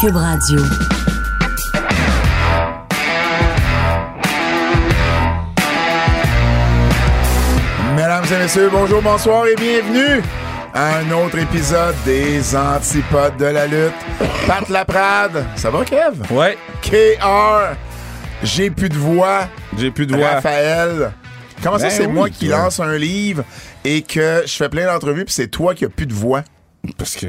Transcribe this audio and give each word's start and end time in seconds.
Cube 0.00 0.16
Radio. 0.16 0.60
Mesdames 7.96 8.24
et 8.32 8.38
messieurs, 8.42 8.68
bonjour, 8.70 9.02
bonsoir 9.02 9.46
et 9.46 9.56
bienvenue 9.56 10.22
à 10.74 10.98
un 10.98 11.10
autre 11.10 11.38
épisode 11.38 11.94
des 12.04 12.54
Antipodes 12.56 13.36
de 13.38 13.46
la 13.46 13.66
lutte. 13.66 13.92
Pat 14.46 14.68
Laprade, 14.68 15.44
ça 15.56 15.70
va 15.70 15.84
Kev? 15.84 16.22
Ouais, 16.30 16.56
KR, 16.82 17.74
j'ai 18.42 18.70
plus 18.70 18.88
de 18.88 18.96
voix. 18.96 19.48
j'ai 19.76 19.90
plus 19.90 20.06
de 20.06 20.14
voix. 20.14 20.28
Raphaël. 20.34 21.12
Comment 21.62 21.78
ça, 21.78 21.88
Ben 21.88 21.90
c'est 21.90 22.06
oui, 22.06 22.12
moi 22.12 22.30
qui 22.30 22.48
toi. 22.48 22.58
lance 22.58 22.78
un 22.78 22.96
livre 22.96 23.42
et 23.84 24.02
que 24.02 24.42
je 24.46 24.52
fais 24.52 24.68
plein 24.68 24.86
d'entrevues 24.86 25.24
puis 25.24 25.34
c'est 25.34 25.48
toi 25.48 25.74
qui 25.74 25.84
as 25.84 25.88
plus 25.88 26.06
de 26.06 26.14
voix? 26.14 26.42
Parce 26.96 27.16
que 27.16 27.26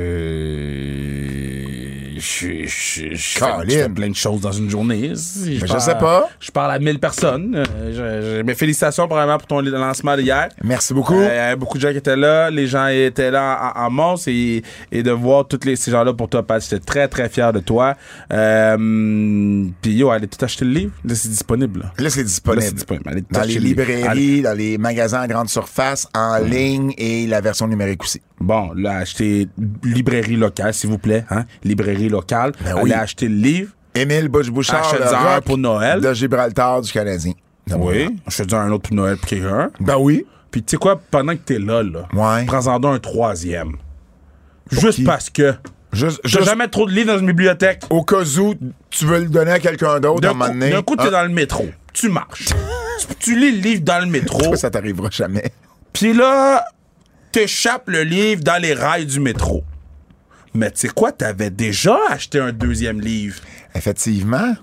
je, 2.20 2.66
je, 2.66 2.68
je, 2.68 3.16
je 3.16 3.40
fais, 3.40 3.90
plein 3.90 4.10
de 4.10 4.16
choses 4.16 4.42
dans 4.42 4.52
une 4.52 4.70
journée. 4.70 5.14
Je 5.16 5.66
parle- 5.66 5.82
sais 5.82 5.96
pas. 5.96 6.30
Je 6.40 6.52
parle 6.52 6.72
à 6.72 6.80
1000 6.80 7.00
personnes. 7.00 7.56
Euh, 7.56 8.40
je- 8.40 8.44
félicitations 8.56 9.08
probablement 9.08 9.38
pour 9.38 9.48
ton 9.48 9.62
lancement 9.62 10.16
d'hier. 10.16 10.50
Merci 10.64 10.94
beaucoup. 10.94 11.16
Euh, 11.20 11.28
Il 11.32 11.36
y 11.36 11.40
avait 11.40 11.56
beaucoup 11.56 11.78
de 11.78 11.82
gens 11.84 11.92
qui 11.92 11.98
étaient 11.98 12.16
là. 12.16 12.50
Les 12.50 12.68
gens 12.68 12.88
étaient 12.88 13.32
là 13.32 13.74
en, 13.76 13.86
en 13.88 13.90
et, 14.28 14.64
et 14.92 15.04
de 15.04 15.12
voir 15.12 15.48
tous 15.48 15.60
les, 15.66 15.76
ces 15.76 15.92
gens-là 15.92 16.14
pour 16.14 16.30
toi, 16.30 16.44
Pat, 16.44 16.62
j'étais 16.62 16.80
très, 16.80 17.08
très 17.08 17.30
fier 17.30 17.54
de 17.54 17.60
toi. 17.60 17.96
Euh, 18.34 19.66
Puis, 19.82 19.94
yo, 19.94 20.10
allez 20.10 20.28
tout 20.28 20.44
acheter 20.44 20.66
le 20.66 20.72
livre. 20.72 20.92
Là, 21.06 21.16
c'est 21.16 21.30
disponible. 21.30 21.80
là. 21.82 21.94
Là, 21.98 22.10
c'est 22.10 22.24
disponible. 22.24 22.64
Allez 23.06 23.24
Dans 23.30 23.42
les. 23.42 23.58
Allez. 23.58 23.60
librairies, 23.60 24.42
dans 24.42 24.58
les 24.58 24.78
magasins 24.78 25.22
à 25.22 25.28
grande 25.28 25.50
surface, 25.50 26.08
en 26.14 26.40
ligne 26.40 26.94
et 26.98 27.28
la 27.28 27.42
version 27.42 27.68
numérique 27.68 28.04
aussi. 28.04 28.22
Bon, 28.40 28.72
là, 28.76 28.98
achetez 28.98 29.48
librairie 29.84 30.36
locale, 30.38 30.74
s'il 30.74 30.90
vous 30.90 30.98
plaît. 30.98 31.26
Hein? 31.30 31.46
Librairie 31.64 32.09
locale. 32.10 32.52
Ben 32.64 32.72
Allez 32.74 32.82
oui. 32.84 32.94
acheter 32.94 33.28
le 33.28 33.36
livre. 33.36 33.72
Émile 33.96 34.28
Bouche-Bouchard, 34.30 34.94
le 34.98 35.06
rock 35.34 35.44
pour 35.46 35.58
Noël. 35.58 36.00
de 36.02 36.14
Gibraltar 36.14 36.82
du 36.82 36.92
Canadien. 36.92 37.34
Oui. 37.72 38.10
Je 38.28 38.38
te 38.38 38.44
dis 38.44 38.56
un 38.56 38.72
autre 38.72 38.88
pour 38.90 38.96
Noël 38.96 39.18
pour 39.18 39.28
quelqu'un. 39.28 39.72
Ben 39.80 39.98
oui. 39.98 40.26
Puis 40.52 40.64
tu 40.64 40.72
sais 40.72 40.78
quoi, 40.78 41.00
pendant 41.12 41.34
que 41.34 41.42
t'es 41.46 41.60
là, 41.60 41.84
là, 41.84 42.08
Ouais. 42.14 42.46
prends-en 42.46 42.80
donc 42.80 42.96
un 42.96 43.00
troisième. 43.00 43.74
Juste 44.72 44.96
qui? 44.98 45.04
parce 45.04 45.30
que 45.30 45.54
Juste, 45.92 46.20
juste 46.24 46.44
jamais 46.44 46.68
trop 46.68 46.86
de 46.86 46.92
livres 46.92 47.14
dans 47.14 47.20
une 47.20 47.26
bibliothèque. 47.28 47.82
au 47.90 48.04
cas 48.04 48.22
où 48.40 48.54
tu 48.92 49.06
veux 49.06 49.20
le 49.22 49.28
donner 49.30 49.52
à 49.52 49.60
quelqu'un 49.60 50.00
d'autre 50.00 50.28
à 50.28 50.32
un 50.32 50.34
moment 50.34 50.48
donné. 50.52 50.70
d'un 50.70 50.84
coup, 50.84 50.96
t'es 50.96 51.06
Ah, 51.08 51.12
dans 51.12 51.24
le 51.24 51.30
métro. 51.30 51.66
Tu 51.94 52.10
marches. 52.10 52.46
tu, 52.46 53.16
tu 53.20 53.40
lis 53.40 53.52
le 53.54 53.58
livre 53.62 53.82
dans 53.82 54.00
le 54.00 54.06
métro. 54.06 54.40
toi, 54.40 54.56
ça 54.56 54.70
t'arrivera 54.70 55.10
jamais. 55.12 55.52
Puis 55.92 56.14
là, 56.14 56.64
t'échappes 57.32 57.88
le 57.90 58.04
livre 58.04 58.44
dans 58.44 58.62
les 58.62 58.74
rails 58.76 59.08
du 59.08 59.20
métro. 59.20 59.64
Mais 60.54 60.72
tu 60.72 60.80
sais 60.82 60.90
quoi, 60.90 61.12
t'avais 61.12 61.50
déjà 61.50 61.98
acheté 62.10 62.40
un 62.40 62.52
deuxième 62.52 63.00
livre. 63.02 63.40
Effectivement. 63.76 64.56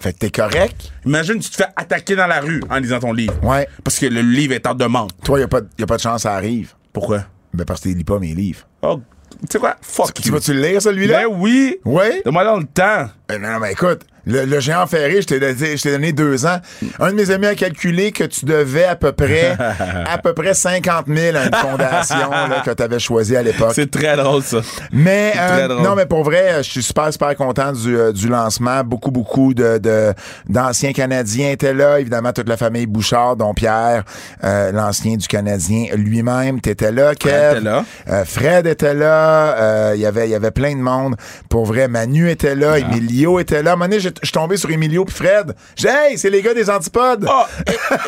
Fait 0.00 0.12
que 0.12 0.18
t'es 0.18 0.30
correct. 0.30 0.92
Imagine, 1.04 1.40
tu 1.40 1.50
te 1.50 1.56
fais 1.56 1.66
attaquer 1.74 2.14
dans 2.14 2.26
la 2.28 2.40
rue 2.40 2.62
en 2.70 2.78
lisant 2.78 3.00
ton 3.00 3.12
livre. 3.12 3.34
Ouais. 3.42 3.66
Parce 3.82 3.98
que 3.98 4.06
le 4.06 4.20
livre 4.20 4.52
est 4.54 4.66
en 4.66 4.74
demande. 4.74 5.10
Toi, 5.24 5.40
y 5.40 5.42
a 5.42 5.48
pas, 5.48 5.60
de- 5.60 5.68
y 5.78 5.82
a 5.82 5.86
pas 5.86 5.96
de 5.96 6.02
chance, 6.02 6.22
ça 6.22 6.34
arrive. 6.34 6.72
Pourquoi? 6.92 7.24
Ben, 7.52 7.64
parce 7.64 7.80
que 7.80 7.88
tu 7.88 7.94
lis 7.96 8.04
pas 8.04 8.18
mes 8.20 8.34
livres. 8.34 8.60
Oh, 8.82 9.00
tu 9.40 9.46
sais 9.50 9.58
quoi? 9.58 9.76
Fuck 9.82 10.14
Tu 10.14 10.28
you. 10.28 10.34
vas-tu 10.34 10.54
le 10.54 10.60
lire, 10.62 10.80
celui-là? 10.80 11.22
Ben 11.22 11.34
oui! 11.36 11.78
Oui? 11.84 12.22
Donne-moi 12.24 12.44
dans 12.44 12.58
le 12.58 12.64
temps. 12.66 13.08
Ben 13.28 13.42
non, 13.42 13.52
non, 13.52 13.58
mais 13.58 13.72
écoute, 13.72 14.02
le, 14.28 14.44
le 14.44 14.60
géant 14.60 14.86
ferré, 14.86 15.22
je 15.22 15.26
t'ai 15.26 15.40
donné, 15.40 15.76
je 15.76 15.82
t'ai 15.82 15.90
donné 15.90 16.12
deux 16.12 16.46
ans. 16.46 16.58
Un 17.00 17.10
de 17.10 17.16
mes 17.16 17.30
amis 17.30 17.46
a 17.46 17.54
calculé 17.54 18.12
que 18.12 18.24
tu 18.24 18.44
devais 18.44 18.84
à 18.84 18.94
peu 18.96 19.12
près, 19.12 19.56
à 20.06 20.18
peu 20.18 20.34
près 20.34 20.54
50 20.54 21.06
000 21.08 21.36
à 21.36 21.44
une 21.46 21.54
fondation 21.54 22.30
là, 22.30 22.62
que 22.64 22.70
tu 22.70 22.82
avais 22.82 22.98
choisie 22.98 23.36
à 23.36 23.42
l'époque. 23.42 23.72
C'est 23.74 23.90
très 23.90 24.16
drôle, 24.16 24.42
ça. 24.42 24.58
Mais 24.92 25.32
euh, 25.36 25.68
drôle. 25.68 25.82
non, 25.82 25.94
mais 25.96 26.06
pour 26.06 26.22
vrai, 26.24 26.58
je 26.58 26.70
suis 26.70 26.82
super 26.82 27.12
super 27.12 27.34
content 27.36 27.72
du, 27.72 27.96
euh, 27.96 28.12
du 28.12 28.28
lancement. 28.28 28.84
Beaucoup 28.84 29.10
beaucoup 29.10 29.54
de 29.54 29.78
de- 29.78 30.12
d'anciens 30.48 30.92
Canadiens 30.92 31.50
étaient 31.50 31.74
là. 31.74 31.98
Évidemment, 32.00 32.32
toute 32.32 32.48
la 32.48 32.56
famille 32.56 32.86
Bouchard, 32.86 33.36
dont 33.36 33.54
Pierre, 33.54 34.04
euh, 34.44 34.72
l'ancien 34.72 35.16
du 35.16 35.26
Canadien 35.26 35.86
lui-même, 35.94 36.60
t'étais 36.60 36.92
là. 36.92 37.14
Kev. 37.14 37.32
était 37.58 37.60
là. 37.60 37.84
Euh, 38.08 38.24
Fred 38.24 38.66
était 38.66 38.94
là. 38.94 39.56
Euh, 39.58 39.92
Il 39.94 40.00
y 40.00 40.06
avait 40.06 40.26
il 40.28 40.30
y 40.30 40.34
avait 40.34 40.50
plein 40.50 40.74
de 40.74 40.80
monde. 40.80 41.16
Pour 41.48 41.64
vrai, 41.66 41.88
Manu 41.88 42.30
était 42.30 42.54
là. 42.54 42.72
Ah. 42.74 42.78
Emilio 42.78 43.38
était 43.40 43.62
là. 43.62 43.70
À 43.70 43.72
un 43.74 43.76
moment 43.76 43.88
donné, 43.88 44.00
je 44.22 44.26
suis 44.26 44.32
tombé 44.32 44.56
sur 44.56 44.70
Emilio 44.70 45.04
puis 45.04 45.14
Fred. 45.14 45.54
J'ai 45.76 45.88
dit, 45.88 45.94
hey, 45.94 46.18
c'est 46.18 46.30
les 46.30 46.42
gars 46.42 46.54
des 46.54 46.68
antipodes. 46.70 47.26
Oh, 47.28 47.42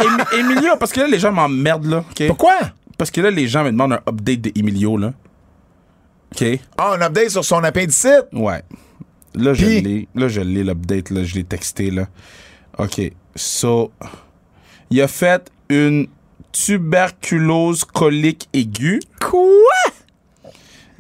Émi- 0.01 0.39
Emilio, 0.39 0.77
parce 0.79 0.93
que 0.93 1.01
là, 1.01 1.07
les 1.07 1.19
gens 1.19 1.33
m'emmerdent, 1.33 1.87
là. 1.87 2.05
Pourquoi? 2.27 2.55
Parce 2.99 3.11
que 3.11 3.21
là, 3.21 3.31
les 3.31 3.47
gens 3.49 3.65
me 3.65 3.71
demandent 3.71 3.95
un 3.95 4.03
update 4.09 4.41
de 4.43 4.53
Emilio, 4.59 4.97
là. 4.97 5.13
OK? 6.35 6.45
Ah, 6.79 6.93
un 6.97 7.01
update 7.03 7.31
sur 7.31 7.45
son 7.45 7.63
appendicite? 7.65 8.27
Ouais. 8.33 8.63
Là, 9.35 9.55
je 9.55 9.65
l'ai. 9.67 10.09
Là, 10.15 10.29
je 10.29 10.41
l'ai, 10.41 10.63
l'update, 10.65 11.11
là. 11.11 11.25
Je 11.25 11.35
l'ai 11.35 11.45
texté, 11.45 11.91
là. 11.91 12.07
OK. 12.79 13.01
So, 13.37 13.93
il 14.91 15.01
a 15.03 15.09
fait 15.09 15.51
une 15.69 16.09
tuberculose 16.53 17.85
colique 17.85 18.49
aiguë. 18.53 19.01
Quoi? 19.21 19.41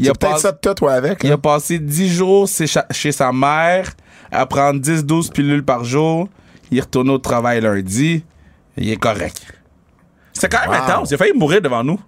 Il 0.00 0.04
C'est 0.06 0.10
a, 0.10 0.14
peut-être 0.14 0.32
pas- 0.32 0.38
ça 0.38 0.52
de 0.52 0.58
toi, 0.58 0.74
toi, 0.74 0.92
avec. 0.94 1.22
il 1.22 1.28
là. 1.28 1.34
a 1.34 1.38
passé 1.38 1.78
10 1.78 2.08
jours 2.12 2.48
chez 2.90 3.12
sa 3.12 3.32
mère 3.32 3.90
à 4.32 4.46
prendre 4.46 4.80
10-12 4.80 5.30
pilules 5.30 5.64
par 5.64 5.84
jour. 5.84 6.28
Il 6.70 6.78
est 6.78 6.82
retourné 6.82 7.10
au 7.10 7.18
travail 7.18 7.60
lundi. 7.60 8.24
Il 8.76 8.90
est 8.90 8.96
correct. 8.96 9.42
C'est 10.32 10.48
quand 10.50 10.60
même 10.60 10.70
Wow. 10.70 10.76
intense. 10.90 11.10
Il 11.10 11.14
a 11.14 11.18
failli 11.18 11.32
mourir 11.34 11.60
devant 11.60 11.84
nous. 11.84 12.00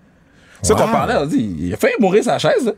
C'est 0.63 0.69
ça 0.73 0.75
Wow. 0.79 0.87
qu'on 0.87 0.93
parlait. 0.93 1.17
On 1.17 1.27
dit, 1.27 1.57
il 1.59 1.75
a 1.75 1.77
failli 1.77 1.95
mourir 2.01 2.25
sa 2.25 2.39
chaise. 2.39 2.65
là. 2.67 2.73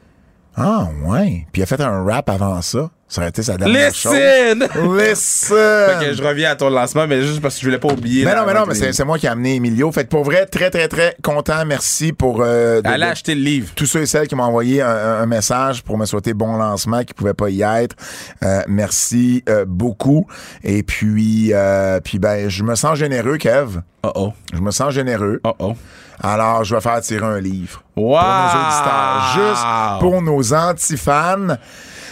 Ah, 0.57 0.89
ouais. 1.07 1.47
Puis 1.53 1.61
il 1.61 1.63
a 1.63 1.67
fait 1.67 1.81
un 1.81 2.05
rap 2.05 2.29
avant 2.31 2.61
ça. 2.63 2.91
Ça 3.15 3.21
aurait 3.21 3.29
été 3.29 3.45
sa 3.45 3.57
dernière 3.57 3.95
chose. 3.95 4.13
Listen! 4.13 4.59
Listen! 4.99 5.57
Fait 6.01 6.05
que 6.07 6.15
je 6.15 6.21
reviens 6.21 6.51
à 6.51 6.57
ton 6.57 6.69
lancement, 6.69 7.07
mais 7.07 7.23
juste 7.23 7.41
parce 7.41 7.55
que 7.55 7.61
je 7.61 7.67
voulais 7.67 7.79
pas 7.79 7.93
oublier. 7.93 8.25
Mais 8.25 8.35
non, 8.35 8.43
mais 8.45 8.55
non, 8.55 8.65
mais 8.67 8.75
c'est 8.75 9.05
moi 9.05 9.19
qui 9.21 9.27
ai 9.27 9.29
amené 9.29 9.55
Emilio. 9.55 9.93
Fait 9.93 10.03
que 10.03 10.09
pour 10.09 10.25
vrai, 10.25 10.47
très, 10.47 10.69
très, 10.69 10.89
très 10.89 11.15
content. 11.23 11.65
Merci 11.65 12.13
pour 12.13 12.41
euh, 12.43 12.83
de- 12.83 12.89
Allez 12.89 13.07
de- 13.07 13.11
acheter 13.13 13.37
le 13.37 13.41
livre. 13.43 13.73
tous 13.77 13.87
ceux 13.87 14.01
et 14.01 14.07
celles 14.07 14.27
qui 14.27 14.35
m'ont 14.35 14.43
envoyé 14.43 14.83
un, 14.83 14.89
un- 14.89 15.21
un 15.23 15.27
message 15.27 15.85
pour 15.85 15.97
me 15.97 16.07
souhaiter 16.07 16.35
bon 16.35 16.57
lancement, 16.57 17.05
qui 17.05 17.15
pouvaient 17.15 17.35
pas 17.35 17.51
y 17.51 17.63
être. 17.63 17.95
Euh, 18.43 18.63
merci 18.67 19.45
euh, 19.49 19.65
beaucoup. 19.65 20.27
Et 20.65 20.83
puis, 20.83 21.51
euh, 21.53 22.01
puis 22.01 22.19
ben, 22.19 22.49
je 22.49 22.65
me 22.65 22.75
sens 22.75 22.99
généreux, 22.99 23.37
Kev. 23.37 23.79
Oh 24.03 24.11
oh. 24.17 24.33
Je 24.53 24.59
me 24.59 24.73
sens 24.73 24.93
généreux. 24.93 25.39
Oh 25.45 25.53
oh. 25.61 25.75
Alors, 26.21 26.65
je 26.65 26.75
vais 26.75 26.81
faire 26.81 27.01
tirer 27.01 27.25
un 27.27 27.41
livre. 27.41 27.83
Wow! 27.97 28.19
Pour 28.19 28.21
nos 28.21 28.61
auditeurs. 28.61 29.33
Juste 29.35 30.01
pour 30.01 30.23
nos 30.23 30.53
antifans. 30.55 31.57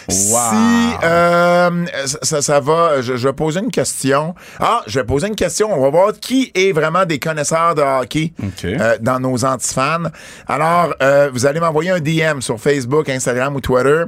Si 0.08 0.34
euh, 1.04 1.84
ça, 2.22 2.42
ça 2.42 2.60
va, 2.60 3.00
je, 3.00 3.16
je 3.16 3.28
vais 3.28 3.32
poser 3.34 3.60
une 3.60 3.70
question. 3.70 4.34
Ah, 4.60 4.82
je 4.86 4.98
vais 5.00 5.06
poser 5.06 5.28
une 5.28 5.34
question. 5.34 5.72
On 5.72 5.80
va 5.80 5.90
voir 5.90 6.12
qui 6.12 6.50
est 6.54 6.72
vraiment 6.72 7.04
des 7.04 7.18
connaisseurs 7.18 7.74
de 7.74 7.82
hockey 7.82 8.32
OK. 8.42 8.64
euh, 8.64 8.96
dans 9.00 9.20
nos 9.20 9.44
antifans. 9.44 10.04
Alors, 10.48 10.94
euh, 11.02 11.30
vous 11.32 11.46
allez 11.46 11.60
m'envoyer 11.60 11.90
un 11.90 12.00
DM 12.00 12.40
sur 12.40 12.58
Facebook, 12.60 13.08
Instagram 13.08 13.54
ou 13.56 13.60
Twitter. 13.60 14.04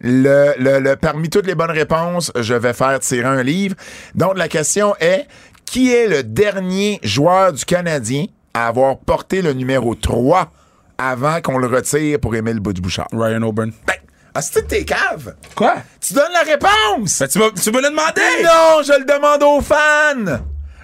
Le, 0.00 0.52
le- 0.58 0.78
le- 0.80 0.96
parmi 0.96 1.28
toutes 1.30 1.46
les 1.46 1.54
bonnes 1.54 1.70
réponses, 1.70 2.32
je 2.38 2.54
vais 2.54 2.72
faire 2.72 2.98
tirer 3.00 3.24
un 3.28 3.42
livre. 3.42 3.76
Donc, 4.14 4.36
la 4.36 4.48
question 4.48 4.94
est 5.00 5.26
qui 5.64 5.92
est 5.92 6.06
le 6.08 6.22
dernier 6.22 7.00
joueur 7.02 7.52
du 7.52 7.64
Canadien 7.64 8.26
à 8.54 8.68
avoir 8.68 8.98
porté 8.98 9.42
le 9.42 9.52
numéro 9.52 9.94
3 9.94 10.50
avant 10.98 11.40
qu'on 11.42 11.58
le 11.58 11.66
retire 11.66 12.18
pour 12.20 12.34
Émile 12.34 12.60
Bouchard? 12.60 13.08
Ryan 13.12 13.42
Auburn. 13.42 13.72
Ben, 13.86 13.94
ah, 14.38 14.42
c'est 14.42 14.66
tes 14.68 14.84
caves. 14.84 15.34
Quoi? 15.54 15.76
Tu 16.00 16.14
donnes 16.14 16.32
la 16.32 16.42
réponse. 16.42 17.18
Ben, 17.20 17.28
tu 17.28 17.38
m'as- 17.38 17.50
tu 17.62 17.70
me 17.72 17.80
l'as 17.80 17.90
demandé! 17.90 18.20
Non, 18.42 18.82
je 18.82 18.92
le 18.98 19.04
demande 19.04 19.42
aux 19.42 19.60
fans. 19.60 20.24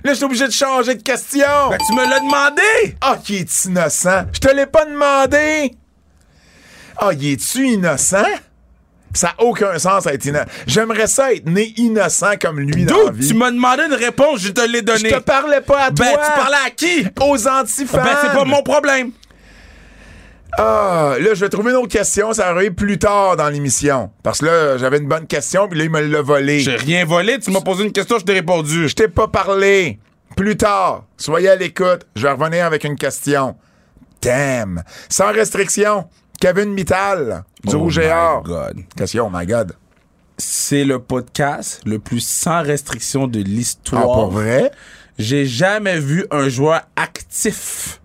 Là, 0.04 0.10
je 0.10 0.14
suis 0.14 0.24
obligé 0.24 0.46
de 0.46 0.52
changer 0.52 0.94
de 0.96 1.02
question. 1.02 1.68
Ben, 1.70 1.78
tu 1.86 1.94
me 1.94 2.08
l'as 2.08 2.20
demandé! 2.20 2.96
Ah, 3.00 3.16
qui 3.22 3.36
est 3.36 3.64
innocent? 3.66 4.24
Je 4.32 4.38
te 4.40 4.48
l'ai 4.54 4.66
pas 4.66 4.84
demandé. 4.84 5.72
Ah, 6.96 7.10
il 7.12 7.32
est-tu 7.32 7.66
innocent? 7.68 8.24
Ça 9.14 9.28
n'a 9.38 9.44
aucun 9.44 9.78
sens 9.78 10.06
à 10.06 10.14
être 10.14 10.24
innocent. 10.24 10.46
J'aimerais 10.66 11.06
ça 11.06 11.32
être 11.34 11.46
né 11.46 11.74
innocent 11.76 12.36
comme 12.40 12.58
lui 12.60 12.84
dans 12.86 13.04
la 13.04 13.10
vie. 13.12 13.28
tu 13.28 13.34
m'as 13.34 13.50
demandé 13.50 13.84
une 13.84 13.94
réponse, 13.94 14.40
je 14.40 14.48
te 14.52 14.62
l'ai 14.62 14.78
Je 14.78 14.84
donnée. 14.84 15.10
te 15.10 15.18
parlais 15.18 15.60
pas 15.60 15.84
à 15.84 15.90
toi. 15.90 16.06
Ben, 16.06 16.12
tu 16.12 16.40
parlais 16.40 16.56
à 16.66 16.70
qui? 16.70 17.06
aux 17.20 17.46
antifans. 17.48 17.98
Ben, 18.02 18.16
c'est 18.22 18.32
pas 18.32 18.44
mon 18.44 18.62
problème. 18.62 19.10
Ah, 20.58 21.14
là, 21.18 21.34
je 21.34 21.40
vais 21.40 21.48
trouver 21.48 21.70
une 21.70 21.78
autre 21.78 21.88
question. 21.88 22.32
Ça 22.32 22.48
arrive 22.48 22.72
plus 22.74 22.98
tard 22.98 23.36
dans 23.36 23.48
l'émission. 23.48 24.10
Parce 24.22 24.40
que 24.40 24.46
là, 24.46 24.78
j'avais 24.78 24.98
une 24.98 25.08
bonne 25.08 25.26
question, 25.26 25.68
puis 25.68 25.78
là, 25.78 25.84
il 25.84 25.90
me 25.90 26.00
l'a 26.00 26.22
volé. 26.22 26.60
J'ai 26.60 26.76
rien 26.76 27.04
volé, 27.04 27.38
tu 27.38 27.50
m'as 27.50 27.60
posé 27.62 27.84
une 27.84 27.92
question, 27.92 28.18
je 28.18 28.24
t'ai 28.24 28.34
répondu. 28.34 28.88
Je 28.88 28.94
t'ai 28.94 29.08
pas 29.08 29.28
parlé. 29.28 29.98
Plus 30.36 30.56
tard, 30.56 31.04
soyez 31.16 31.48
à 31.50 31.56
l'écoute. 31.56 32.06
Je 32.16 32.22
vais 32.26 32.32
revenir 32.32 32.64
avec 32.66 32.84
une 32.84 32.96
question. 32.96 33.56
Damn. 34.20 34.82
Sans 35.08 35.32
restriction. 35.32 36.06
Kevin 36.40 36.72
Mittal, 36.72 37.44
du 37.64 37.74
Oh 37.76 37.80
Rouge 37.80 37.98
et 37.98 38.06
my 38.06 38.12
Or. 38.12 38.42
God. 38.42 38.76
Question, 38.96 39.26
oh 39.32 39.36
my 39.36 39.46
God. 39.46 39.76
C'est 40.38 40.84
le 40.84 40.98
podcast 40.98 41.80
le 41.86 41.98
plus 41.98 42.20
sans 42.26 42.62
restriction 42.62 43.26
de 43.28 43.40
Ah, 43.40 43.42
l'histoire. 43.46 44.02
pour 44.04 44.30
vrai? 44.30 44.70
J'ai 45.18 45.44
jamais 45.46 45.98
vu 46.00 46.26
un 46.30 46.48
joueur 46.48 46.82
actif 46.96 48.00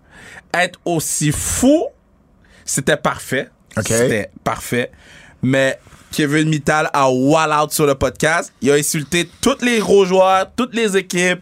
être 0.54 0.78
aussi 0.84 1.32
fou. 1.32 1.84
C'était 2.68 2.96
parfait. 2.98 3.48
C'était 3.82 4.30
parfait. 4.44 4.90
mais 5.42 5.78
Kevin 6.12 6.48
Mittal 6.48 6.90
a 6.92 7.10
wall 7.10 7.52
out 7.52 7.72
sur 7.72 7.86
le 7.86 7.94
podcast. 7.94 8.52
Il 8.60 8.70
a 8.70 8.74
insulté 8.74 9.28
tous 9.40 9.62
les 9.62 9.78
gros 9.78 10.04
joueurs, 10.04 10.50
toutes 10.54 10.74
les 10.74 10.96
équipes. 10.96 11.40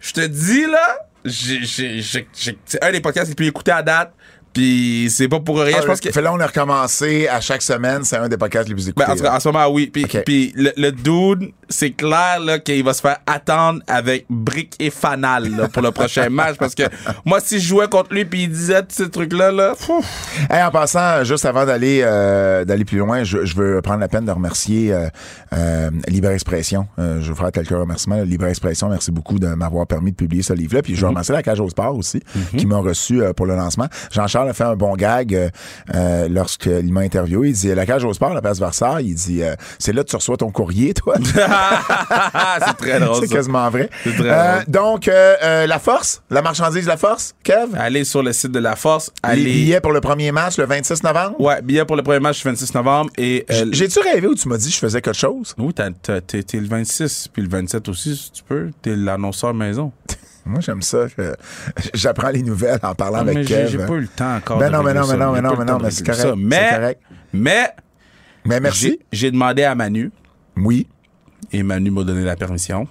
Je 0.00 0.12
te 0.12 0.20
dis, 0.26 0.66
là, 0.66 0.98
c'est 1.24 2.82
un 2.82 2.92
des 2.92 3.00
podcasts 3.00 3.28
les 3.28 3.34
plus 3.34 3.46
écoutés 3.46 3.70
à 3.72 3.82
date. 3.82 4.12
Puis 4.52 5.08
c'est 5.10 5.28
pas 5.28 5.40
pour 5.40 5.58
rien. 5.60 5.78
je 5.80 5.86
pense 5.86 6.00
que. 6.00 6.10
Fait 6.10 6.22
là, 6.22 6.32
on 6.32 6.40
a 6.40 6.46
recommencé 6.46 7.28
à 7.28 7.40
chaque 7.40 7.62
semaine. 7.62 8.04
C'est 8.04 8.16
un 8.16 8.28
des 8.28 8.36
podcasts 8.36 8.68
les 8.68 8.74
plus 8.74 8.88
écoutés. 8.88 9.04
Ben, 9.06 9.12
en 9.12 9.16
cas, 9.16 9.40
ce 9.40 9.48
moment, 9.48 9.68
oui. 9.68 9.86
Puis, 9.86 10.52
le, 10.56 10.72
le 10.76 10.92
dude, 10.92 11.52
c'est 11.68 11.90
clair 11.92 12.40
là, 12.40 12.58
qu'il 12.58 12.84
va 12.84 12.92
se 12.94 13.00
faire 13.00 13.18
attendre 13.26 13.80
avec 13.86 14.26
briques 14.28 14.74
et 14.78 14.90
fanal 14.90 15.50
là, 15.56 15.68
pour 15.68 15.82
le 15.82 15.90
prochain 15.90 16.28
match. 16.30 16.56
Parce 16.58 16.74
que 16.74 16.84
moi, 17.24 17.40
si 17.40 17.60
je 17.60 17.66
jouais 17.68 17.88
contre 17.88 18.12
lui 18.14 18.24
puis 18.24 18.44
il 18.44 18.50
disait 18.50 18.82
tous 18.82 18.94
ces 18.94 19.10
trucs-là, 19.10 19.50
là. 19.52 19.74
Hey, 20.50 20.62
en 20.62 20.70
passant, 20.70 21.24
juste 21.24 21.44
avant 21.46 21.64
d'aller 21.64 22.00
euh, 22.04 22.64
d'aller 22.64 22.84
plus 22.84 22.98
loin, 22.98 23.24
je, 23.24 23.44
je 23.44 23.54
veux 23.56 23.80
prendre 23.82 24.00
la 24.00 24.08
peine 24.08 24.24
de 24.24 24.30
remercier 24.30 24.92
euh, 24.92 25.08
euh, 25.54 25.90
Libre 26.08 26.30
Expression. 26.30 26.86
Euh, 26.98 27.20
je 27.20 27.28
veux 27.30 27.34
faire 27.34 27.52
quelques 27.52 27.70
remerciements. 27.70 28.22
Libre 28.22 28.46
Expression, 28.46 28.88
merci 28.88 29.10
beaucoup 29.10 29.38
de 29.38 29.48
m'avoir 29.48 29.86
permis 29.86 30.10
de 30.12 30.16
publier 30.16 30.42
ce 30.42 30.52
livre-là. 30.52 30.82
Puis 30.82 30.94
je 30.94 31.00
veux 31.02 31.08
remercier 31.08 31.34
la 31.34 31.42
Cage 31.42 31.60
au 31.60 31.68
Sport 31.68 31.96
aussi, 31.96 32.20
qui 32.56 32.66
m'a 32.66 32.78
reçu 32.78 33.22
euh, 33.22 33.32
pour 33.32 33.46
le 33.46 33.56
lancement. 33.56 33.86
Jean-Charles 34.10 34.41
a 34.48 34.52
fait 34.52 34.64
un 34.64 34.76
bon 34.76 34.94
gag 34.94 35.34
euh, 35.34 35.48
euh, 35.94 36.28
lorsqu'il 36.28 36.92
m'a 36.92 37.00
interviewé. 37.00 37.48
Il 37.50 37.54
dit 37.54 37.74
La 37.74 37.86
Cage 37.86 38.04
au 38.04 38.12
Sport, 38.12 38.34
la 38.34 38.40
place 38.42 38.58
Versailles, 38.58 39.06
il 39.08 39.14
dit 39.14 39.42
euh, 39.42 39.54
C'est 39.78 39.92
là 39.92 40.02
que 40.04 40.08
tu 40.08 40.16
reçois 40.16 40.36
ton 40.36 40.50
courrier, 40.50 40.94
toi. 40.94 41.14
c'est 41.24 42.76
très 42.76 43.00
drôle. 43.00 43.20
C'est 43.20 43.32
quasiment 43.32 43.68
vrai. 43.70 43.88
C'est 44.04 44.14
très 44.16 44.28
drôle. 44.28 44.64
donc, 44.68 45.08
euh, 45.08 45.66
la 45.66 45.78
force, 45.78 46.22
la 46.30 46.42
marchandise 46.42 46.84
de 46.84 46.88
la 46.88 46.96
force, 46.96 47.34
Kev? 47.42 47.74
Allez 47.76 48.04
sur 48.04 48.22
le 48.22 48.32
site 48.32 48.52
de 48.52 48.58
la 48.58 48.76
Force. 48.76 49.10
Les 49.24 49.30
Allez. 49.30 49.44
billets 49.44 49.80
pour 49.80 49.92
le 49.92 50.00
premier 50.00 50.32
match 50.32 50.58
le 50.58 50.66
26 50.66 51.02
novembre? 51.02 51.40
Ouais, 51.40 51.60
billets 51.62 51.84
pour 51.84 51.96
le 51.96 52.02
premier 52.02 52.20
match 52.20 52.44
le 52.44 52.50
26 52.50 52.74
novembre. 52.74 53.10
Et. 53.18 53.44
J'ai-tu 53.70 54.00
rêvé 54.00 54.26
où 54.26 54.34
tu 54.34 54.48
m'as 54.48 54.56
dit 54.58 54.68
que 54.68 54.74
je 54.74 54.78
faisais 54.78 55.00
quelque 55.00 55.16
chose? 55.18 55.54
oui, 55.58 55.72
t'es 55.74 55.90
le 56.58 56.66
26, 56.68 57.28
puis 57.32 57.42
le 57.42 57.48
27 57.48 57.88
aussi, 57.88 58.16
si 58.16 58.30
tu 58.32 58.42
peux. 58.42 58.70
T'es 58.82 58.96
l'annonceur 58.96 59.54
maison. 59.54 59.92
Moi, 60.44 60.60
j'aime 60.60 60.82
ça. 60.82 61.06
J'apprends 61.94 62.30
les 62.30 62.42
nouvelles 62.42 62.80
en 62.82 62.94
parlant 62.94 63.18
Ah, 63.20 63.24
mais 63.24 63.32
avec 63.36 63.46
Kev. 63.48 63.68
j'ai 63.70 63.78
pas 63.78 63.92
eu 63.94 64.00
le 64.00 64.08
temps 64.08 64.36
encore. 64.36 64.58
Ben 64.58 64.68
de 64.70 64.76
non, 64.76 64.82
mais 64.82 64.94
non, 64.94 65.06
mais 65.06 65.16
non, 65.16 65.32
mais 65.32 65.40
non, 65.40 65.54
mais 65.56 65.64
non, 65.64 65.78
mais 65.78 65.90
c'est 65.90 66.04
correct. 66.04 66.34
Mais, 66.36 66.70
correct. 66.74 67.00
mais, 67.32 67.70
Mais 68.44 68.60
merci. 68.60 68.98
j'ai- 69.12 69.30
demandé 69.30 69.62
à 69.62 69.74
Manu, 69.74 70.10
Oui. 70.56 70.88
et 71.52 71.62
Manu 71.62 71.90
m'a 71.90 72.02
donné 72.04 72.24
la 72.24 72.34
permission. 72.36 72.88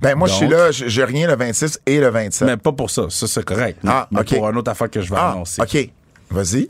Ben, 0.00 0.14
moi, 0.14 0.28
je 0.28 0.34
suis 0.34 0.46
là, 0.48 0.70
je- 0.70 0.86
j'ai 0.86 1.04
rien 1.04 1.26
le 1.26 1.34
26 1.34 1.80
et 1.86 1.98
le 1.98 2.08
27. 2.08 2.46
Mais 2.46 2.56
pas 2.56 2.70
pour 2.70 2.90
ça, 2.90 3.06
ça 3.10 3.26
c'est 3.26 3.44
correct. 3.44 3.80
Ah, 3.84 4.06
mais 4.12 4.22
pour 4.22 4.48
une 4.48 4.56
autre 4.56 4.70
affaire 4.70 4.88
que 4.88 5.00
je 5.00 5.10
vais 5.10 5.16
ah, 5.18 5.32
annoncer. 5.32 5.60
OK. 5.60 5.90
Vas-y. 6.30 6.68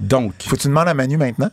Donc, 0.00 0.32
Faut 0.42 0.56
que 0.56 0.60
tu 0.60 0.68
demandes 0.68 0.88
à 0.88 0.94
Manu 0.94 1.16
maintenant? 1.16 1.50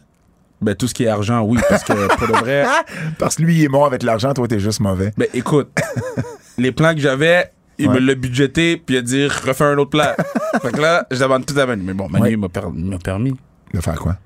ben, 0.60 0.76
tout 0.76 0.88
ce 0.88 0.94
qui 0.94 1.04
est 1.04 1.08
argent, 1.10 1.42
oui, 1.42 1.60
parce 1.70 1.84
que 1.84 1.92
pour 2.16 2.26
de 2.28 2.34
vrai. 2.40 2.66
Parce 3.20 3.36
que 3.36 3.42
lui, 3.44 3.56
il 3.58 3.64
est 3.66 3.68
bon 3.70 3.84
avec 3.84 4.02
l'argent, 4.02 4.34
toi, 4.34 4.48
t'es 4.48 4.60
juste 4.60 4.80
mauvais. 4.80 5.12
Ben 5.18 5.28
écoute, 5.34 5.70
les 6.58 6.72
plans 6.72 6.94
que 6.94 7.00
j'avais, 7.00 7.50
il 7.78 7.88
Ouais. 7.88 7.96
me 7.96 8.00
l'a 8.00 8.16
budgété, 8.16 8.78
puis 8.78 8.96
il 8.96 9.00
a 9.00 9.02
dit 9.02 9.28
refais 9.28 9.64
un 9.64 9.78
autre 9.78 9.90
plan. 9.92 10.12
fait 10.62 10.72
que 10.72 10.80
là, 10.82 11.06
je 11.12 11.18
demande 11.20 11.46
tout 11.46 11.58
à 11.60 11.66
Manu. 11.66 11.84
Mais 11.84 11.94
bon, 11.94 12.08
Manu 12.10 12.24
Ouais. 12.26 12.32
il 12.34 12.38
m'a 12.38 12.50
per- 12.50 12.62
il 12.76 12.86
m'a 12.86 12.98
permis. 13.00 13.34
De 13.74 13.82
faire 13.82 14.00
quoi? 14.00 14.18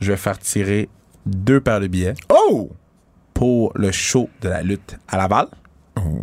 Je 0.00 0.12
vais 0.12 0.16
faire 0.16 0.38
tirer 0.38 0.88
deux 1.26 1.60
paires 1.60 1.80
de 1.80 1.86
billets 1.88 2.14
Oh! 2.30 2.70
pour 3.34 3.72
le 3.74 3.90
show 3.90 4.28
de 4.40 4.48
la 4.48 4.62
lutte 4.62 4.98
à 5.08 5.16
Laval. 5.16 5.46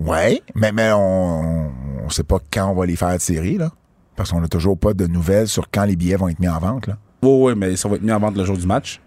Ouais, 0.06 0.42
mais, 0.56 0.72
mais 0.72 0.92
on, 0.94 1.72
on 2.06 2.10
sait 2.10 2.24
pas 2.24 2.40
quand 2.52 2.70
on 2.70 2.76
va 2.76 2.86
les 2.86 2.96
faire 2.96 3.18
tirer, 3.18 3.58
là. 3.58 3.72
Parce 4.16 4.32
qu'on 4.32 4.42
n'a 4.42 4.48
toujours 4.48 4.78
pas 4.78 4.94
de 4.94 5.06
nouvelles 5.08 5.48
sur 5.48 5.70
quand 5.70 5.86
les 5.86 5.96
billets 5.96 6.16
vont 6.16 6.28
être 6.30 6.40
mis 6.40 6.50
en 6.50 6.60
vente, 6.60 6.88
là. 6.88 6.98
Oui, 7.22 7.52
oui, 7.52 7.54
mais 7.58 7.76
ça 7.76 7.88
va 7.90 7.96
être 7.96 8.02
mis 8.02 8.12
en 8.12 8.20
vente 8.20 8.38
le 8.38 8.46
jour 8.46 8.58
du 8.58 8.66
match. 8.66 9.00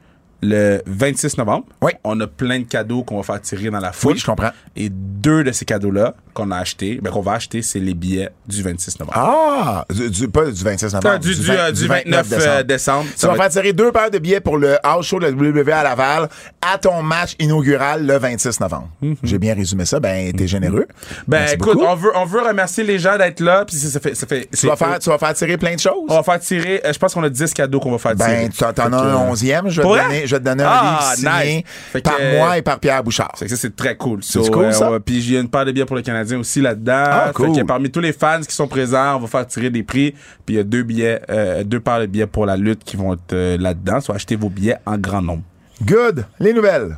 Le 0.43 0.83
26 0.87 1.39
novembre, 1.39 1.67
Oui. 1.83 1.93
on 2.05 2.19
a 2.21 2.27
plein 2.27 2.59
de 2.59 2.65
cadeaux 2.65 3.05
qu'on 3.05 3.17
va 3.17 3.23
faire 3.23 3.41
tirer 3.41 3.71
dans 3.71 3.79
la 3.79 3.93
foule. 3.93 4.13
Oui, 4.13 4.19
je 4.19 4.27
comprends. 4.27 4.51
Et 4.75 4.89
deux 4.91 5.45
de 5.45 5.53
ces 5.53 5.65
cadeaux-là 5.65 6.15
qu'on 6.35 6.51
a 6.51 6.59
achetés, 6.59 6.99
ben, 7.03 7.11
qu'on 7.11 7.21
va 7.21 7.33
acheter, 7.33 7.63
c'est 7.63 7.79
les 7.79 7.95
billets 7.95 8.31
du 8.47 8.63
26 8.63 8.99
novembre. 9.01 9.19
Ah! 9.19 9.85
Du, 9.93 10.11
du- 10.11 10.29
pas 10.29 10.45
du 10.47 10.63
26 10.65 10.85
novembre. 10.95 11.11
Ah, 11.15 11.19
du, 11.19 11.35
du, 11.35 11.43
vingt- 11.43 11.55
euh, 11.59 11.73
du 11.73 11.87
29 11.87 12.27
euh, 12.33 12.63
décembre. 12.63 13.07
Tu 13.13 13.19
Ça 13.19 13.27
vas 13.29 13.35
va 13.35 13.43
faire 13.45 13.51
tirer 13.53 13.73
deux 13.73 13.93
paires 13.93 14.11
de 14.11 14.19
billets 14.19 14.41
pour 14.41 14.57
le 14.59 14.77
house 14.83 15.07
show 15.07 15.19
de 15.21 15.27
la 15.27 15.31
WWE 15.33 15.69
à 15.71 15.83
Laval 15.83 16.29
à 16.61 16.79
ton 16.79 17.03
match 17.03 17.35
inaugural 17.39 18.07
le 18.07 18.19
26 18.19 18.61
novembre. 18.61 18.89
J'ai 19.23 19.39
bien 19.39 19.55
résumé 19.55 19.85
ça. 19.85 20.01
Ben, 20.01 20.33
t'es 20.33 20.47
généreux. 20.47 20.87
Mm-hmm. 20.89 21.15
Ben 21.29 21.39
Merci 21.41 21.55
écoute, 21.55 21.75
beaucoup. 21.75 21.87
on 21.87 21.95
veut, 21.95 22.11
on 22.17 22.25
veut 22.25 22.41
remercier 22.43 22.85
les 22.85 22.99
gens 22.99 23.17
d'être 23.19 23.41
là. 23.41 23.65
Puis 23.65 23.77
ça, 23.77 23.89
ça 23.91 24.01
fait, 24.01 24.15
ça 24.15 24.27
fait, 24.27 24.49
tu, 24.57 24.67
vas 24.67 24.77
faire, 24.77 24.99
tu 24.99 25.11
vas 25.11 25.19
faire 25.19 25.35
tirer 25.35 25.57
plein 25.57 25.75
de 25.75 25.81
choses? 25.81 25.93
On 26.09 26.15
va 26.17 26.23
faire 26.23 26.41
tirer. 26.41 26.81
euh, 26.85 26.93
je 26.93 26.99
pense 26.99 27.15
qu'on 27.15 27.23
a 27.25 27.29
10 27.29 27.53
cadeaux 27.53 27.81
qu'on 27.81 27.93
va 27.93 27.99
faire 27.99 28.17
tirer. 28.17 28.43
Ben, 28.45 28.49
tu 28.51 28.65
en 28.65 28.73
t'en 28.73 28.93
as 28.93 28.97
un 28.97 29.17
onzième. 29.17 29.69
Je 29.69 29.77
vais, 29.77 29.83
Pour 29.83 29.93
te 29.95 29.99
vrai? 29.99 30.09
donner, 30.09 30.27
je 30.27 30.35
vais 30.35 30.41
te 30.41 30.45
donner 30.45 30.65
un 30.65 30.69
Ah, 30.71 31.13
livre 31.17 31.33
signé 31.41 31.55
nice. 31.57 31.65
Fait 31.93 32.01
par 32.01 32.17
que- 32.17 32.37
moi 32.37 32.59
et 32.59 32.63
par 32.63 32.79
Pierre 32.81 33.03
Bouchard. 33.05 33.33
Que 33.39 33.49
ça, 33.49 33.57
c'est 33.57 33.77
très 33.77 33.97
cool. 33.97 34.21
C'est 34.23 34.51
cool, 34.51 34.73
ça? 34.73 34.91
Puis 35.05 35.37
a 35.37 35.41
une 35.41 35.49
paire 35.49 35.65
de 35.65 35.73
billets 35.73 35.85
pour 35.87 35.97
le 35.97 36.03
Canadien 36.03 36.22
aussi 36.37 36.61
là-dedans. 36.61 37.05
Ah, 37.07 37.25
Fait 37.29 37.33
cool. 37.35 37.57
que 37.57 37.63
parmi 37.63 37.91
tous 37.91 38.01
les 38.01 38.13
fans 38.13 38.41
qui 38.47 38.55
sont 38.55 38.69
présents, 38.69 39.17
on 39.17 39.21
va 39.21 39.27
faire 39.27 39.47
tirer 39.47 39.71
des 39.71 39.83
prix. 39.83 40.13
Puis 40.47 40.55
il 40.55 40.57
y 40.57 40.59
a 40.61 40.65
deux 40.65 40.83
billets, 40.83 41.21
euh, 41.31 41.65
deux 41.65 41.81
paires 41.81 42.01
de 42.01 42.07
billets 42.07 42.27
pour 42.27 42.47
la 42.47 42.57
lutte 42.57 42.85
qui 42.85 42.97
vont 42.97 43.15
être 43.15 43.33
euh, 43.33 43.57
là-dedans. 43.59 44.01
Soit 44.01 44.15
acheter 44.17 44.37
vos 44.37 44.49
billets 44.49 44.77
en 44.87 44.97
grand 44.99 45.23
nombre. 45.23 45.43
Good. 45.85 46.25
Les 46.41 46.53
nouvelles. 46.53 46.95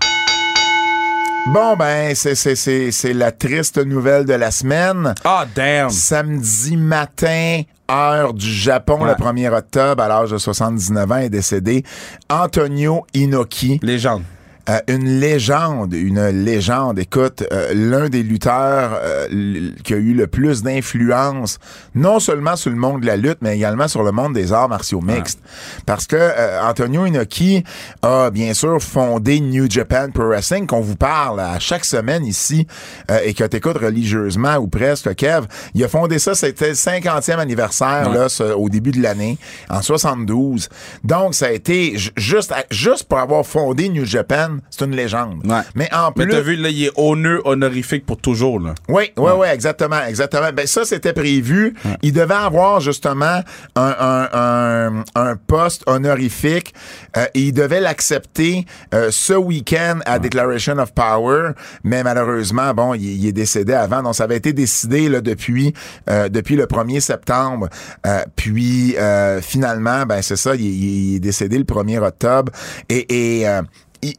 Bon, 1.46 1.76
ben, 1.76 2.14
c'est, 2.14 2.34
c'est, 2.34 2.54
c'est, 2.56 2.90
c'est 2.90 3.12
la 3.12 3.30
triste 3.30 3.76
nouvelle 3.84 4.24
de 4.24 4.32
la 4.32 4.50
semaine. 4.50 5.14
Ah, 5.24 5.44
damn! 5.54 5.90
Samedi 5.90 6.74
matin, 6.78 7.60
heure 7.90 8.32
du 8.32 8.50
Japon, 8.50 8.98
Ouais. 9.02 9.10
le 9.10 9.14
1er 9.22 9.52
octobre, 9.54 10.02
à 10.02 10.08
l'âge 10.08 10.30
de 10.30 10.38
79 10.38 11.12
ans, 11.12 11.16
est 11.18 11.28
décédé 11.28 11.84
Antonio 12.30 13.04
Inoki. 13.12 13.78
Légende. 13.82 14.22
Euh, 14.70 14.78
une 14.88 15.20
légende, 15.20 15.92
une 15.92 16.26
légende. 16.42 16.98
Écoute, 16.98 17.44
euh, 17.52 17.74
l'un 17.74 18.08
des 18.08 18.22
lutteurs 18.22 18.98
euh, 19.02 19.70
qui 19.84 19.92
a 19.92 19.98
eu 19.98 20.14
le 20.14 20.26
plus 20.26 20.62
d'influence, 20.62 21.58
non 21.94 22.18
seulement 22.18 22.56
sur 22.56 22.70
le 22.70 22.76
monde 22.76 23.02
de 23.02 23.06
la 23.06 23.18
lutte, 23.18 23.36
mais 23.42 23.56
également 23.56 23.88
sur 23.88 24.02
le 24.02 24.10
monde 24.10 24.32
des 24.32 24.54
arts 24.54 24.70
martiaux 24.70 25.02
mixtes. 25.02 25.38
Parce 25.84 26.06
que 26.06 26.16
euh, 26.16 26.62
Antonio 26.62 27.04
Inoki 27.04 27.62
a 28.00 28.30
bien 28.30 28.54
sûr 28.54 28.80
fondé 28.82 29.38
New 29.40 29.70
Japan 29.70 30.08
Pro 30.14 30.28
Wrestling, 30.28 30.66
qu'on 30.66 30.80
vous 30.80 30.96
parle 30.96 31.40
à 31.40 31.58
chaque 31.58 31.84
semaine 31.84 32.24
ici 32.24 32.66
euh, 33.10 33.18
et 33.22 33.34
que 33.34 33.44
t'écoutes 33.44 33.76
religieusement 33.76 34.56
ou 34.56 34.66
presque, 34.68 35.14
Kev. 35.14 35.46
Il 35.74 35.84
a 35.84 35.88
fondé 35.88 36.18
ça, 36.18 36.34
c'était 36.34 36.68
le 36.68 36.74
50e 36.74 37.38
anniversaire 37.38 38.08
là, 38.08 38.30
ce- 38.30 38.54
au 38.54 38.70
début 38.70 38.92
de 38.92 39.02
l'année, 39.02 39.36
en 39.68 39.82
72. 39.82 40.70
Donc, 41.04 41.34
ça 41.34 41.48
a 41.48 41.50
été 41.50 41.98
ju- 41.98 42.12
juste, 42.16 42.50
à- 42.52 42.64
juste 42.70 43.04
pour 43.04 43.18
avoir 43.18 43.44
fondé 43.44 43.90
New 43.90 44.06
Japan, 44.06 44.52
c'est 44.70 44.84
une 44.84 44.94
légende. 44.96 45.40
Ouais. 45.46 45.60
Mais 45.74 45.88
en 45.94 46.12
plus, 46.12 46.26
Mais 46.26 46.32
t'as 46.32 46.40
vu, 46.40 46.56
là, 46.56 46.68
il 46.68 46.84
est 46.84 46.92
honneur 46.96 47.40
honorifique 47.46 48.06
pour 48.06 48.18
toujours, 48.18 48.60
là. 48.60 48.74
oui, 48.88 49.10
oui, 49.16 49.30
oui, 49.36 49.46
exactement, 49.52 50.02
exactement. 50.06 50.50
Ben 50.54 50.66
ça, 50.66 50.84
c'était 50.84 51.12
prévu. 51.12 51.74
Il 52.02 52.12
devait 52.12 52.34
avoir 52.34 52.80
justement 52.80 53.40
un, 53.76 53.96
un, 53.98 54.28
un, 54.32 55.04
un 55.14 55.36
poste 55.36 55.82
honorifique 55.86 56.74
euh, 57.16 57.24
et 57.34 57.40
il 57.40 57.52
devait 57.52 57.80
l'accepter 57.80 58.66
euh, 58.94 59.08
ce 59.10 59.34
week-end 59.34 59.98
à 60.06 60.18
Declaration 60.18 60.78
of 60.78 60.92
Power, 60.94 61.50
mais 61.82 62.02
malheureusement, 62.02 62.72
bon, 62.74 62.94
il, 62.94 63.04
il 63.04 63.26
est 63.28 63.32
décédé 63.32 63.72
avant. 63.72 64.02
Donc, 64.02 64.14
ça 64.14 64.24
avait 64.24 64.36
été 64.36 64.52
décidé 64.52 65.08
là, 65.08 65.20
depuis 65.20 65.72
euh, 66.10 66.28
depuis 66.28 66.56
le 66.56 66.66
1er 66.66 67.00
septembre. 67.00 67.68
Euh, 68.06 68.22
puis 68.36 68.96
euh, 68.96 69.40
finalement, 69.40 70.04
ben 70.06 70.22
c'est 70.22 70.36
ça, 70.36 70.54
il, 70.54 70.62
il 70.62 71.16
est 71.16 71.20
décédé 71.20 71.58
le 71.58 71.64
1er 71.64 71.98
octobre. 71.98 72.52
Et, 72.88 73.40
et 73.40 73.48
euh, 73.48 73.62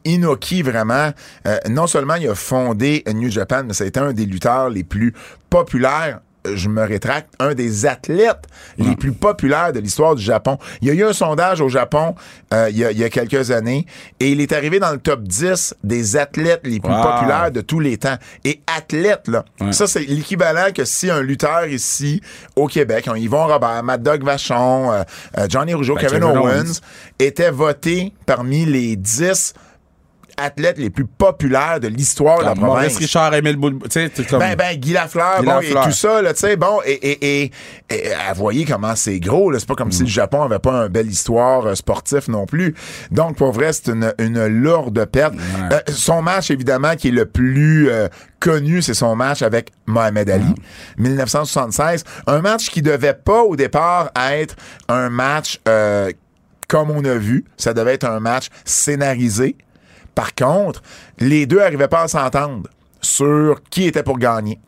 Inoki, 0.04 0.62
vraiment, 0.62 1.10
euh, 1.46 1.58
non 1.68 1.86
seulement 1.86 2.14
il 2.16 2.28
a 2.28 2.34
fondé 2.34 3.04
New 3.14 3.30
Japan, 3.30 3.62
mais 3.66 3.72
ça 3.74 3.84
a 3.84 3.86
été 3.86 4.00
un 4.00 4.12
des 4.12 4.26
lutteurs 4.26 4.68
les 4.70 4.84
plus 4.84 5.12
populaires 5.50 6.20
euh, 6.46 6.54
je 6.54 6.68
me 6.68 6.82
rétracte, 6.84 7.30
un 7.40 7.54
des 7.54 7.86
athlètes 7.86 8.44
les 8.78 8.94
plus 8.94 9.10
populaires 9.10 9.72
de 9.72 9.80
l'histoire 9.80 10.14
du 10.14 10.22
Japon. 10.22 10.58
Il 10.80 10.86
y 10.86 10.90
a 10.92 10.94
eu 10.94 11.02
un 11.02 11.12
sondage 11.12 11.60
au 11.60 11.68
Japon 11.68 12.14
euh, 12.54 12.68
il, 12.70 12.76
y 12.78 12.84
a, 12.84 12.92
il 12.92 12.98
y 12.98 13.02
a 13.02 13.08
quelques 13.10 13.50
années 13.50 13.84
et 14.20 14.30
il 14.30 14.40
est 14.40 14.52
arrivé 14.52 14.78
dans 14.78 14.92
le 14.92 14.98
top 14.98 15.22
10 15.24 15.74
des 15.82 16.16
athlètes 16.16 16.60
les 16.64 16.78
plus 16.78 16.92
Wow. 16.92 17.02
populaires 17.02 17.50
de 17.50 17.62
tous 17.62 17.80
les 17.80 17.96
temps. 17.98 18.14
Et 18.44 18.60
athlète, 18.76 19.26
là, 19.26 19.44
Ouais. 19.60 19.72
ça 19.72 19.88
c'est 19.88 20.04
l'équivalent 20.04 20.68
que 20.72 20.84
si 20.84 21.10
un 21.10 21.20
lutteur 21.20 21.66
ici 21.66 22.20
au 22.54 22.68
Québec, 22.68 23.08
un 23.08 23.16
Yvon 23.16 23.48
Robert, 23.48 23.82
Mad 23.82 24.04
Dog 24.04 24.22
Vachon, 24.22 24.92
euh, 24.92 25.02
euh, 25.38 25.46
Johnny 25.48 25.74
Rougeau, 25.74 25.96
Ben, 25.96 26.06
Kevin, 26.06 26.22
Owens. 26.22 26.80
était 27.18 27.50
voté 27.50 28.12
parmi 28.24 28.64
les 28.66 28.94
10 28.94 29.52
athlètes 30.36 30.78
les 30.78 30.90
plus 30.90 31.06
populaires 31.06 31.80
de 31.80 31.88
l'histoire 31.88 32.38
de 32.40 32.44
la 32.44 32.54
Maurice 32.54 32.94
province. 32.94 32.98
Richard. 32.98 33.32
Tu 33.32 33.90
sais, 33.90 34.10
comme... 34.28 34.38
Ben, 34.40 34.54
ben, 34.56 34.76
Guy 34.76 34.92
Lafleur, 34.92 35.40
Guy 35.40 35.46
bon, 35.46 35.52
Lafleur. 35.54 35.82
et 35.84 35.86
tout 35.88 35.94
ça, 35.96 36.22
là, 36.22 36.34
tu 36.34 36.40
sais, 36.40 36.56
bon, 36.56 36.80
et, 36.84 36.92
et, 36.92 37.44
et, 37.44 37.52
et, 37.90 38.10
voyez 38.34 38.64
comment 38.64 38.94
c'est 38.96 39.18
gros, 39.20 39.50
là. 39.50 39.58
C'est 39.58 39.68
pas 39.68 39.74
comme 39.74 39.88
Mm. 39.88 39.92
si 39.92 40.02
le 40.02 40.08
Japon 40.08 40.42
avait 40.42 40.58
pas 40.58 40.72
une 40.84 40.88
belle 40.88 41.08
histoire 41.08 41.66
euh, 41.66 41.74
sportive 41.74 42.28
non 42.28 42.46
plus. 42.46 42.74
Donc, 43.10 43.36
pour 43.36 43.52
vrai, 43.52 43.72
c'est 43.72 43.88
une, 43.88 44.12
une 44.18 44.46
lourde 44.46 45.04
perte. 45.06 45.34
Euh, 45.72 45.78
son 45.88 46.22
match, 46.22 46.50
évidemment, 46.50 46.96
qui 46.96 47.08
est 47.08 47.12
le 47.12 47.26
plus 47.26 47.88
euh, 47.88 48.08
connu, 48.40 48.82
c'est 48.82 48.94
son 48.94 49.16
match 49.16 49.42
avec 49.42 49.70
Mohamed 49.86 50.28
Ali, 50.28 50.54
1976. 50.98 52.04
Un 52.26 52.40
match 52.40 52.70
qui 52.70 52.82
devait 52.82 53.14
pas, 53.14 53.42
au 53.42 53.56
départ, 53.56 54.10
être 54.30 54.56
un 54.88 55.08
match, 55.08 55.60
euh, 55.68 56.10
comme 56.68 56.90
on 56.90 57.04
a 57.04 57.14
vu. 57.14 57.44
Ça 57.56 57.72
devait 57.74 57.94
être 57.94 58.04
un 58.04 58.20
match 58.20 58.48
scénarisé. 58.64 59.56
Par 60.16 60.34
contre, 60.34 60.82
les 61.20 61.46
deux 61.46 61.58
n'arrivaient 61.60 61.86
pas 61.86 62.02
à 62.02 62.08
s'entendre 62.08 62.68
sur 63.00 63.60
qui 63.70 63.84
était 63.86 64.02
pour 64.02 64.18
gagner. 64.18 64.58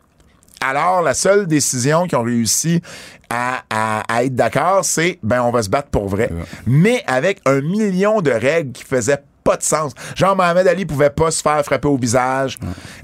Alors, 0.61 1.01
la 1.01 1.13
seule 1.13 1.47
décision 1.47 2.05
qu'ils 2.05 2.17
ont 2.17 2.23
réussi 2.23 2.81
à, 3.29 3.63
à- 3.69 4.03
à 4.13 4.23
être 4.23 4.35
d'accord, 4.35 4.83
c'est 4.85 5.17
ben 5.23 5.41
on 5.41 5.51
va 5.51 5.63
se 5.63 5.69
battre 5.69 5.89
pour 5.89 6.07
vrai. 6.07 6.29
Mais 6.67 7.03
avec 7.07 7.41
un 7.45 7.59
million 7.61 8.21
de 8.21 8.31
règles 8.31 8.71
qui 8.73 8.83
faisaient 8.83 9.23
pas 9.43 9.55
de 9.55 9.63
sens. 9.63 9.93
Genre, 10.15 10.35
Mohamed 10.35 10.67
Ali 10.67 10.85
pouvait 10.85 11.09
pas 11.09 11.31
se 11.31 11.41
faire 11.41 11.63
frapper 11.63 11.87
au 11.87 11.97
visage. 11.97 12.57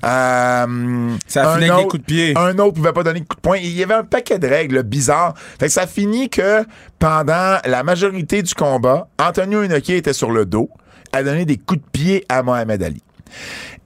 Euh, 0.06 1.10
Ça 1.28 1.54
finit 1.56 1.70
avec 1.70 1.84
des 1.86 1.88
coups 1.90 2.02
de 2.02 2.06
pied. 2.06 2.34
Un 2.38 2.58
autre 2.60 2.74
pouvait 2.75 2.94
pas 2.94 3.04
donner 3.04 3.22
de 3.22 3.25
coup 3.25 3.36
de 3.36 3.42
poing. 3.42 3.58
Il 3.58 3.72
y 3.72 3.84
avait 3.84 3.94
un 3.94 4.04
paquet 4.04 4.38
de 4.40 4.48
règles 4.48 4.84
bizarres. 4.84 5.34
Fait 5.60 5.68
que 5.68 5.72
ça 5.72 5.88
finit 5.88 6.30
que 6.30 6.64
pendant 7.00 7.58
la 7.66 7.84
majorité 7.84 8.42
du 8.42 8.54
combat, 8.54 9.08
Antonio 9.20 9.64
Inoki 9.64 9.94
était 9.94 10.14
sur 10.14 10.30
le 10.32 10.46
dos, 10.46 10.70
a 11.15 11.24
donné 11.24 11.45
des 11.45 11.57
coups 11.57 11.81
de 11.81 11.86
pied 11.91 12.25
à 12.29 12.43
Mohamed 12.43 12.81
Ali. 12.84 13.01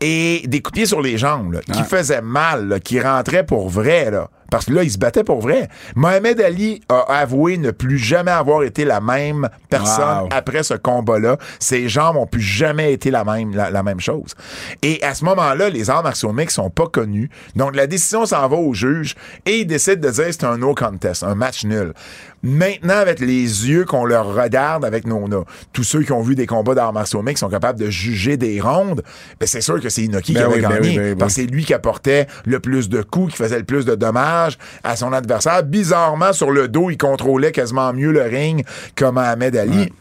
Et 0.01 0.43
des 0.47 0.61
coups 0.61 0.73
de 0.73 0.79
pied 0.79 0.85
sur 0.85 1.01
les 1.01 1.17
jambes, 1.17 1.53
là, 1.53 1.59
qui 1.61 1.83
faisaient 1.83 2.21
mal, 2.21 2.67
là, 2.67 2.79
qui 2.79 2.99
rentraient 3.01 3.45
pour 3.45 3.69
vrai, 3.69 4.09
là. 4.11 4.29
Parce 4.51 4.65
que 4.65 4.73
là, 4.73 4.81
il 4.81 4.89
se 4.89 4.97
battait 4.97 5.23
pour 5.23 5.41
vrai. 5.41 5.69
Mohamed 5.95 6.41
Ali 6.41 6.81
a 6.89 7.01
avoué 7.19 7.57
ne 7.57 7.69
plus 7.69 7.99
jamais 7.99 8.31
avoir 8.31 8.63
été 8.63 8.83
la 8.83 8.99
même 8.99 9.47
personne 9.69 10.21
Wow. 10.23 10.29
après 10.31 10.63
ce 10.63 10.73
combat-là. 10.73 11.37
Ses 11.59 11.87
jambes 11.87 12.15
ont 12.17 12.25
plus 12.25 12.41
jamais 12.41 12.91
été 12.93 13.11
la 13.11 13.23
même, 13.23 13.55
la, 13.55 13.69
la 13.69 13.83
même 13.83 13.99
chose. 13.99 14.33
Et 14.81 15.03
à 15.03 15.13
ce 15.13 15.23
moment-là, 15.25 15.69
les 15.69 15.91
arts 15.91 16.01
martiaux 16.01 16.33
mixtes 16.33 16.55
sont 16.55 16.71
pas 16.71 16.87
connus. 16.87 17.29
Donc, 17.55 17.75
la 17.75 17.85
décision 17.85 18.25
s'en 18.25 18.47
va 18.47 18.55
au 18.57 18.73
juge 18.73 19.15
et 19.45 19.59
il 19.59 19.67
décide 19.67 19.99
de 19.99 20.09
dire 20.09 20.25
c'est 20.31 20.43
un 20.45 20.57
no 20.57 20.73
contest, 20.73 21.21
un 21.21 21.35
match 21.35 21.63
nul. 21.63 21.93
Maintenant, 22.41 22.95
avec 22.95 23.19
les 23.19 23.27
yeux 23.69 23.83
qu'on 23.85 24.05
leur 24.05 24.33
regarde, 24.33 24.85
avec 24.85 25.05
nos, 25.05 25.27
nos- 25.27 25.45
tous 25.73 25.83
ceux 25.83 26.03
qui 26.03 26.11
ont 26.11 26.21
vu 26.21 26.35
des 26.35 26.45
combats 26.45 26.73
d'arts 26.75 26.93
martiaux 26.93 27.21
mixtes 27.21 27.41
sont 27.41 27.49
capables 27.49 27.79
de 27.79 27.89
juger 27.89 28.37
des 28.37 28.61
rondes, 28.61 29.03
ben 29.39 29.45
c'est 29.45 29.61
sûr 29.61 29.81
que 29.81 29.89
c'est 29.89 30.03
Inoki 30.03 30.33
Ben 30.33 30.39
qui 30.39 30.45
avait 30.45 30.55
oui, 30.55 30.61
ben 30.61 30.69
gagné. 30.69 30.97
ben 30.97 31.09
oui. 31.11 31.15
Parce 31.17 31.35
que 31.35 31.41
c'est 31.41 31.47
lui 31.47 31.65
qui 31.65 31.73
apportait 31.73 32.27
le 32.45 32.59
plus 32.59 32.87
de 32.89 33.01
coups, 33.01 33.31
qui 33.33 33.37
faisait 33.37 33.57
le 33.59 33.65
plus 33.65 33.85
de 33.85 33.95
dommages 33.95 34.57
à 34.83 34.95
son 34.95 35.11
adversaire. 35.13 35.63
Bizarrement, 35.63 36.31
sur 36.33 36.51
le 36.51 36.67
dos, 36.67 36.89
il 36.89 36.97
contrôlait 36.97 37.51
quasiment 37.51 37.91
mieux 37.93 38.11
le 38.11 38.21
ring 38.23 38.65
que 38.95 39.05
Mohamed 39.05 39.55
Ali. 39.57 39.91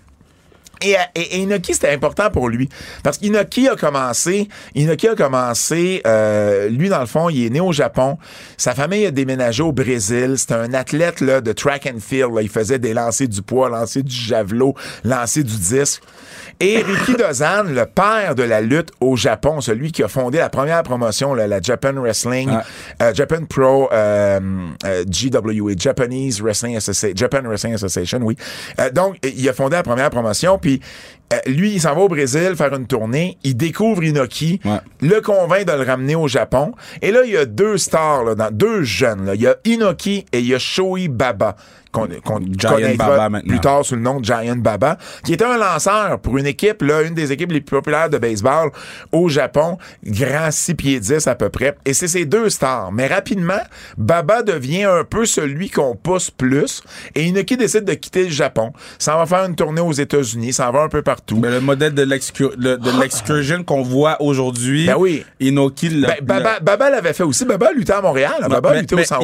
Et, 0.83 0.97
et, 1.15 1.49
c'était 1.73 1.91
important 1.91 2.31
pour 2.31 2.49
lui. 2.49 2.69
Parce 3.03 3.19
qu'Inoki 3.19 3.69
a 3.69 3.77
commencé, 3.77 4.49
Inoki 4.75 5.09
a 5.09 5.15
commencé, 5.15 6.03
euh, 6.07 6.69
lui, 6.69 6.89
dans 6.89 7.01
le 7.01 7.07
fond, 7.07 7.29
il 7.29 7.47
est 7.47 7.51
né 7.51 7.61
au 7.61 7.73
Japon. 7.73 8.19
Sa 8.57 8.75
famille 8.75 9.07
a 9.07 9.11
déménagé 9.11 9.63
au 9.63 9.73
Brésil. 9.73 10.35
C'était 10.37 10.55
un 10.55 10.75
athlète 10.75 11.21
là, 11.21 11.41
de 11.41 11.53
track 11.53 11.91
and 11.93 12.01
field. 12.01 12.33
Il 12.41 12.49
faisait 12.49 12.79
des 12.79 12.95
lancers 12.95 13.29
du 13.29 13.43
poids, 13.43 13.69
lancer 13.69 14.03
du 14.03 14.15
javelot, 14.15 14.75
lancer 15.05 15.43
du 15.43 15.57
disque. 15.57 16.03
Et 16.61 16.79
Ricky 16.79 17.15
Dozan, 17.15 17.65
le 17.69 17.87
père 17.87 18.35
de 18.35 18.43
la 18.43 18.61
lutte 18.61 18.91
au 19.01 19.15
Japon, 19.15 19.61
celui 19.61 19.93
qui 19.93 20.03
a 20.03 20.09
fondé 20.09 20.39
la 20.39 20.49
première 20.49 20.83
promotion, 20.83 21.33
là, 21.33 21.47
la 21.47 21.61
Japan 21.63 21.93
Wrestling, 21.95 22.51
euh, 23.01 23.15
Japan 23.15 23.45
Pro 23.49 23.89
euh, 23.93 24.41
euh, 24.85 25.05
GWA, 25.05 25.73
Japanese 25.79 26.41
Wrestling 26.43 26.77
Association, 26.77 27.15
Japan 27.17 27.43
Wrestling 27.45 27.75
Association, 27.75 28.19
oui. 28.23 28.37
Euh, 28.81 28.91
donc, 28.91 29.19
il 29.25 29.49
a 29.49 29.53
fondé 29.53 29.77
la 29.77 29.85
première 29.85 30.11
promotion, 30.11 30.59
puis 30.59 30.81
lui, 31.47 31.75
il 31.75 31.81
s'en 31.81 31.95
va 31.95 32.01
au 32.01 32.09
Brésil 32.09 32.55
faire 32.57 32.75
une 32.75 32.87
tournée, 32.87 33.37
il 33.45 33.57
découvre 33.57 34.03
Inoki, 34.03 34.61
Ouais. 34.65 34.79
le 35.03 35.21
convainc 35.21 35.65
de 35.67 35.73
le 35.73 35.83
ramener 35.83 36.17
au 36.17 36.27
Japon, 36.27 36.73
et 37.03 37.13
là, 37.13 37.21
il 37.25 37.33
y 37.33 37.37
a 37.37 37.45
deux 37.45 37.79
stars, 37.79 38.25
là, 38.25 38.35
dans, 38.35 38.51
deux 38.51 38.83
jeunes, 38.83 39.27
là. 39.27 39.35
il 39.37 39.43
y 39.43 39.47
a 39.47 39.55
Inoki 39.65 40.25
et 40.33 40.41
il 40.41 40.47
y 40.47 40.55
a 40.55 40.59
Shoei 40.59 41.07
Baba, 41.09 41.55
qu'on 41.93 42.07
connaîtra 42.07 43.09
Baba 43.09 43.29
maintenant. 43.29 43.49
plus 43.49 43.61
tard 43.61 43.85
sous 43.85 43.95
le 43.97 44.01
nom 44.03 44.21
de 44.21 44.25
Giant 44.25 44.57
Baba, 44.57 44.99
qui 45.25 45.33
était 45.33 45.45
un 45.45 45.57
lanceur 45.57 46.19
pour 46.21 46.39
une 46.39 46.47
équipe, 46.47 46.83
là, 46.83 47.03
une 47.03 47.15
des 47.15 47.33
équipes 47.33 47.53
les 47.53 47.61
plus 47.61 47.77
populaires 47.77 48.11
de 48.11 48.19
baseball 48.19 48.71
au 49.13 49.29
Japon, 49.29 49.79
grand 50.05 50.51
6 50.51 50.75
pieds 50.75 51.01
10 51.01 51.27
à 51.27 51.35
peu 51.35 51.49
près. 51.49 51.77
Et 51.85 51.95
c'est 51.95 52.09
ces 52.09 52.25
deux 52.25 52.51
stars. 52.51 52.93
Mais 52.93 53.07
rapidement, 53.07 53.61
Baba 53.97 54.43
devient 54.43 54.85
un 54.85 55.05
peu 55.05 55.25
celui 55.27 55.71
qu'on 55.71 55.95
pousse 55.97 56.31
plus. 56.31 56.83
Et 57.15 57.25
Inoki 57.25 57.57
décide 57.57 57.85
de 57.85 57.95
quitter 57.95 58.25
le 58.25 58.31
Japon. 58.31 58.73
Ça 58.99 59.17
va 59.17 59.27
faire 59.27 59.45
une 59.45 59.55
tournée 59.57 59.81
aux 59.81 59.93
États-Unis. 59.93 60.53
Ça 60.53 60.71
va 60.71 60.83
un 60.83 60.89
peu 60.89 61.03
partout. 61.03 61.39
Mais 61.39 61.51
le 61.51 61.61
modèle 61.61 61.95
de 61.95 62.03
l'excur- 62.03 62.53
le- 62.59 62.77
de 62.77 63.01
l'excursion 63.01 63.63
qu'on 63.65 63.83
voit 63.83 64.21
aujourd'hui, 64.21 64.87
Ben 64.87 64.97
oui. 64.99 65.25
Inoki 65.41 65.89
l'a- 65.91 66.09
Ben, 66.09 66.17
Baba, 66.23 66.61
Baba 66.61 66.91
l'avait 66.91 67.13
fait 67.13 67.23
aussi. 67.23 67.45
Baba 67.45 67.73
luttait 67.73 67.93
à 67.93 68.01
Montréal. 68.03 68.33
Baba 68.49 68.71
Mais- 68.73 68.81
luttait 68.81 68.97
mais 68.97 69.13
au, 69.13 69.23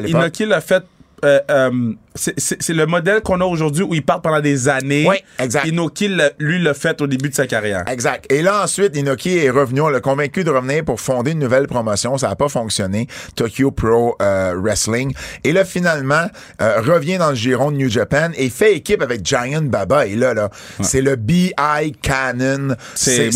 l'époque. 0.00 0.20
Inoki 0.22 0.46
l'a 0.46 0.60
fait. 0.60 0.82
Euh, 1.24 1.40
euh, 1.50 1.92
c'est- 2.14 2.68
le 2.68 2.86
modèle 2.86 3.20
qu'on 3.22 3.40
a 3.40 3.44
aujourd'hui 3.44 3.82
où 3.82 3.94
il 3.94 4.04
part 4.04 4.22
pendant 4.22 4.40
des 4.40 4.68
années. 4.68 5.06
Oui, 5.08 5.16
exact. 5.38 5.66
Inoki, 5.66 6.10
lui, 6.38 6.62
l'a 6.62 6.74
fait 6.74 7.00
au 7.00 7.06
début 7.06 7.28
de 7.28 7.34
sa 7.34 7.46
carrière. 7.46 7.84
Exact. 7.88 8.30
Et 8.32 8.42
là, 8.42 8.62
ensuite, 8.64 8.96
Inoki 8.96 9.38
est 9.38 9.50
revenu. 9.50 9.80
On 9.80 9.88
l'a 9.88 10.00
convaincu 10.00 10.44
de 10.44 10.50
revenir 10.50 10.84
pour 10.84 11.00
fonder 11.00 11.32
une 11.32 11.38
nouvelle 11.38 11.66
promotion. 11.66 12.18
Ça 12.18 12.28
n'a 12.28 12.36
pas 12.36 12.48
fonctionné. 12.48 13.06
Tokyo 13.36 13.70
Pro 13.70 14.16
euh, 14.22 14.54
Wrestling. 14.56 15.14
Et 15.44 15.52
là, 15.52 15.64
finalement, 15.64 16.26
revient 16.60 17.18
dans 17.18 17.30
le 17.30 17.36
giron 17.36 17.70
de 17.70 17.76
New 17.76 17.88
Japan 17.90 18.30
et 18.36 18.50
fait 18.50 18.74
équipe 18.74 19.02
avec 19.02 19.24
Giant 19.24 19.62
Baba. 19.62 20.06
Et 20.06 20.16
là, 20.16 20.34
là, 20.34 20.50
c'est 20.80 21.00
le 21.02 21.16
BI 21.16 21.52
Cannon. 22.02 22.74
C'est 22.94 23.30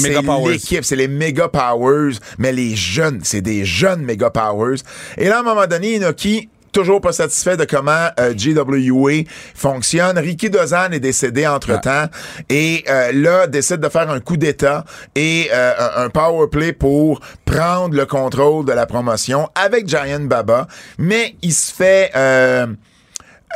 l'équipe. 0.46 0.84
C'est 0.84 0.96
les 0.96 1.08
Mega 1.08 1.48
Powers. 1.48 2.14
Mais 2.38 2.52
les 2.52 2.74
jeunes, 2.76 3.20
c'est 3.22 3.40
des 3.42 3.64
jeunes 3.64 4.02
Mega 4.02 4.30
Powers. 4.30 4.78
Et 5.18 5.28
là, 5.28 5.38
à 5.38 5.40
un 5.40 5.44
moment 5.44 5.66
donné, 5.66 5.94
Inoki 5.96 6.48
toujours 6.72 7.00
pas 7.00 7.12
satisfait 7.12 7.56
de 7.56 7.64
comment 7.64 8.08
euh, 8.18 8.34
GWA 8.34 9.24
fonctionne. 9.54 10.18
Ricky 10.18 10.50
Dozan 10.50 10.90
est 10.92 11.00
décédé 11.00 11.46
entre-temps 11.46 12.06
et 12.48 12.84
euh, 12.88 13.12
là 13.12 13.46
décide 13.46 13.80
de 13.80 13.88
faire 13.88 14.10
un 14.10 14.20
coup 14.20 14.36
d'état 14.36 14.84
et 15.14 15.48
euh, 15.52 15.72
un, 15.78 16.04
un 16.04 16.08
power 16.08 16.48
play 16.50 16.72
pour 16.72 17.20
prendre 17.44 17.94
le 17.94 18.06
contrôle 18.06 18.64
de 18.64 18.72
la 18.72 18.86
promotion 18.86 19.48
avec 19.54 19.86
Giant 19.86 20.20
Baba, 20.20 20.66
mais 20.98 21.36
il 21.42 21.52
se 21.52 21.72
fait 21.72 22.10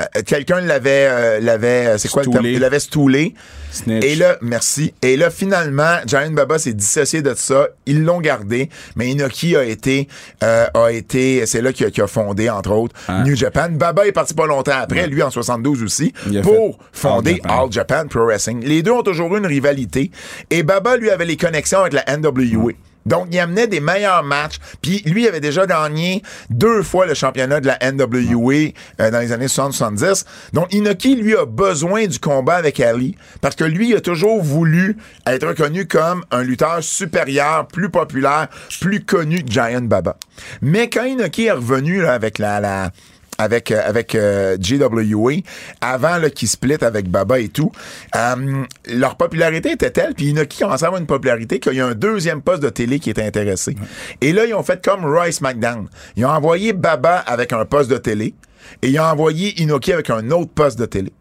euh, 0.00 0.22
quelqu'un 0.26 0.60
l'avait 0.60 1.06
euh, 1.08 1.40
l'avait 1.40 1.86
euh, 1.86 1.98
c'est 1.98 2.08
quoi 2.08 2.22
le 2.22 2.30
terme? 2.30 2.46
Il 2.46 2.58
l'avait 2.60 2.80
stoulé. 2.80 3.34
Snitch. 3.70 4.04
et 4.04 4.14
là 4.16 4.36
merci. 4.40 4.94
Et 5.02 5.16
là 5.16 5.28
finalement 5.30 5.96
Giant 6.06 6.30
Baba 6.30 6.58
s'est 6.58 6.72
dissocié 6.72 7.20
de 7.22 7.34
ça. 7.34 7.68
Ils 7.86 8.02
l'ont 8.04 8.20
gardé. 8.20 8.70
Mais 8.96 9.08
Inoki 9.10 9.56
a 9.56 9.64
été 9.64 10.08
euh, 10.42 10.66
a 10.72 10.92
été 10.92 11.44
c'est 11.46 11.60
là 11.60 11.72
qu'il 11.72 11.86
a, 11.86 12.04
a 12.04 12.06
fondé 12.06 12.48
entre 12.50 12.70
autres 12.72 12.94
Hein? 13.08 13.24
New 13.24 13.36
Japan. 13.36 13.68
Baba 13.70 14.06
est 14.06 14.12
parti 14.12 14.34
pas 14.34 14.46
longtemps 14.46 14.72
après. 14.80 15.06
Lui 15.06 15.22
en 15.22 15.30
72 15.30 15.82
aussi 15.82 16.12
pour 16.42 16.78
fonder 16.92 17.40
All 17.44 17.50
Japan. 17.50 17.62
All 17.64 17.72
Japan 17.72 18.06
Pro 18.08 18.24
Wrestling. 18.26 18.64
Les 18.64 18.82
deux 18.82 18.92
ont 18.92 19.02
toujours 19.02 19.34
eu 19.36 19.38
une 19.38 19.46
rivalité. 19.46 20.10
Et 20.50 20.62
Baba 20.62 20.96
lui 20.96 21.10
avait 21.10 21.24
les 21.26 21.36
connexions 21.36 21.80
avec 21.80 21.92
la 21.92 22.04
NWA 22.16 22.72
donc, 23.06 23.28
il 23.30 23.38
amenait 23.38 23.68
des 23.68 23.80
meilleurs 23.80 24.24
matchs. 24.24 24.56
Puis, 24.82 25.02
lui, 25.06 25.26
avait 25.26 25.40
déjà 25.40 25.64
gagné 25.64 26.22
deux 26.50 26.82
fois 26.82 27.06
le 27.06 27.14
championnat 27.14 27.60
de 27.60 27.66
la 27.66 27.78
NWA 27.92 28.72
euh, 29.00 29.10
dans 29.10 29.20
les 29.20 29.32
années 29.32 29.46
60-70. 29.46 30.24
Donc, 30.52 30.74
Inoki, 30.74 31.14
lui, 31.14 31.36
a 31.36 31.46
besoin 31.46 32.06
du 32.06 32.18
combat 32.18 32.56
avec 32.56 32.80
Ali 32.80 33.16
parce 33.40 33.54
que 33.54 33.64
lui, 33.64 33.90
il 33.90 33.96
a 33.96 34.00
toujours 34.00 34.42
voulu 34.42 34.96
être 35.26 35.46
reconnu 35.46 35.86
comme 35.86 36.24
un 36.32 36.42
lutteur 36.42 36.82
supérieur, 36.82 37.68
plus 37.68 37.90
populaire, 37.90 38.48
plus 38.80 39.04
connu 39.04 39.44
que 39.44 39.52
Giant 39.52 39.82
Baba. 39.82 40.16
Mais 40.60 40.90
quand 40.90 41.04
Inoki 41.04 41.44
est 41.46 41.52
revenu 41.52 42.04
avec 42.06 42.38
la... 42.38 42.60
la 42.60 42.90
avec 43.38 43.70
euh, 43.70 43.80
avec 43.84 44.14
euh, 44.14 44.56
GWA 44.58 45.32
avant 45.80 46.18
là 46.18 46.30
qu'ils 46.30 46.48
split 46.48 46.76
avec 46.80 47.08
Baba 47.08 47.38
et 47.38 47.48
tout 47.48 47.70
euh, 48.14 48.64
leur 48.86 49.16
popularité 49.16 49.72
était 49.72 49.90
telle 49.90 50.14
puis 50.14 50.26
Inoki 50.26 50.60
commençait 50.60 50.84
à 50.84 50.88
avoir 50.88 51.00
une 51.00 51.06
popularité 51.06 51.60
qu'il 51.60 51.74
y 51.74 51.80
a 51.80 51.86
un 51.86 51.94
deuxième 51.94 52.42
poste 52.42 52.62
de 52.62 52.68
télé 52.68 52.98
qui 52.98 53.10
était 53.10 53.24
intéressé. 53.24 53.76
Et 54.20 54.32
là 54.32 54.46
ils 54.46 54.54
ont 54.54 54.62
fait 54.62 54.84
comme 54.84 55.04
Royce 55.04 55.40
McDown 55.40 55.88
ils 56.16 56.24
ont 56.24 56.30
envoyé 56.30 56.72
Baba 56.72 57.18
avec 57.18 57.52
un 57.52 57.64
poste 57.64 57.90
de 57.90 57.98
télé 57.98 58.34
et 58.82 58.88
ils 58.88 59.00
ont 59.00 59.04
envoyé 59.04 59.60
Inoki 59.60 59.92
avec 59.92 60.10
un 60.10 60.30
autre 60.30 60.50
poste 60.52 60.78
de 60.78 60.86
télé 60.86 61.12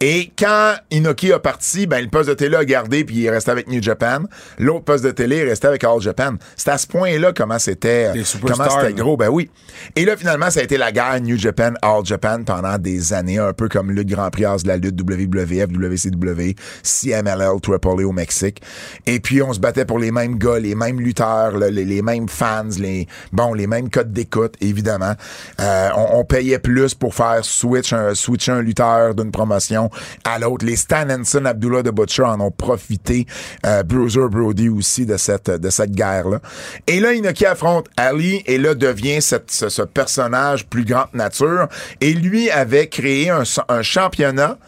et 0.00 0.30
quand 0.38 0.74
Inoki 0.90 1.32
a 1.32 1.38
parti, 1.38 1.86
ben, 1.86 2.02
le 2.02 2.08
poste 2.08 2.28
de 2.28 2.34
télé 2.34 2.56
a 2.56 2.64
gardé 2.64 3.04
puis 3.04 3.16
il 3.16 3.26
est 3.26 3.30
resté 3.30 3.50
avec 3.50 3.68
New 3.68 3.82
Japan. 3.82 4.24
L'autre 4.58 4.84
poste 4.84 5.04
de 5.04 5.10
télé 5.10 5.36
est 5.38 5.44
resté 5.44 5.66
avec 5.66 5.84
All 5.84 6.00
Japan. 6.00 6.34
C'est 6.54 6.70
à 6.70 6.76
ce 6.76 6.86
point-là 6.86 7.32
comment 7.32 7.58
c'était, 7.58 8.12
Des 8.12 8.24
comment 8.40 8.68
c'était 8.68 8.92
gros. 8.92 9.16
Ben 9.16 9.28
oui. 9.28 9.50
Et 9.94 10.04
là, 10.04 10.16
finalement, 10.16 10.50
ça 10.50 10.60
a 10.60 10.62
été 10.64 10.76
la 10.76 10.92
guerre 10.92 11.20
New 11.22 11.38
Japan, 11.38 11.72
All 11.80 12.04
Japan 12.04 12.42
pendant 12.44 12.76
des 12.76 13.14
années, 13.14 13.38
un 13.38 13.54
peu 13.54 13.68
comme 13.68 13.90
le 13.90 14.04
Grand 14.04 14.30
Prix 14.30 14.42
de 14.62 14.68
la 14.68 14.76
lutte 14.76 15.00
WWF, 15.00 15.68
WCW, 15.70 16.54
CMLL, 16.82 17.60
Triple 17.62 17.88
A 17.88 18.06
au 18.06 18.12
Mexique. 18.12 18.60
Et 19.06 19.20
puis, 19.20 19.42
on 19.42 19.52
se 19.52 19.60
battait 19.60 19.86
pour 19.86 19.98
les 19.98 20.10
mêmes 20.10 20.36
gars, 20.36 20.58
les 20.58 20.74
mêmes 20.74 21.00
lutteurs, 21.00 21.56
là, 21.56 21.70
les, 21.70 21.84
les 21.84 22.02
mêmes 22.02 22.28
fans, 22.28 22.68
les, 22.78 23.06
bon, 23.32 23.54
les 23.54 23.66
mêmes 23.66 23.88
codes 23.88 24.12
d'écoute, 24.12 24.54
évidemment. 24.60 25.14
Euh, 25.60 25.88
on, 25.96 26.18
on 26.18 26.24
payait 26.24 26.58
plus 26.58 26.94
pour 26.94 27.14
faire 27.14 27.40
switch 27.42 27.92
un, 27.92 28.14
switcher 28.14 28.52
un 28.52 28.62
lutteur 28.62 29.14
d'une 29.14 29.30
promotion 29.30 29.85
à 30.24 30.38
l'autre. 30.38 30.64
Les 30.64 30.76
Stan 30.76 31.08
Henson, 31.10 31.44
Abdullah 31.44 31.82
de 31.82 31.90
Butcher 31.90 32.22
en 32.22 32.40
ont 32.40 32.50
profité. 32.50 33.26
Euh, 33.64 33.82
Bruiser 33.82 34.28
Brody 34.30 34.68
aussi 34.68 35.06
de 35.06 35.16
cette, 35.16 35.50
de 35.50 35.70
cette 35.70 35.92
guerre-là. 35.92 36.40
Et 36.86 37.00
là, 37.00 37.12
Inoki 37.12 37.46
affronte 37.46 37.86
Ali 37.96 38.42
et 38.46 38.58
là 38.58 38.74
devient 38.74 39.20
ce, 39.22 39.36
ce 39.46 39.82
personnage 39.82 40.66
plus 40.66 40.84
grande 40.84 41.08
nature. 41.14 41.68
Et 42.00 42.12
lui 42.12 42.50
avait 42.50 42.88
créé 42.88 43.30
un, 43.30 43.42
un 43.68 43.82
championnat 43.82 44.58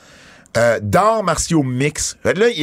euh, 0.57 1.23
martiaux 1.23 1.63
mix. 1.63 2.17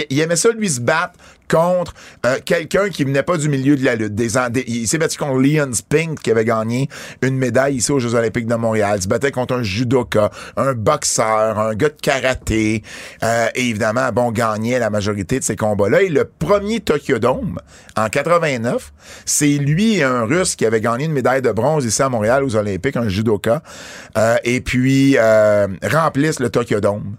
Il, 0.09 0.19
aimait 0.19 0.35
ça, 0.35 0.49
lui, 0.49 0.69
se 0.69 0.81
battre 0.81 1.13
contre 1.47 1.93
euh, 2.25 2.37
quelqu'un 2.43 2.89
qui 2.89 3.03
venait 3.03 3.23
pas 3.23 3.37
du 3.37 3.49
milieu 3.49 3.75
de 3.75 3.85
la 3.85 3.95
lutte. 3.95 4.19
Il 4.67 4.87
s'est 4.87 4.97
battu 4.97 5.17
contre 5.17 5.39
Leon 5.39 5.71
Spink, 5.73 6.19
qui 6.21 6.31
avait 6.31 6.45
gagné 6.45 6.89
une 7.21 7.37
médaille 7.37 7.75
ici 7.75 7.91
aux 7.91 7.99
Jeux 7.99 8.15
olympiques 8.15 8.47
de 8.47 8.55
Montréal. 8.55 8.97
Il 8.97 9.03
se 9.03 9.07
battait 9.07 9.31
contre 9.31 9.53
un 9.53 9.63
judoka, 9.63 10.31
un 10.57 10.73
boxeur, 10.73 11.59
un 11.59 11.75
gars 11.75 11.89
de 11.89 12.01
karaté. 12.01 12.83
Euh, 13.23 13.47
et 13.55 13.69
évidemment, 13.69 14.11
bon, 14.11 14.31
gagnait 14.31 14.79
la 14.79 14.89
majorité 14.89 15.39
de 15.39 15.43
ces 15.43 15.55
combats-là. 15.55 16.01
Et 16.01 16.09
le 16.09 16.25
premier 16.25 16.79
Tokyo 16.79 17.19
Dome, 17.19 17.59
en 17.95 18.09
89, 18.09 18.93
c'est 19.25 19.57
lui 19.57 19.97
et 19.97 20.03
un 20.03 20.25
Russe 20.25 20.55
qui 20.55 20.65
avait 20.65 20.81
gagné 20.81 21.05
une 21.05 21.13
médaille 21.13 21.41
de 21.41 21.51
bronze 21.51 21.85
ici 21.85 22.01
à 22.01 22.09
Montréal 22.09 22.43
aux 22.43 22.55
Olympiques, 22.55 22.97
un 22.97 23.07
judoka. 23.07 23.61
Euh, 24.17 24.37
et 24.43 24.61
puis, 24.61 25.17
remplissent 25.83 26.39
le 26.39 26.49
Tokyo 26.49 26.79
Dome. 26.79 27.17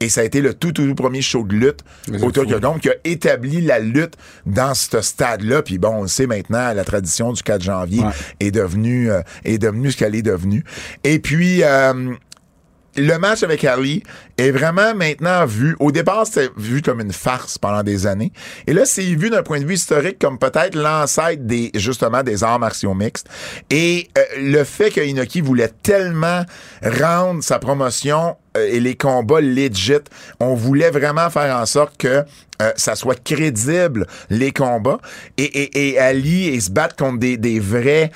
Et 0.00 0.08
ça 0.08 0.22
a 0.22 0.24
été 0.24 0.40
le 0.40 0.54
tout, 0.54 0.72
tout, 0.72 0.86
tout 0.86 0.94
premier 0.94 1.20
show 1.20 1.44
de 1.44 1.54
lutte 1.54 1.80
au 2.22 2.30
Tokyo. 2.32 2.58
Dome 2.58 2.80
qui 2.80 2.88
a 2.88 2.94
établi 3.04 3.60
la 3.60 3.78
lutte 3.78 4.14
dans 4.46 4.72
ce 4.74 5.00
stade-là. 5.02 5.60
Puis 5.62 5.76
bon, 5.78 5.90
on 5.98 6.02
le 6.02 6.08
sait 6.08 6.26
maintenant, 6.26 6.72
la 6.72 6.84
tradition 6.84 7.32
du 7.32 7.42
4 7.42 7.62
janvier 7.62 8.00
Ouais. 8.00 8.10
est 8.40 8.50
devenue 8.50 9.10
euh, 9.10 9.20
est 9.44 9.58
devenue 9.58 9.90
ce 9.92 9.96
qu'elle 9.98 10.14
est 10.14 10.22
devenue. 10.22 10.64
Et 11.04 11.18
puis 11.18 11.62
euh, 11.64 12.14
le 12.96 13.18
match 13.18 13.42
avec 13.42 13.64
Ali 13.64 14.02
est 14.36 14.50
vraiment 14.50 14.94
maintenant 14.94 15.46
vu. 15.46 15.76
Au 15.78 15.92
départ, 15.92 16.26
c'était 16.26 16.50
vu 16.56 16.82
comme 16.82 17.00
une 17.00 17.12
farce 17.12 17.58
pendant 17.58 17.82
des 17.82 18.06
années. 18.06 18.32
Et 18.66 18.72
là, 18.72 18.84
c'est 18.84 19.02
vu 19.02 19.30
d'un 19.30 19.42
point 19.42 19.60
de 19.60 19.64
vue 19.64 19.74
historique 19.74 20.18
comme 20.18 20.38
peut-être 20.38 20.74
l'ancêtre 20.74 21.42
des, 21.44 21.70
justement, 21.74 22.22
des 22.22 22.42
arts 22.42 22.58
martiaux 22.58 22.94
mixtes. 22.94 23.28
Et 23.70 24.08
euh, 24.18 24.22
le 24.38 24.64
fait 24.64 24.90
que 24.90 25.00
Inoki 25.00 25.40
voulait 25.40 25.70
tellement 25.82 26.44
rendre 26.82 27.42
sa 27.42 27.58
promotion 27.58 28.36
euh, 28.56 28.68
et 28.70 28.80
les 28.80 28.96
combats 28.96 29.40
legit, 29.40 29.92
on 30.40 30.54
voulait 30.54 30.90
vraiment 30.90 31.30
faire 31.30 31.56
en 31.56 31.66
sorte 31.66 31.96
que 31.96 32.24
euh, 32.62 32.72
ça 32.76 32.96
soit 32.96 33.22
crédible, 33.22 34.06
les 34.30 34.52
combats. 34.52 34.98
Et, 35.36 35.44
et, 35.44 35.90
et 35.90 35.98
Ali, 35.98 36.48
et 36.48 36.60
se 36.60 36.70
battre 36.70 36.96
contre 36.96 37.18
des, 37.18 37.36
des 37.36 37.60
vrais... 37.60 38.10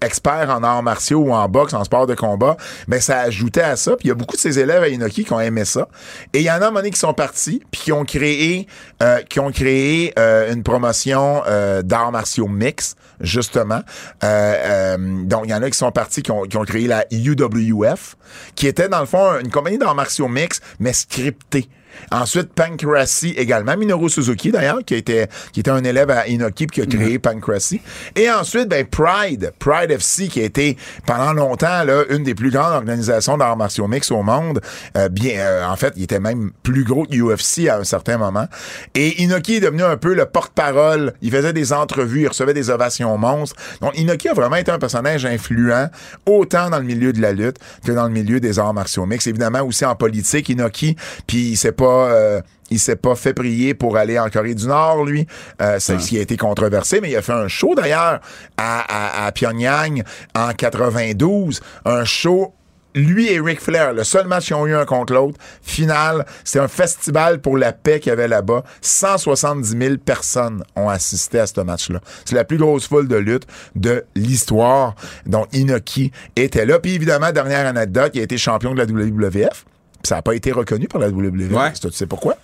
experts 0.00 0.50
en 0.50 0.62
arts 0.62 0.82
martiaux 0.82 1.20
ou 1.20 1.32
en 1.32 1.48
boxe, 1.48 1.74
en 1.74 1.84
sport 1.84 2.06
de 2.06 2.14
combat, 2.14 2.56
ben 2.88 3.00
ça 3.00 3.20
ajoutait 3.20 3.62
à 3.62 3.76
ça. 3.76 3.96
Puis 3.96 4.06
il 4.06 4.08
y 4.08 4.10
a 4.10 4.14
beaucoup 4.14 4.36
de 4.36 4.40
ses 4.40 4.58
élèves 4.58 4.82
à 4.82 4.88
Inoki 4.88 5.24
qui 5.24 5.32
ont 5.32 5.40
aimé 5.40 5.64
ça. 5.64 5.88
Et 6.32 6.40
il 6.40 6.44
y 6.44 6.50
en 6.50 6.60
a 6.60 6.68
un 6.68 6.82
qui 6.90 6.98
sont 6.98 7.14
partis, 7.14 7.62
puis 7.70 7.80
qui 7.80 7.92
ont 7.92 8.04
créé, 8.04 8.66
euh, 9.02 9.20
qui 9.22 9.40
ont 9.40 9.50
créé 9.50 10.12
euh, 10.18 10.52
une 10.52 10.62
promotion 10.62 11.42
euh, 11.46 11.82
d'arts 11.82 12.12
martiaux 12.12 12.48
mix, 12.48 12.94
justement. 13.20 13.80
Euh, 14.24 14.54
euh, 14.96 15.24
donc 15.24 15.42
il 15.44 15.50
y 15.50 15.54
en 15.54 15.62
a 15.62 15.70
qui 15.70 15.78
sont 15.78 15.92
partis, 15.92 16.22
qui 16.22 16.30
ont, 16.30 16.42
qui 16.42 16.56
ont 16.56 16.64
créé 16.64 16.86
la 16.86 17.04
UWF, 17.10 18.16
qui 18.54 18.66
était 18.66 18.88
dans 18.88 19.00
le 19.00 19.06
fond 19.06 19.38
une 19.40 19.50
compagnie 19.50 19.78
d'arts 19.78 19.94
martiaux 19.94 20.28
mix, 20.28 20.60
mais 20.78 20.92
scriptée. 20.92 21.68
Ensuite, 22.10 22.52
Pancrasy 22.52 23.30
également. 23.36 23.76
Minoru 23.76 24.08
Suzuki, 24.08 24.52
d'ailleurs, 24.52 24.84
qui 24.84 24.94
était, 24.94 25.28
qui 25.52 25.60
était 25.60 25.70
un 25.70 25.84
élève 25.84 26.10
à 26.10 26.26
Inoki 26.26 26.66
puis 26.66 26.82
qui 26.82 26.82
a 26.82 26.98
créé 26.98 27.18
Pancrasy. 27.18 27.80
Et 28.14 28.30
ensuite, 28.30 28.68
ben, 28.68 28.84
Pride. 28.86 29.52
Pride 29.58 29.90
FC, 29.90 30.28
qui 30.28 30.40
a 30.40 30.44
été, 30.44 30.76
pendant 31.06 31.32
longtemps, 31.32 31.84
là, 31.84 32.04
une 32.10 32.22
des 32.22 32.34
plus 32.34 32.50
grandes 32.50 32.72
organisations 32.72 33.36
d'arts 33.36 33.56
martiaux 33.56 33.86
mix 33.88 34.10
au 34.10 34.22
monde. 34.22 34.60
Euh, 34.96 35.08
bien, 35.08 35.38
euh, 35.38 35.66
en 35.66 35.76
fait, 35.76 35.92
il 35.96 36.04
était 36.04 36.20
même 36.20 36.50
plus 36.62 36.84
gros 36.84 37.04
que 37.04 37.16
UFC 37.16 37.68
à 37.68 37.78
un 37.78 37.84
certain 37.84 38.18
moment. 38.18 38.46
Et 38.94 39.22
Inoki 39.22 39.56
est 39.56 39.60
devenu 39.60 39.82
un 39.82 39.96
peu 39.96 40.14
le 40.14 40.26
porte-parole. 40.26 41.14
Il 41.22 41.30
faisait 41.30 41.52
des 41.52 41.72
entrevues, 41.72 42.22
il 42.22 42.28
recevait 42.28 42.54
des 42.54 42.70
ovations 42.70 43.16
monstres. 43.18 43.56
Donc, 43.80 43.98
Inoki 43.98 44.28
a 44.28 44.34
vraiment 44.34 44.56
été 44.56 44.70
un 44.70 44.78
personnage 44.78 45.24
influent, 45.24 45.88
autant 46.26 46.70
dans 46.70 46.78
le 46.78 46.84
milieu 46.84 47.12
de 47.12 47.20
la 47.20 47.32
lutte 47.32 47.56
que 47.84 47.92
dans 47.92 48.04
le 48.04 48.12
milieu 48.12 48.40
des 48.40 48.58
arts 48.58 48.74
martiaux 48.74 49.06
mix. 49.06 49.26
Évidemment, 49.26 49.62
aussi 49.62 49.84
en 49.84 49.94
politique, 49.94 50.48
Inoki, 50.48 50.96
puis 51.26 51.50
il 51.50 51.56
s'est 51.56 51.72
pas... 51.72 51.85
euh, 51.88 52.40
il 52.70 52.78
s'est 52.78 52.96
pas 52.96 53.14
fait 53.14 53.34
prier 53.34 53.74
pour 53.74 53.96
aller 53.96 54.18
en 54.18 54.28
Corée 54.28 54.54
du 54.54 54.66
Nord, 54.66 55.04
lui. 55.04 55.26
Euh, 55.60 55.76
c'est 55.78 55.98
ce 56.00 56.08
qui 56.08 56.18
a 56.18 56.20
été 56.20 56.36
controversé, 56.36 57.00
mais 57.00 57.10
il 57.10 57.16
a 57.16 57.22
fait 57.22 57.32
un 57.32 57.48
show 57.48 57.74
d'ailleurs 57.74 58.20
à, 58.56 59.22
à, 59.22 59.26
à 59.26 59.32
Pyongyang 59.32 60.02
en 60.34 60.52
92. 60.52 61.60
Un 61.84 62.04
show 62.04 62.52
lui 62.96 63.30
et 63.30 63.38
Ric 63.38 63.60
Flair, 63.60 63.92
le 63.92 64.04
seul 64.04 64.26
match 64.26 64.46
qu'ils 64.46 64.56
ont 64.56 64.66
eu 64.66 64.74
un 64.74 64.86
contre 64.86 65.12
l'autre, 65.12 65.38
final, 65.62 66.24
c'était 66.44 66.60
un 66.60 66.68
festival 66.68 67.40
pour 67.40 67.58
la 67.58 67.72
paix 67.72 68.00
qu'il 68.00 68.10
y 68.10 68.12
avait 68.12 68.26
là-bas. 68.26 68.64
170 68.80 69.76
000 69.78 69.96
personnes 69.98 70.64
ont 70.74 70.88
assisté 70.88 71.38
à 71.38 71.46
ce 71.46 71.60
match-là. 71.60 72.00
C'est 72.24 72.34
la 72.34 72.44
plus 72.44 72.56
grosse 72.56 72.88
foule 72.88 73.06
de 73.06 73.16
lutte 73.16 73.46
de 73.74 74.04
l'histoire. 74.14 74.94
Donc, 75.26 75.46
Inoki 75.52 76.10
était 76.36 76.64
là. 76.64 76.78
Puis 76.78 76.94
évidemment, 76.94 77.30
dernière 77.32 77.66
anecdote, 77.66 78.12
il 78.14 78.20
a 78.20 78.24
été 78.24 78.38
champion 78.38 78.74
de 78.74 78.78
la 78.78 78.86
WWF. 78.86 79.66
Ça 80.06 80.14
n'a 80.16 80.22
pas 80.22 80.34
été 80.34 80.52
reconnu 80.52 80.88
par 80.88 81.00
la. 81.00 81.08
Ouais. 81.08 81.72
Tu 81.80 81.90
sais 81.90 82.06
pourquoi? 82.06 82.36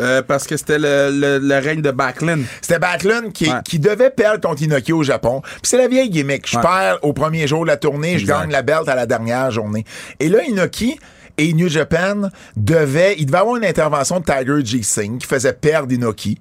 Euh, 0.00 0.22
parce 0.22 0.46
que 0.46 0.56
c'était 0.56 0.78
le, 0.78 1.10
le, 1.12 1.38
le 1.38 1.54
règne 1.58 1.82
de 1.82 1.90
Backlund. 1.90 2.44
C'était 2.62 2.78
Backlund 2.78 3.32
qui, 3.32 3.46
Ouais. 3.50 3.58
qui 3.64 3.78
devait 3.78 4.08
perdre 4.08 4.40
contre 4.48 4.62
Inoki 4.62 4.92
au 4.94 5.02
Japon. 5.02 5.42
Puis 5.42 5.60
c'est 5.64 5.76
la 5.76 5.88
vieille 5.88 6.08
gimmick. 6.08 6.48
Je 6.48 6.56
Ouais. 6.56 6.62
perds 6.62 6.98
au 7.02 7.12
premier 7.12 7.46
jour 7.46 7.62
de 7.64 7.66
la 7.68 7.76
tournée, 7.76 8.18
je 8.18 8.24
gagne 8.26 8.50
la 8.50 8.62
belt 8.62 8.88
à 8.88 8.94
la 8.94 9.04
dernière 9.04 9.50
journée. 9.50 9.84
Et 10.18 10.30
là, 10.30 10.42
Inoki 10.44 10.98
et 11.36 11.52
New 11.52 11.68
Japan 11.68 12.30
devaient... 12.56 13.16
Il 13.18 13.26
devait 13.26 13.38
avoir 13.38 13.56
une 13.56 13.64
intervention 13.64 14.20
de 14.20 14.24
Tiger 14.24 14.64
G. 14.64 14.82
Singh 14.82 15.18
qui 15.18 15.26
faisait 15.26 15.52
perdre 15.52 15.92
Inoki. 15.92 16.38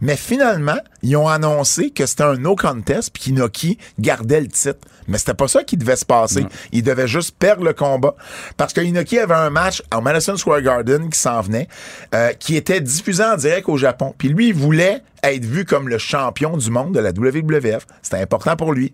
Mais 0.00 0.16
finalement, 0.16 0.78
ils 1.02 1.16
ont 1.16 1.28
annoncé 1.28 1.90
que 1.90 2.06
c'était 2.06 2.24
un 2.24 2.36
no 2.36 2.56
contest 2.56 3.10
puis 3.12 3.24
qu'Inoki 3.24 3.78
gardait 3.98 4.40
le 4.40 4.48
titre. 4.48 4.80
Mais 5.08 5.18
c'était 5.18 5.34
pas 5.34 5.48
ça 5.48 5.62
qui 5.62 5.76
devait 5.76 5.96
se 5.96 6.04
passer. 6.04 6.46
Il 6.72 6.82
devait 6.82 7.06
juste 7.06 7.36
perdre 7.38 7.64
le 7.64 7.72
combat 7.72 8.14
parce 8.56 8.72
que 8.72 8.80
Inoki 8.80 9.18
avait 9.18 9.34
un 9.34 9.50
match 9.50 9.82
au 9.94 10.00
Madison 10.00 10.36
Square 10.36 10.62
Garden 10.62 11.10
qui 11.10 11.18
s'en 11.18 11.40
venait, 11.40 11.68
euh, 12.14 12.32
qui 12.32 12.56
était 12.56 12.80
diffusé 12.80 13.22
en 13.22 13.36
direct 13.36 13.68
au 13.68 13.76
Japon. 13.76 14.14
Puis 14.16 14.28
lui, 14.28 14.48
il 14.48 14.54
voulait 14.54 15.02
être 15.22 15.44
vu 15.44 15.64
comme 15.64 15.88
le 15.88 15.98
champion 15.98 16.56
du 16.56 16.70
monde 16.70 16.92
de 16.92 17.00
la 17.00 17.10
WWF. 17.10 17.86
C'était 18.02 18.20
important 18.20 18.56
pour 18.56 18.72
lui. 18.72 18.92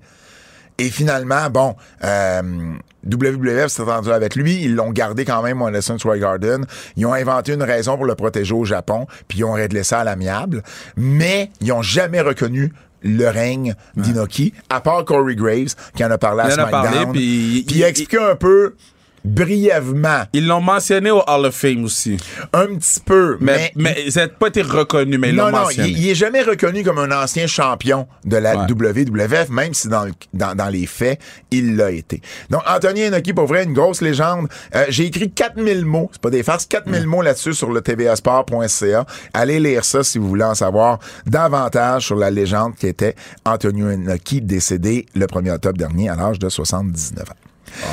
Et 0.78 0.90
finalement, 0.90 1.50
bon, 1.50 1.76
euh, 2.04 2.42
WWF 3.04 3.68
s'est 3.68 3.82
entendu 3.82 4.10
avec 4.10 4.36
lui. 4.36 4.62
Ils 4.62 4.74
l'ont 4.74 4.90
gardé 4.90 5.24
quand 5.24 5.42
même 5.42 5.60
au 5.62 5.70
Madison 5.70 5.98
Square 5.98 6.18
Garden. 6.18 6.66
Ils 6.96 7.06
ont 7.06 7.12
inventé 7.12 7.52
une 7.52 7.62
raison 7.62 7.96
pour 7.96 8.06
le 8.06 8.14
protéger 8.14 8.54
au 8.54 8.64
Japon, 8.64 9.06
puis 9.28 9.38
ils 9.38 9.44
ont 9.44 9.52
réglé 9.52 9.82
ça 9.82 10.00
à 10.00 10.04
l'amiable. 10.04 10.62
Mais 10.96 11.50
ils 11.60 11.72
ont 11.72 11.82
jamais 11.82 12.20
reconnu 12.20 12.72
le 13.02 13.28
règne 13.28 13.74
d'Inoki, 13.96 14.54
à 14.70 14.80
part 14.80 15.04
Corey 15.04 15.34
Graves, 15.34 15.74
qui 15.94 16.04
en 16.04 16.10
a 16.10 16.18
parlé 16.18 16.42
à 16.42 16.46
Il 16.46 16.60
en 16.60 16.64
a 16.64 16.68
SmackDown. 16.68 17.12
Puis 17.12 17.64
il 17.68 17.84
a 17.84 17.88
expliqué 17.88 18.18
un 18.18 18.36
peu 18.36 18.74
brièvement, 19.24 20.22
Ils 20.32 20.46
l'ont 20.46 20.60
mentionné 20.60 21.10
au 21.10 21.22
Hall 21.26 21.46
of 21.46 21.54
Fame 21.54 21.84
aussi. 21.84 22.16
un 22.52 22.66
petit 22.76 23.00
peu, 23.00 23.36
Mais, 23.40 23.72
mais, 23.76 24.10
ça 24.10 24.22
n'a 24.22 24.28
pas 24.28 24.48
été 24.48 24.62
reconnu, 24.62 25.18
mais 25.18 25.30
ils 25.30 25.34
non, 25.36 25.46
l'ont 25.46 25.52
non, 25.52 25.58
mentionné. 25.64 25.88
il, 25.90 25.98
il 25.98 26.10
est 26.10 26.14
jamais 26.14 26.42
reconnu 26.42 26.82
comme 26.82 26.98
un 26.98 27.10
ancien 27.22 27.46
champion 27.46 28.06
de 28.24 28.36
la 28.36 28.56
Ouais. 28.56 28.66
WWF, 28.68 29.48
même 29.50 29.74
si 29.74 29.88
dans, 29.88 30.04
le- 30.04 30.12
dans, 30.34 30.54
dans 30.54 30.68
les 30.68 30.86
faits, 30.86 31.20
il 31.50 31.76
l'a 31.76 31.90
été. 31.90 32.20
Donc, 32.50 32.62
Anthony 32.68 33.06
Inoki, 33.06 33.32
pour 33.32 33.46
vrai, 33.46 33.64
une 33.64 33.72
grosse 33.72 34.00
légende. 34.02 34.48
Euh, 34.74 34.84
J'ai 34.88 35.06
écrit 35.06 35.30
4000 35.30 35.84
mots, 35.84 36.08
c'est 36.12 36.20
pas 36.20 36.30
des 36.30 36.42
farces, 36.42 36.66
4000 36.66 37.06
mots 37.06 37.22
là-dessus 37.22 37.54
sur 37.54 37.70
le 37.72 37.80
tvasport.ca. 37.80 39.06
Allez 39.34 39.60
lire 39.60 39.84
ça 39.84 40.02
si 40.04 40.18
vous 40.18 40.28
voulez 40.28 40.44
en 40.44 40.54
savoir 40.54 40.98
davantage 41.26 42.06
sur 42.06 42.16
la 42.16 42.30
légende 42.30 42.74
qui 42.76 42.86
était 42.86 43.14
Anthony 43.44 43.94
Inoki, 43.94 44.40
décédé 44.42 45.06
le 45.14 45.26
1er 45.26 45.52
octobre 45.52 45.78
dernier 45.78 46.08
à 46.10 46.16
l'âge 46.16 46.38
de 46.38 46.48
79 46.48 47.30
ans. 47.30 47.86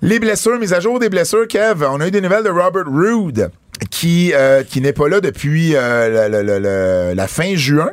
Les 0.00 0.20
blessures, 0.20 0.58
mise 0.58 0.72
à 0.72 0.80
jour 0.80 0.98
des 1.00 1.08
blessures, 1.08 1.48
Kev. 1.48 1.84
On 1.84 2.00
a 2.00 2.06
eu 2.06 2.10
des 2.10 2.20
nouvelles 2.20 2.44
de 2.44 2.50
Robert 2.50 2.84
Roode 2.86 3.50
qui 3.90 4.32
euh, 4.34 4.64
qui 4.64 4.80
n'est 4.80 4.92
pas 4.92 5.08
là 5.08 5.20
depuis 5.20 5.74
euh, 5.76 6.28
le- 6.28 6.42
le- 6.42 6.58
le- 6.58 7.14
la 7.14 7.26
fin 7.28 7.54
juin 7.54 7.90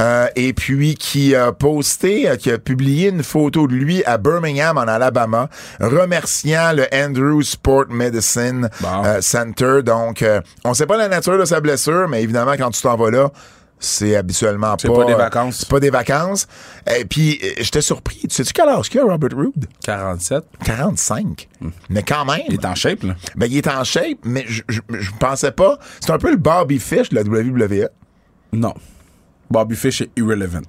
euh, 0.00 0.26
et 0.36 0.52
puis 0.52 0.94
qui 0.94 1.34
a 1.34 1.50
posté, 1.50 2.28
qui 2.38 2.50
a 2.52 2.58
publié 2.58 3.08
une 3.08 3.24
photo 3.24 3.66
de 3.66 3.74
lui 3.74 4.04
à 4.04 4.18
Birmingham 4.18 4.78
en 4.78 4.82
Alabama, 4.82 5.48
remerciant 5.80 6.72
le 6.72 6.84
Andrew 6.94 7.42
Sport 7.42 7.86
Medicine 7.90 8.68
Bon. 8.80 9.02
Center. 9.20 9.80
Donc, 9.84 10.22
euh, 10.22 10.40
on 10.64 10.74
sait 10.74 10.86
pas 10.86 10.96
la 10.96 11.08
nature 11.08 11.38
de 11.38 11.44
sa 11.44 11.60
blessure, 11.60 12.06
mais 12.08 12.22
évidemment, 12.22 12.54
quand 12.56 12.70
tu 12.70 12.82
t'en 12.82 12.96
vas 12.96 13.10
là, 13.10 13.30
c'est 13.86 14.16
habituellement 14.16 14.72
pas... 14.72 14.76
C'est 14.78 14.88
pas 14.88 15.04
des 15.04 15.14
vacances. 15.14 15.56
C'est 15.58 15.68
pas 15.68 15.80
des 15.80 15.90
vacances. 15.90 16.46
Et 16.98 17.04
puis, 17.04 17.38
euh, 17.42 17.48
j'étais 17.58 17.80
surpris. 17.80 18.20
Tu 18.22 18.30
sais-tu 18.30 18.52
quel 18.52 18.68
âge 18.68 18.88
qu'il 18.88 19.00
a, 19.00 19.04
Robert 19.04 19.30
Roode? 19.34 19.66
47. 19.84 20.44
45. 20.64 21.48
Mais 21.88 22.02
quand 22.02 22.24
même. 22.24 22.42
Il 22.48 22.54
est 22.54 22.64
en 22.64 22.74
shape, 22.74 23.02
là. 23.02 23.14
Ben, 23.36 23.46
il 23.50 23.56
est 23.58 23.68
en 23.68 23.84
shape, 23.84 24.18
mais 24.24 24.44
je, 24.48 24.62
je, 24.68 24.80
je 24.90 25.10
pensais 25.18 25.52
pas. 25.52 25.78
C'est 26.00 26.10
un 26.10 26.18
peu 26.18 26.30
le 26.30 26.36
Bobby 26.36 26.78
Fish 26.78 27.08
de 27.10 27.14
la 27.16 27.22
WWE. 27.22 27.88
Non. 28.52 28.74
Bobby 29.50 29.76
Fish 29.76 30.02
est 30.02 30.10
irrelevant. 30.16 30.60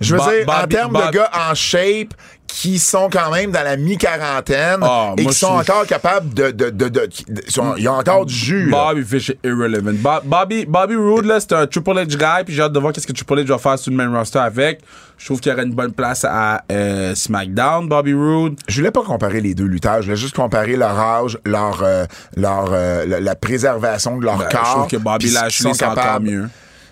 Je 0.00 0.14
veux 0.14 0.20
dire, 0.20 0.48
en 0.48 0.66
termes 0.66 0.92
de 0.94 1.10
gars 1.10 1.30
en 1.50 1.54
shape, 1.54 2.14
qui 2.48 2.78
sont 2.80 3.08
quand 3.12 3.30
même 3.30 3.52
dans 3.52 3.62
la 3.62 3.76
mi-quarantaine 3.76 4.80
Ah, 4.82 5.12
et 5.16 5.24
qui 5.26 5.32
sont 5.34 5.46
encore 5.46 5.86
capables 5.86 6.32
de... 6.34 6.50
de, 6.50 6.70
de, 6.70 6.88
de- 6.88 7.08
de- 7.28 7.42
sont- 7.48 7.76
ils 7.76 7.88
ont 7.88 7.92
encore 7.98 8.26
du 8.26 8.34
jus. 8.34 8.70
là. 8.70 8.86
Bobby 8.92 9.04
Fish 9.04 9.30
est 9.30 9.38
irrelevant. 9.44 9.92
Bo- 9.94 10.24
Bobby, 10.24 10.66
Bobby 10.66 10.96
Roode, 10.96 11.26
là, 11.26 11.38
c'est 11.40 11.52
un 11.52 11.66
Triple 11.66 11.90
H 11.92 12.06
guy, 12.16 12.44
puis 12.44 12.54
j'ai 12.54 12.62
hâte 12.62 12.72
de 12.72 12.78
voir 12.80 12.92
qu'est-ce 12.92 13.06
que 13.06 13.12
Triple 13.12 13.40
H 13.40 13.44
va 13.46 13.58
faire 13.58 13.78
sur 13.78 13.90
le 13.92 13.96
main 13.96 14.10
roster 14.18 14.38
avec. 14.40 14.80
Je 15.18 15.26
trouve 15.26 15.40
qu'il 15.40 15.50
y 15.52 15.54
aurait 15.54 15.64
une 15.64 15.74
bonne 15.74 15.92
place 15.92 16.24
à 16.24 16.62
euh, 16.72 17.14
SmackDown, 17.14 17.88
Bobby 17.88 18.14
Roode. 18.14 18.56
Je 18.66 18.76
voulais 18.80 18.90
pas 18.90 19.02
comparer 19.02 19.40
les 19.40 19.54
deux 19.54 19.66
lutteurs. 19.66 19.98
Je 20.00 20.06
voulais 20.06 20.16
juste 20.16 20.34
comparer 20.34 20.76
leur 20.76 20.98
âge, 20.98 21.38
leur, 21.44 21.80
euh, 21.82 22.06
leur, 22.36 22.70
euh, 22.72 23.04
la, 23.06 23.20
la 23.20 23.34
préservation 23.36 24.16
de 24.16 24.24
leur 24.24 24.38
Ben, 24.38 24.48
corps. 24.50 24.64
je 24.64 24.70
trouve 24.72 24.86
que 24.88 24.96
Bobby 24.96 25.30
Lashley, 25.30 25.74
c'est 25.74 25.84
encore 25.84 26.20
mieux. 26.20 26.48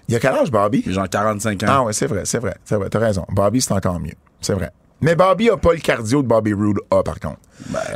Il 0.08 0.12
y 0.12 0.16
a 0.16 0.20
quel 0.20 0.34
âge, 0.34 0.50
Bobby? 0.50 0.84
Genre 0.86 1.08
45 1.08 1.62
ans. 1.64 1.66
Ah 1.68 1.82
ouais, 1.82 1.92
c'est 1.92 2.06
vrai, 2.06 2.22
c'est 2.24 2.38
vrai, 2.38 2.54
c'est 2.64 2.76
vrai. 2.76 2.88
T'as 2.90 2.98
raison. 3.00 3.24
Bobby, 3.30 3.60
c'est 3.60 3.72
encore 3.72 3.98
mieux. 3.98 4.12
C'est 4.40 4.52
vrai. 4.52 4.70
Mais 5.00 5.14
Bobby 5.14 5.50
a 5.50 5.56
pas 5.56 5.72
le 5.72 5.78
cardio 5.80 6.22
de 6.22 6.26
Bobby 6.26 6.52
Roode 6.54 6.78
a, 6.90 7.02
par 7.02 7.20
contre. 7.20 7.36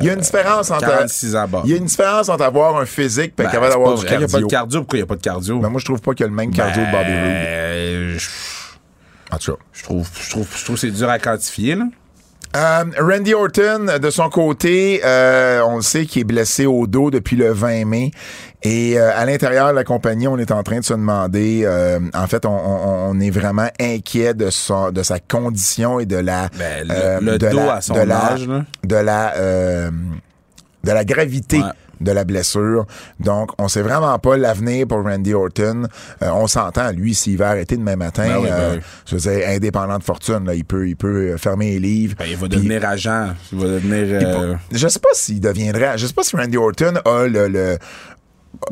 il 0.00 0.06
y 0.06 0.10
a 0.10 0.12
une 0.12 0.20
différence 0.20 0.70
entre. 0.70 0.80
46 0.86 1.34
ans, 1.36 1.48
Bobby. 1.48 1.68
Il 1.68 1.70
y 1.72 1.74
a 1.74 1.78
une 1.78 1.86
différence 1.86 2.28
entre 2.28 2.44
avoir 2.44 2.76
un 2.78 2.84
physique 2.86 3.32
et 3.38 3.42
Ben, 3.42 3.50
capable 3.50 3.72
d'avoir 3.72 3.94
du 3.94 4.04
vrai, 4.04 4.14
Il 4.14 4.18
n'y 4.18 4.24
a 4.24 4.26
pas 4.26 4.32
cardio. 4.32 4.46
de 4.46 4.50
cardio. 4.52 4.80
Pourquoi 4.80 4.98
il 4.98 5.00
n'y 5.00 5.04
a 5.04 5.06
pas 5.06 5.16
de 5.16 5.20
cardio? 5.22 5.58
Ben, 5.60 5.68
moi, 5.70 5.80
je 5.80 5.84
trouve 5.86 6.00
pas 6.00 6.12
qu'il 6.12 6.24
y 6.24 6.26
a 6.26 6.28
le 6.28 6.34
même 6.34 6.50
cardio 6.52 6.82
de 6.82 6.90
Bobby 6.90 7.10
Roode. 7.12 7.22
Ben, 7.22 8.18
je- 8.18 8.28
En 9.34 9.38
tout 9.38 9.52
cas. 9.52 9.58
Je 9.72 9.82
trouve, 9.82 10.08
je 10.20 10.30
trouve, 10.30 10.48
je 10.54 10.64
trouve 10.64 10.74
que 10.76 10.80
c'est 10.80 10.90
dur 10.90 11.08
à 11.08 11.18
quantifier, 11.18 11.74
là. 11.76 11.84
Euh, 12.56 12.84
Randy 12.98 13.32
Orton, 13.32 13.86
de 14.02 14.10
son 14.10 14.28
côté, 14.28 15.00
euh, 15.04 15.62
on 15.64 15.76
le 15.76 15.82
sait 15.82 16.04
qu'il 16.04 16.22
est 16.22 16.24
blessé 16.24 16.66
au 16.66 16.88
dos 16.88 17.10
depuis 17.12 17.36
le 17.36 17.52
20 17.52 17.84
mai. 17.84 18.10
Et 18.62 18.98
euh, 18.98 19.10
à 19.16 19.24
l'intérieur 19.24 19.70
de 19.70 19.74
la 19.74 19.84
compagnie, 19.84 20.28
on 20.28 20.36
est 20.38 20.50
en 20.50 20.62
train 20.62 20.80
de 20.80 20.84
se 20.84 20.92
demander, 20.92 21.62
euh, 21.64 21.98
en 22.14 22.26
fait, 22.26 22.44
on, 22.44 22.50
on- 22.50 23.10
on 23.10 23.20
est 23.20 23.30
vraiment 23.30 23.68
inquiet 23.80 24.34
de, 24.34 24.50
son, 24.50 24.90
de 24.90 25.02
sa 25.02 25.18
condition 25.18 25.98
et 25.98 26.06
de 26.06 26.16
la... 26.16 26.48
Ben, 26.58 26.86
le- 26.86 26.94
euh, 26.94 27.20
le 27.20 27.38
de 27.38 27.48
dos 27.48 27.56
la- 27.56 27.74
à 27.76 27.80
son 27.80 27.94
de 27.94 28.00
la- 28.00 28.36
là. 28.36 28.64
De 28.84 28.96
la, 28.96 29.34
euh, 29.36 29.90
de 30.84 30.90
la 30.92 31.04
gravité. 31.04 31.58
Ouais. 31.58 31.64
de 32.02 32.12
la 32.12 32.24
blessure. 32.24 32.86
Donc, 33.18 33.50
on 33.58 33.68
sait 33.68 33.82
vraiment 33.82 34.18
pas 34.18 34.38
l'avenir 34.38 34.86
pour 34.86 35.02
Randy 35.04 35.34
Orton. 35.34 35.82
Euh, 36.22 36.30
on 36.32 36.46
s'entend, 36.46 36.92
lui, 36.92 37.14
s'il 37.14 37.36
va 37.36 37.50
arrêter 37.50 37.76
demain 37.76 37.96
matin, 37.96 38.24
Ben 38.26 38.36
oui, 38.38 38.48
ben 38.48 38.54
euh, 38.54 38.74
oui. 38.76 38.80
je 39.04 39.16
veux 39.16 39.20
dire, 39.20 39.46
indépendant 39.48 39.98
de 39.98 40.02
fortune, 40.02 40.46
là, 40.46 40.54
il 40.54 40.64
peut, 40.64 40.88
il 40.88 40.96
peut 40.96 41.32
euh, 41.32 41.36
fermer 41.36 41.72
les 41.72 41.78
livres. 41.78 42.14
Ben, 42.18 42.24
il 42.30 42.38
va 42.38 42.48
devenir 42.48 42.86
agent. 42.88 43.34
Il 43.52 43.58
va 43.58 43.66
devenir. 43.66 44.18
euh, 44.22 44.54
Je 44.72 44.88
sais 44.88 44.98
pas 44.98 45.10
s'il 45.12 45.40
deviendrait. 45.40 45.98
Je 45.98 46.06
sais 46.06 46.14
pas 46.14 46.22
si 46.22 46.34
Randy 46.36 46.56
Orton 46.56 46.94
a 47.04 47.26
le. 47.26 47.48
le- 47.48 47.78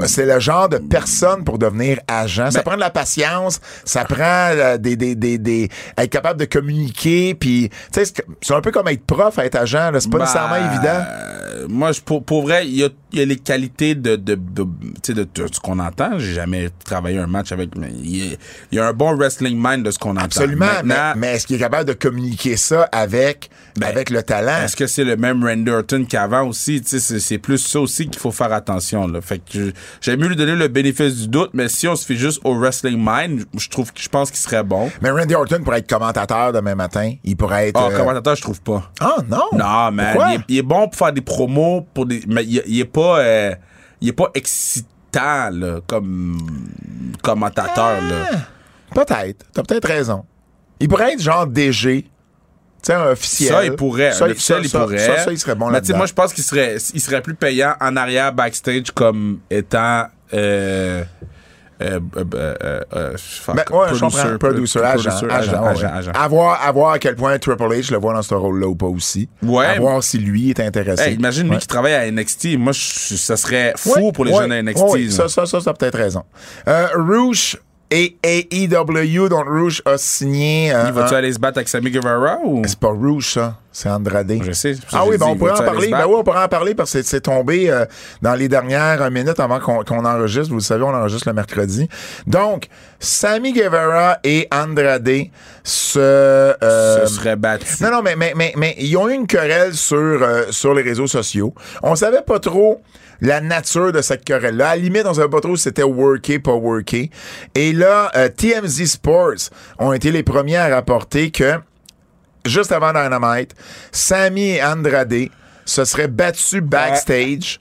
c'est 0.06 0.26
le 0.26 0.38
genre 0.40 0.68
de 0.68 0.78
personne 0.78 1.44
pour 1.44 1.58
devenir 1.58 1.98
agent. 2.08 2.50
ça 2.50 2.58
Ben- 2.58 2.64
prend 2.64 2.74
de 2.74 2.80
la 2.80 2.90
patience, 2.90 3.60
ça 3.84 4.04
prend 4.04 4.22
euh, 4.22 4.76
des, 4.76 4.96
des, 4.96 5.14
des, 5.14 5.38
des- 5.38 5.68
être 5.96 6.10
capable 6.10 6.38
de 6.40 6.44
communiquer, 6.44 7.34
puis 7.34 7.70
tu 7.92 8.04
sais, 8.04 8.12
c'est 8.42 8.54
un 8.54 8.60
peu 8.60 8.70
comme 8.70 8.88
être 8.88 9.04
prof, 9.04 9.38
être 9.38 9.56
agent. 9.56 9.90
là. 9.90 10.00
C'est 10.00 10.10
pas 10.10 10.18
Ben, 10.18 10.24
nécessairement 10.24 10.56
évident. 10.72 11.04
euh, 11.06 11.66
moi, 11.68 11.92
je, 11.92 12.00
pour, 12.00 12.22
pour 12.24 12.42
vrai, 12.42 12.66
il 12.66 12.74
y 12.76 12.84
a, 12.84 12.88
il 13.12 13.18
y 13.18 13.22
a 13.22 13.24
les 13.24 13.36
qualités 13.36 13.94
de, 13.94 14.16
de, 14.16 14.34
de, 14.34 14.62
tu 14.62 14.68
sais, 15.02 15.14
de, 15.14 15.24
de 15.34 15.46
ce 15.52 15.60
qu'on 15.60 15.78
entend. 15.78 16.18
J'ai 16.18 16.34
jamais 16.34 16.68
travaillé 16.84 17.18
un 17.18 17.26
match 17.26 17.52
avec, 17.52 17.76
mais 17.76 17.88
il 18.02 18.16
y, 18.16 18.22
a, 18.22 18.36
il 18.72 18.76
y 18.76 18.80
a 18.80 18.86
un 18.86 18.92
bon 18.92 19.16
wrestling 19.16 19.56
mind 19.58 19.84
de 19.84 19.90
ce 19.90 19.98
qu'on 19.98 20.10
entend. 20.10 20.24
Absolument. 20.24 20.66
Mais, 20.84 20.94
Maintenant, 20.94 21.12
mais 21.16 21.26
est-ce 21.34 21.46
qu'il 21.46 21.56
est 21.56 21.60
capable 21.60 21.86
de 21.88 21.94
communiquer 21.94 22.56
ça 22.56 22.82
avec, 22.92 23.50
Ben, 23.78 23.86
avec 23.88 24.10
le 24.10 24.22
talent? 24.22 24.64
Est-ce 24.64 24.76
que 24.76 24.86
c'est 24.86 25.04
le 25.04 25.16
même 25.16 25.42
Randy 25.44 25.70
Orton 25.70 26.04
qu'avant 26.08 26.46
aussi? 26.48 26.80
Tu 26.82 26.88
sais, 26.88 27.00
C'est, 27.00 27.20
c'est 27.20 27.38
plus 27.38 27.58
ça 27.58 27.80
aussi 27.80 28.06
qu'il 28.08 28.20
faut 28.20 28.30
faire 28.32 28.52
attention. 28.52 29.06
Là. 29.06 29.20
Fait 29.20 29.38
que 29.38 29.72
j'aime 30.00 30.20
mieux 30.20 30.28
lui 30.28 30.36
donner 30.36 30.54
le 30.56 30.68
bénéfice 30.68 31.16
du 31.16 31.28
doute, 31.28 31.50
mais 31.54 31.68
si 31.68 31.88
on 31.88 31.96
se 31.96 32.04
fait 32.04 32.16
juste 32.16 32.40
au 32.44 32.54
wrestling 32.58 32.98
mind, 32.98 33.44
je 33.56 33.68
trouve 33.68 33.90
je 33.94 34.08
pense 34.08 34.30
qu'il 34.30 34.40
serait 34.40 34.62
bon. 34.64 34.90
Mais 35.00 35.10
Randy 35.10 35.34
Orton 35.34 35.62
pourrait 35.64 35.78
être 35.78 35.88
commentateur 35.88 36.52
demain 36.52 36.74
matin. 36.74 37.14
Il 37.24 37.36
pourrait 37.36 37.68
être. 37.68 37.80
Ah, 37.80 37.88
euh, 37.90 37.96
commentateur, 37.96 38.36
je 38.36 38.42
trouve 38.42 38.60
pas. 38.60 38.90
Ah, 39.00 39.16
non? 39.30 39.44
Non, 39.56 39.90
mais 39.92 40.14
est, 40.34 40.40
il 40.48 40.58
est 40.58 40.62
bon 40.62 40.88
pour 40.88 40.96
faire 40.98 41.12
des 41.12 41.20
promos 41.22 41.86
pour 41.94 42.04
des. 42.06 42.22
Mais 42.28 42.44
il, 42.44 42.62
il 42.66 42.80
est 42.80 42.84
pas. 42.84 42.97
Euh, 43.00 43.54
il 44.00 44.08
est 44.08 44.12
pas 44.12 44.30
excitant 44.34 45.50
là, 45.50 45.80
comme 45.86 46.38
commentateur. 47.22 48.00
Là. 48.00 48.30
Peut-être. 48.94 49.46
T'as 49.52 49.62
peut-être 49.62 49.88
raison. 49.88 50.24
Il 50.80 50.88
pourrait 50.88 51.14
être 51.14 51.22
genre 51.22 51.46
DG. 51.46 52.02
Tu 52.02 52.08
sais, 52.82 52.92
un 52.94 53.10
officiel. 53.10 53.52
Ça, 53.52 53.64
il 53.64 53.72
pourrait. 53.72 54.12
Ça, 54.12 54.26
officiel, 54.26 54.60
il 54.62 54.68
ça, 54.68 54.80
pourrait. 54.80 54.98
Ça, 54.98 55.18
ça, 55.18 55.32
il 55.32 55.38
serait 55.38 55.56
bon 55.56 55.70
Mais 55.70 55.80
tu 55.80 55.88
sais, 55.88 55.96
moi, 55.96 56.06
je 56.06 56.12
pense 56.12 56.32
qu'il 56.32 56.44
serait, 56.44 56.76
il 56.94 57.00
serait 57.00 57.22
plus 57.22 57.34
payant 57.34 57.74
en 57.80 57.96
arrière 57.96 58.32
backstage 58.32 58.90
comme 58.92 59.40
étant. 59.50 60.06
Euh, 60.34 61.04
euh, 61.80 62.00
euh, 62.16 62.24
euh, 62.34 62.80
euh, 62.94 63.12
fuck, 63.16 63.56
Ben, 63.56 63.62
ouais, 63.76 63.86
je 63.94 64.00
comprends. 64.00 64.38
producer, 64.38 64.80
agent, 64.80 65.10
producer, 65.10 65.26
agent, 65.30 65.62
ouais. 65.62 65.68
agent, 65.68 65.88
agent. 65.94 66.12
À 66.14 66.28
voir, 66.28 66.60
à 66.62 66.72
voir 66.72 66.92
à 66.92 66.98
quel 66.98 67.14
point 67.16 67.38
Triple 67.38 67.62
H 67.64 67.90
le 67.92 67.98
voit 67.98 68.14
dans 68.14 68.22
ce 68.22 68.34
rôle-là 68.34 68.66
ou 68.66 68.74
pas 68.74 68.86
aussi. 68.86 69.28
Ouais. 69.42 69.66
À 69.66 69.78
voir 69.78 70.02
si 70.02 70.18
lui 70.18 70.50
est 70.50 70.60
intéressé. 70.60 71.02
Hey, 71.02 71.14
imagine 71.14 71.48
lui 71.50 71.58
qui 71.58 71.66
travaille 71.66 71.94
à 71.94 72.10
NXT. 72.10 72.56
Moi, 72.58 72.72
je- 72.72 73.14
ça 73.14 73.36
serait 73.36 73.72
fou 73.76 74.12
pour 74.12 74.24
les 74.24 74.32
jeunes 74.34 74.52
à 74.52 74.62
NXT. 74.62 75.10
ça, 75.10 75.28
ça, 75.28 75.46
ça, 75.46 75.60
ça, 75.60 75.72
peut-être 75.74 75.98
raison. 75.98 76.22
Euh, 76.66 76.86
Rouge 76.96 77.56
et 77.90 78.16
AEW, 78.22 79.28
dont 79.28 79.42
Rouge 79.44 79.82
a 79.84 79.96
signé. 79.96 80.74
euh, 80.74 80.84
Il 80.88 80.92
va-tu 80.92 81.14
un- 81.14 81.16
aller 81.18 81.32
se 81.32 81.38
battre 81.38 81.58
avec 81.58 81.68
Sammy 81.68 81.90
Guevara 81.90 82.38
ou? 82.44 82.62
C'est 82.66 82.78
pas 82.78 82.88
Rouge, 82.88 83.32
ça. 83.34 83.56
C'est 83.72 83.88
Andrade. 83.88 84.32
Je 84.44 84.52
sais. 84.52 84.74
Ah 84.92 85.04
oui, 85.06 85.16
ben 85.18 85.26
on 85.26 85.36
pourrait 85.36 85.52
en 85.52 85.62
parler. 85.64 85.88
Ben 85.88 86.04
oui, 86.06 86.14
on 86.18 86.24
pourrait 86.24 86.42
en 86.42 86.48
parler 86.48 86.74
parce 86.74 86.92
que 86.92 87.02
c'est- 87.02 87.20
tombé 87.20 87.70
euh, 87.70 87.84
dans 88.22 88.34
les 88.34 88.48
dernières 88.48 89.08
minutes 89.10 89.38
avant 89.40 89.60
qu'on 89.60 90.04
enregistre. 90.04 90.48
Vous 90.50 90.56
le 90.56 90.62
savez, 90.62 90.82
on 90.82 90.88
enregistre 90.94 91.28
le 91.28 91.34
mercredi. 91.34 91.88
Donc, 92.26 92.66
Sammy 92.98 93.52
Guevara 93.52 94.18
et 94.24 94.48
Andrade 94.52 95.08
se... 95.62 95.98
euh, 95.98 97.06
Se 97.06 97.14
serait 97.14 97.36
battu. 97.36 97.66
non, 97.82 97.90
non, 97.90 98.02
mais, 98.02 98.16
mais, 98.16 98.32
mais, 98.36 98.52
mais 98.56 98.74
ils 98.78 98.96
ont 98.96 99.08
eu 99.08 99.14
une 99.14 99.26
querelle 99.26 99.74
sur, 99.74 99.96
euh, 99.98 100.44
sur 100.50 100.74
les 100.74 100.82
réseaux 100.82 101.06
sociaux. 101.06 101.54
On 101.82 101.94
savait 101.94 102.22
pas 102.22 102.40
trop 102.40 102.80
la 103.20 103.40
nature 103.40 103.92
de 103.92 104.00
cette 104.02 104.24
querelle-là. 104.24 104.70
À 104.70 104.76
la 104.76 104.82
limite, 104.82 105.04
on 105.06 105.14
savait 105.14 105.28
pas 105.28 105.40
trop 105.40 105.56
si 105.56 105.62
c'était 105.64 105.82
worké, 105.82 106.38
pas 106.38 106.52
worké. 106.54 107.10
Et 107.54 107.72
là, 107.72 108.10
euh, 108.16 108.28
TMZ 108.28 108.86
Sports 108.86 109.50
ont 109.78 109.92
été 109.92 110.10
les 110.12 110.22
premiers 110.22 110.56
à 110.56 110.68
rapporter 110.74 111.30
que 111.30 111.54
juste 112.46 112.72
avant 112.72 112.92
Dynamite, 112.92 113.54
Sammy 113.92 114.50
et 114.56 114.62
Andrade 114.64 115.14
se 115.64 115.84
seraient 115.84 116.08
battus 116.08 116.62
backstage 116.62 117.60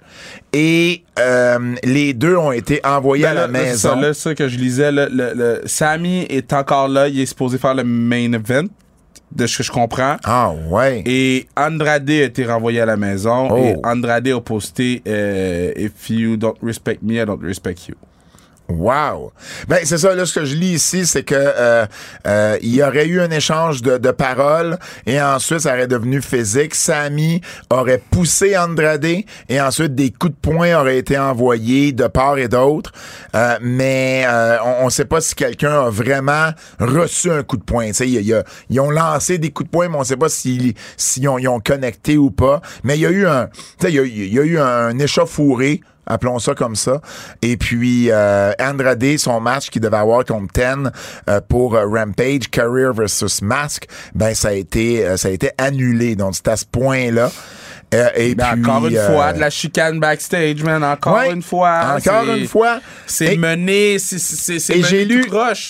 et 0.54 1.04
euh, 1.20 1.76
les 1.84 2.13
deux 2.13 2.38
ont 2.38 2.54
été 2.54 2.80
envoyés 2.86 3.24
Ben 3.26 3.32
à 3.32 3.34
la 3.34 3.48
là, 3.48 3.60
c'est 3.60 3.63
maison. 3.65 3.89
ça, 3.89 3.96
là, 3.98 4.13
ça 4.13 4.34
que 4.36 4.48
je 4.48 4.58
lisais, 4.58 4.91
le, 4.93 5.10
le, 5.12 5.34
le- 5.36 5.62
Sammy 5.65 6.22
est 6.30 6.54
encore 6.54 6.88
là, 6.88 7.10
il 7.10 7.20
est 7.20 7.26
supposé 7.26 7.58
faire 7.58 7.76
le 7.76 7.84
main 7.84 8.32
event, 8.32 8.67
de 9.31 9.45
ce 9.45 9.57
que 9.57 9.63
je 9.63 9.71
comprends. 9.71 10.17
ah 10.23 10.53
ouais. 10.69 11.03
Et 11.05 11.47
Andrade 11.55 12.09
a 12.09 12.23
été 12.23 12.45
renvoyé 12.45 12.81
à 12.81 12.85
la 12.85 12.97
maison. 12.97 13.49
Oh. 13.51 13.57
Et 13.57 13.75
Andrade 13.83 14.27
a 14.27 14.41
posté 14.41 15.01
euh, 15.07 15.73
If 15.75 16.09
you 16.09 16.37
don't 16.37 16.55
respect 16.61 16.99
me, 17.01 17.15
I 17.21 17.25
don't 17.25 17.41
respect 17.41 17.87
you. 17.87 17.95
Wow. 18.69 19.32
Ben 19.69 19.80
c'est 19.86 19.97
ça 19.97 20.13
là 20.13 20.25
ce 20.25 20.39
que 20.39 20.43
je 20.45 20.56
lis 20.56 20.73
ici 20.73 21.06
c'est 21.06 21.23
que 21.23 21.36
euh, 21.36 21.86
euh, 22.27 22.58
il 22.62 22.75
y 22.75 22.84
aurait 22.84 23.08
eu 23.08 23.21
un 23.21 23.32
échange 23.32 23.82
de, 23.82 23.97
de 23.97 24.12
paroles 24.12 24.77
et 25.06 25.21
ensuite 25.21 25.60
ça 25.62 25.73
aurait 25.73 25.88
devenu 25.88 26.21
physique. 26.21 26.75
Sammy 26.75 27.39
aurait 27.69 28.01
poussé 28.12 28.58
Andrade 28.58 29.06
et 29.06 29.62
ensuite 29.62 29.95
des 29.95 30.12
coups 30.12 30.34
de 30.34 30.39
poing 30.41 30.77
auraient 30.77 30.97
été 30.97 31.17
envoyés 31.17 31.93
de 31.93 32.08
part 32.08 32.38
et 32.38 32.49
d'autre. 32.49 32.91
Euh, 33.36 33.58
mais 33.62 34.25
euh, 34.27 34.58
on, 34.65 34.88
on 34.88 34.89
sait 34.89 35.06
pas 35.06 35.21
si 35.21 35.34
quelqu'un 35.34 35.86
a 35.86 35.89
vraiment 35.89 36.49
reçu 36.80 37.32
un 37.32 37.43
coup 37.43 37.58
de 37.58 37.63
poing. 37.63 37.88
Tu 37.88 37.93
sais, 37.93 38.10
il 38.10 38.21
y 38.21 38.34
ils 38.69 38.80
ont 38.82 38.91
lancé 38.91 39.38
des 39.38 39.51
coups 39.51 39.69
de 39.69 39.71
poing 39.71 39.88
mais 39.88 39.97
on 39.97 40.03
sait 40.03 40.17
pas 40.17 40.30
s'ils 40.30 40.73
s'ils 40.97 41.27
ont, 41.30 41.38
ils 41.38 41.47
ont 41.47 41.62
connecté 41.62 42.17
ou 42.17 42.32
pas. 42.32 42.62
Mais 42.84 42.97
il 42.97 43.01
y 43.01 43.06
a 43.06 43.12
eu 43.12 43.25
un 43.27 43.47
il 43.84 43.89
y 43.91 44.34
y 44.34 44.39
a 44.39 44.43
eu 44.43 44.60
un 44.60 44.99
échauffouré 44.99 45.82
appelons 46.08 46.39
ça 46.39 46.56
comme 46.56 46.76
ça. 46.76 47.02
Et 47.41 47.58
puis 47.58 48.08
euh, 48.10 48.52
Andrade, 48.60 49.17
son 49.17 49.39
match 49.39 49.70
qu'il 49.70 49.82
devait 49.82 49.98
avoir 49.98 50.26
contre 50.26 50.52
Ten 50.54 50.91
euh, 51.30 51.39
pour 51.48 51.76
euh, 51.76 51.86
Rampage 51.86 52.50
Career 52.50 52.93
versus 52.93 53.41
Mask, 53.41 53.86
ben 54.15 54.34
ça 54.34 54.50
a 54.50 54.54
été 54.54 55.06
euh, 55.06 55.17
ça 55.17 55.28
a 55.28 55.32
été 55.32 55.52
annulé. 55.58 56.15
Donc 56.15 56.34
c'est 56.36 56.48
à 56.48 56.58
ce 56.58 56.65
point-là. 56.65 57.32
Euh, 57.93 58.10
et 58.17 58.36
Mais 58.36 58.43
puis, 58.43 58.65
encore 58.65 58.88
une 58.88 58.98
fois, 58.98 59.32
de 59.32 59.39
la 59.39 59.50
chicane 59.50 59.98
backstage, 59.98 60.62
man. 60.62 60.84
Encore 60.84 61.15
ouais, 61.20 61.32
une 61.32 61.41
fois. 61.41 61.96
Encore 61.96 62.24
c'est- 62.26 62.38
une 62.39 62.48
fois. 62.48 62.80
C'est 63.06 63.38
mené, 63.38 63.98
c'est- 63.98 64.60
j'ai 64.84 65.06
lu-. 65.06 65.26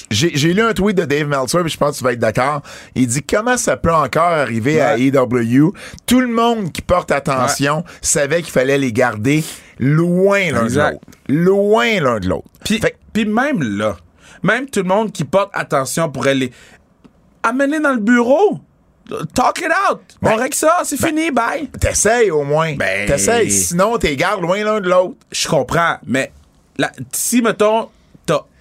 J'ai 0.09 0.53
lu 0.53 0.61
un 0.63 0.73
tweet 0.73 0.97
de 0.97 1.05
Dave 1.05 1.27
Meltzer, 1.27 1.61
puis 1.61 1.69
je 1.71 1.77
pense 1.77 1.91
que 1.93 1.97
tu 1.99 2.03
vas 2.03 2.13
être 2.13 2.19
d'accord. 2.19 2.63
Il 2.95 3.05
dit 3.05 3.21
comment 3.21 3.55
ça 3.55 3.77
peut 3.77 3.93
encore 3.93 4.23
arriver 4.31 4.81
à 4.81 4.97
AEW. 4.97 5.73
Tout 6.07 6.21
le 6.21 6.27
monde 6.27 6.71
qui 6.71 6.81
porte 6.81 7.11
attention 7.11 7.83
savait 8.01 8.41
qu'il 8.41 8.51
fallait 8.51 8.79
les 8.79 8.91
garder 8.91 9.43
loin 9.79 10.51
l'un 10.51 10.65
de 10.65 10.75
l'autre. 10.77 10.99
Loin 11.29 11.99
l'un 11.99 12.19
de 12.19 12.27
l'autre. 12.29 12.47
Puis, 12.63 12.79
Fait 12.79 12.97
puis 13.13 13.25
même 13.25 13.61
là, 13.77 13.97
même 14.43 14.69
tout 14.69 14.81
le 14.81 14.87
monde 14.87 15.11
qui 15.11 15.23
porte 15.23 15.49
attention 15.53 16.09
pourrait 16.11 16.35
les 16.35 16.51
amener 17.43 17.79
dans 17.79 17.93
le 17.93 17.99
bureau. 17.99 18.59
Talk 19.33 19.59
it 19.59 19.71
out. 19.89 20.01
Ben, 20.21 20.31
on 20.33 20.35
règle 20.35 20.53
ça, 20.55 20.81
c'est 20.83 20.97
fini, 20.97 21.31
bye. 21.31 21.69
T'essayes 21.79 22.29
au 22.29 22.43
moins. 22.43 22.75
Ben- 22.75 23.07
T'essayes. 23.07 23.49
Sinon, 23.49 23.97
t'es 23.97 24.15
gardes 24.17 24.41
loin 24.41 24.61
l'un 24.63 24.81
de 24.81 24.89
l'autre. 24.89 25.15
Je 25.31 25.47
comprends, 25.47 25.97
mais 26.05 26.31
là, 26.77 26.91
si, 27.13 27.41
mettons, 27.41 27.89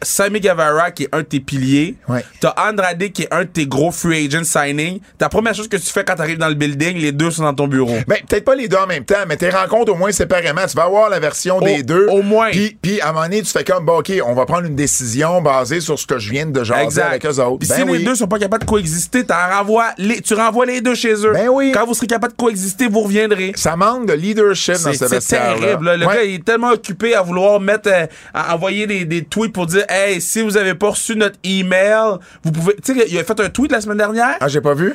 Sammy 0.06 0.40
Guevara 0.40 0.90
qui 0.90 1.04
est 1.04 1.08
un 1.12 1.18
de 1.18 1.22
tes 1.24 1.40
piliers. 1.40 1.96
Ouais. 2.08 2.24
T'as 2.40 2.54
Andrade 2.56 3.10
qui 3.12 3.22
est 3.22 3.28
un 3.34 3.40
de 3.42 3.48
tes 3.48 3.66
gros 3.66 3.90
free 3.90 4.26
agent 4.26 4.44
signing. 4.44 5.00
Ta 5.18 5.28
première 5.28 5.54
chose 5.54 5.68
que 5.68 5.76
tu 5.76 5.86
fais 5.90 6.04
quand 6.04 6.14
t'arrives 6.14 6.38
dans 6.38 6.48
le 6.48 6.54
building, 6.54 6.96
les 6.98 7.12
deux 7.12 7.30
sont 7.30 7.42
dans 7.42 7.54
ton 7.54 7.66
bureau. 7.68 7.96
Ben, 8.06 8.18
peut-être 8.28 8.44
pas 8.44 8.54
les 8.54 8.68
deux 8.68 8.76
en 8.76 8.86
même 8.86 9.04
temps, 9.04 9.16
mais 9.28 9.36
tes 9.36 9.50
rencontres 9.50 9.92
au 9.92 9.96
moins 9.96 10.12
séparément. 10.12 10.62
Tu 10.68 10.76
vas 10.76 10.84
avoir 10.84 11.10
la 11.10 11.18
version 11.20 11.60
des 11.60 11.82
deux. 11.82 12.06
au 12.08 12.22
moins. 12.22 12.50
Puis, 12.50 12.76
puis 12.80 13.00
à 13.00 13.08
un 13.08 13.12
moment 13.12 13.24
donné, 13.24 13.42
tu 13.42 13.50
fais 13.50 13.64
comme, 13.64 13.84
bon, 13.84 13.98
OK, 13.98 14.12
on 14.24 14.34
va 14.34 14.46
prendre 14.46 14.66
une 14.66 14.76
décision 14.76 15.42
basée 15.42 15.80
sur 15.80 15.98
ce 15.98 16.06
que 16.06 16.18
je 16.18 16.30
viens 16.30 16.46
de 16.46 16.62
jaser 16.64 17.02
avec 17.02 17.24
eux 17.26 17.40
autres. 17.40 17.58
Puis 17.58 17.68
Ben 17.68 17.76
si 17.76 17.82
oui. 17.82 17.98
les 17.98 18.04
deux 18.04 18.14
sont 18.14 18.26
pas 18.28 18.38
capables 18.38 18.64
de 18.64 18.68
coexister, 18.70 19.24
t'en 19.24 19.34
renvoies 19.58 19.86
les, 19.98 20.20
tu 20.20 20.34
renvoies 20.34 20.66
les 20.66 20.80
deux 20.80 20.94
chez 20.94 21.14
eux. 21.14 21.32
Ben 21.32 21.48
oui. 21.48 21.72
Quand 21.74 21.84
vous 21.86 21.94
serez 21.94 22.06
capable 22.06 22.32
de 22.32 22.38
coexister, 22.38 22.86
vous 22.88 23.00
reviendrez. 23.00 23.52
Ça 23.56 23.76
manque 23.76 24.06
de 24.06 24.12
leadership 24.12 24.74
dans 24.74 24.78
C'est 24.80 24.92
ce 24.94 24.98
c'est 25.06 25.14
vestiaire 25.16 25.56
terrible. 25.58 25.84
là. 25.86 25.96
Le 25.96 26.06
Ouais. 26.06 26.14
gars, 26.14 26.22
il 26.24 26.34
est 26.36 26.44
tellement 26.44 26.70
occupé 26.70 27.14
à 27.14 27.22
vouloir 27.22 27.58
mettre, 27.60 27.88
euh, 27.92 28.06
à 28.34 28.54
envoyer 28.54 28.86
des, 28.86 29.04
des 29.04 29.24
tweets 29.24 29.52
pour 29.52 29.66
dire, 29.66 29.84
hey, 29.96 30.20
si 30.20 30.42
vous 30.42 30.56
avez 30.56 30.74
pas 30.74 30.90
reçu 30.90 31.16
notre 31.16 31.38
email, 31.44 32.18
vous 32.44 32.52
pouvez. 32.52 32.76
Tu 32.84 32.94
sais, 32.94 33.06
il 33.08 33.18
a 33.18 33.24
fait 33.24 33.38
un 33.40 33.48
tweet 33.48 33.72
la 33.72 33.80
semaine 33.80 33.98
dernière? 33.98 34.36
Ah, 34.40 34.48
j'ai 34.48 34.60
pas 34.60 34.74
vu? 34.74 34.94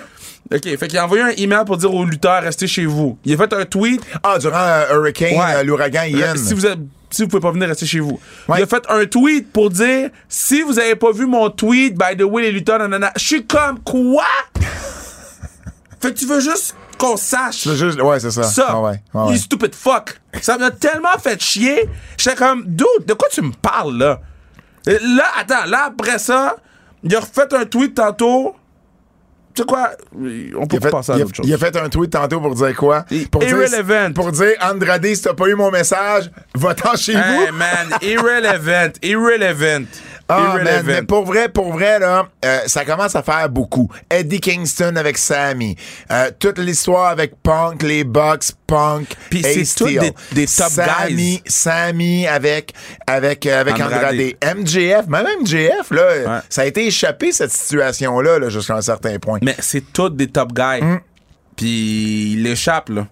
Ok, 0.54 0.64
fait 0.78 0.88
qu'il 0.88 0.98
a 0.98 1.06
envoyé 1.06 1.24
un 1.24 1.30
email 1.38 1.64
pour 1.66 1.78
dire 1.78 1.94
aux 1.94 2.04
lutteurs, 2.04 2.42
restez 2.44 2.68
chez 2.68 2.86
vous. 2.86 3.18
Il 3.24 3.34
a 3.34 3.38
fait 3.38 3.54
un 3.54 3.64
tweet. 3.66 4.02
Ah, 4.24 4.38
durant 4.40 4.58
euh, 4.58 4.96
Hurricane, 4.96 5.38
Ouais. 5.38 5.56
euh, 5.58 5.64
l'ouragan 5.64 6.04
Ian. 6.04 6.34
Si 6.36 6.54
vous 6.54 6.66
êtes- 6.66 6.80
si 7.10 7.22
vous 7.24 7.28
pouvez 7.28 7.42
pas 7.42 7.52
venir 7.52 7.68
rester 7.68 7.86
chez 7.86 8.00
vous. 8.00 8.20
Ouais. 8.48 8.60
Il 8.60 8.64
a 8.64 8.68
fait 8.68 8.84
un 8.90 9.06
tweet 9.06 9.52
pour 9.52 9.70
dire 9.70 10.10
si 10.30 10.62
vous 10.62 10.80
avez 10.80 10.96
pas 10.96 11.12
vu 11.12 11.26
mon 11.26 11.50
tweet, 11.50 11.94
by 11.98 12.18
the 12.18 12.24
way, 12.24 12.44
les 12.44 12.52
lutteurs, 12.52 12.80
nanana. 12.80 13.12
Je 13.18 13.24
suis 13.26 13.46
comme 13.46 13.80
quoi? 13.80 14.24
fait 16.00 16.14
que 16.14 16.20
tu 16.20 16.26
veux 16.26 16.40
juste 16.40 16.76
qu'on 16.98 17.18
sache. 17.18 17.68
Juste, 17.70 18.02
ouais, 18.02 18.20
c'est 18.20 18.32
ça. 18.32 18.44
Ça, 18.44 18.80
ouais, 18.80 19.02
ouais. 19.14 19.32
you 19.32 19.36
stupid 19.38 19.74
fuck. 19.76 20.20
Ça 20.42 20.58
m'a 20.58 20.72
tellement 20.72 21.18
fait 21.22 21.42
chier. 21.42 21.88
J'étais 22.18 22.36
comme, 22.36 22.64
dude, 22.66 23.06
de 23.08 23.14
quoi 23.14 23.28
tu 23.32 23.42
me 23.42 23.52
parles 23.52 23.98
là? 23.98 24.20
Et 24.88 24.98
Là, 25.16 25.26
attends, 25.40 25.66
là 25.68 25.86
après 25.88 26.20
ça, 26.20 26.58
il 27.04 27.16
a 27.16 27.20
refait 27.20 27.54
un 27.54 27.66
tweet 27.66 27.96
tantôt. 27.96 28.56
Tu 29.54 29.64
sais 29.64 29.66
quoi? 29.68 29.92
On 30.16 30.66
peut 30.66 30.78
Il 30.78 30.78
a, 30.78 30.82
fait, 30.82 30.90
passer 30.92 31.12
à 31.12 31.16
il 31.18 31.24
a- 31.24 31.26
il 31.44 31.58
fait 31.58 31.76
un 31.76 31.90
tweet 31.90 32.12
tantôt 32.12 32.40
pour 32.40 32.56
dire 32.56 32.74
quoi? 32.76 33.06
Pour 33.30 33.44
Irrelevant. 33.44 34.06
dire, 34.06 34.14
pour 34.14 34.32
dire, 34.32 34.54
Andrade, 34.62 35.06
si 35.06 35.22
t'as 35.22 35.34
pas 35.34 35.48
eu 35.48 35.56
mon 35.56 35.70
message, 35.72 36.32
va-t'en 36.56 36.96
chez 36.96 37.12
Hey 37.14 37.48
vous. 37.50 37.58
man, 37.58 37.90
irrelevant, 38.02 38.94
irrelevant. 39.04 39.86
Ah, 40.34 40.58
man, 40.64 40.84
mais 40.86 41.02
pour 41.04 41.26
vrai, 41.26 41.50
pour 41.50 41.74
vrai, 41.74 42.00
là, 42.00 42.28
euh, 42.46 42.60
ça 42.68 42.86
commence 42.86 43.16
à 43.16 43.24
faire 43.24 43.50
beaucoup. 43.50 43.90
Eddie 44.10 44.40
Kingston 44.40 44.96
avec 44.96 45.18
Sammy. 45.18 45.76
Euh, 46.12 46.32
toute 46.40 46.58
l'histoire 46.60 47.08
avec 47.10 47.34
Punk, 47.42 47.84
les 47.84 48.04
Bucks, 48.04 48.52
Punk, 48.68 49.08
Puis 49.30 49.42
c'est 49.44 49.86
des- 49.86 50.14
des 50.32 50.46
top 50.46 50.70
Sammy, 50.70 51.38
guys. 51.38 51.42
Sammy 51.48 52.28
avec, 52.28 52.74
avec, 53.08 53.46
euh, 53.46 53.60
avec 53.62 53.76
Andrade. 53.76 53.94
Andrade. 53.94 54.58
MJF, 54.58 55.08
même 55.08 55.26
MJF, 55.42 55.92
là, 55.92 56.08
Ouais. 56.36 56.40
ça 56.50 56.62
a 56.62 56.66
été 56.66 56.88
échappé, 56.88 57.32
cette 57.32 57.52
situation-là, 57.52 58.40
là, 58.40 58.50
jusqu'à 58.50 58.76
un 58.76 58.82
certain 58.82 59.18
point. 59.20 59.40
Mais 59.42 59.56
c'est 59.60 59.92
tous 59.92 60.10
des 60.10 60.28
top 60.28 60.54
guys. 60.54 60.82
Mm. 60.82 61.00
Puis 61.58 62.34
il 62.34 62.48
échappe, 62.48 62.90
là. 62.90 63.08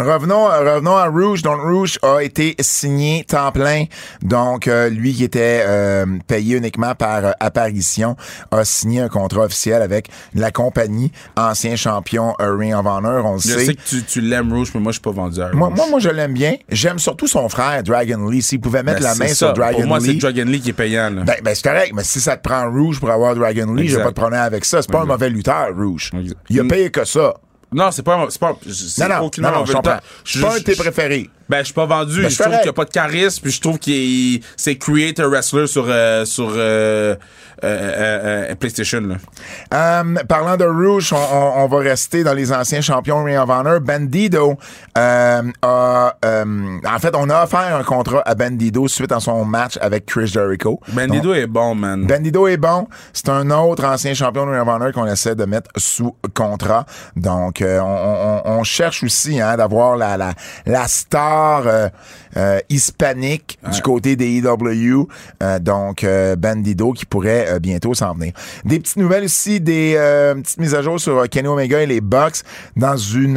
Revenons, 0.00 0.50
euh, 0.50 0.74
revenons 0.76 0.96
à 0.96 1.06
Rouge. 1.08 1.42
Donc, 1.42 1.60
Rouge 1.60 1.98
a 2.02 2.20
été 2.22 2.54
signé 2.60 3.24
temps 3.28 3.52
plein. 3.52 3.84
Donc, 4.22 4.66
euh, 4.66 4.88
lui 4.88 5.12
qui 5.12 5.24
était 5.24 5.62
euh, 5.66 6.06
payé 6.26 6.56
uniquement 6.56 6.94
par 6.94 7.24
euh, 7.24 7.30
apparition 7.38 8.16
a 8.50 8.64
signé 8.64 9.00
un 9.00 9.08
contrat 9.08 9.42
officiel 9.42 9.82
avec 9.82 10.08
la 10.34 10.50
compagnie, 10.50 11.12
ancien 11.36 11.76
champion 11.76 12.34
euh, 12.40 12.56
Ring 12.56 12.72
of 12.74 12.86
Honor. 12.86 13.24
On 13.26 13.34
le 13.34 13.40
Je 13.40 13.48
sait. 13.48 13.64
sais 13.66 13.74
que 13.74 13.82
tu, 13.82 14.02
tu 14.04 14.20
l'aimes 14.22 14.52
Rouge, 14.52 14.70
mais 14.74 14.80
moi, 14.80 14.92
je 14.92 14.94
suis 14.94 15.02
pas 15.02 15.10
vendu 15.10 15.40
à 15.40 15.46
Rouge. 15.48 15.54
Moi, 15.56 15.70
moi, 15.70 15.86
moi, 15.90 16.00
je 16.00 16.08
l'aime 16.08 16.32
bien. 16.32 16.54
J'aime 16.70 16.98
surtout 16.98 17.26
son 17.26 17.48
frère, 17.50 17.82
Dragon 17.82 18.28
Lee. 18.28 18.40
S'il 18.42 18.60
pouvait 18.60 18.82
mettre 18.82 19.00
Ben, 19.02 19.08
la 19.08 19.14
main 19.16 19.28
ça. 19.28 19.34
sur 19.34 19.52
Dragon 19.52 19.78
Pour 19.80 19.86
moi, 19.86 20.00
c'est 20.00 20.12
Lee. 20.12 20.18
Dragon 20.18 20.44
Lee 20.46 20.60
qui 20.60 20.70
est 20.70 20.72
payant, 20.72 21.10
là. 21.10 21.22
Ben, 21.24 21.36
ben, 21.44 21.54
c'est 21.54 21.64
correct, 21.68 21.92
mais 21.94 22.04
si 22.04 22.20
ça 22.20 22.36
te 22.38 22.48
prend 22.48 22.70
Rouge 22.70 22.98
pour 23.00 23.10
avoir 23.10 23.34
Dragon 23.34 23.72
Lee, 23.74 23.88
j'ai 23.88 23.98
pas 23.98 24.08
de 24.08 24.14
problème 24.14 24.40
avec 24.40 24.64
ça. 24.64 24.80
C'est 24.80 24.90
pas 24.90 25.02
un 25.02 25.06
mauvais 25.06 25.28
lutteur, 25.28 25.68
Rouge. 25.76 26.10
Exact. 26.18 26.38
Il 26.48 26.58
a 26.60 26.64
payé 26.64 26.90
que 26.90 27.04
ça. 27.04 27.34
Non, 27.72 27.90
c'est 27.90 28.02
pas, 28.02 28.26
c'est 28.30 28.40
pas, 28.40 28.56
c'est 28.68 29.08
Non, 29.08 29.30
non, 29.38 29.50
non, 29.52 29.64
je 29.64 29.72
comprends. 29.72 29.98
C'est 30.24 30.40
pas 30.40 30.54
un 30.54 30.58
de 30.58 30.64
tes 30.64 30.74
préférés. 30.74 31.30
Ben, 31.50 31.58
je 31.58 31.64
suis 31.64 31.74
pas 31.74 31.86
vendu. 31.86 32.22
Ben, 32.22 32.28
je 32.30 32.36
trouve 32.42 32.52
qu'il 32.60 32.68
a 32.70 32.72
pas 32.72 32.84
de 32.84 32.90
charisme, 32.90 33.42
puis 33.42 33.52
je 33.52 33.60
trouve 33.60 33.78
qu'il 33.78 34.36
est- 34.36 34.42
c'est 34.56 34.76
create 34.76 35.18
a 35.20 35.26
wrestler 35.28 35.66
sur, 35.66 35.84
euh, 35.88 36.24
sur 36.24 36.48
euh, 36.50 36.54
euh, 36.56 37.16
euh, 37.64 38.46
euh, 38.50 38.54
PlayStation, 38.54 39.00
là. 39.02 39.16
Parlant 40.28 40.56
de 40.56 40.64
Rouge, 40.64 41.12
on, 41.12 41.16
on- 41.16 41.64
on 41.64 41.66
va 41.66 41.78
rester 41.78 42.22
dans 42.24 42.32
les 42.34 42.52
anciens 42.52 42.80
champions 42.80 43.24
Ring 43.24 43.36
of 43.38 43.50
Honor. 43.50 43.80
Bandido 43.80 44.56
euh, 44.96 45.42
a, 45.62 46.14
euh, 46.24 46.44
en 46.86 46.98
fait, 46.98 47.14
on 47.16 47.28
a 47.30 47.44
offert 47.44 47.76
un 47.76 47.82
contrat 47.82 48.22
à 48.24 48.34
Bandido 48.34 48.86
suite 48.88 49.12
à 49.12 49.20
son 49.20 49.44
match 49.44 49.76
avec 49.80 50.06
Chris 50.06 50.28
Jericho. 50.28 50.80
Bandido 50.92 51.34
est 51.34 51.46
bon, 51.46 51.74
man. 51.74 52.06
Bandido 52.06 52.46
est 52.46 52.56
bon. 52.56 52.86
C'est 53.12 53.28
un 53.28 53.50
autre 53.50 53.84
ancien 53.84 54.14
champion 54.14 54.46
de 54.46 54.52
Ring 54.52 54.62
of 54.62 54.68
Honor 54.68 54.92
qu'on 54.92 55.06
essaie 55.06 55.34
de 55.34 55.44
mettre 55.44 55.70
sous 55.76 56.14
contrat. 56.34 56.86
Donc, 57.16 57.60
euh, 57.62 57.80
on, 57.80 58.42
on- 58.46 58.58
on 58.60 58.62
cherche 58.64 59.02
aussi 59.02 59.40
hein, 59.40 59.56
d'avoir 59.56 59.96
la, 59.96 60.16
la, 60.16 60.32
la 60.66 60.86
star 60.88 61.39
euh, 61.66 61.88
euh, 62.36 62.60
hispanique 62.68 63.58
du 63.72 63.82
côté 63.82 64.16
des 64.16 64.38
EW. 64.38 65.06
Euh, 65.42 65.58
donc, 65.58 66.06
Bandido 66.38 66.92
qui 66.92 67.06
pourrait 67.06 67.58
bientôt 67.60 67.94
s'en 67.94 68.14
venir. 68.14 68.32
Des 68.64 68.78
petites 68.78 68.96
nouvelles 68.96 69.24
aussi, 69.24 69.60
des 69.60 69.94
petites 70.34 70.58
mises 70.58 70.74
à 70.74 70.82
jour 70.82 71.00
sur 71.00 71.28
Kenny 71.28 71.48
Omega 71.48 71.82
et 71.82 71.86
les 71.86 72.00
Bucks. 72.00 72.42
Dans 72.76 72.96
une... 72.96 73.34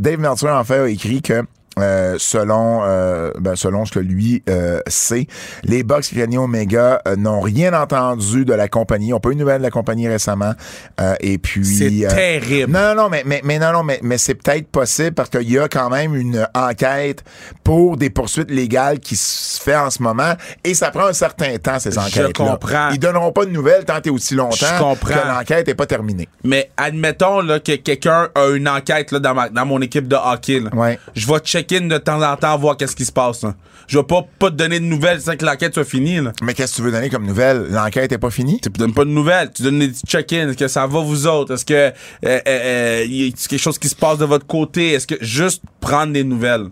Dave 0.00 0.18
Meltzer, 0.18 0.48
en 0.48 0.64
fait, 0.64 0.78
a 0.78 0.88
écrit 0.88 1.22
que 1.22 1.44
euh, 1.78 2.16
selon 2.18 2.80
euh, 2.84 3.30
ben, 3.38 3.54
selon 3.56 3.84
ce 3.84 3.92
que 3.92 3.98
lui 3.98 4.42
euh, 4.48 4.80
sait, 4.86 5.26
les 5.62 5.82
Bucks 5.82 6.06
Kenny 6.14 6.38
Omega 6.38 7.02
euh, 7.06 7.16
n'ont 7.16 7.40
rien 7.40 7.72
entendu 7.74 8.44
de 8.44 8.52
la 8.54 8.68
compagnie. 8.68 9.12
On 9.12 9.20
pas 9.20 9.30
eu 9.30 9.34
de 9.34 9.40
nouvelles 9.40 9.58
de 9.58 9.62
la 9.64 9.70
compagnie 9.70 10.08
récemment. 10.08 10.52
Euh, 11.00 11.14
et 11.20 11.38
puis 11.38 11.64
C'est 11.64 12.08
terrible. 12.14 12.72
Non, 12.72 12.94
non, 12.94 13.08
mais 13.08 13.22
mais, 13.26 13.40
mais 13.44 13.58
non, 13.58 13.72
non, 13.72 13.82
mais, 13.82 13.98
mais 14.02 14.18
c'est 14.18 14.34
peut-être 14.34 14.68
possible 14.68 15.12
parce 15.12 15.28
qu'il 15.30 15.50
y 15.50 15.58
a 15.58 15.68
quand 15.68 15.90
même 15.90 16.14
une 16.14 16.46
enquête 16.54 17.24
pour 17.64 17.96
des 17.96 18.10
poursuites 18.10 18.50
légales 18.50 18.98
qui 19.00 19.16
se 19.16 19.60
fait 19.60 19.76
en 19.76 19.90
ce 19.90 20.02
moment 20.02 20.32
et 20.64 20.74
ça 20.74 20.90
prend 20.90 21.06
un 21.06 21.12
certain 21.12 21.56
temps 21.58 21.78
ces 21.78 21.98
enquêtes. 21.98 22.32
comprends. 22.36 22.88
Ils 22.90 22.98
donneront 22.98 23.32
pas 23.32 23.44
de 23.44 23.50
nouvelles 23.50 23.84
tant 23.84 24.00
et 24.04 24.10
aussi 24.10 24.34
longtemps 24.34 24.54
Je 24.56 24.78
comprends. 24.82 25.14
que 25.14 25.26
l'enquête 25.28 25.68
est 25.68 25.74
pas 25.74 25.86
terminée. 25.86 26.28
Mais 26.44 26.70
admettons 26.76 27.40
là, 27.40 27.60
que 27.60 27.76
quelqu'un 27.76 28.28
a 28.34 28.48
une 28.54 28.68
enquête 28.68 29.12
là, 29.12 29.18
dans, 29.18 29.34
ma- 29.34 29.48
dans 29.48 29.66
mon 29.66 29.80
équipe 29.82 30.08
de 30.08 30.16
hockey. 30.16 30.60
là. 30.60 30.70
Ouais. 30.74 30.98
Je 31.14 31.26
vais 31.26 31.40
check-in 31.66 31.86
de 31.86 31.98
temps 31.98 32.22
en 32.22 32.36
temps, 32.36 32.56
voir 32.58 32.76
qu'est-ce 32.76 32.96
qui 32.96 33.04
se 33.04 33.12
passe. 33.12 33.42
là. 33.42 33.54
Je 33.88 33.98
vais 33.98 34.04
pas, 34.04 34.26
pas 34.38 34.50
te 34.50 34.56
donner 34.56 34.80
de 34.80 34.84
nouvelles 34.84 35.20
sans 35.20 35.36
que 35.36 35.44
l'enquête 35.44 35.74
soit 35.74 35.84
finie. 35.84 36.20
Là. 36.20 36.32
Mais 36.42 36.54
qu'est-ce 36.54 36.72
que 36.72 36.76
tu 36.76 36.82
veux 36.82 36.90
donner 36.90 37.08
comme 37.08 37.26
nouvelle? 37.26 37.66
L'enquête 37.70 38.10
est 38.12 38.18
pas 38.18 38.30
finie? 38.30 38.60
Tu 38.60 38.68
donnes 38.70 38.94
pas 38.94 39.04
de 39.04 39.10
nouvelles, 39.10 39.50
tu 39.54 39.62
donnes 39.62 39.78
des 39.78 39.88
petits 39.88 40.06
check-in. 40.06 40.48
Est-ce 40.48 40.56
que 40.56 40.68
ça 40.68 40.86
va 40.86 41.00
vous 41.00 41.26
autres? 41.26 41.54
Est-ce 41.54 41.64
que 41.64 41.74
euh, 41.74 41.92
euh, 42.24 42.40
euh, 42.46 43.04
y 43.06 43.28
a 43.28 43.30
quelque 43.30 43.58
chose 43.58 43.78
qui 43.78 43.88
se 43.88 43.96
passe 43.96 44.18
de 44.18 44.24
votre 44.24 44.46
côté? 44.46 44.92
Est-ce 44.92 45.06
que 45.06 45.16
juste 45.20 45.62
prendre 45.80 46.12
des 46.12 46.24
nouvelles? 46.24 46.66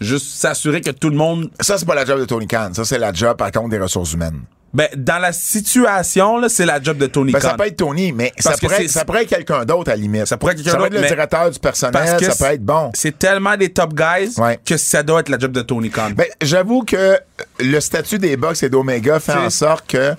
Juste 0.00 0.26
s'assurer 0.26 0.80
que 0.80 0.90
tout 0.90 1.10
le 1.10 1.16
monde. 1.16 1.50
Ça, 1.60 1.76
c'est 1.76 1.86
pas 1.86 1.94
la 1.94 2.04
job 2.04 2.20
de 2.20 2.24
Tony 2.24 2.46
Khan. 2.46 2.70
Ça, 2.72 2.84
c'est 2.84 2.98
la 2.98 3.12
job, 3.12 3.36
par 3.36 3.50
contre, 3.50 3.68
des 3.68 3.78
ressources 3.78 4.14
humaines. 4.14 4.40
Ben, 4.72 4.88
dans 4.96 5.18
la 5.18 5.32
situation, 5.32 6.38
là, 6.38 6.48
c'est 6.48 6.64
la 6.64 6.80
job 6.80 6.96
de 6.96 7.06
Tony 7.06 7.32
Ben, 7.32 7.40
Khan. 7.40 7.48
ça 7.48 7.54
peut 7.54 7.66
être 7.66 7.76
Tony, 7.76 8.12
mais 8.12 8.32
ça 8.38 8.52
pourrait, 8.60 8.86
ça 8.86 9.04
pourrait 9.04 9.22
être 9.24 9.28
quelqu'un 9.28 9.64
d'autre 9.64 9.90
à 9.90 9.94
la 9.96 10.00
limite. 10.00 10.26
Ça 10.26 10.36
pourrait 10.36 10.52
être 10.52 10.58
quelqu'un 10.62 10.72
Ça 10.72 10.78
peut 10.78 10.86
être 10.94 11.02
le 11.02 11.08
directeur 11.08 11.50
du 11.50 11.58
personnel, 11.58 12.06
ça 12.24 12.34
peut 12.46 12.52
être 12.52 12.64
bon. 12.64 12.90
C'est 12.94 13.18
tellement 13.18 13.56
des 13.56 13.70
top 13.70 13.94
guys 13.94 14.32
Ouais. 14.38 14.60
que 14.64 14.76
ça 14.76 15.02
doit 15.02 15.20
être 15.20 15.28
la 15.28 15.38
job 15.38 15.50
de 15.52 15.62
Tony 15.62 15.90
Khan. 15.90 16.10
Ben, 16.14 16.26
j'avoue 16.40 16.82
que 16.84 17.18
le 17.58 17.80
statut 17.80 18.18
des 18.18 18.36
Bucks 18.36 18.62
et 18.62 18.68
d'Omega 18.68 19.18
fait 19.18 19.32
en 19.32 19.50
sorte 19.50 19.86
que 19.88 20.14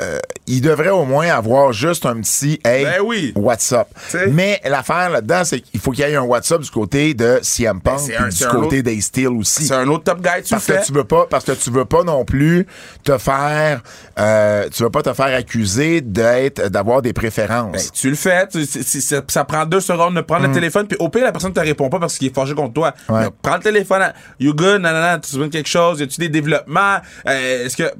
euh, 0.00 0.18
il 0.46 0.60
devrait 0.60 0.90
au 0.90 1.04
moins 1.04 1.28
avoir 1.28 1.72
juste 1.72 2.06
un 2.06 2.20
petit 2.20 2.60
Hey, 2.64 2.84
Ben 2.84 3.00
oui. 3.04 3.32
WhatsApp. 3.36 3.88
T'sais. 4.08 4.26
Mais 4.28 4.60
l'affaire 4.64 5.10
là-dedans, 5.10 5.44
c'est 5.44 5.60
qu'il 5.60 5.80
faut 5.80 5.90
qu'il 5.90 6.06
y 6.06 6.10
ait 6.10 6.16
un 6.16 6.22
WhatsApp 6.22 6.60
du 6.62 6.70
côté 6.70 7.14
de 7.14 7.38
CM 7.42 7.80
Punk 7.80 8.00
puis 8.06 8.16
un- 8.16 8.28
du 8.28 8.46
côté 8.46 8.82
des 8.82 9.00
Steel 9.00 9.28
aussi. 9.28 9.66
c'est 9.66 9.74
un 9.74 9.88
autre 9.88 10.04
top 10.04 10.20
guy, 10.22 10.42
tu 10.44 10.50
Parce 10.50 10.66
que 10.66 10.74
fais. 10.74 10.82
tu 10.82 10.92
veux 10.92 11.04
pas, 11.04 11.26
parce 11.28 11.44
que 11.44 11.52
tu 11.52 11.70
veux 11.70 11.84
pas 11.84 12.02
non 12.04 12.24
plus 12.24 12.66
te 13.04 13.18
faire, 13.18 13.82
euh, 14.18 14.68
tu 14.72 14.82
veux 14.82 14.90
pas 14.90 15.02
te 15.02 15.12
faire 15.12 15.34
accuser 15.36 16.00
d'être, 16.00 16.68
d'avoir 16.68 17.02
des 17.02 17.12
préférences. 17.12 17.72
Ben, 17.72 17.82
tu 17.92 18.10
le 18.10 18.16
fais. 18.16 18.46
tu- 18.48 18.64
ça, 18.66 19.22
ça 19.28 19.44
prend 19.44 19.66
deux 19.66 19.80
secondes 19.80 20.14
de 20.16 20.20
prendre 20.20 20.46
le 20.46 20.52
téléphone, 20.52 20.86
puis 20.86 20.96
au 21.00 21.08
pire, 21.08 21.24
la 21.24 21.32
personne 21.32 21.52
te 21.52 21.60
répond 21.60 21.88
pas 21.88 21.98
parce 21.98 22.16
qu'il 22.18 22.28
est 22.28 22.34
fâché 22.34 22.54
contre 22.54 22.74
toi. 22.74 22.94
Mm. 23.08 23.12
Ouais. 23.12 23.28
Prends 23.42 23.56
le 23.56 23.62
téléphone. 23.62 24.02
à- 24.02 24.14
You 24.38 24.54
good? 24.54 24.80
Nanana, 24.80 25.14
tu 25.16 25.22
te 25.22 25.26
souviens 25.28 25.46
de 25.46 25.52
quelque 25.52 25.68
chose? 25.68 26.00
Y 26.00 26.04
a-tu 26.04 26.20
des 26.20 26.28
développements? 26.28 26.98
Euh, 27.26 27.66
Est-ce 27.66 27.76
que. 27.76 27.90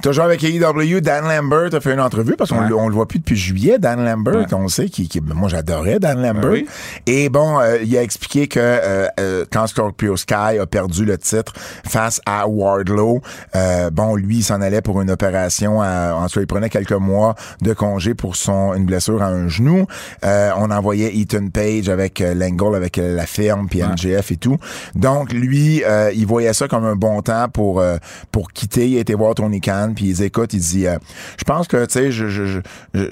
Toujours 0.00 0.24
avec 0.24 0.42
AEW, 0.42 1.00
Dan 1.02 1.24
Lambert 1.28 1.74
a 1.74 1.80
fait 1.80 1.92
une 1.92 2.00
entrevue 2.00 2.34
parce 2.36 2.48
qu'on 2.50 2.62
Ouais. 2.62 2.68
le- 2.68 2.76
on 2.76 2.88
le 2.88 2.94
voit 2.94 3.06
plus 3.06 3.18
depuis 3.18 3.36
juillet, 3.36 3.78
Dan 3.78 4.02
Lambert, 4.02 4.36
Ouais. 4.36 4.54
on 4.54 4.66
sait 4.68 4.88
qui, 4.88 5.06
qui- 5.06 5.20
moi 5.20 5.50
j'adorais 5.50 5.98
Dan 5.98 6.22
Lambert. 6.22 6.50
oui. 6.50 6.66
Et 7.06 7.28
bon, 7.28 7.60
euh, 7.60 7.76
il 7.84 7.94
a 7.98 8.02
expliqué 8.02 8.48
que 8.48 8.58
euh, 8.58 9.06
euh, 9.20 9.44
quand 9.52 9.66
Scorpio 9.66 10.16
Sky 10.16 10.58
a 10.58 10.66
perdu 10.66 11.04
le 11.04 11.18
titre 11.18 11.52
face 11.84 12.22
à 12.24 12.48
Wardlow, 12.48 13.20
euh, 13.54 13.90
bon, 13.90 14.16
lui 14.16 14.36
il 14.38 14.42
s'en 14.42 14.62
allait 14.62 14.80
pour 14.80 15.02
une 15.02 15.10
opération, 15.10 15.82
à, 15.82 16.14
en 16.14 16.26
tout 16.28 16.40
il 16.40 16.46
prenait 16.46 16.70
quelques 16.70 16.92
mois 16.92 17.34
de 17.60 17.74
congé 17.74 18.14
pour 18.14 18.34
son 18.36 18.72
une 18.74 18.86
blessure 18.86 19.22
à 19.22 19.26
un 19.26 19.48
genou. 19.48 19.86
Euh, 20.24 20.52
on 20.56 20.70
envoyait 20.70 21.14
Ethan 21.18 21.48
Page 21.52 21.90
avec 21.90 22.20
l'angle, 22.20 22.76
avec 22.76 22.96
la 22.96 23.26
firme, 23.26 23.68
puis 23.68 23.82
MJF 23.82 24.32
et 24.32 24.36
tout. 24.36 24.56
Donc 24.94 25.32
lui, 25.34 25.84
euh, 25.84 26.10
il 26.14 26.26
voyait 26.26 26.54
ça 26.54 26.66
comme 26.66 26.86
un 26.86 26.96
bon 26.96 27.20
temps 27.20 27.48
pour 27.52 27.80
euh, 27.80 27.98
pour 28.30 28.52
quitter. 28.52 28.88
Il 28.88 28.96
a 28.96 29.00
été 29.00 29.14
voir 29.14 29.34
Tony 29.34 29.60
Khan, 29.60 29.81
puis 29.90 30.06
il 30.06 30.14
dit 30.14 30.24
écoute, 30.24 30.52
il 30.52 30.60
dit, 30.60 30.86
euh, 30.86 30.98
je 31.38 31.44
pense 31.44 31.68
que 31.68 31.84
tu 31.86 31.92
sais, 31.92 32.12
je, 32.12 32.28
je, 32.28 32.44
je- 32.46 32.60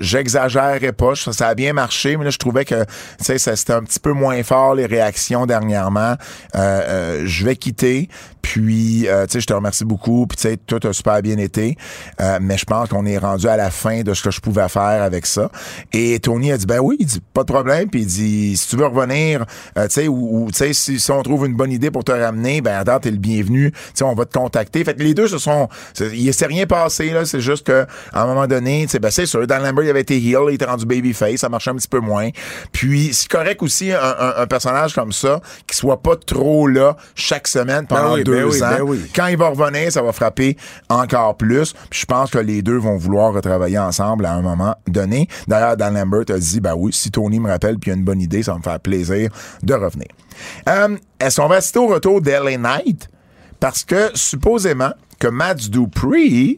j'exagérerais 0.00 0.92
pas. 0.92 1.14
Ça, 1.14 1.48
a 1.48 1.54
bien 1.54 1.72
marché, 1.72 2.16
mais 2.16 2.24
là 2.24 2.30
je 2.30 2.38
trouvais 2.38 2.64
que 2.64 2.84
tu 2.84 3.24
sais, 3.38 3.38
c'était 3.38 3.72
un 3.72 3.82
petit 3.82 4.00
peu 4.00 4.12
moins 4.12 4.42
fort 4.42 4.74
les 4.74 4.86
réactions 4.86 5.46
dernièrement. 5.46 6.14
Euh, 6.54 6.58
euh, 6.58 7.22
je 7.26 7.44
vais 7.44 7.56
quitter. 7.56 8.08
Puis, 8.52 9.06
euh, 9.06 9.26
tu 9.26 9.34
sais, 9.34 9.40
je 9.42 9.46
te 9.46 9.52
remercie 9.52 9.84
beaucoup. 9.84 10.26
Puis, 10.26 10.34
tu 10.36 10.42
sais, 10.48 10.56
tout 10.56 10.80
a 10.82 10.92
super 10.92 11.22
bien 11.22 11.38
été. 11.38 11.76
Euh, 12.20 12.38
mais 12.42 12.58
je 12.58 12.64
pense 12.64 12.88
qu'on 12.88 13.06
est 13.06 13.16
rendu 13.16 13.46
à 13.46 13.56
la 13.56 13.70
fin 13.70 14.02
de 14.02 14.12
ce 14.12 14.24
que 14.24 14.32
je 14.32 14.40
pouvais 14.40 14.68
faire 14.68 15.04
avec 15.04 15.24
ça. 15.24 15.52
Et 15.92 16.18
Tony 16.18 16.50
a 16.50 16.58
dit, 16.58 16.66
ben 16.66 16.80
oui, 16.80 16.96
il 16.98 17.06
dit, 17.06 17.20
pas 17.32 17.42
de 17.44 17.52
problème. 17.52 17.88
Puis, 17.88 18.00
il 18.00 18.06
dit, 18.06 18.56
si 18.56 18.66
tu 18.68 18.76
veux 18.76 18.86
revenir, 18.86 19.44
euh, 19.78 19.86
tu 19.86 19.94
sais, 19.94 20.08
ou, 20.08 20.46
ou, 20.46 20.50
tu 20.50 20.58
sais, 20.58 20.72
si, 20.72 20.98
si 20.98 21.10
on 21.12 21.22
trouve 21.22 21.46
une 21.46 21.54
bonne 21.54 21.70
idée 21.70 21.92
pour 21.92 22.02
te 22.02 22.10
ramener, 22.10 22.60
ben, 22.60 22.76
attends, 22.76 22.98
t'es 22.98 23.12
le 23.12 23.18
bienvenu. 23.18 23.70
Tu 23.70 23.78
sais, 23.94 24.02
on 24.04 24.14
va 24.14 24.24
te 24.24 24.36
contacter. 24.36 24.82
Fait 24.82 24.94
que 24.94 25.02
les 25.04 25.14
deux 25.14 25.28
se 25.28 25.38
sont, 25.38 25.68
il 26.00 26.34
s'est 26.34 26.46
rien 26.46 26.66
passé, 26.66 27.10
là. 27.10 27.24
C'est 27.26 27.40
juste 27.40 27.68
que, 27.68 27.86
à 28.12 28.22
un 28.24 28.26
moment 28.26 28.48
donné, 28.48 28.82
tu 28.86 28.88
sais, 28.90 28.98
ben, 28.98 29.12
c'est 29.12 29.26
sûr, 29.26 29.46
Dan 29.46 29.62
Lambert, 29.62 29.84
il 29.84 29.90
avait 29.90 30.00
été 30.00 30.16
heel, 30.16 30.40
il 30.48 30.54
était 30.54 30.64
rendu 30.64 30.86
babyface, 30.86 31.36
ça 31.36 31.48
marchait 31.48 31.70
un 31.70 31.76
petit 31.76 31.86
peu 31.86 32.00
moins. 32.00 32.30
Puis, 32.72 33.10
c'est 33.12 33.28
correct 33.30 33.62
aussi, 33.62 33.92
un, 33.92 34.00
un- 34.00 34.42
un 34.42 34.46
personnage 34.48 34.92
comme 34.92 35.12
ça, 35.12 35.40
qui 35.68 35.76
soit 35.76 36.02
pas 36.02 36.16
trop 36.16 36.66
là 36.66 36.96
chaque 37.14 37.46
semaine 37.46 37.86
pendant 37.86 38.14
oui, 38.14 38.24
deux 38.24 38.39
ben 38.42 38.50
oui, 38.50 38.62
ans. 38.62 38.70
ben 38.70 38.82
oui. 38.82 39.10
Quand 39.14 39.26
il 39.26 39.36
va 39.36 39.48
revenir, 39.48 39.90
ça 39.92 40.02
va 40.02 40.12
frapper 40.12 40.56
encore 40.88 41.36
plus. 41.36 41.72
Puis 41.90 42.00
je 42.00 42.06
pense 42.06 42.30
que 42.30 42.38
les 42.38 42.62
deux 42.62 42.76
vont 42.78 42.96
vouloir 42.96 43.32
retravailler 43.32 43.78
ensemble 43.78 44.26
à 44.26 44.32
un 44.34 44.42
moment 44.42 44.74
donné. 44.86 45.28
D'ailleurs, 45.48 45.76
Dan 45.76 45.94
Lambert 45.94 46.24
a 46.34 46.38
dit, 46.38 46.60
ben 46.60 46.74
oui, 46.76 46.92
si 46.92 47.10
Tony 47.10 47.40
me 47.40 47.48
rappelle 47.48 47.78
puis 47.78 47.90
il 47.90 47.94
y 47.94 47.96
a 47.96 47.98
une 47.98 48.04
bonne 48.04 48.20
idée, 48.20 48.42
ça 48.42 48.52
va 48.52 48.58
me 48.58 48.62
faire 48.62 48.80
plaisir 48.80 49.30
de 49.62 49.74
revenir. 49.74 50.08
Euh, 50.68 50.96
Est-ce 51.18 51.40
qu'on 51.40 51.48
va 51.48 51.56
assister 51.56 51.78
au 51.78 51.86
retour 51.88 52.20
d'LA 52.20 52.56
Knight? 52.56 53.08
Parce 53.58 53.84
que 53.84 54.10
supposément 54.14 54.92
que 55.18 55.28
Matt 55.28 55.68
Dupree, 55.68 56.56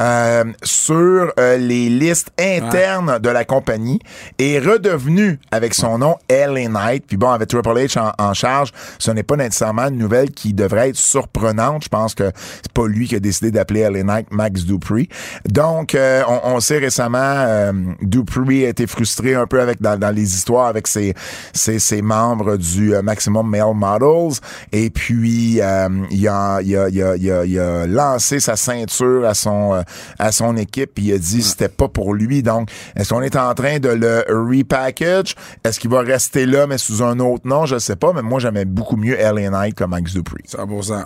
euh, 0.00 0.44
sur 0.62 1.32
euh, 1.38 1.56
les 1.56 1.88
listes 1.88 2.30
internes 2.38 3.18
de 3.18 3.28
la 3.28 3.44
compagnie, 3.44 4.00
est 4.38 4.58
redevenu 4.58 5.38
avec 5.50 5.74
son 5.74 5.98
nom 5.98 6.16
LA 6.30 6.68
Knight. 6.68 7.04
Puis 7.06 7.16
bon, 7.16 7.30
avec 7.30 7.48
Triple 7.48 7.68
H 7.70 8.12
en, 8.18 8.34
charge, 8.34 8.72
ce 8.98 9.10
n'est 9.10 9.22
pas 9.22 9.36
nécessairement 9.36 9.88
une 9.88 9.98
nouvelle 9.98 10.30
qui 10.30 10.52
devrait 10.52 10.90
être 10.90 10.96
surprenante. 10.96 11.84
Je 11.84 11.88
pense 11.88 12.14
que 12.14 12.30
c'est 12.62 12.72
pas 12.72 12.86
lui 12.86 13.08
qui 13.08 13.16
a 13.16 13.20
décidé 13.20 13.50
d'appeler 13.50 13.88
LA 13.88 14.02
Knight 14.02 14.26
Max 14.30 14.64
Dupree. 14.64 15.08
Donc, 15.48 15.94
euh, 15.94 16.22
on, 16.28 16.56
on 16.56 16.60
sait 16.60 16.78
récemment, 16.78 17.18
euh, 17.18 17.72
Dupree 18.02 18.66
a 18.66 18.68
été 18.68 18.86
frustré 18.86 19.34
un 19.34 19.46
peu 19.46 19.60
avec 19.60 19.80
dans, 19.80 19.98
dans 19.98 20.14
les 20.14 20.34
histoires 20.34 20.66
avec 20.66 20.86
ses, 20.86 21.14
ses, 21.52 21.78
ses 21.78 22.02
membres 22.02 22.56
du 22.56 22.94
euh, 22.94 23.02
Maximum 23.02 23.48
Male 23.48 23.74
Models. 23.74 24.40
Et 24.72 24.90
puis, 24.90 25.54
il, 25.54 25.62
a, 25.62 25.88
il, 26.10 26.28
a, 26.28 26.60
il, 26.62 26.76
a, 26.76 26.88
il, 26.88 27.02
a, 27.02 27.44
il 27.44 27.58
a 27.58 27.86
lancé 27.86 28.40
sa 28.40 28.56
ceinture 28.56 29.24
à 29.24 29.34
son, 29.34 29.82
à 30.18 30.32
son 30.32 30.56
équipe. 30.56 30.94
Puis 30.94 31.04
il 31.06 31.12
a 31.14 31.18
dit 31.18 31.38
que 31.38 31.44
c'était 31.44 31.68
pas 31.68 31.88
pour 31.88 32.14
lui. 32.14 32.42
Donc, 32.42 32.70
est-ce 32.94 33.10
qu'on 33.10 33.22
est 33.22 33.36
en 33.36 33.52
train 33.54 33.78
de 33.78 33.88
le 33.88 34.24
repackage? 34.28 35.34
Est-ce 35.64 35.78
qu'il 35.80 35.90
va 35.90 36.00
rester 36.00 36.46
là, 36.46 36.66
mais 36.66 36.78
sous 36.78 37.02
un 37.02 37.18
autre 37.20 37.46
nom? 37.46 37.66
Je 37.66 37.78
sais 37.78 37.96
pas. 37.96 38.12
Mais 38.12 38.22
moi, 38.22 38.40
j'aimais 38.40 38.64
beaucoup 38.64 38.96
mieux 38.96 39.16
LA 39.16 39.50
Knight 39.50 39.74
que 39.74 39.84
Max 39.84 40.12
Dupree. 40.12 40.44
100%. 40.48 41.04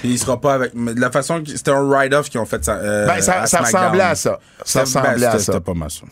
Puis 0.00 0.10
il 0.10 0.18
sera 0.18 0.40
pas 0.40 0.54
avec. 0.54 0.72
mais 0.74 0.94
de 0.94 1.00
la 1.00 1.10
façon 1.10 1.42
que 1.42 1.50
c'était 1.50 1.70
un 1.70 1.88
ride-off 1.88 2.28
qu'ils 2.28 2.40
ont 2.40 2.46
fait 2.46 2.64
ça. 2.64 2.74
euh, 2.76 3.06
Ben, 3.06 3.20
ça, 3.20 3.42
à 3.42 3.46
ça 3.46 3.60
ressemblait 3.60 4.02
à 4.02 4.14
ça. 4.14 4.38
Ça 4.64 4.80
ben, 4.80 4.84
ressemblait 4.84 5.10
à 5.26 5.30
c'était- 5.32 5.44
ça. 5.44 5.52
C'était 5.52 5.60
pas 5.64 5.74
mal 5.74 5.90
ça. 5.90 6.02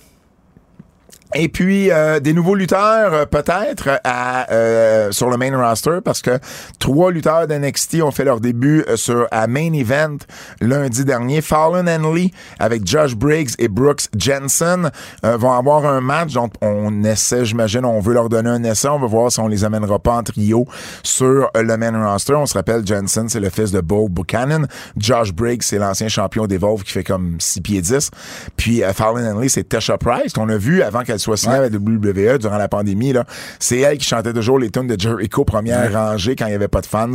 Et 1.35 1.49
puis 1.49 1.91
euh, 1.91 2.19
des 2.21 2.33
nouveaux 2.33 2.55
lutteurs 2.55 3.15
euh, 3.15 3.25
peut-être 3.25 4.01
à 4.05 4.51
euh, 4.51 5.13
sur 5.13 5.31
le 5.31 5.37
main 5.37 5.57
roster 5.57 5.99
parce 6.05 6.23
que 6.23 6.39
trois 6.79 7.13
lutteurs 7.13 7.47
d'NXT 7.47 8.03
ont 8.03 8.11
fait 8.11 8.25
leur 8.25 8.41
début 8.41 8.85
euh, 8.89 8.97
sur 8.97 9.27
à 9.31 9.47
main 9.47 9.73
event 9.73 10.17
lundi 10.61 11.05
dernier. 11.05 11.41
Fallon 11.41 11.87
Henley 11.87 12.31
avec 12.59 12.87
Josh 12.87 13.15
Briggs 13.15 13.51
et 13.59 13.69
Brooks 13.69 14.09
Jensen 14.17 14.91
euh, 15.25 15.37
vont 15.37 15.53
avoir 15.53 15.87
un 15.87 16.01
match 16.01 16.33
dont 16.33 16.51
on 16.61 17.05
essaie, 17.05 17.45
j'imagine, 17.45 17.85
on 17.85 18.01
veut 18.01 18.15
leur 18.15 18.29
donner 18.29 18.51
un 18.51 18.65
essai. 18.65 18.89
On 18.89 18.99
va 18.99 19.07
voir 19.07 19.31
si 19.31 19.41
on 19.41 19.47
les 19.49 19.65
amènera 19.65 19.99
pas 19.99 20.17
en 20.17 20.23
trio 20.23 20.67
sur 21.03 21.49
euh, 21.57 21.63
le 21.63 21.77
main 21.77 22.11
roster. 22.11 22.35
On 22.35 22.47
se 22.47 22.55
rappelle, 22.55 22.87
Jensen, 22.87 23.29
c'est 23.29 23.41
le 23.41 23.51
fils 23.51 23.71
de 23.71 23.81
Bo 23.81 24.09
Buchanan. 24.09 24.67
Josh 24.97 25.33
Briggs, 25.33 25.63
c'est 25.63 25.79
l'ancien 25.79 26.09
champion 26.09 26.47
des 26.47 26.59
Volves 26.59 26.83
qui 26.83 26.93
fait 26.93 27.05
comme 27.05 27.37
6 27.39 27.61
pieds 27.61 27.81
10. 27.83 28.11
Puis 28.57 28.83
euh, 28.83 28.93
Fallon 28.93 29.25
Henley, 29.25 29.49
c'est 29.49 29.69
Tesha 29.69 29.97
Price 29.99 30.33
qu'on 30.33 30.49
a 30.49 30.57
vu 30.57 30.83
avant 30.83 31.03
qu'elle 31.03 31.20
soit 31.21 31.37
signée 31.37 31.55
avec 31.55 31.73
WWE 31.73 32.39
durant 32.39 32.59
la 32.59 32.69
pandémie. 32.69 33.13
Là. 33.13 33.25
C'est 33.59 33.79
elle 33.79 33.99
qui 33.99 34.07
chantait 34.07 34.33
toujours 34.33 34.59
les 34.59 34.71
tunes 34.71 34.87
de 34.87 34.99
Jericho 34.99 35.45
première 35.45 35.93
rangée 35.93 36.37
quand 36.37 36.47
il 36.47 36.53
y 36.53 36.55
avait 36.55 36.69
pas 36.69 36.81
de 36.81 36.87
fans 36.87 37.09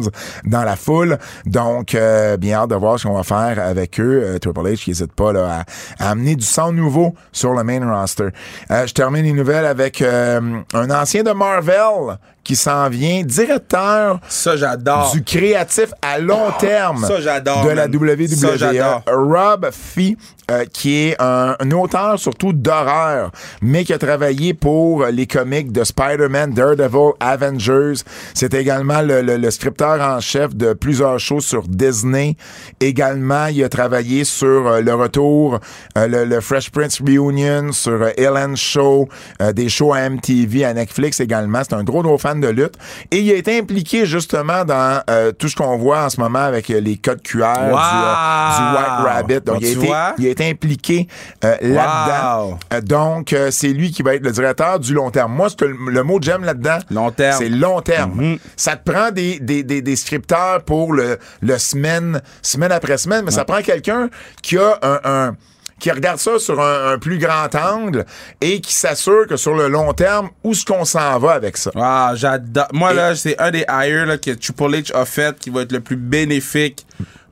dans 0.46 0.64
la 0.64 0.76
foule. 0.76 1.18
Donc, 1.46 1.96
euh, 1.96 2.38
bien 2.38 2.60
hâte 2.60 2.70
de 2.70 2.76
voir 2.76 3.00
ce 3.00 3.08
qu'on 3.08 3.16
va 3.16 3.24
faire 3.24 3.64
avec 3.64 4.00
eux. 4.00 4.22
Euh, 4.24 4.40
Triple 4.40 4.62
H 4.62 4.76
qui 4.78 4.90
n'hésite 4.92 5.14
pas 5.14 5.34
là, 5.34 5.66
à, 6.00 6.06
à 6.06 6.12
amener 6.12 6.36
du 6.36 6.46
sang 6.46 6.72
nouveau 6.72 7.14
sur 7.32 7.54
le 7.54 7.64
main 7.64 7.80
roster. 7.86 8.30
Euh, 8.72 8.88
je 8.88 8.94
termine 8.94 9.24
les 9.24 9.34
nouvelles 9.34 9.66
avec 9.66 10.02
un 10.02 10.64
ancien 10.74 11.24
de 11.24 11.32
Marvel 11.32 12.18
qui 12.46 12.56
s'en 12.56 12.88
vient 12.88 13.24
directeur 13.24 14.20
Ça, 14.30 14.56
j'adore. 14.56 15.12
du 15.12 15.22
créatif 15.24 15.88
à 16.02 16.20
long 16.20 16.52
terme 16.60 17.04
ça, 17.06 17.20
j'adore, 17.20 17.66
de 17.66 17.72
la. 17.72 17.88
WWE. 17.88 18.28
Ça, 18.30 18.56
j'adore. 18.56 19.02
Rob 19.08 19.68
Fee, 19.74 20.16
euh, 20.52 20.64
qui 20.72 20.96
est 21.08 21.16
un, 21.22 21.56
un 21.60 21.72
auteur 21.72 22.20
surtout 22.20 22.54
d'horreur, 22.54 23.32
mais 23.62 23.84
qui 23.84 23.92
a 23.94 23.98
travaillé 23.98 24.54
pour 24.54 25.06
les 25.08 25.26
comics 25.28 25.72
de 25.72 25.84
Spider-Man, 25.84 26.52
Daredevil, 26.54 27.14
Avengers. 27.20 27.96
C'est 28.36 28.54
également 28.54 29.02
le, 29.02 29.22
le- 29.22 29.38
le 29.38 29.52
scripteur 29.52 30.00
en 30.00 30.20
chef 30.22 30.56
de 30.56 30.74
plusieurs 30.74 31.20
shows 31.20 31.40
sur 31.42 31.64
Disney. 31.68 32.38
Également, 32.80 33.48
il 33.48 33.64
a 33.64 33.70
travaillé 33.70 34.24
sur 34.24 34.68
euh, 34.68 34.82
le 34.82 34.94
retour, 34.94 35.60
euh, 35.98 36.08
le, 36.08 36.26
le 36.26 36.40
Fresh 36.42 36.70
Prince 36.70 37.02
Reunion, 37.02 37.72
sur 37.72 38.08
Ellen 38.18 38.56
Show, 38.56 39.10
des 39.54 39.68
shows 39.70 39.94
à 39.94 40.08
MTV, 40.10 40.64
à 40.64 40.74
Netflix 40.74 41.20
également. 41.20 41.62
C'est 41.68 41.74
un 41.76 41.84
gros, 41.84 42.04
gros 42.04 42.18
fan 42.20 42.35
de 42.42 42.48
lutte. 42.48 42.76
Et 43.12 43.20
il 43.20 43.32
a 43.32 43.36
été 43.36 43.58
impliqué 43.60 44.06
justement 44.06 44.64
dans 44.66 45.02
euh, 45.10 45.32
tout 45.32 45.48
ce 45.50 45.56
qu'on 45.56 45.78
voit 45.78 46.04
en 46.06 46.10
ce 46.10 46.20
moment 46.20 46.40
avec 46.40 46.70
euh, 46.70 46.80
les 46.80 46.98
codes 46.98 47.22
QR 47.22 47.54
du, 47.54 47.66
euh, 47.66 47.70
du 47.70 48.76
White 48.76 49.06
Rabbit. 49.06 49.42
Donc, 49.42 49.62
il 49.62 49.68
a, 49.68 49.72
été, 49.72 49.94
il 50.20 50.28
a 50.28 50.30
été 50.30 50.50
impliqué 50.50 51.08
là-dedans. 51.42 52.58
Wow. 52.74 52.82
Donc, 52.82 53.36
c'est 53.52 53.70
lui 53.70 53.92
qui 53.92 54.04
va 54.04 54.16
être 54.16 54.24
le 54.24 54.32
directeur 54.32 54.80
du 54.80 54.94
long 54.94 55.12
terme. 55.12 55.34
Moi, 55.34 55.48
que 55.58 55.66
le, 55.66 55.76
le 55.92 56.04
mot 56.04 56.20
que 56.20 56.26
j'aime 56.26 56.44
là-dedans, 56.44 56.80
Long 56.92 57.12
terme. 57.12 57.38
c'est 57.38 57.50
long 57.50 57.82
terme. 57.82 58.12
Mhm. 58.16 58.38
Ça 58.56 58.76
te 58.76 58.90
prend 58.92 59.12
des, 59.12 59.40
des, 59.40 59.64
des, 59.64 59.82
des 59.82 59.96
scripteurs 59.96 60.64
pour 60.64 60.94
le, 60.94 61.18
le 61.42 61.58
semaine, 61.58 62.22
semaine 62.42 62.72
après 62.72 62.98
semaine, 62.98 63.24
mais 63.26 63.32
ça 63.32 63.46
prend 63.46 63.62
quelqu'un 63.62 64.10
qui 64.42 64.58
a 64.58 64.78
un, 64.82 65.00
un- 65.04 65.36
qui 65.80 65.92
regarde 65.92 66.20
ça 66.20 66.40
sur 66.40 66.60
un, 66.62 66.94
un 66.94 66.98
plus 67.00 67.18
grand 67.18 67.54
angle 67.56 68.06
et 68.42 68.62
qui 68.62 68.74
s'assure 68.74 69.28
que 69.28 69.36
sur 69.38 69.54
le 69.56 69.68
long 69.68 69.94
terme, 69.94 70.30
où 70.44 70.52
est-ce 70.52 70.66
qu'on 70.66 70.86
s'en 70.86 71.18
va 71.20 71.32
avec 71.34 71.58
ça? 71.58 71.72
Ah, 71.76 72.14
j'adore. 72.16 72.68
Moi, 72.74 72.94
là, 72.94 73.16
c'est 73.16 73.40
un 73.42 73.52
des 73.52 73.66
hires 73.70 74.06
là, 74.06 74.18
que 74.18 74.32
Triple 74.32 74.72
H 74.76 74.94
a 74.94 75.06
fait 75.06 75.38
qui 75.38 75.50
va 75.50 75.62
être 75.62 75.72
le 75.72 75.82
plus 75.82 75.98
bénéfique. 75.98 76.86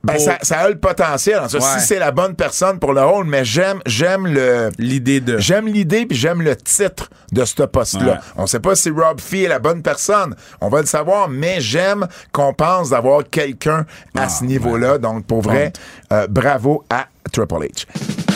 Ben, 0.04 0.18
ça, 0.18 0.36
ça 0.42 0.58
a 0.58 0.68
le 0.68 0.76
potentiel. 0.76 1.38
en 1.38 1.44
Ouais. 1.44 1.60
Si 1.78 1.86
c'est 1.86 1.98
la 1.98 2.10
bonne 2.10 2.34
personne 2.34 2.78
pour 2.78 2.92
le 2.92 3.02
rôle, 3.02 3.24
mais 3.24 3.42
j'aime, 3.46 3.80
j'aime 3.86 4.26
le, 4.26 4.68
L'idée 4.78 5.20
de. 5.20 5.38
J'aime 5.38 5.66
l'idée 5.66 6.04
puis 6.04 6.14
j'aime 6.14 6.42
le 6.42 6.54
titre 6.56 7.08
de 7.32 7.42
ce 7.46 7.62
poste-là. 7.62 8.12
Ouais. 8.12 8.18
On 8.36 8.46
sait 8.46 8.60
pas 8.60 8.74
si 8.74 8.90
Rob 8.90 9.18
Fee 9.18 9.44
est 9.44 9.48
la 9.48 9.58
bonne 9.58 9.80
personne. 9.80 10.36
On 10.60 10.68
va 10.68 10.80
le 10.82 10.86
savoir, 10.86 11.30
mais 11.30 11.62
j'aime 11.62 12.06
qu'on 12.32 12.52
pense 12.52 12.90
d'avoir 12.90 13.22
quelqu'un 13.30 13.86
à 14.14 14.24
Ah, 14.24 14.28
ce 14.28 14.44
niveau-là. 14.44 14.98
Donc, 14.98 15.24
pour 15.26 15.40
vrai, 15.40 15.72
euh, 16.12 16.26
bravo 16.28 16.84
à 16.90 17.06
Triple 17.32 17.54
H. 17.54 18.33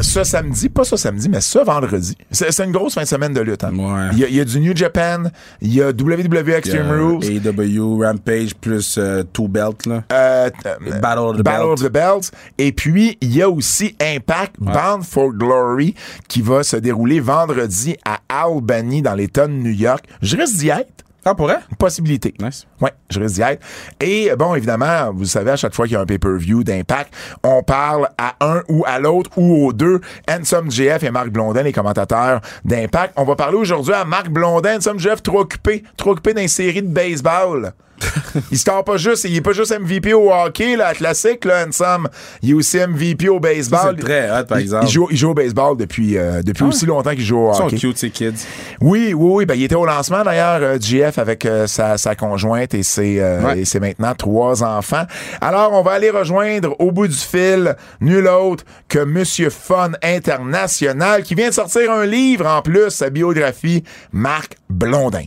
Ce 0.00 0.24
samedi, 0.24 0.68
pas 0.68 0.84
ce 0.84 0.96
samedi, 0.96 1.28
mais 1.28 1.40
ce 1.40 1.58
vendredi. 1.58 2.16
C'est 2.30 2.52
c'est 2.52 2.64
une 2.64 2.72
grosse 2.72 2.94
fin 2.94 3.02
de 3.02 3.06
semaine 3.06 3.32
de 3.32 3.40
lutte. 3.40 3.64
hein. 3.64 3.72
Ouais. 3.74 4.08
Il, 4.12 4.18
y 4.18 4.24
a, 4.24 4.28
il 4.28 4.34
y 4.36 4.40
a 4.40 4.44
du 4.44 4.60
New 4.60 4.74
Japan, 4.76 5.24
il 5.60 5.74
y 5.74 5.82
a 5.82 5.88
WWE 5.90 6.50
Extreme 6.50 6.90
Rules, 6.90 7.40
AW, 7.46 7.98
Rampage 8.02 8.54
plus 8.54 8.96
euh, 8.98 9.22
Two 9.32 9.48
Belt, 9.48 9.86
là. 9.86 10.04
euh, 10.12 10.50
euh, 10.66 10.98
Battle 11.00 11.18
of 11.20 11.36
the 11.38 11.42
Battle 11.42 11.58
Belt. 11.60 11.72
of 11.72 11.80
the 11.82 11.92
Belts. 11.92 12.30
Et 12.58 12.72
puis, 12.72 13.18
il 13.20 13.34
y 13.34 13.42
a 13.42 13.50
aussi 13.50 13.96
Impact 14.00 14.56
Bound 14.58 15.02
for 15.04 15.30
Glory 15.32 15.94
qui 16.28 16.42
va 16.42 16.62
se 16.62 16.76
dérouler 16.76 17.20
vendredi 17.20 17.96
à 18.04 18.20
Albany 18.28 19.02
dans 19.02 19.14
l'État 19.14 19.46
de 19.46 19.52
New 19.52 19.72
York. 19.72 20.04
Je 20.22 20.36
risque 20.36 20.56
d'y 20.56 20.68
être. 20.68 21.04
Ah, 21.30 21.34
pour 21.34 21.46
vrai? 21.46 21.58
Une 21.70 21.76
possibilité. 21.76 22.32
Nice. 22.40 22.66
Oui, 22.80 22.88
je 23.10 23.20
risque 23.20 23.34
d'y 23.34 23.42
être. 23.42 23.62
Et 24.00 24.30
bon, 24.38 24.54
évidemment, 24.54 25.12
vous 25.12 25.26
savez, 25.26 25.50
à 25.50 25.56
chaque 25.56 25.74
fois 25.74 25.84
qu'il 25.84 25.92
y 25.92 25.96
a 25.96 26.00
un 26.00 26.06
pay-per-view 26.06 26.64
d'impact, 26.64 27.12
on 27.42 27.62
parle 27.62 28.08
à 28.16 28.34
un 28.40 28.62
ou 28.70 28.82
à 28.86 28.98
l'autre 28.98 29.30
ou 29.36 29.66
aux 29.66 29.74
deux. 29.74 30.00
Handsome 30.26 30.70
GF 30.70 31.02
et 31.02 31.10
Marc 31.10 31.28
Blondin, 31.28 31.64
les 31.64 31.72
commentateurs 31.74 32.40
d'impact. 32.64 33.12
On 33.16 33.24
va 33.24 33.36
parler 33.36 33.58
aujourd'hui 33.58 33.92
à 33.92 34.06
Marc 34.06 34.30
Blondin. 34.30 34.76
Handsome 34.76 34.98
GF, 34.98 35.22
trop 35.22 35.40
occupé, 35.40 35.82
trop 35.98 36.12
occupé 36.12 36.32
dans 36.32 36.40
une 36.40 36.48
série 36.48 36.80
de 36.80 36.88
baseball. 36.88 37.74
il 38.50 38.58
score 38.58 38.84
pas 38.84 38.96
juste, 38.96 39.24
il 39.24 39.36
est 39.36 39.40
pas 39.40 39.52
juste 39.52 39.78
MVP 39.78 40.12
au 40.14 40.32
hockey, 40.32 40.76
là, 40.76 40.92
classique, 40.94 41.44
là, 41.44 41.64
Handsome. 41.66 42.08
Il 42.42 42.50
est 42.50 42.54
aussi 42.54 42.78
MVP 42.78 43.28
au 43.28 43.40
baseball. 43.40 43.96
C'est 43.98 44.04
très 44.04 44.30
hot, 44.30 44.44
par 44.44 44.58
Il- 44.58 44.62
exemple. 44.62 44.86
Il, 44.86 44.90
joue, 44.90 45.08
il 45.10 45.16
joue 45.16 45.30
au 45.30 45.34
baseball 45.34 45.76
depuis, 45.76 46.16
euh, 46.16 46.42
depuis 46.42 46.64
aussi 46.64 46.86
longtemps 46.86 47.10
qu'il 47.10 47.24
joue 47.24 47.38
au 47.38 47.52
Ils 47.52 47.56
sont 47.56 47.64
hockey. 47.66 47.76
cute, 47.76 47.98
ces 47.98 48.10
kids. 48.10 48.34
Oui, 48.80 49.12
oui, 49.14 49.30
oui. 49.36 49.46
Ben, 49.46 49.54
il 49.54 49.64
était 49.64 49.74
au 49.74 49.86
lancement 49.86 50.22
d'ailleurs, 50.22 50.60
euh, 50.62 50.78
GF 50.80 51.18
avec 51.18 51.44
euh, 51.46 51.66
sa, 51.66 51.98
sa 51.98 52.14
conjointe 52.14 52.74
et 52.74 52.82
ses, 52.82 53.18
euh, 53.20 53.42
Ouais. 53.42 53.60
et 53.60 53.64
ses 53.64 53.80
maintenant 53.80 54.14
trois 54.16 54.62
enfants. 54.62 55.04
Alors, 55.40 55.72
on 55.72 55.82
va 55.82 55.92
aller 55.92 56.10
rejoindre 56.10 56.74
au 56.78 56.90
bout 56.92 57.08
du 57.08 57.14
fil 57.16 57.74
nul 58.00 58.26
autre 58.28 58.64
que 58.88 58.98
Monsieur 59.04 59.50
Fun 59.50 59.92
International 60.02 61.22
qui 61.22 61.34
vient 61.34 61.48
de 61.48 61.54
sortir 61.54 61.90
un 61.92 62.04
livre 62.06 62.46
en 62.46 62.62
plus, 62.62 62.90
sa 62.90 63.10
biographie, 63.10 63.84
Marc 64.12 64.56
Blondin. 64.70 65.24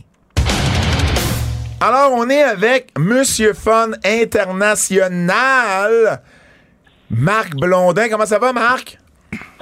Alors, 1.84 2.12
on 2.12 2.30
est 2.30 2.44
avec 2.44 2.92
Monsieur 2.96 3.54
Fun 3.54 3.90
International, 4.04 6.22
Marc 7.10 7.56
Blondin. 7.56 8.08
Comment 8.08 8.24
ça 8.24 8.38
va, 8.38 8.52
Marc? 8.52 8.98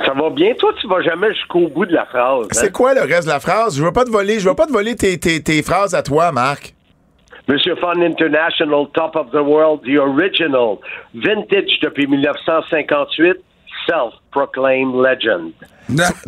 Ça 0.04 0.12
va 0.12 0.28
bien. 0.28 0.52
Toi, 0.58 0.74
tu 0.78 0.86
vas 0.86 1.00
jamais 1.00 1.32
jusqu'au 1.32 1.68
bout 1.68 1.86
de 1.86 1.94
la 1.94 2.04
phrase. 2.04 2.44
hein? 2.44 2.48
C'est 2.52 2.72
quoi 2.72 2.92
le 2.92 3.00
reste 3.00 3.24
de 3.24 3.32
la 3.32 3.40
phrase? 3.40 3.78
Je 3.78 3.82
veux 3.82 3.92
pas 3.92 4.04
te 4.04 4.10
voler, 4.10 4.38
je 4.38 4.46
veux 4.46 4.54
pas 4.54 4.66
te 4.66 4.72
voler 4.72 4.96
tes, 4.96 5.18
tes, 5.18 5.42
tes 5.42 5.62
phrases 5.62 5.94
à 5.94 6.02
toi, 6.02 6.30
Marc. 6.30 6.74
Monsieur 7.48 7.74
Fun 7.76 8.02
International, 8.02 8.84
Top 8.92 9.16
of 9.16 9.30
the 9.30 9.40
World, 9.42 9.80
The 9.84 9.96
Original, 9.98 10.76
Vintage 11.14 11.80
depuis 11.80 12.06
1958, 12.06 13.36
Self-Proclaimed 13.88 14.94
Legend. 14.94 15.52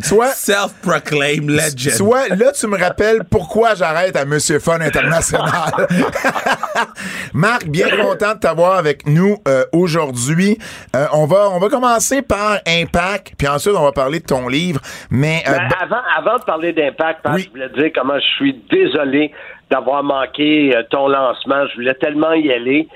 Soit- 0.01 0.33
Self-proclaimed 0.35 1.49
legend. 1.49 1.93
Soit, 1.93 2.29
là, 2.29 2.51
tu 2.51 2.67
me 2.67 2.77
rappelles 2.77 3.23
pourquoi 3.29 3.75
j'arrête 3.75 4.15
à 4.15 4.25
Monsieur 4.25 4.59
Fun 4.59 4.79
International. 4.81 5.87
Marc, 7.33 7.65
bien 7.67 7.89
content 7.89 8.33
de 8.35 8.39
t'avoir 8.39 8.77
avec 8.77 9.05
nous 9.07 9.37
euh, 9.47 9.63
aujourd'hui. 9.71 10.57
Euh, 10.95 11.05
on, 11.13 11.25
va, 11.25 11.49
on 11.51 11.59
va 11.59 11.69
commencer 11.69 12.21
par 12.21 12.59
Impact, 12.67 13.33
puis 13.37 13.47
ensuite, 13.47 13.75
on 13.77 13.83
va 13.83 13.91
parler 13.91 14.19
de 14.19 14.25
ton 14.25 14.47
livre. 14.47 14.79
Mais, 15.09 15.43
euh, 15.47 15.51
Ben, 15.51 15.69
avant, 15.81 16.01
avant 16.17 16.37
de 16.37 16.43
parler 16.43 16.73
d'impact, 16.73 17.21
Oui. 17.33 17.43
je 17.45 17.49
voulais 17.49 17.69
dire 17.69 17.91
comment 17.95 18.19
je 18.19 18.35
suis 18.35 18.61
désolé 18.71 19.31
d'avoir 19.69 20.03
manqué 20.03 20.75
euh, 20.75 20.83
ton 20.89 21.07
lancement. 21.07 21.65
Je 21.69 21.75
voulais 21.75 21.95
tellement 21.95 22.33
y 22.33 22.51
aller, 22.51 22.87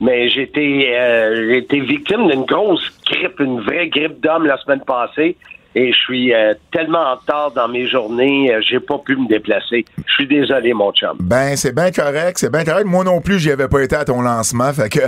mais 0.00 0.28
j'ai 0.30 0.42
été, 0.42 0.94
euh, 0.96 1.48
j'ai 1.48 1.58
été 1.58 1.80
victime 1.80 2.28
d'une 2.28 2.44
grosse 2.44 2.82
grippe, 3.06 3.40
une 3.40 3.60
vraie 3.62 3.88
grippe 3.88 4.20
d'homme 4.20 4.46
la 4.46 4.58
semaine 4.58 4.82
passée. 4.86 5.36
Et 5.78 5.92
je 5.92 5.98
suis 5.98 6.32
euh, 6.32 6.54
tellement 6.72 7.02
en 7.02 7.16
retard 7.16 7.50
dans 7.50 7.68
mes 7.68 7.86
journées, 7.86 8.50
euh, 8.50 8.62
j'ai 8.66 8.80
pas 8.80 8.96
pu 8.96 9.14
me 9.14 9.28
déplacer. 9.28 9.84
Je 10.06 10.12
suis 10.14 10.26
désolé, 10.26 10.72
mon 10.72 10.90
chum. 10.90 11.18
ben, 11.20 11.54
c'est 11.54 11.74
bien 11.74 11.90
correct, 11.90 12.38
c'est 12.38 12.50
bien 12.50 12.64
correct. 12.64 12.86
Moi 12.86 13.04
non 13.04 13.20
plus, 13.20 13.38
j'y 13.38 13.50
avais 13.50 13.68
pas 13.68 13.82
été 13.82 13.94
à 13.94 14.06
ton 14.06 14.22
lancement, 14.22 14.72
fait 14.72 14.88
que... 14.88 15.00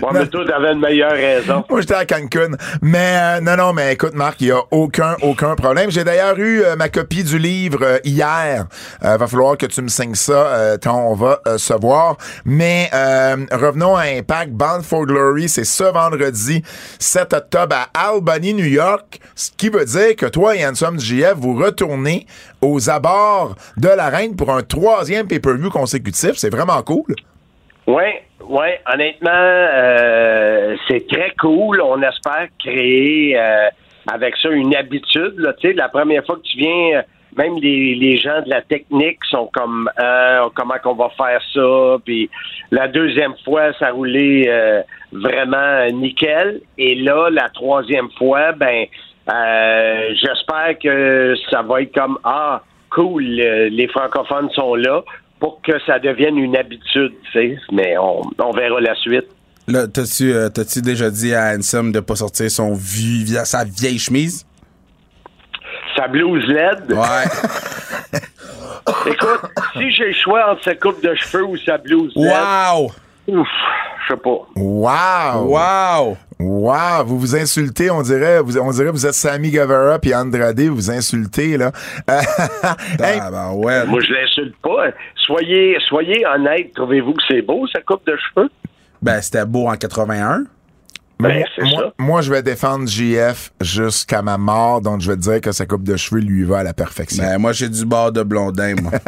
Moi, 0.00 0.10
mais 0.12 0.26
toi, 0.26 0.44
t'avais 0.46 0.72
une 0.74 0.80
meilleure 0.80 1.12
raison. 1.12 1.64
Moi, 1.70 1.80
j'étais 1.80 1.94
à 1.94 2.04
Cancun. 2.04 2.50
Mais 2.82 3.14
euh, 3.14 3.40
non, 3.40 3.56
non, 3.56 3.72
mais 3.72 3.94
écoute, 3.94 4.12
Marc, 4.12 4.42
il 4.42 4.48
n'y 4.48 4.52
a 4.52 4.60
aucun, 4.70 5.16
aucun 5.22 5.54
problème. 5.54 5.90
J'ai 5.90 6.04
d'ailleurs 6.04 6.38
eu 6.38 6.62
euh, 6.62 6.76
ma 6.76 6.90
copie 6.90 7.24
du 7.24 7.38
livre 7.38 7.78
euh, 7.82 7.98
hier. 8.04 8.66
Euh, 9.02 9.16
va 9.16 9.26
falloir 9.26 9.56
que 9.56 9.64
tu 9.64 9.80
me 9.80 9.88
signes 9.88 10.14
ça 10.14 10.32
euh, 10.32 10.76
quand 10.82 10.96
on 11.08 11.14
va 11.14 11.40
euh, 11.46 11.56
se 11.56 11.72
voir. 11.72 12.18
Mais 12.44 12.90
euh, 12.92 13.36
revenons 13.52 13.96
à 13.96 14.02
Impact. 14.02 14.52
Bound 14.52 14.82
for 14.82 15.06
Glory, 15.06 15.48
c'est 15.48 15.64
ce 15.64 15.84
vendredi 15.84 16.62
7 16.98 17.32
octobre 17.32 17.74
à 17.94 18.08
Albany, 18.10 18.52
New 18.52 18.66
York. 18.66 18.81
Ce 19.34 19.50
qui 19.56 19.68
veut 19.68 19.84
dire 19.84 20.16
que 20.16 20.26
toi 20.26 20.56
et 20.56 20.66
Handsome 20.66 20.98
GF, 20.98 21.34
vous 21.36 21.54
retournez 21.54 22.26
aux 22.60 22.90
abords 22.90 23.56
de 23.76 23.88
la 23.88 24.08
Reine 24.08 24.36
pour 24.36 24.50
un 24.50 24.62
troisième 24.62 25.26
pay-per-view 25.26 25.70
consécutif. 25.70 26.32
C'est 26.34 26.50
vraiment 26.50 26.82
cool. 26.82 27.14
Oui, 27.86 28.04
oui, 28.48 28.66
honnêtement, 28.92 29.30
euh, 29.32 30.76
c'est 30.88 31.06
très 31.08 31.32
cool. 31.40 31.80
On 31.80 32.00
espère 32.02 32.48
créer 32.58 33.38
euh, 33.38 33.68
avec 34.12 34.36
ça 34.36 34.50
une 34.50 34.74
habitude. 34.74 35.34
La 35.74 35.88
première 35.88 36.24
fois 36.24 36.36
que 36.36 36.42
tu 36.42 36.58
viens, 36.58 37.02
même 37.36 37.56
les, 37.58 38.16
gens 38.18 38.42
de 38.42 38.50
la 38.50 38.62
technique 38.62 39.18
sont 39.30 39.48
comme 39.52 39.88
euh, 39.98 40.48
comment 40.54 40.74
qu'on 40.82 40.94
va 40.94 41.10
faire 41.16 41.40
ça? 41.54 41.96
Puis 42.04 42.30
la 42.70 42.88
deuxième 42.88 43.34
fois, 43.44 43.72
ça 43.78 43.90
roulait 43.90 44.48
euh, 44.48 44.82
vraiment 45.12 45.86
nickel. 45.92 46.60
Et 46.78 46.94
là, 46.96 47.30
la 47.30 47.48
troisième 47.50 48.10
fois, 48.18 48.52
ben, 48.52 48.86
euh, 49.32 50.14
j'espère 50.14 50.78
que 50.82 51.34
ça 51.50 51.62
va 51.62 51.82
être 51.82 51.94
comme 51.94 52.18
ah 52.24 52.62
cool, 52.90 53.40
euh, 53.40 53.68
les 53.70 53.88
francophones 53.88 54.50
sont 54.50 54.74
là 54.74 55.02
pour 55.40 55.60
que 55.62 55.72
ça 55.86 55.98
devienne 55.98 56.38
une 56.38 56.56
habitude, 56.56 57.12
tu 57.24 57.32
sais. 57.32 57.58
Mais 57.72 57.96
on, 57.98 58.22
on 58.38 58.50
verra 58.52 58.80
la 58.80 58.94
suite. 58.96 59.26
Là, 59.68 59.86
t'as-tu, 59.86 60.32
euh, 60.32 60.48
déjà 60.82 61.10
dit 61.10 61.34
à 61.34 61.54
Handsome 61.54 61.92
de 61.92 62.00
pas 62.00 62.16
sortir 62.16 62.50
son 62.50 62.74
vie, 62.74 63.26
sa 63.44 63.64
vieille 63.64 63.98
chemise? 63.98 64.44
Sa 65.96 66.08
blouse 66.08 66.44
LED. 66.46 66.92
Ouais. 66.92 68.18
Écoute, 69.06 69.40
si 69.74 69.90
j'ai 69.92 70.06
le 70.08 70.12
choix 70.14 70.52
entre 70.52 70.64
sa 70.64 70.74
coupe 70.74 71.02
de 71.02 71.14
cheveux 71.14 71.44
ou 71.44 71.56
sa 71.56 71.78
blouse 71.78 72.12
LED, 72.16 72.32
wow! 72.32 72.92
ouf, 73.28 73.48
je 74.08 74.12
sais 74.14 74.20
pas. 74.20 74.46
Wow! 74.56 75.46
Wow! 75.46 76.16
Wow, 76.40 77.04
vous 77.04 77.18
vous 77.20 77.36
insultez, 77.36 77.88
on 77.90 78.02
dirait, 78.02 78.40
vous, 78.40 78.58
on 78.58 78.70
dirait 78.72 78.86
que 78.86 78.92
vous 78.92 79.06
êtes 79.06 79.14
Sammy 79.14 79.50
Guevara 79.50 80.00
puis 80.00 80.12
Andrade, 80.12 80.58
vous 80.60 80.74
vous 80.74 80.90
insultez 80.90 81.56
là. 81.56 81.70
Hey, 82.98 83.20
Ah, 83.20 83.30
ben 83.30 83.52
ouais. 83.54 83.86
Moi, 83.86 84.00
je 84.00 84.12
l'insulte 84.12 84.56
pas. 84.60 84.86
Soyez, 85.14 85.76
soyez 85.88 86.26
honnête. 86.26 86.72
Trouvez-vous 86.74 87.12
que 87.12 87.22
c'est 87.28 87.42
beau, 87.42 87.64
sa 87.72 87.80
coupe 87.82 88.04
de 88.06 88.16
cheveux? 88.16 88.50
Ben, 89.00 89.20
c'était 89.20 89.44
beau 89.46 89.68
en 89.68 89.76
81. 89.76 90.44
Ben, 91.22 91.38
moi, 91.38 91.46
c'est 91.54 91.62
moi, 91.62 91.82
ça. 91.82 91.92
moi, 91.98 92.22
je 92.22 92.32
vais 92.32 92.42
défendre 92.42 92.88
JF 92.88 93.52
jusqu'à 93.60 94.22
ma 94.22 94.38
mort, 94.38 94.80
donc 94.80 95.00
je 95.00 95.10
vais 95.10 95.16
te 95.16 95.22
dire 95.22 95.40
que 95.40 95.52
sa 95.52 95.66
coupe 95.66 95.84
de 95.84 95.96
cheveux 95.96 96.20
lui 96.20 96.44
va 96.44 96.58
à 96.58 96.62
la 96.62 96.72
perfection. 96.72 97.22
Ben, 97.22 97.38
moi, 97.38 97.52
j'ai 97.52 97.68
du 97.68 97.84
bord 97.84 98.12
de 98.12 98.22
blondin, 98.22 98.74
moi. 98.80 98.92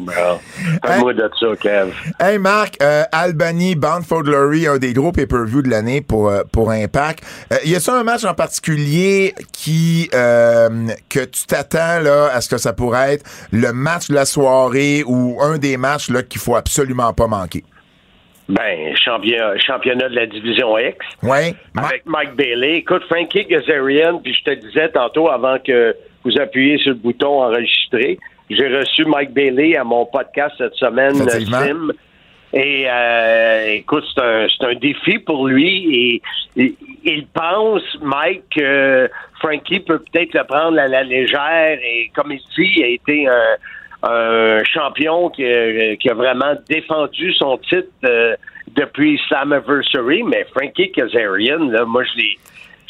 Bon. 0.00 0.38
Fais-moi 0.84 1.14
de 1.14 1.30
ça, 1.40 1.46
Kev. 1.58 1.92
Hey 2.20 2.38
Marc, 2.38 2.76
euh, 2.82 3.04
Albany, 3.10 3.74
Bound 3.74 4.04
for 4.04 4.22
Glory, 4.22 4.66
un 4.66 4.78
des 4.78 4.92
gros 4.92 5.12
pay-per-view 5.12 5.62
de 5.62 5.70
l'année 5.70 6.00
pour 6.00 6.28
euh, 6.28 6.42
pour 6.52 6.70
Impact. 6.70 7.24
Euh, 7.52 7.56
y 7.64 7.74
a-t-il 7.74 7.96
un 7.96 8.04
match 8.04 8.24
en 8.24 8.34
particulier 8.34 9.34
qui 9.52 10.10
euh, 10.14 10.88
que 11.08 11.24
tu 11.24 11.46
t'attends 11.46 12.00
là 12.00 12.30
à 12.32 12.40
ce 12.40 12.48
que 12.48 12.58
ça 12.58 12.72
pourrait 12.72 13.14
être 13.14 13.24
le 13.52 13.72
match 13.72 14.08
de 14.08 14.14
la 14.14 14.26
soirée 14.26 15.04
ou 15.06 15.38
un 15.40 15.58
des 15.58 15.76
matchs 15.76 16.10
là 16.10 16.22
qu'il 16.22 16.40
faut 16.40 16.56
absolument 16.56 17.12
pas 17.12 17.26
manquer? 17.26 17.64
Ben, 18.48 18.96
champion, 18.96 19.58
championnat 19.58 20.08
de 20.08 20.14
la 20.14 20.26
division 20.26 20.78
X. 20.78 20.96
Ma- 21.74 21.82
avec 21.88 22.06
Mike 22.06 22.34
Bailey. 22.34 22.76
Écoute, 22.76 23.02
Frankie 23.04 23.44
Gazarian, 23.44 24.18
puis 24.20 24.32
je 24.32 24.42
te 24.42 24.54
disais 24.54 24.88
tantôt 24.88 25.28
avant 25.28 25.58
que 25.58 25.94
vous 26.24 26.38
appuyiez 26.40 26.78
sur 26.78 26.90
le 26.92 26.96
bouton 26.96 27.42
enregistrer, 27.42 28.18
j'ai 28.48 28.66
reçu 28.74 29.04
Mike 29.04 29.32
Bailey 29.32 29.76
à 29.76 29.84
mon 29.84 30.06
podcast 30.06 30.54
cette 30.56 30.74
semaine. 30.76 31.14
Sim. 31.68 31.92
Et 32.54 32.86
euh, 32.88 33.72
écoute, 33.74 34.04
c'est 34.14 34.22
un, 34.22 34.46
c'est 34.48 34.64
un 34.66 34.74
défi 34.76 35.18
pour 35.18 35.46
lui 35.46 35.94
et, 35.94 36.22
et- 36.56 36.74
il 37.04 37.26
pense, 37.26 37.82
Mike, 38.00 38.44
que 38.56 39.10
Frankie 39.40 39.80
peut 39.80 39.98
peut-être 40.10 40.32
le 40.34 40.44
prendre 40.44 40.78
à 40.78 40.88
la 40.88 41.02
légère 41.04 41.78
et 41.82 42.10
comme 42.14 42.32
il 42.32 42.38
dit, 42.38 42.72
il 42.76 42.82
a 42.84 42.86
été 42.88 43.26
un, 43.28 43.56
un 44.02 44.62
champion 44.64 45.28
qui 45.30 45.44
a, 45.44 45.96
qui 45.96 46.08
a 46.08 46.14
vraiment 46.14 46.54
défendu 46.68 47.32
son 47.34 47.58
titre 47.58 47.88
euh, 48.04 48.36
depuis 48.68 49.20
Slammiversary, 49.28 50.22
mais 50.22 50.46
Frankie 50.54 50.92
Kazarian, 50.92 51.68
là, 51.70 51.84
moi 51.84 52.04
je 52.04 52.16
l'ai 52.16 52.38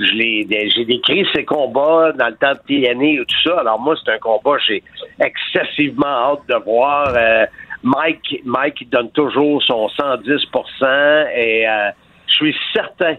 j'ai 0.00 0.84
décrit 0.84 1.26
ses 1.34 1.44
combats 1.44 2.12
dans 2.12 2.28
le 2.28 2.36
temps 2.36 2.52
de 2.52 2.60
TNA 2.66 3.04
et 3.04 3.24
tout 3.26 3.48
ça. 3.48 3.60
Alors 3.60 3.80
moi, 3.80 3.96
c'est 4.04 4.12
un 4.12 4.18
combat 4.18 4.56
j'ai 4.66 4.82
excessivement 5.20 6.06
hâte 6.06 6.48
de 6.48 6.54
voir. 6.64 7.12
Euh, 7.16 7.46
Mike, 7.82 8.42
Mike 8.44 8.88
donne 8.90 9.10
toujours 9.10 9.62
son 9.62 9.88
110% 9.88 11.28
et 11.36 11.68
euh, 11.68 11.90
je 12.26 12.34
suis 12.34 12.56
certain 12.72 13.16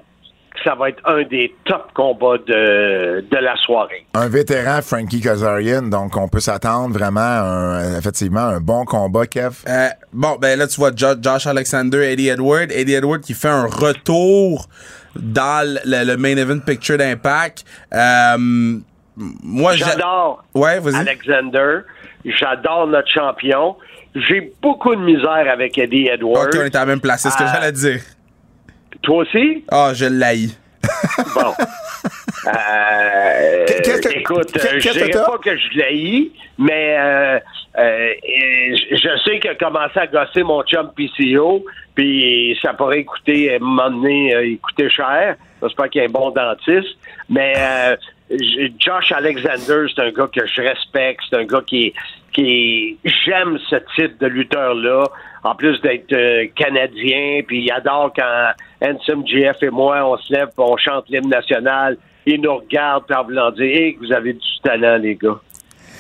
ça 0.64 0.76
va 0.76 0.90
être 0.90 1.02
un 1.06 1.24
des 1.24 1.56
top 1.66 1.92
combats 1.94 2.38
de, 2.48 3.22
de 3.30 3.38
la 3.38 3.56
soirée. 3.58 4.06
un 4.14 4.28
vétéran 4.28 4.82
Frankie 4.82 5.22
Kazarian, 5.22 5.84
donc 5.84 6.16
on 6.18 6.28
peut 6.28 6.40
s'attendre 6.40 6.94
vraiment 6.98 7.20
à 7.22 7.42
un, 7.44 7.98
effectivement 7.98 8.42
un 8.42 8.60
bon 8.60 8.86
combat, 8.86 9.26
Kev. 9.28 9.52
Euh, 9.68 9.88
bon, 10.14 10.38
ben 10.42 10.58
là, 10.58 10.68
tu 10.68 10.80
vois 10.80 10.92
Jo- 10.96 11.16
Josh 11.22 11.48
Alexander, 11.48 12.12
Eddie 12.12 12.30
Edward. 12.30 12.72
Eddie 12.72 12.94
Edward 12.96 13.22
qui 13.22 13.34
fait 13.34 13.48
un 13.50 13.66
retour 13.66 14.68
dans 15.16 15.68
le, 15.86 16.06
le 16.06 16.18
main 16.18 16.38
event 16.38 16.60
picture 16.60 16.98
d'Impact. 16.98 17.64
Euh, 17.94 18.78
moi, 19.44 19.76
J'adore 19.76 20.44
Ouais. 20.54 20.80
Alexander. 20.96 21.80
J'adore 22.26 22.88
notre 22.88 23.10
champion. 23.10 23.76
J'ai 24.16 24.52
beaucoup 24.62 24.96
de 24.96 25.02
misère 25.02 25.46
avec 25.52 25.78
Eddie 25.78 26.08
Edwards. 26.08 26.46
Ok, 26.46 26.56
on 26.60 26.64
est 26.66 26.76
à 26.76 26.80
la 26.80 26.86
même 26.86 27.00
place, 27.02 27.22
c'est 27.22 27.30
ce 27.30 27.38
que 27.38 27.44
Ah. 27.46 27.52
j'allais 27.54 27.72
dire. 27.72 28.02
Toi 29.02 29.18
aussi? 29.24 29.64
Ah, 29.72 29.92
je 29.94 30.06
l'haïs. 30.06 30.60
Bon. 31.36 31.54
Euh, 32.48 33.66
Qu'est-ce 33.68 34.02
que- 34.08 34.18
écoute, 34.20 34.50
euh, 34.56 34.80
je 34.80 34.88
que 34.90 34.94
dirais 34.94 35.12
pas 35.12 35.38
que 35.44 35.56
je 35.58 35.78
l'ai, 35.78 36.32
mais 36.58 36.96
euh, 36.98 37.40
euh, 37.78 38.14
je 38.92 39.20
sais 39.26 39.40
qu'il 39.40 39.50
a 39.52 39.56
commencé 39.56 40.00
à 40.00 40.08
gosser 40.08 40.44
mon 40.44 40.64
chum 40.64 40.90
PCO, 40.96 41.66
puis 41.96 42.58
ça 42.62 42.74
pourrait 42.74 43.04
coûter, 43.04 43.52
à 43.52 43.56
un 43.58 43.60
moment 43.60 43.90
donné, 43.92 44.34
il 44.46 44.58
coûtait 44.60 44.90
cher. 44.90 45.36
J'espère 45.62 45.90
qu'il 45.90 46.02
a 46.02 46.06
un 46.06 46.10
bon 46.10 46.32
dentiste. 46.32 46.98
Mais 47.30 47.54
euh, 47.58 47.96
Josh 48.80 49.12
Alexander, 49.12 49.88
c'est 49.94 50.02
un 50.02 50.12
gars 50.12 50.28
que 50.28 50.46
je 50.46 50.62
respecte, 50.62 51.22
c'est 51.30 51.38
un 51.38 51.46
gars 51.46 51.64
qui, 51.66 51.94
qui 52.34 52.98
j'aime 53.04 53.58
ce 53.70 53.78
type 53.96 54.20
de 54.20 54.28
lutteur-là. 54.28 55.04
En 55.44 55.56
plus 55.56 55.80
d'être 55.82 56.12
euh, 56.12 56.48
canadien, 56.56 57.42
puis 57.48 57.64
il 57.64 57.72
adore 57.72 58.12
quand 58.14 58.52
Handsome 58.82 59.26
GF 59.26 59.64
et 59.64 59.70
moi, 59.70 60.06
on 60.06 60.18
se 60.18 60.34
lève, 60.34 60.50
on 60.58 60.76
chante 60.76 61.08
l'hymne 61.10 61.30
national. 61.30 61.98
Il 62.26 62.42
nous 62.42 62.58
regarde, 62.58 63.06
en 63.12 63.24
voulant 63.24 63.52
dire, 63.52 63.64
hey, 63.64 63.98
vous 64.00 64.12
avez 64.12 64.34
du 64.34 64.60
talent, 64.62 64.98
les 64.98 65.16
gars. 65.16 65.40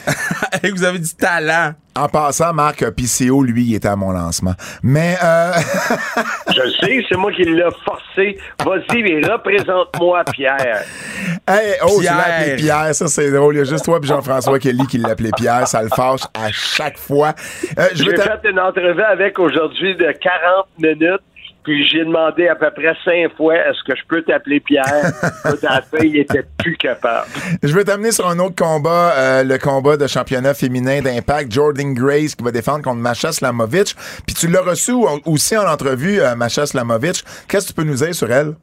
Vous 0.76 0.84
avez 0.84 1.00
du 1.00 1.14
talent. 1.16 1.74
En 1.95 2.08
passant, 2.08 2.54
Marc 2.54 2.86
PCO, 2.91 3.43
lui, 3.43 3.66
il 3.66 3.76
était 3.76 3.88
à 3.88 3.95
mon 3.95 4.12
lancement. 4.12 4.54
Mais 4.84 5.18
euh, 5.22 5.52
Je 6.56 6.62
le 6.62 6.72
sais, 6.72 7.06
c'est 7.10 7.18
moi 7.18 7.32
qui 7.34 7.43
l'ai 7.43 7.64
forcé. 7.84 8.38
Vas-y, 8.64 9.04
mais 9.04 9.28
représente-moi, 9.28 10.24
Pierre. 10.32 10.58
hey, 11.47 11.74
oh, 11.84 11.95
tu 11.95 12.02
Pierre. 12.02 12.16
l'as 12.16 12.36
appelé 12.36 12.56
Pierre, 12.56 12.95
ça 12.95 13.08
c'est 13.08 13.32
drôle. 13.32 13.56
Il 13.56 13.58
y 13.58 13.62
a 13.62 13.66
juste 13.66 13.84
toi 13.84 14.00
et 14.02 14.06
Jean-François 14.06 14.60
Kelly 14.60 14.86
qui 14.88 14.97
l'appelait 14.97 15.32
Pierre. 15.36 15.68
Ça 15.68 15.82
le 15.82 15.89
fâche 15.89 16.22
à 16.34 16.52
chaque 16.52 16.97
fois. 16.97 17.34
Euh, 17.78 17.88
je 17.93 18.04
J'ai 18.04 18.16
fait 18.16 18.50
une 18.50 18.60
entrevue 18.60 19.02
avec 19.02 19.38
aujourd'hui 19.39 19.95
de 19.95 20.12
40 20.12 20.68
minutes, 20.80 21.22
puis 21.64 21.88
j'ai 21.88 22.03
demandé 22.05 22.47
à 22.47 22.55
peu 22.55 22.70
près 22.72 22.95
cinq 23.05 23.36
fois 23.36 23.55
est-ce 23.55 23.84
que 23.84 23.95
je 23.95 24.01
peux 24.07 24.22
t'appeler 24.22 24.60
Pierre? 24.60 24.86
Il 26.03 26.18
était 26.18 26.43
plus 26.57 26.76
capable. 26.78 27.28
Je 27.62 27.74
veux 27.74 27.84
t'amener 27.84 28.12
sur 28.12 28.28
un 28.28 28.39
autre 28.39 28.55
combat, 28.55 29.14
euh, 29.18 29.43
le 29.43 29.57
combat 29.57 29.97
de 29.97 30.07
championnat 30.07 30.53
féminin 30.53 31.01
d'Impact. 31.01 31.51
Jordan 31.51 31.93
Grace 31.93 32.36
qui 32.36 32.43
va 32.43 32.51
défendre 32.51 32.84
contre 32.84 32.97
Masha 32.97 33.32
Slamovic. 33.32 33.95
Puis 34.26 34.36
tu 34.36 34.47
l'as 34.47 34.62
reçu 34.62 34.91
au- 34.93 35.20
aussi 35.26 35.55
en 35.57 35.68
entrevue, 35.68 36.20
euh, 36.22 36.36
Masha 36.36 36.66
Slamovic. 36.66 37.24
Qu'est-ce 37.47 37.68
que 37.68 37.74
tu 37.74 37.74
peux 37.74 37.84
nous 37.88 37.95
dire 37.95 38.14
sur 38.16 38.32
elle? 38.32 38.53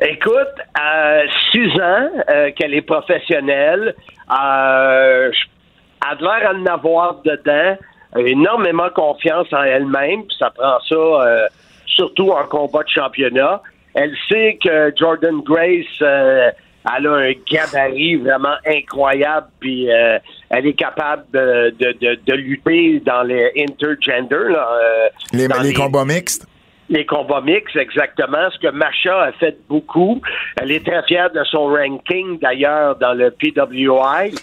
Écoute, 0.00 0.34
euh, 0.76 1.22
ans 1.80 2.08
euh, 2.28 2.50
qu'elle 2.56 2.74
est 2.74 2.82
professionnelle, 2.82 3.94
euh, 4.30 5.30
elle 5.30 6.26
a 6.26 6.38
l'air 6.40 6.50
à 6.50 6.54
en 6.54 6.66
avoir 6.66 7.22
dedans, 7.24 7.76
énormément 8.20 8.90
confiance 8.94 9.52
en 9.52 9.62
elle-même, 9.62 10.24
puis 10.24 10.36
ça 10.38 10.50
prend 10.50 10.78
ça 10.88 10.94
euh, 10.94 11.46
surtout 11.86 12.30
en 12.30 12.44
combat 12.44 12.82
de 12.82 12.88
championnat. 12.88 13.62
Elle 13.94 14.14
sait 14.28 14.58
que 14.62 14.92
Jordan 14.96 15.40
Grace, 15.40 15.86
euh, 16.02 16.50
elle 16.96 17.06
a 17.06 17.12
un 17.12 17.32
gabarit 17.50 18.16
vraiment 18.16 18.56
incroyable, 18.66 19.46
puis 19.60 19.90
euh, 19.90 20.18
elle 20.50 20.66
est 20.66 20.74
capable 20.74 21.24
de, 21.32 21.74
de, 21.78 21.92
de, 22.00 22.18
de 22.26 22.34
lutter 22.34 23.00
dans 23.00 23.22
les 23.22 23.52
intergender, 23.56 24.52
là, 24.52 24.68
euh, 24.72 25.08
Les, 25.32 25.48
dans 25.48 25.60
les 25.60 25.72
combats 25.72 26.04
mixtes? 26.04 26.46
les 26.90 27.06
combats 27.06 27.40
mixtes, 27.40 27.76
exactement. 27.76 28.50
Ce 28.52 28.58
que 28.58 28.70
Macha 28.70 29.22
a 29.22 29.32
fait 29.32 29.56
beaucoup. 29.68 30.20
Elle 30.60 30.70
est 30.70 30.84
très 30.84 31.02
fière 31.04 31.30
de 31.30 31.42
son 31.44 31.68
ranking, 31.68 32.38
d'ailleurs, 32.40 32.96
dans 32.96 33.14
le 33.14 33.30
PWI. 33.30 34.34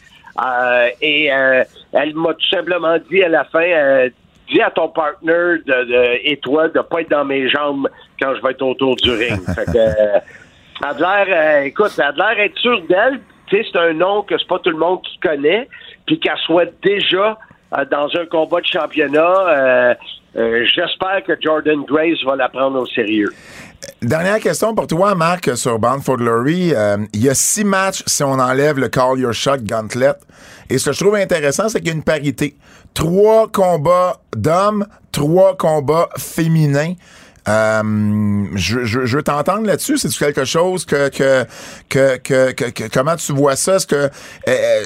Euh, 0.44 0.88
et 1.02 1.32
euh, 1.32 1.64
elle 1.94 2.16
m'a 2.16 2.34
tout 2.34 2.50
simplement 2.50 2.98
dit 3.10 3.24
à 3.24 3.30
la 3.30 3.44
fin, 3.46 3.62
euh, 3.64 4.10
dis 4.50 4.62
à 4.62 4.72
ton 4.72 4.90
partner 4.90 5.58
de, 5.66 5.84
de- 5.86 6.20
et 6.24 6.38
toi 6.38 6.68
de 6.68 6.80
pas 6.82 7.02
être 7.02 7.12
dans 7.12 7.26
mes 7.26 7.48
jambes 7.50 7.88
quand 8.20 8.34
je 8.36 8.42
vais 8.42 8.52
être 8.52 8.62
autour 8.64 8.96
du 8.96 9.12
ring. 9.12 9.40
fait 9.56 9.66
que, 9.66 9.78
elle 9.78 11.04
a 11.06 11.24
l'air, 11.26 11.64
écoute, 11.66 11.92
elle 11.98 12.04
a 12.22 12.34
l'air 12.34 12.46
être 12.46 12.58
sûre 12.58 12.82
d'elle. 12.90 13.20
Tu 13.48 13.58
sais, 13.64 13.70
c'est 13.72 13.78
un 13.80 13.94
nom 13.94 14.24
que 14.24 14.38
c'est 14.38 14.48
pas 14.48 14.60
tout 14.60 14.70
le 14.72 14.78
monde 14.78 15.02
qui 15.04 15.20
connaît, 15.20 15.68
puis 16.08 16.20
qu'elle 16.20 16.38
soit 16.46 16.72
déjà 16.82 17.38
dans 17.92 18.08
un 18.18 18.26
combat 18.26 18.62
de 18.62 18.66
championnat. 18.66 19.20
euh, 19.50 19.94
euh, 20.38 20.66
J'espère 20.74 21.24
que 21.24 21.34
Jordan 21.40 21.84
Grace 21.84 22.24
va 22.26 22.36
la 22.36 22.50
prendre 22.50 22.80
au 22.80 22.86
sérieux. 22.86 23.30
Dernière 24.02 24.40
question 24.40 24.76
pour 24.76 24.88
toi, 24.88 25.16
Marc, 25.16 25.58
sur 25.58 25.80
Bound 25.80 26.04
Glory. 26.04 26.74
Euh, 26.74 26.98
il 27.14 27.24
y 27.24 27.30
a 27.30 27.36
six 27.36 27.64
matchs 27.64 28.04
si 28.06 28.24
on 28.24 28.34
enlève 28.34 28.78
le 28.78 28.90
Call 28.90 29.20
Your 29.20 29.34
Shot 29.34 29.58
Gauntlet. 29.64 30.14
Et 30.70 30.78
ce 30.78 30.86
que 30.86 30.92
je 30.92 31.00
trouve 31.00 31.16
intéressant, 31.16 31.70
c'est 31.70 31.80
qu'il 31.80 31.88
y 31.88 31.92
a 31.92 31.96
une 31.96 32.04
parité. 32.04 32.56
Trois 32.94 33.48
combats 33.48 34.22
d'hommes, 34.36 34.86
trois 35.12 35.56
combats 35.58 36.10
féminins. 36.18 36.94
Euh, 37.48 38.46
je, 38.56 38.84
je, 38.86 39.06
je 39.06 39.18
veux 39.18 39.24
t'entendre 39.24 39.66
là-dessus. 39.66 39.98
C'est 39.98 40.10
quelque 40.16 40.46
chose 40.46 40.86
que 40.86 41.10
que, 41.10 41.44
que, 41.90 42.18
que, 42.52 42.70
que- 42.70 42.88
comment 42.94 43.16
tu 43.16 43.34
vois 43.34 43.56
ça? 43.56 43.78
Est-ce 43.78 43.88
que 43.88 44.10
euh, 44.48 44.84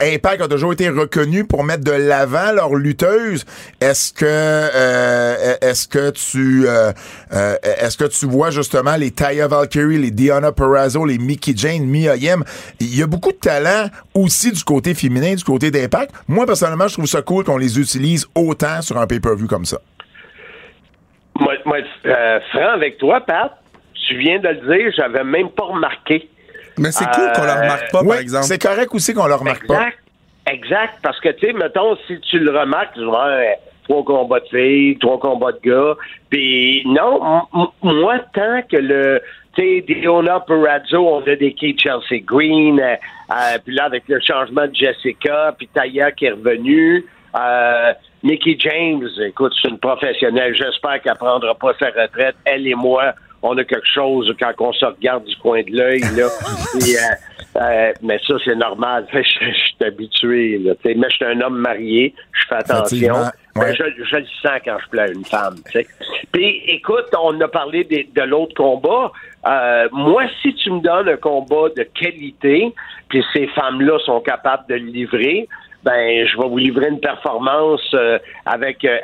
Impact 0.00 0.42
a 0.42 0.48
toujours 0.48 0.72
été 0.72 0.88
reconnu 0.88 1.44
pour 1.44 1.64
mettre 1.64 1.82
de 1.82 1.90
l'avant 1.90 2.52
leurs 2.52 2.74
lutteuses 2.76 3.44
Est-ce 3.80 4.12
que 4.12 4.24
euh, 4.24 5.56
est-ce 5.60 5.88
que 5.88 6.10
tu 6.10 6.68
euh, 6.68 6.92
euh, 7.32 7.56
est-ce 7.62 7.96
que 7.96 8.04
tu 8.04 8.26
vois 8.26 8.50
justement 8.50 8.96
les 8.96 9.10
Taya 9.10 9.48
Valkyrie, 9.48 9.98
les 9.98 10.10
Diana 10.12 10.52
Perrazzo, 10.52 11.04
les 11.04 11.18
Mickey 11.18 11.54
Jane, 11.56 11.84
Mia 11.86 12.14
Yim? 12.16 12.44
Il 12.78 12.96
y 12.96 13.02
a 13.02 13.06
beaucoup 13.06 13.32
de 13.32 13.38
talent 13.38 13.90
aussi 14.14 14.52
du 14.52 14.62
côté 14.62 14.94
féminin, 14.94 15.34
du 15.34 15.42
côté 15.44 15.70
d'Impact. 15.72 16.12
Moi 16.28 16.46
personnellement, 16.46 16.86
je 16.88 16.94
trouve 16.94 17.06
ça 17.06 17.22
cool 17.22 17.44
qu'on 17.44 17.56
les 17.58 17.78
utilise 17.80 18.26
autant 18.34 18.80
sur 18.82 18.96
un 18.98 19.06
pay-per-view 19.06 19.48
comme 19.48 19.66
ça. 19.66 19.78
Moi, 21.40 21.54
moi 21.64 21.78
euh, 22.06 22.40
franc 22.50 22.68
avec 22.74 22.98
toi, 22.98 23.20
Pat, 23.20 23.52
tu 24.06 24.16
viens 24.18 24.38
de 24.38 24.48
le 24.48 24.76
dire, 24.76 24.92
j'avais 24.96 25.24
même 25.24 25.50
pas 25.50 25.64
remarqué. 25.64 26.28
Mais 26.78 26.92
c'est 26.92 27.06
cool 27.06 27.32
qu'on 27.34 27.44
le 27.44 27.52
remarque 27.52 27.90
pas, 27.90 28.00
Oui, 28.02 28.08
par 28.08 28.18
exemple. 28.18 28.44
c'est 28.44 28.62
correct 28.62 28.94
aussi 28.94 29.14
qu'on 29.14 29.26
le 29.26 29.34
remarque 29.34 29.66
pas. 29.66 29.74
Exact. 29.74 29.98
Exact. 30.48 30.94
Parce 31.02 31.18
que, 31.20 31.30
tu 31.30 31.46
sais, 31.46 31.52
mettons, 31.52 31.96
si 32.06 32.20
tu 32.20 32.38
le 32.38 32.56
remarques, 32.56 32.94
tu 32.94 33.04
vois, 33.04 33.26
euh, 33.26 33.50
trois 33.88 34.04
combats 34.04 34.40
de 34.40 34.46
filles, 34.48 34.98
trois 34.98 35.18
combats 35.18 35.52
de 35.52 35.60
gars. 35.64 35.94
Puis, 36.30 36.82
non, 36.86 37.42
moi, 37.82 38.18
tant 38.34 38.62
que 38.70 38.76
le. 38.76 39.20
Tu 39.56 39.62
sais, 39.62 39.84
Diona 39.88 40.40
Perazzo, 40.40 40.98
on 40.98 41.22
a 41.22 41.34
des 41.34 41.56
Chelsea 41.58 42.22
Green. 42.24 42.78
euh, 42.78 42.94
euh, 43.32 43.58
puis 43.64 43.74
là, 43.74 43.84
avec 43.84 44.04
le 44.06 44.20
changement 44.20 44.66
de 44.66 44.74
Jessica, 44.74 45.54
puis 45.56 45.68
Taya 45.72 46.12
qui 46.12 46.26
est 46.26 46.30
revenue. 46.30 47.04
Euh, 47.36 47.92
Mickey 48.22 48.56
James, 48.58 49.06
écoute, 49.24 49.52
c'est 49.60 49.68
une 49.68 49.78
professionnelle. 49.78 50.54
J'espère 50.54 51.00
qu'elle 51.02 51.14
prendra 51.14 51.54
pas 51.54 51.72
sa 51.78 51.86
retraite. 51.86 52.36
Elle 52.44 52.66
et 52.66 52.74
moi, 52.74 53.12
on 53.42 53.56
a 53.58 53.64
quelque 53.64 53.86
chose 53.86 54.34
quand 54.40 54.52
on 54.58 54.72
se 54.72 54.84
regarde 54.84 55.24
du 55.24 55.36
coin 55.36 55.62
de 55.62 55.70
l'œil. 55.70 56.00
là. 56.16 56.28
Euh, 57.56 57.62
euh, 57.62 57.92
mais 58.02 58.18
ça, 58.26 58.34
c'est 58.44 58.54
normal. 58.54 59.06
Je, 59.12 59.20
je 59.20 59.50
suis 59.52 59.76
habitué. 59.80 60.58
Là, 60.58 60.74
mais 60.84 61.08
je 61.08 61.16
suis 61.16 61.24
un 61.24 61.40
homme 61.40 61.56
marié. 61.56 62.14
Je 62.32 62.44
fais 62.48 62.56
attention. 62.56 63.14
Je, 63.56 64.04
je 64.04 64.16
le 64.16 64.26
sens 64.42 64.60
quand 64.62 64.76
je 64.84 64.88
plais 64.90 65.02
à 65.02 65.08
une 65.08 65.24
femme. 65.24 65.56
Puis, 66.32 66.62
écoute, 66.68 67.06
on 67.18 67.40
a 67.40 67.48
parlé 67.48 67.84
des- 67.84 68.10
de, 68.14 68.22
l'autre 68.22 68.54
combat. 68.54 69.10
Euh, 69.46 69.88
moi, 69.92 70.24
si 70.42 70.54
tu 70.54 70.70
me 70.70 70.80
donnes 70.80 71.08
un 71.08 71.16
combat 71.16 71.70
de 71.74 71.84
qualité, 71.84 72.74
puis 73.08 73.24
ces 73.32 73.46
femmes-là 73.48 73.98
sont 74.04 74.20
capables 74.20 74.64
de 74.68 74.74
le 74.74 74.86
livrer, 74.90 75.48
ben, 75.86 76.26
je 76.26 76.36
vais 76.36 76.48
vous 76.48 76.58
livrer 76.58 76.88
une 76.88 76.98
performance 76.98 77.94
euh, 77.94 78.18
avec 78.44 78.84
euh, 78.84 78.98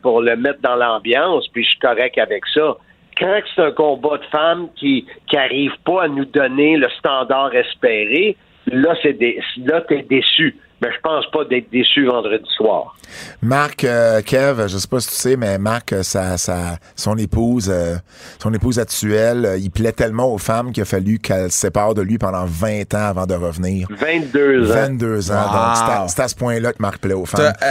pour 0.00 0.22
le 0.22 0.36
mettre 0.36 0.60
dans 0.60 0.76
l'ambiance, 0.76 1.48
puis 1.48 1.64
je 1.64 1.70
suis 1.70 1.78
correct 1.80 2.16
avec 2.18 2.46
ça. 2.54 2.76
Quand 3.18 3.40
c'est 3.54 3.62
un 3.62 3.72
combat 3.72 4.18
de 4.18 4.24
femmes 4.26 4.68
qui 4.76 5.06
qui 5.26 5.36
arrive 5.36 5.72
pas 5.84 6.04
à 6.04 6.08
nous 6.08 6.24
donner 6.24 6.76
le 6.76 6.88
standard 6.98 7.52
espéré, 7.54 8.36
là 8.66 8.94
c'est 9.02 9.18
là 9.58 9.80
t'es 9.80 10.02
déçu. 10.02 10.56
Mais 10.82 10.88
je 10.92 11.00
pense 11.02 11.24
pas 11.30 11.44
d'être 11.44 11.70
déçu 11.70 12.04
vendredi 12.06 12.44
soir. 12.56 12.96
Marc, 13.40 13.84
euh, 13.84 14.20
Kev, 14.22 14.66
je 14.68 14.76
sais 14.76 14.88
pas 14.88 15.00
si 15.00 15.08
tu 15.08 15.14
sais, 15.14 15.36
mais 15.36 15.56
Marc, 15.56 15.92
euh, 15.92 16.02
sa, 16.02 16.36
sa, 16.36 16.78
son 16.96 17.16
épouse, 17.16 17.70
euh, 17.72 17.94
son 18.42 18.52
épouse 18.52 18.78
actuelle, 18.78 19.46
euh, 19.46 19.56
il 19.56 19.70
plaît 19.70 19.92
tellement 19.92 20.32
aux 20.32 20.38
femmes 20.38 20.72
qu'il 20.72 20.82
a 20.82 20.86
fallu 20.86 21.18
qu'elle 21.20 21.50
se 21.52 21.58
sépare 21.58 21.94
de 21.94 22.02
lui 22.02 22.18
pendant 22.18 22.44
20 22.44 22.92
ans 22.94 23.06
avant 23.08 23.26
de 23.26 23.34
revenir. 23.34 23.86
22 23.90 24.70
ans. 24.70 24.74
22 24.74 25.30
ans. 25.30 25.34
Wow. 25.34 25.40
Donc, 25.42 25.76
c'est 25.76 25.82
à, 25.92 26.04
c'est 26.08 26.22
à 26.22 26.28
ce 26.28 26.34
point-là 26.34 26.72
que 26.72 26.82
Marc 26.82 26.98
plaît 26.98 27.14
aux 27.14 27.24
femmes. 27.24 27.52
euh, 27.62 27.70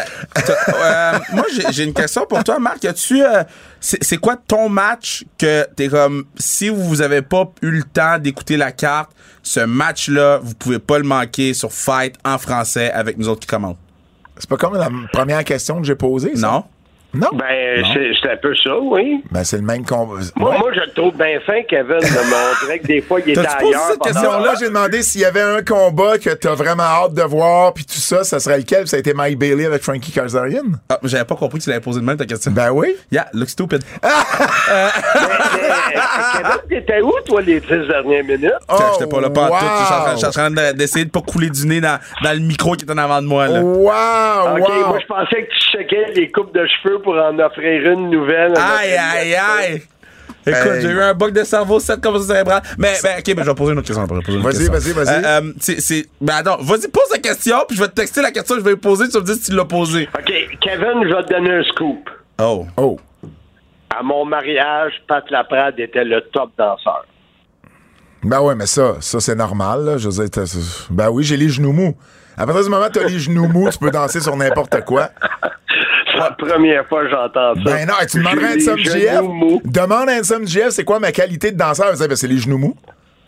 euh, 0.84 1.20
moi, 1.34 1.46
j'ai, 1.56 1.72
j'ai 1.72 1.84
une 1.84 1.94
question 1.94 2.26
pour 2.26 2.44
toi, 2.44 2.58
Marc. 2.60 2.84
As-tu, 2.86 3.22
euh, 3.24 3.44
c'est, 3.84 4.18
quoi 4.18 4.38
ton 4.38 4.70
match 4.70 5.26
que 5.38 5.68
t'es 5.76 5.90
comme, 5.90 6.24
si 6.38 6.70
vous 6.70 7.02
avez 7.02 7.22
pas 7.22 7.52
eu 7.62 7.70
le 7.70 7.84
temps 7.84 8.18
d'écouter 8.18 8.56
la 8.56 8.72
carte, 8.72 9.12
ce 9.42 9.60
match-là, 9.60 10.40
vous 10.42 10.54
pouvez 10.56 10.80
pas 10.80 10.98
le 10.98 11.04
manquer 11.04 11.54
sur 11.54 11.74
Fight 11.74 12.16
en 12.24 12.38
français 12.38 12.92
avec 12.92 13.18
nous 13.18 13.28
autres 13.28 13.42
qui 13.42 13.48
commentent? 13.48 13.78
C'est 14.38 14.50
pas 14.50 14.56
comme 14.56 14.76
la 14.76 14.90
première 15.12 15.44
question 15.44 15.82
que 15.82 15.86
j'ai 15.86 15.96
posée, 15.96 16.36
ça? 16.38 16.48
Non? 16.48 16.64
Non? 17.14 17.28
Ben, 17.34 17.82
Non. 17.82 17.88
c'est 17.94 18.12
c'est 18.22 18.32
un 18.32 18.38
peu 18.38 18.56
ça, 18.56 18.72
oui. 18.80 19.24
Ben, 19.32 19.44
c'est 19.44 19.58
le 19.58 19.62
même 19.64 19.86
combat. 19.86 20.20
Moi, 20.36 20.50
Ouais. 20.50 20.58
moi, 20.58 20.72
je 20.74 20.80
le 20.80 20.92
trouve 20.94 21.16
bien 21.16 21.40
fin, 21.46 21.62
Kevin. 21.70 21.98
on 22.02 22.66
dirait 22.66 22.80
que 22.80 22.88
des 22.88 23.02
fois, 23.02 23.20
il 23.24 23.32
était 23.32 23.44
T'as-tu 23.44 23.58
posé 23.58 23.68
ailleurs. 23.76 23.88
cette 23.90 24.00
pendant- 24.00 24.12
question? 24.14 24.32
Non, 24.32 24.40
là, 24.46 24.54
j'ai 24.60 24.68
demandé 24.68 25.04
s'il 25.04 25.22
y 25.22 25.26
avait 25.26 25.42
un 25.42 25.62
combat 25.64 26.18
que 26.18 26.32
t'as 26.32 26.56
vraiment 26.56 26.84
hâte 26.84 27.14
de 27.14 27.22
voir, 27.22 27.74
puis 27.74 27.86
tout 27.86 27.94
ça, 28.00 28.24
ça 28.24 28.40
serait 28.40 28.58
lequel? 28.58 28.82
Puis 28.82 28.90
Ça 28.90 28.98
a 28.98 29.00
été 29.00 29.14
Mike 29.14 29.38
Bailey 29.38 29.66
avec 29.66 29.84
Frankie 29.84 30.12
Kazarian? 30.12 30.64
Ah, 30.90 30.98
j'avais 31.04 31.26
pas 31.26 31.36
compris 31.36 31.60
que 31.60 31.64
tu 31.66 31.70
l'avais 31.70 31.82
posé 31.82 32.00
de 32.00 32.06
même 32.06 32.18
ta 32.18 32.26
question. 32.26 32.52
Ben 32.52 32.72
oui. 32.72 32.96
Yeah, 33.12 33.28
look 33.34 33.50
stupid. 33.50 33.84
Mais, 34.04 34.80
mais, 35.96 36.02
Kevin, 36.34 36.60
t'étais 36.70 37.02
où, 37.02 37.12
toi, 37.26 37.42
les 37.42 37.60
dix 37.60 37.68
dernières 37.88 38.24
minutes? 38.24 38.52
Oh, 38.70 38.76
J'étais 38.94 39.10
pas 39.10 39.22
là 39.22 39.30
pas 39.30 39.50
wow. 39.50 39.58
tout. 39.60 39.66
Je 40.14 40.18
suis 40.18 40.28
en 40.28 40.32
train- 40.32 40.50
de- 40.52 40.72
d'essayer 40.78 41.06
de 41.06 41.12
pas 41.12 41.22
couler 41.22 41.50
du 41.50 41.68
nez 41.68 41.82
dans, 41.82 42.00
dans 42.24 42.34
le 42.34 42.40
micro 42.40 42.74
qui 42.76 42.86
est 42.86 42.92
en 42.92 42.98
avant 42.98 43.22
de 43.22 43.28
moi. 43.28 43.48
Là. 43.48 43.62
Wow, 43.62 44.58
OK, 44.58 44.70
wow. 44.70 44.88
moi, 44.88 45.00
je 45.02 45.06
pensais 45.08 45.44
que 45.44 45.50
tu 45.54 45.73
checkais 45.74 46.12
les 46.16 46.32
coupes 46.32 46.54
de 46.54 46.66
cheveux 46.66 47.00
pour 47.00 47.16
en 47.16 47.38
offrir 47.40 47.92
une 47.92 48.10
nouvelle. 48.10 48.54
Aïe, 48.58 48.96
aïe, 48.96 49.36
aïe. 49.36 49.84
Écoute, 50.46 50.72
Hey. 50.74 50.82
j'ai 50.82 50.90
eu 50.90 51.00
un 51.00 51.14
bug 51.14 51.34
de 51.34 51.44
cerveau, 51.44 51.80
7 51.80 52.02
comme 52.02 52.22
cérébrale. 52.22 52.62
Mais, 52.78 52.94
ben, 53.02 53.16
ok, 53.20 53.36
ben, 53.36 53.44
je 53.44 53.50
vais 53.50 53.56
poser 53.56 53.72
une 53.72 53.80
autre 53.80 53.88
question. 53.88 54.06
Vas-y, 54.06 54.68
vas-y, 54.68 54.92
vas-y. 54.92 55.24
Euh, 55.24 55.42
euh, 55.42 55.54
c'est, 55.60 55.80
c'est, 55.80 56.06
ben, 56.20 56.36
attends, 56.36 56.58
vas-y, 56.58 56.90
pose 56.90 57.10
la 57.12 57.20
question, 57.20 57.56
puis 57.68 57.78
je 57.78 57.82
vais 57.82 57.88
te 57.88 57.94
texter 57.94 58.22
la 58.22 58.32
question 58.32 58.56
que 58.56 58.62
je 58.62 58.66
vais 58.66 58.76
poser, 58.76 59.08
tu 59.08 59.14
vas 59.14 59.22
me 59.22 59.26
dire 59.26 59.36
si 59.36 59.52
tu 59.52 59.56
l'as 59.56 59.66
posée. 59.66 60.10
OK, 60.14 60.34
Kevin, 60.60 61.08
je 61.08 61.16
vais 61.16 61.24
te 61.24 61.34
donner 61.34 61.52
un 61.52 61.64
scoop. 61.64 62.10
Oh. 62.42 62.66
Oh. 62.76 63.00
À 63.98 64.04
mon 64.04 64.26
mariage, 64.26 64.94
Pat 65.08 65.24
Laprade 65.32 65.80
était 65.80 66.04
le 66.04 66.20
top 66.34 66.50
danseur. 66.58 67.06
Ben 68.24 68.42
ouais, 68.42 68.56
mais 68.56 68.66
ça, 68.66 68.96
ça 69.00 69.20
c'est 69.20 69.36
normal, 69.36 69.86
là. 69.86 69.98
Je 69.98 70.10
veux 70.10 70.28
dire, 70.28 70.44
ben 70.90 71.10
oui, 71.10 71.24
j'ai 71.24 71.38
les 71.38 71.50
genoux 71.50 71.74
mous. 71.74 71.96
À 72.36 72.46
partir 72.46 72.64
du 72.64 72.70
moment 72.70 72.86
où 72.86 72.90
t'as 72.90 73.04
les 73.08 73.20
genoux 73.20 73.48
mous, 73.48 73.70
tu 73.70 73.78
peux 73.78 73.92
danser 73.92 74.20
sur 74.20 74.36
n'importe 74.36 74.82
quoi. 74.86 75.10
C'est 76.40 76.46
la 76.46 76.52
première 76.54 76.88
fois 76.88 77.04
que 77.04 77.10
j'entends 77.10 77.54
ça. 77.56 77.62
Ben 77.64 77.88
non, 77.88 77.94
tu 78.10 78.18
demanderais 78.18 78.46
à 78.54 78.56
les 78.56 78.84
GF. 78.84 79.22
Demande 79.66 80.10
à 80.10 80.14
Handsome 80.20 80.48
GF, 80.48 80.70
c'est 80.70 80.84
quoi 80.84 81.00
ma 81.00 81.12
qualité 81.12 81.52
de 81.52 81.58
danseur? 81.58 81.94
Ben, 81.98 82.16
c'est 82.16 82.28
les 82.28 82.38
genoux 82.38 82.58
mous. 82.58 82.76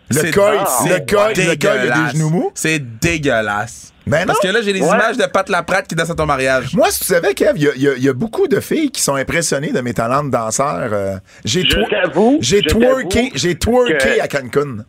Le 0.10 0.16
c'est 0.18 0.28
le 0.28 0.34
coil, 0.34 0.54
le 0.54 1.06
coil, 1.12 1.34
il 1.36 1.44
y 1.46 1.48
a 1.50 1.56
dégueulasse. 1.56 2.14
des 2.14 2.18
genoux 2.20 2.30
mous. 2.30 2.52
C'est 2.54 2.80
dégueulasse. 3.00 3.92
Ben 4.06 4.20
non. 4.20 4.26
Parce 4.28 4.40
que 4.40 4.48
là, 4.50 4.60
j'ai 4.62 4.72
des 4.72 4.82
Ouais. 4.82 4.88
images 4.88 5.18
de 5.18 5.26
Pat 5.26 5.50
Laprade 5.50 5.88
qui 5.88 5.96
danse 5.96 6.12
à 6.12 6.14
ton 6.14 6.28
mariage. 6.28 6.76
Moi, 6.76 6.92
si 6.92 7.00
tu 7.00 7.06
savais, 7.06 7.34
Kev, 7.34 7.54
il 7.56 7.64
y 7.82 7.88
a, 7.90 7.96
y 7.98 8.04
y 8.06 8.14
beaucoup 8.14 8.48
de 8.48 8.60
filles 8.60 8.92
qui 8.92 9.02
sont 9.02 9.16
impressionnées 9.16 9.72
de 9.72 9.82
mes 9.82 9.96
talents 9.96 10.24
de 10.24 10.30
danseur. 10.30 10.90
euh, 10.94 11.16
j'ai 11.44 11.64
Je 11.64 11.70
twer- 11.76 11.90
t'avoue, 11.90 12.38
j'ai 12.40 12.62
je 12.62 12.68
twerké, 12.70 13.32
j'ai 13.34 13.56
twerké 13.56 14.22
à 14.22 14.28
Cancun. 14.28 14.86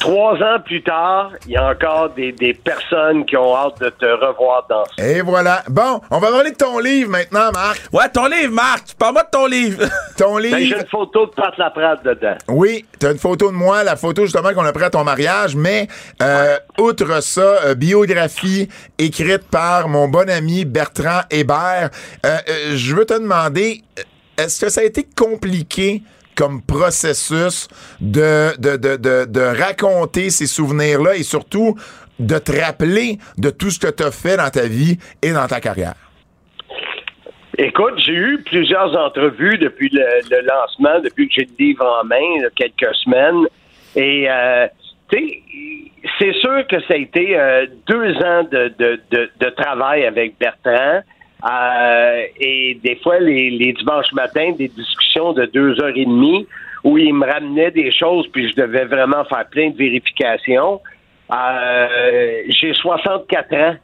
Trois 0.00 0.34
ans 0.34 0.60
plus 0.64 0.82
tard, 0.82 1.32
il 1.46 1.52
y 1.52 1.56
a 1.56 1.70
encore 1.70 2.10
des, 2.10 2.32
des 2.32 2.54
personnes 2.54 3.24
qui 3.26 3.36
ont 3.36 3.54
hâte 3.56 3.80
de 3.80 3.88
te 3.90 4.04
revoir 4.06 4.66
danser. 4.68 5.16
Et 5.18 5.20
voilà. 5.22 5.62
Bon, 5.68 6.00
on 6.10 6.18
va 6.18 6.30
parler 6.30 6.50
de 6.52 6.56
ton 6.56 6.78
livre 6.78 7.10
maintenant, 7.10 7.50
Marc. 7.52 7.80
Ouais, 7.92 8.08
ton 8.08 8.26
livre, 8.26 8.52
Marc. 8.52 8.94
Parle-moi 8.98 9.22
de 9.24 9.30
ton 9.30 9.46
livre. 9.46 9.84
Ton 10.16 10.36
Ben, 10.36 10.42
j'ai 10.44 10.58
livre. 10.58 10.78
une 10.80 10.86
photo 10.86 11.26
de 11.26 11.30
Pat 11.32 11.56
Laprade 11.58 12.02
dedans. 12.02 12.36
Oui, 12.48 12.86
t'as 12.98 13.12
une 13.12 13.18
photo 13.18 13.50
de 13.50 13.54
moi, 13.56 13.84
la 13.84 13.96
photo 13.96 14.22
justement 14.24 14.54
qu'on 14.54 14.64
a 14.64 14.72
pris 14.72 14.84
à 14.84 14.90
ton 14.90 15.04
mariage, 15.04 15.54
mais 15.54 15.88
euh, 16.22 16.56
outre 16.78 17.22
ça, 17.22 17.40
euh, 17.66 17.74
biographie 17.74 18.66
écrite 18.98 19.46
par 19.50 19.88
mon 19.88 20.08
bon 20.08 20.30
ami 20.30 20.64
Bertrand 20.64 21.20
Hébert. 21.30 21.90
Euh, 22.24 22.28
euh, 22.48 22.76
je 22.76 22.94
veux 22.94 23.04
te 23.04 23.12
demander, 23.14 23.82
euh, 23.98 24.02
est-ce 24.42 24.58
que 24.64 24.70
ça 24.70 24.80
a 24.80 24.84
été 24.84 25.06
compliqué 25.16 26.02
comme 26.36 26.62
processus 26.62 27.68
de, 28.00 28.56
de, 28.58 28.76
de, 28.76 28.96
de, 28.96 29.24
de 29.24 29.40
raconter 29.40 30.30
ces 30.30 30.46
souvenirs-là 30.46 31.16
et 31.16 31.22
surtout 31.22 31.76
de 32.18 32.38
te 32.38 32.52
rappeler 32.52 33.18
de 33.38 33.50
tout 33.50 33.70
ce 33.70 33.78
que 33.78 33.90
tu 33.90 34.02
as 34.02 34.10
fait 34.10 34.36
dans 34.36 34.50
ta 34.50 34.66
vie 34.66 34.98
et 35.22 35.32
dans 35.32 35.46
ta 35.46 35.60
carrière? 35.60 35.94
Écoute, 37.58 37.94
j'ai 37.98 38.12
eu 38.12 38.42
plusieurs 38.44 38.94
entrevues 38.96 39.56
depuis 39.56 39.88
le, 39.90 40.04
le 40.30 40.46
lancement, 40.46 41.00
depuis 41.02 41.28
que 41.28 41.34
j'ai 41.38 41.48
le 41.58 41.64
livre 41.64 41.86
en 41.86 42.04
main, 42.04 42.46
a 42.46 42.50
quelques 42.54 42.94
semaines. 42.96 43.46
Et, 43.94 44.30
euh, 44.30 44.66
tu 45.10 45.16
sais, 45.18 45.42
c'est 46.18 46.34
sûr 46.34 46.66
que 46.68 46.78
ça 46.82 46.94
a 46.94 46.96
été 46.96 47.38
euh, 47.38 47.66
deux 47.86 48.12
ans 48.16 48.44
de, 48.50 48.74
de, 48.78 49.30
de 49.40 49.50
travail 49.50 50.04
avec 50.04 50.38
Bertrand. 50.38 51.00
Euh, 51.48 52.22
et 52.40 52.78
des 52.82 52.96
fois, 52.96 53.18
les, 53.20 53.50
les 53.50 53.72
dimanches 53.72 54.12
matins, 54.12 54.52
des 54.52 54.68
discussions 54.68 55.32
de 55.32 55.46
deux 55.46 55.80
heures 55.80 55.96
et 55.96 56.04
demie 56.04 56.46
où 56.82 56.98
il 56.98 57.14
me 57.14 57.26
ramenait 57.26 57.70
des 57.70 57.90
choses, 57.90 58.26
puis 58.32 58.48
je 58.50 58.56
devais 58.56 58.84
vraiment 58.84 59.24
faire 59.24 59.46
plein 59.50 59.70
de 59.70 59.76
vérifications. 59.76 60.80
Euh, 61.32 62.42
j'ai 62.48 62.72
64 62.74 63.54
ans. 63.54 63.76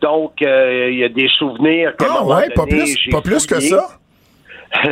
Donc, 0.00 0.40
euh, 0.40 0.88
il 0.90 0.98
y 0.98 1.04
a 1.04 1.08
des 1.08 1.28
souvenirs 1.28 1.92
Ah 2.00 2.24
ouais, 2.24 2.48
pas 2.50 2.66
plus, 2.66 2.96
pas 3.10 3.20
plus 3.20 3.46
que 3.46 3.60
ça? 3.60 3.99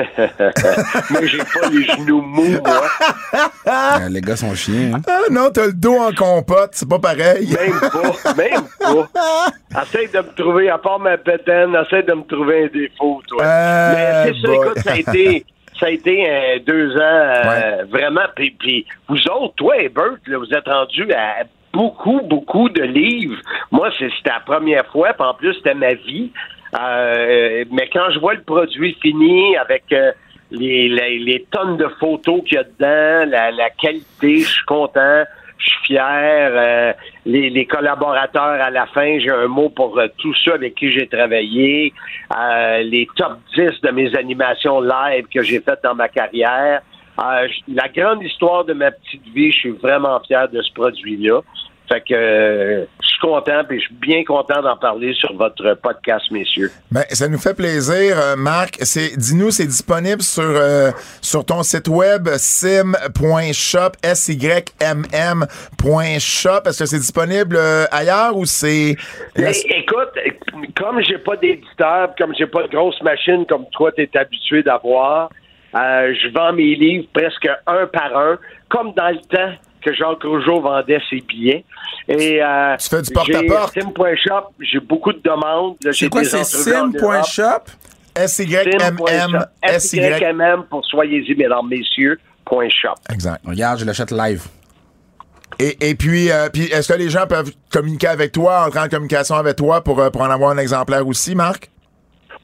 Mais 1.10 1.26
j'ai 1.28 1.38
pas 1.38 1.68
les 1.70 1.84
genoux 1.84 2.20
mous, 2.20 2.58
moi. 2.64 2.82
Euh, 3.66 4.08
les 4.10 4.20
gars 4.20 4.36
sont 4.36 4.54
chiens. 4.54 4.94
Hein? 4.94 5.00
Ah 5.08 5.20
non, 5.30 5.50
t'as 5.52 5.66
le 5.66 5.72
dos 5.72 5.96
en 5.98 6.12
compote, 6.12 6.70
c'est 6.72 6.88
pas 6.88 6.98
pareil. 6.98 7.48
Même 7.48 7.78
pas, 7.80 8.34
même 8.34 8.64
pas. 8.80 9.82
Essaye 9.82 10.08
de 10.08 10.18
me 10.18 10.34
trouver, 10.34 10.70
à 10.70 10.78
part 10.78 10.98
ma 10.98 11.16
pétaine, 11.16 11.74
essaye 11.76 12.04
de 12.04 12.12
me 12.14 12.22
trouver 12.24 12.64
un 12.64 12.66
défaut, 12.66 13.22
toi. 13.28 13.42
Euh, 13.44 13.92
Mais 13.94 14.32
c'est 14.32 14.46
ça, 14.46 14.54
écoute, 14.54 14.78
ça 14.80 14.92
a 14.92 14.96
été, 14.96 15.46
ça 15.78 15.86
a 15.86 15.90
été 15.90 16.26
euh, 16.28 16.58
deux 16.66 16.96
ans, 16.96 16.98
euh, 17.00 17.84
vraiment. 17.90 18.26
Puis, 18.34 18.56
puis 18.58 18.86
vous 19.08 19.16
autres, 19.30 19.54
toi 19.56 19.76
et 19.78 19.88
Bert, 19.88 20.16
là, 20.26 20.38
vous 20.38 20.52
êtes 20.52 20.66
rendus 20.66 21.12
à 21.12 21.44
beaucoup, 21.72 22.20
beaucoup 22.24 22.68
de 22.70 22.82
livres. 22.82 23.36
Moi, 23.70 23.90
c'est- 23.98 24.10
c'était 24.16 24.30
la 24.30 24.40
première 24.40 24.86
fois, 24.86 25.12
puis 25.12 25.26
en 25.26 25.34
plus, 25.34 25.54
c'était 25.54 25.74
ma 25.74 25.94
vie. 25.94 26.32
Euh, 26.74 27.64
mais 27.70 27.88
quand 27.92 28.10
je 28.10 28.18
vois 28.18 28.34
le 28.34 28.42
produit 28.42 28.96
fini 29.00 29.56
avec 29.56 29.84
euh, 29.92 30.12
les, 30.50 30.88
les, 30.88 31.18
les 31.18 31.46
tonnes 31.50 31.76
de 31.76 31.88
photos 32.00 32.42
qu'il 32.44 32.56
y 32.56 32.58
a 32.58 32.64
dedans, 32.64 33.30
la, 33.30 33.50
la 33.50 33.70
qualité, 33.70 34.40
je 34.40 34.48
suis 34.48 34.64
content, 34.66 35.24
je 35.58 35.64
suis 35.64 35.84
fier. 35.86 36.50
euh, 36.52 36.92
les, 37.26 37.50
les 37.50 37.66
collaborateurs 37.66 38.60
à 38.60 38.70
la 38.70 38.86
fin, 38.86 39.18
j'ai 39.18 39.30
un 39.30 39.46
mot 39.48 39.70
pour 39.70 39.98
euh, 39.98 40.08
tous 40.18 40.34
ceux 40.44 40.54
avec 40.54 40.74
qui 40.74 40.90
j'ai 40.90 41.06
travaillé. 41.06 41.92
Les 42.82 43.08
top 43.16 43.38
10 43.56 43.80
de 43.82 43.90
mes 43.90 44.14
animations 44.16 44.80
live 44.80 45.26
que 45.32 45.42
j'ai 45.42 45.60
faites 45.60 45.82
dans 45.82 45.94
ma 45.94 46.08
carrière. 46.08 46.82
La 47.68 47.88
grande 47.88 48.22
histoire 48.22 48.64
de 48.64 48.74
ma 48.74 48.90
petite 48.92 49.26
vie, 49.34 49.50
je 49.50 49.58
suis 49.58 49.70
vraiment 49.70 50.20
fier 50.20 50.48
de 50.48 50.62
ce 50.62 50.72
produit-là. 50.72 51.40
Fait 51.88 52.00
que 52.00 52.14
euh, 52.14 52.84
je 53.00 53.06
suis 53.06 53.18
content 53.20 53.62
et 53.70 53.78
je 53.78 53.84
suis 53.84 53.94
bien 53.94 54.22
content 54.24 54.60
d'en 54.60 54.76
parler 54.76 55.14
sur 55.14 55.32
votre 55.34 55.74
podcast, 55.74 56.30
messieurs. 56.30 56.70
Ben, 56.90 57.04
ça 57.10 57.28
nous 57.28 57.38
fait 57.38 57.54
plaisir, 57.54 58.18
euh, 58.18 58.36
Marc. 58.36 58.76
C'est, 58.82 59.16
dis-nous, 59.16 59.50
c'est 59.50 59.66
disponible 59.66 60.20
sur, 60.22 60.42
euh, 60.42 60.90
sur 61.22 61.44
ton 61.44 61.62
site 61.62 61.88
web 61.88 62.28
sim.shop, 62.36 63.92
S-Y-M-M.shop. 64.02 64.68
Est-ce 66.66 66.78
que 66.78 66.86
c'est 66.86 66.98
disponible 66.98 67.58
ailleurs 67.90 68.36
ou 68.36 68.44
c'est... 68.44 68.96
Écoute, 69.36 70.12
comme 70.76 71.00
j'ai 71.02 71.18
pas 71.18 71.36
d'éditeur, 71.36 72.14
comme 72.18 72.34
j'ai 72.38 72.46
pas 72.46 72.62
de 72.64 72.68
grosse 72.68 73.00
machine 73.02 73.46
comme 73.46 73.66
toi 73.70 73.90
t'es 73.92 74.10
habitué 74.14 74.62
d'avoir, 74.62 75.30
euh, 75.74 76.14
je 76.14 76.28
vends 76.28 76.52
mes 76.52 76.74
livres 76.74 77.06
presque 77.12 77.48
un 77.66 77.86
par 77.86 78.16
un, 78.16 78.38
comme 78.68 78.92
dans 78.94 79.08
le 79.08 79.20
temps 79.28 79.54
que 79.82 79.92
Jacques 79.94 80.22
Rougeau 80.22 80.60
vendait 80.60 81.00
ses 81.08 81.20
billets. 81.20 81.64
Et 82.08 82.42
euh, 82.42 82.76
Tu 82.78 82.88
fais 82.88 83.02
du 83.02 83.12
porte-à-porte? 83.12 83.74
j'ai 83.74 83.82
Sim.shop, 83.82 84.52
j'ai 84.60 84.80
beaucoup 84.80 85.12
de 85.12 85.20
demandes. 85.20 85.76
C'est 85.92 86.08
quoi, 86.08 86.24
c'est 86.24 86.44
sim.shop? 86.44 87.70
S-Y-M-M, 88.16 89.46
S-Y... 89.62 89.98
S-Y-M-M 90.00 90.64
pour 90.68 90.84
soyez-y, 90.84 91.34
mesdames, 91.36 91.68
messieurs, 91.68 92.18
point 92.44 92.68
shop. 92.68 92.94
Exact. 93.12 93.40
Regarde, 93.46 93.78
je 93.78 93.84
l'achète 93.84 94.10
live. 94.10 94.42
Et, 95.60 95.90
et 95.90 95.94
puis, 95.94 96.30
euh, 96.30 96.48
puis 96.52 96.64
est-ce 96.64 96.92
que 96.92 96.98
les 96.98 97.10
gens 97.10 97.26
peuvent 97.26 97.52
communiquer 97.72 98.08
avec 98.08 98.32
toi, 98.32 98.66
entrer 98.66 98.80
en 98.80 98.88
communication 98.88 99.36
avec 99.36 99.56
toi 99.56 99.82
pour, 99.82 100.00
euh, 100.00 100.10
pour 100.10 100.22
en 100.22 100.30
avoir 100.30 100.50
un 100.50 100.58
exemplaire 100.58 101.06
aussi, 101.06 101.34
Marc? 101.34 101.70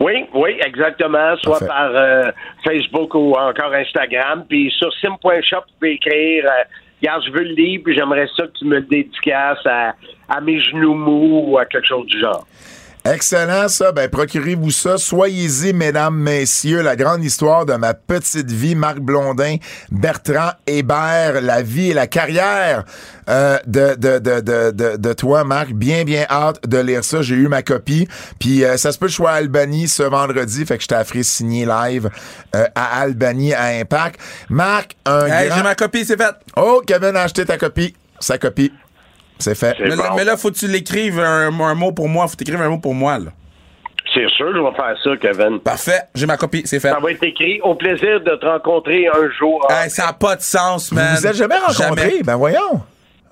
Oui, 0.00 0.26
oui, 0.34 0.58
exactement. 0.64 1.36
Soit 1.42 1.60
Parfait. 1.60 1.66
par 1.66 1.90
euh, 1.94 2.30
Facebook 2.64 3.14
ou 3.14 3.34
encore 3.34 3.72
Instagram. 3.72 4.44
Puis 4.48 4.72
sur 4.76 4.92
sim.shop, 4.94 5.56
vous 5.56 5.74
pouvez 5.78 5.92
écrire 5.92 6.44
euh, 6.46 6.64
Regarde, 7.04 7.24
je 7.26 7.32
veux 7.32 7.44
le 7.44 7.54
livre, 7.54 7.84
puis 7.84 7.94
j'aimerais 7.94 8.26
ça 8.34 8.46
que 8.46 8.52
tu 8.58 8.64
me 8.64 8.76
le 8.76 8.80
dédicaces 8.80 9.66
à, 9.66 9.94
à 10.26 10.40
mes 10.40 10.58
genoux 10.58 10.94
mous 10.94 11.44
ou 11.50 11.58
à 11.58 11.66
quelque 11.66 11.86
chose 11.86 12.06
du 12.06 12.18
genre. 12.18 12.46
Excellent, 13.06 13.68
ça. 13.68 13.92
Ben, 13.92 14.08
procurez-vous 14.08 14.70
ça. 14.70 14.96
Soyez-y, 14.96 15.74
mesdames, 15.74 16.14
messieurs. 16.16 16.80
La 16.80 16.96
grande 16.96 17.22
histoire 17.22 17.66
de 17.66 17.74
ma 17.74 17.92
petite 17.92 18.50
vie, 18.50 18.74
Marc 18.74 18.98
Blondin, 18.98 19.56
Bertrand 19.92 20.52
Hébert, 20.66 21.42
la 21.42 21.60
vie 21.60 21.90
et 21.90 21.94
la 21.94 22.06
carrière 22.06 22.84
euh, 23.28 23.58
de, 23.66 23.94
de, 23.96 24.18
de, 24.18 24.40
de, 24.40 24.70
de, 24.70 24.96
de 24.96 25.12
toi, 25.12 25.44
Marc. 25.44 25.72
Bien, 25.74 26.04
bien 26.04 26.24
hâte 26.30 26.66
de 26.66 26.78
lire 26.78 27.04
ça. 27.04 27.20
J'ai 27.20 27.34
eu 27.34 27.48
ma 27.48 27.62
copie. 27.62 28.08
Puis 28.38 28.64
euh, 28.64 28.78
ça 28.78 28.90
se 28.90 28.98
peut 28.98 29.04
que 29.04 29.12
je 29.12 29.16
sois 29.16 29.32
à 29.32 29.34
Albany 29.34 29.86
ce 29.86 30.02
vendredi. 30.02 30.64
Fait 30.64 30.78
que 30.78 30.84
je 30.84 30.88
t'ai 30.88 31.22
signer 31.22 31.66
live 31.66 32.08
euh, 32.56 32.64
à 32.74 33.00
Albany, 33.02 33.52
à 33.52 33.64
Impact. 33.80 34.18
Marc, 34.48 34.96
un 35.04 35.26
Hey, 35.26 35.48
grand... 35.48 35.58
j'ai 35.58 35.62
ma 35.62 35.74
copie, 35.74 36.06
c'est 36.06 36.16
fait. 36.16 36.34
Oh, 36.56 36.80
Kevin 36.86 37.16
a 37.16 37.24
acheté 37.24 37.44
ta 37.44 37.58
copie. 37.58 37.94
Sa 38.18 38.38
copie. 38.38 38.72
C'est 39.44 39.54
fait. 39.54 39.76
Mais, 39.78 39.90
là, 39.90 40.08
bon. 40.08 40.16
mais 40.16 40.24
là, 40.24 40.38
faut 40.38 40.50
que 40.50 40.56
tu 40.56 40.66
l'écrives 40.66 41.20
un, 41.20 41.48
un 41.48 41.74
mot 41.74 41.92
pour 41.92 42.08
moi. 42.08 42.26
Faut 42.26 42.36
que 42.36 42.44
tu 42.44 42.56
un 42.56 42.68
mot 42.70 42.78
pour 42.78 42.94
moi, 42.94 43.18
là. 43.18 43.30
C'est 44.14 44.28
sûr, 44.30 44.54
je 44.54 44.60
vais 44.60 44.74
faire 44.74 44.96
ça, 45.02 45.10
Kevin. 45.20 45.58
Parfait, 45.60 46.02
j'ai 46.14 46.24
ma 46.24 46.36
copie, 46.36 46.62
c'est 46.64 46.80
fait. 46.80 46.90
Ça 46.90 46.98
va 47.00 47.10
être 47.10 47.22
écrit. 47.22 47.60
Au 47.62 47.74
plaisir 47.74 48.20
de 48.20 48.36
te 48.36 48.46
rencontrer 48.46 49.06
un 49.08 49.28
jour. 49.38 49.66
Hey, 49.70 49.90
ça 49.90 50.06
n'a 50.06 50.12
pas 50.14 50.36
de 50.36 50.40
sens, 50.40 50.92
man. 50.92 51.08
Vous 51.10 51.20
vous 51.20 51.26
êtes 51.26 51.36
jamais 51.36 51.58
rencontrés? 51.58 52.10
Jamais. 52.10 52.22
Ben 52.22 52.36
voyons. 52.36 52.80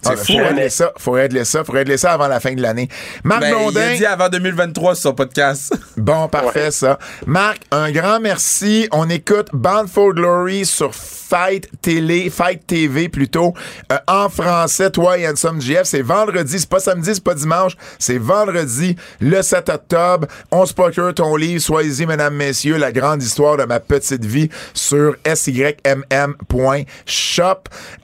C'est 0.02 0.12
Ah, 0.12 0.16
fou, 0.16 0.32
Faut 0.32 0.38
hein? 0.40 0.48
régler 0.48 0.68
ça. 0.70 0.92
Faut 0.98 1.10
régler 1.12 1.44
ça. 1.44 1.64
Faut 1.64 1.72
régler 1.72 1.96
ça 1.96 2.12
avant 2.12 2.28
la 2.28 2.40
fin 2.40 2.52
de 2.54 2.60
l'année. 2.62 2.88
Marc 3.24 3.40
Ben, 3.40 3.48
il 3.48 3.54
Blondin. 3.54 3.80
a 3.92 3.96
dit 3.96 4.06
avant 4.06 4.28
2023 4.28 4.94
sur 4.94 5.02
son 5.10 5.14
podcast. 5.14 5.74
Bon, 5.96 6.26
parfait, 6.28 6.70
ça. 6.72 6.98
Marc, 7.26 7.60
un 7.70 7.90
grand 7.92 8.18
merci. 8.18 8.88
On 8.92 9.08
écoute 9.08 9.48
Bound 9.52 9.88
for 9.88 10.12
Glory 10.14 10.66
sur 10.66 10.92
Fight 10.94 11.68
Télé, 11.80 12.28
Fight 12.28 12.66
TV 12.66 13.08
plutôt, 13.08 13.54
euh, 13.90 13.96
en 14.08 14.28
français, 14.28 14.90
toi 14.90 15.16
et 15.16 15.26
Handsome 15.28 15.60
GF. 15.62 15.84
C'est 15.84 16.02
vendredi, 16.02 16.58
c'est 16.58 16.68
pas 16.68 16.80
samedi, 16.80 17.14
c'est 17.14 17.24
pas 17.24 17.34
dimanche, 17.34 17.72
c'est 17.98 18.18
vendredi, 18.18 18.96
le 19.20 19.40
7 19.40 19.68
octobre. 19.70 20.26
On 20.50 20.66
se 20.66 20.74
procure 20.74 21.14
ton 21.14 21.36
livre, 21.36 21.62
soyez-y, 21.62 22.04
mesdames, 22.06 22.34
messieurs, 22.34 22.76
la 22.76 22.92
grande 22.92 23.22
histoire 23.22 23.56
de 23.56 23.64
ma 23.64 23.80
petite 23.80 24.24
vie 24.26 24.50
sur 24.74 25.14
symm.shop. 25.24 26.84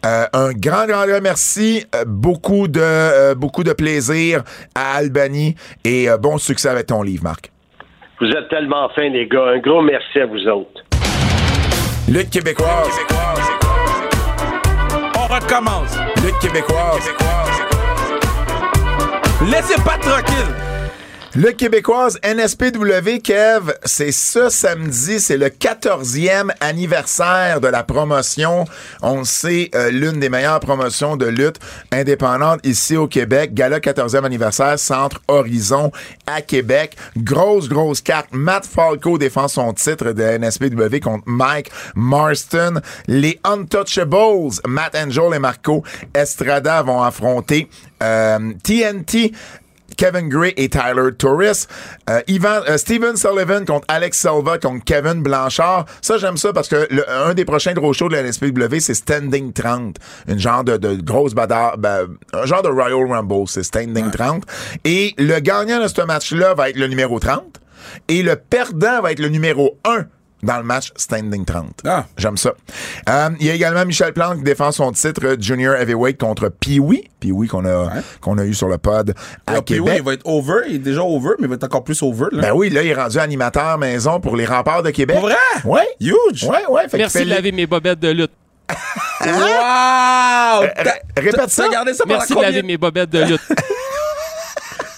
Euh, 0.07 0.27
un 0.33 0.53
grand, 0.53 0.87
grand, 0.87 1.07
grand 1.07 1.21
merci. 1.21 1.85
Euh, 1.95 2.05
beaucoup 2.07 2.69
de, 2.69 2.81
euh, 2.83 3.35
beaucoup 3.35 3.65
de 3.65 3.73
plaisir 3.73 4.43
à 4.75 4.97
Albany 4.97 5.55
et 5.85 6.11
euh, 6.11 6.19
bon 6.19 6.37
succès 6.37 6.69
avec 6.69 6.87
ton 6.87 7.03
livre, 7.03 7.25
Marc. 7.25 7.51
Vous 8.21 8.27
êtes 8.27 8.49
tellement 8.51 8.89
fins, 8.91 9.09
les 9.09 9.27
gars. 9.27 9.53
Un 9.55 9.59
gros 9.59 9.81
merci 9.81 10.21
à 10.21 10.27
vous 10.27 10.47
autres. 10.49 10.83
Lutte 12.09 12.31
québécoise. 12.31 12.91
On 15.17 15.35
recommence. 15.35 15.97
Lutte 16.23 16.39
québécoise. 16.41 17.11
Laissez 19.51 19.81
pas 19.83 19.97
tranquille. 19.99 20.68
Le 21.35 21.53
québécoise 21.53 22.19
NSPW, 22.25 23.21
Kev, 23.23 23.75
c'est 23.85 24.13
ce 24.13 24.49
samedi, 24.49 25.21
c'est 25.21 25.37
le 25.37 25.49
14e 25.49 26.51
anniversaire 26.61 27.61
de 27.61 27.69
la 27.69 27.83
promotion. 27.83 28.65
On 29.03 29.19
le 29.19 29.25
sait, 29.25 29.71
euh, 29.75 29.91
l'une 29.91 30.21
des 30.21 30.31
meilleures 30.31 30.59
promotions 30.59 31.19
de 31.19 31.27
lutte 31.27 31.59
indépendante 31.93 32.61
ici 32.65 32.97
au 32.97 33.09
Québec. 33.09 33.53
Gala 33.53 33.79
14e 33.79 34.25
anniversaire, 34.25 34.79
Centre 34.79 35.21
Horizon 35.29 35.93
à 36.27 36.41
Québec. 36.41 36.97
Grosse, 37.19 37.69
grosse 37.69 38.01
carte. 38.01 38.29
Matt 38.33 38.65
Falco 38.65 39.19
défend 39.19 39.49
son 39.49 39.75
titre 39.75 40.13
de 40.13 40.23
NSPW 40.23 41.01
contre 41.01 41.25
Mike 41.27 41.71
Marston. 41.95 42.81
Les 43.07 43.39
Untouchables, 43.45 44.63
Matt 44.67 44.97
Angel 44.97 45.35
et 45.35 45.39
Marco 45.39 45.85
Estrada 46.15 46.83
vont 46.83 47.03
affronter 47.03 47.69
euh, 48.03 48.55
TNT 48.63 49.33
Kevin 49.99 50.31
Gray 50.31 50.55
et 50.57 50.71
Tyler 50.71 51.11
Torres. 51.19 51.67
Euh, 52.09 52.21
Ivan, 52.29 52.61
euh, 52.69 52.79
Steven 52.79 53.17
Sullivan 53.17 53.67
contre 53.67 53.85
Alex 53.89 54.19
Silva 54.19 54.57
contre 54.59 54.83
Kevin 54.85 55.23
Blanchard. 55.23 55.85
Ça, 56.01 56.17
j'aime 56.17 56.39
ça 56.39 56.55
parce 56.55 56.69
que 56.69 56.87
le- 56.91 57.05
un 57.11 57.35
des 57.35 57.45
prochains 57.45 57.75
gros 57.75 57.93
shows 57.93 58.09
de 58.09 58.15
la 58.15 58.21
NSPW, 58.23 58.79
c'est 58.81 58.95
Standing 58.95 59.53
30. 59.53 59.97
Une 60.29 60.39
genre 60.39 60.65
de, 60.65 60.77
de 60.79 60.95
grosse 61.03 61.35
bagarre, 61.35 61.77
ben, 61.77 62.07
un 62.33 62.47
genre 62.47 62.63
de 62.63 62.69
Royal 62.69 63.07
Rumble, 63.11 63.47
c'est 63.49 63.63
Standing 63.65 64.11
30. 64.11 64.45
Et 64.85 65.15
le 65.19 65.39
gagnant 65.41 65.83
de 65.83 65.89
ce 65.89 66.01
match-là 66.01 66.55
va 66.55 66.71
être 66.71 66.77
le 66.79 66.87
numéro 66.87 67.19
30. 67.19 67.43
Et 68.09 68.23
le 68.23 68.37
perdant 68.37 69.03
va 69.03 69.13
être 69.13 69.19
le 69.19 69.29
numéro 69.29 69.79
1 69.85 70.05
dans 70.43 70.57
le 70.59 70.63
match 70.63 70.93
Standing 70.97 71.45
30. 71.45 71.81
Ah. 71.87 72.05
J'aime 72.17 72.37
ça. 72.37 72.53
Euh, 73.09 73.31
Il 73.41 73.47
y 73.47 73.51
a 73.51 73.55
également 73.55 73.85
Michel 73.85 74.13
Plante 74.13 74.39
qui 74.39 74.45
défend 74.45 74.71
son 74.73 74.93
titre 74.93 75.21
euh, 75.25 75.37
Junior 75.39 75.75
Heavyweight 75.75 76.19
contre 76.19 76.49
Pee-Wee. 76.49 77.09
Pee-Wee 77.21 77.49
qu'on 77.49 77.65
a, 77.65 77.91
qu'on 78.21 78.39
a 78.39 78.45
eu 78.45 78.55
sur 78.55 78.69
le 78.69 78.79
pod 78.79 79.15
à 79.47 79.61
Québec. 79.61 79.85
oui, 79.87 79.93
il 79.97 80.03
va 80.05 80.13
être 80.15 80.27
over. 80.27 80.61
Il 80.69 80.77
est 80.77 80.79
déjà 80.79 81.03
over, 81.03 81.31
mais 81.39 81.45
il 81.47 81.49
va 81.49 81.55
être 81.57 81.65
encore 81.65 81.83
plus 81.85 82.01
over. 82.03 82.27
Là. 82.33 82.43
Ben 82.43 82.53
oui, 82.55 82.71
là, 82.71 82.83
il 82.83 82.89
est 82.89 82.95
rendu 82.95 83.19
animateur 83.19 83.77
maison 83.79 84.21
pour 84.21 84.37
les 84.37 84.47
remparts 84.47 84.83
de 84.83 84.91
Québec. 84.91 85.17
Pour 85.17 85.27
vrai? 85.27 85.37
Ouais. 85.65 85.89
Huge! 86.01 86.45
Ouais, 86.45 86.65
ouais. 86.69 86.89
Fait 86.89 86.99
Merci 86.99 87.19
de 87.19 87.25
les- 87.25 87.35
laver 87.35 87.53
mes 87.53 87.67
bobettes 87.67 88.01
de 88.01 88.11
lutte. 88.11 88.33
Wow! 89.21 90.61
ré- 90.61 91.03
répète 91.17 91.51
ça. 91.51 91.69
Gardé 91.69 91.93
ça 91.93 92.05
Merci 92.07 92.35
de 92.35 92.41
laver 92.41 92.63
mes 92.63 92.77
bobettes 92.79 93.11
de 93.11 93.25
lutte. 93.25 93.41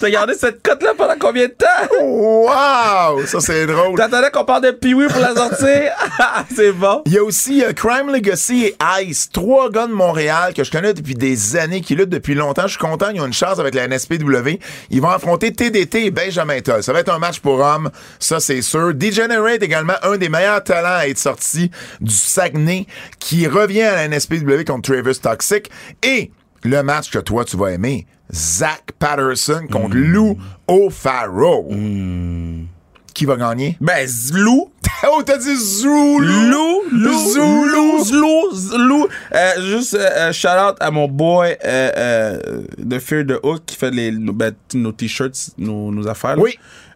T'as 0.01 0.09
gardé 0.09 0.33
cette 0.33 0.63
cote-là 0.63 0.95
pendant 0.97 1.13
combien 1.19 1.45
de 1.45 1.51
temps? 1.51 1.67
Wow! 2.01 3.23
Ça, 3.27 3.39
c'est 3.39 3.67
drôle. 3.67 3.95
T'attendais 3.99 4.31
qu'on 4.31 4.45
parle 4.45 4.63
de 4.63 4.71
Pee-Wee 4.71 5.05
pour 5.05 5.21
la 5.21 5.35
sortir? 5.35 5.91
C'est 6.55 6.71
bon. 6.71 7.03
Il 7.05 7.13
y 7.13 7.19
a 7.19 7.23
aussi 7.23 7.63
euh, 7.63 7.71
Crime 7.71 8.11
Legacy 8.11 8.65
et 8.65 8.75
Ice, 9.03 9.29
trois 9.31 9.69
gars 9.69 9.85
de 9.85 9.93
Montréal 9.93 10.55
que 10.55 10.63
je 10.63 10.71
connais 10.71 10.95
depuis 10.95 11.13
des 11.13 11.55
années, 11.55 11.81
qui 11.81 11.93
luttent 11.93 12.09
depuis 12.09 12.33
longtemps. 12.33 12.63
Je 12.63 12.69
suis 12.69 12.79
content, 12.79 13.09
ils 13.13 13.21
ont 13.21 13.27
une 13.27 13.33
chance 13.33 13.59
avec 13.59 13.75
la 13.75 13.87
NSPW. 13.87 14.57
Ils 14.89 15.01
vont 15.01 15.09
affronter 15.09 15.53
TDT 15.53 16.07
et 16.07 16.11
Benjamin 16.11 16.61
Toll. 16.61 16.81
Ça 16.81 16.93
va 16.93 17.01
être 17.01 17.13
un 17.13 17.19
match 17.19 17.39
pour 17.39 17.59
hommes, 17.59 17.91
ça 18.17 18.39
c'est 18.39 18.63
sûr. 18.63 18.95
Degenerate 18.95 19.61
également, 19.61 19.93
un 20.01 20.17
des 20.17 20.29
meilleurs 20.29 20.63
talents 20.63 20.97
à 20.97 21.07
être 21.07 21.19
sorti 21.19 21.69
du 21.99 22.15
Saguenay, 22.15 22.87
qui 23.19 23.45
revient 23.45 23.83
à 23.83 23.95
la 23.97 24.07
NSPW 24.07 24.63
contre 24.65 24.93
Travis 24.93 25.19
Toxic. 25.19 25.69
Et 26.01 26.31
le 26.63 26.81
match 26.81 27.11
que 27.11 27.19
toi 27.19 27.45
tu 27.45 27.55
vas 27.55 27.71
aimer, 27.71 28.07
Zach 28.33 28.91
Patterson 28.99 29.67
contre 29.71 29.95
Lou 29.97 30.37
O'Farrell. 30.67 32.65
Qui 33.13 33.25
va 33.25 33.35
gagner? 33.35 33.77
Ben, 33.81 34.07
Zlou. 34.07 34.71
Oh, 35.11 35.23
t'as 35.25 35.37
dit 35.39 35.55
Zulu! 35.55 36.27
Lou, 36.51 36.81
Lou, 36.91 37.31
Zulu. 37.31 37.71
Lou, 37.71 38.03
Zlou, 38.03 38.51
Zlou. 38.53 39.07
Euh, 39.33 39.61
juste, 39.71 39.95
euh, 39.95 40.29
euh, 40.29 40.31
shout 40.31 40.47
out 40.49 40.75
à 40.79 40.91
mon 40.91 41.07
boy 41.07 41.57
euh, 41.65 41.91
euh, 41.97 42.61
de 42.77 42.99
Fear 42.99 43.25
the 43.25 43.39
Hook 43.43 43.63
qui 43.65 43.75
fait 43.77 43.89
les, 43.89 44.11
ben, 44.11 44.53
nos 44.75 44.91
t-shirts, 44.91 45.51
nos, 45.57 45.91
nos 45.91 46.07
affaires. 46.07 46.35
là. 46.35 46.43
Oui. 46.43 46.51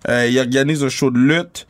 Euh, 0.08 0.28
il 0.30 0.38
organise 0.38 0.84
un 0.84 0.90
show 0.90 1.10
de 1.10 1.18
lutte. 1.18 1.66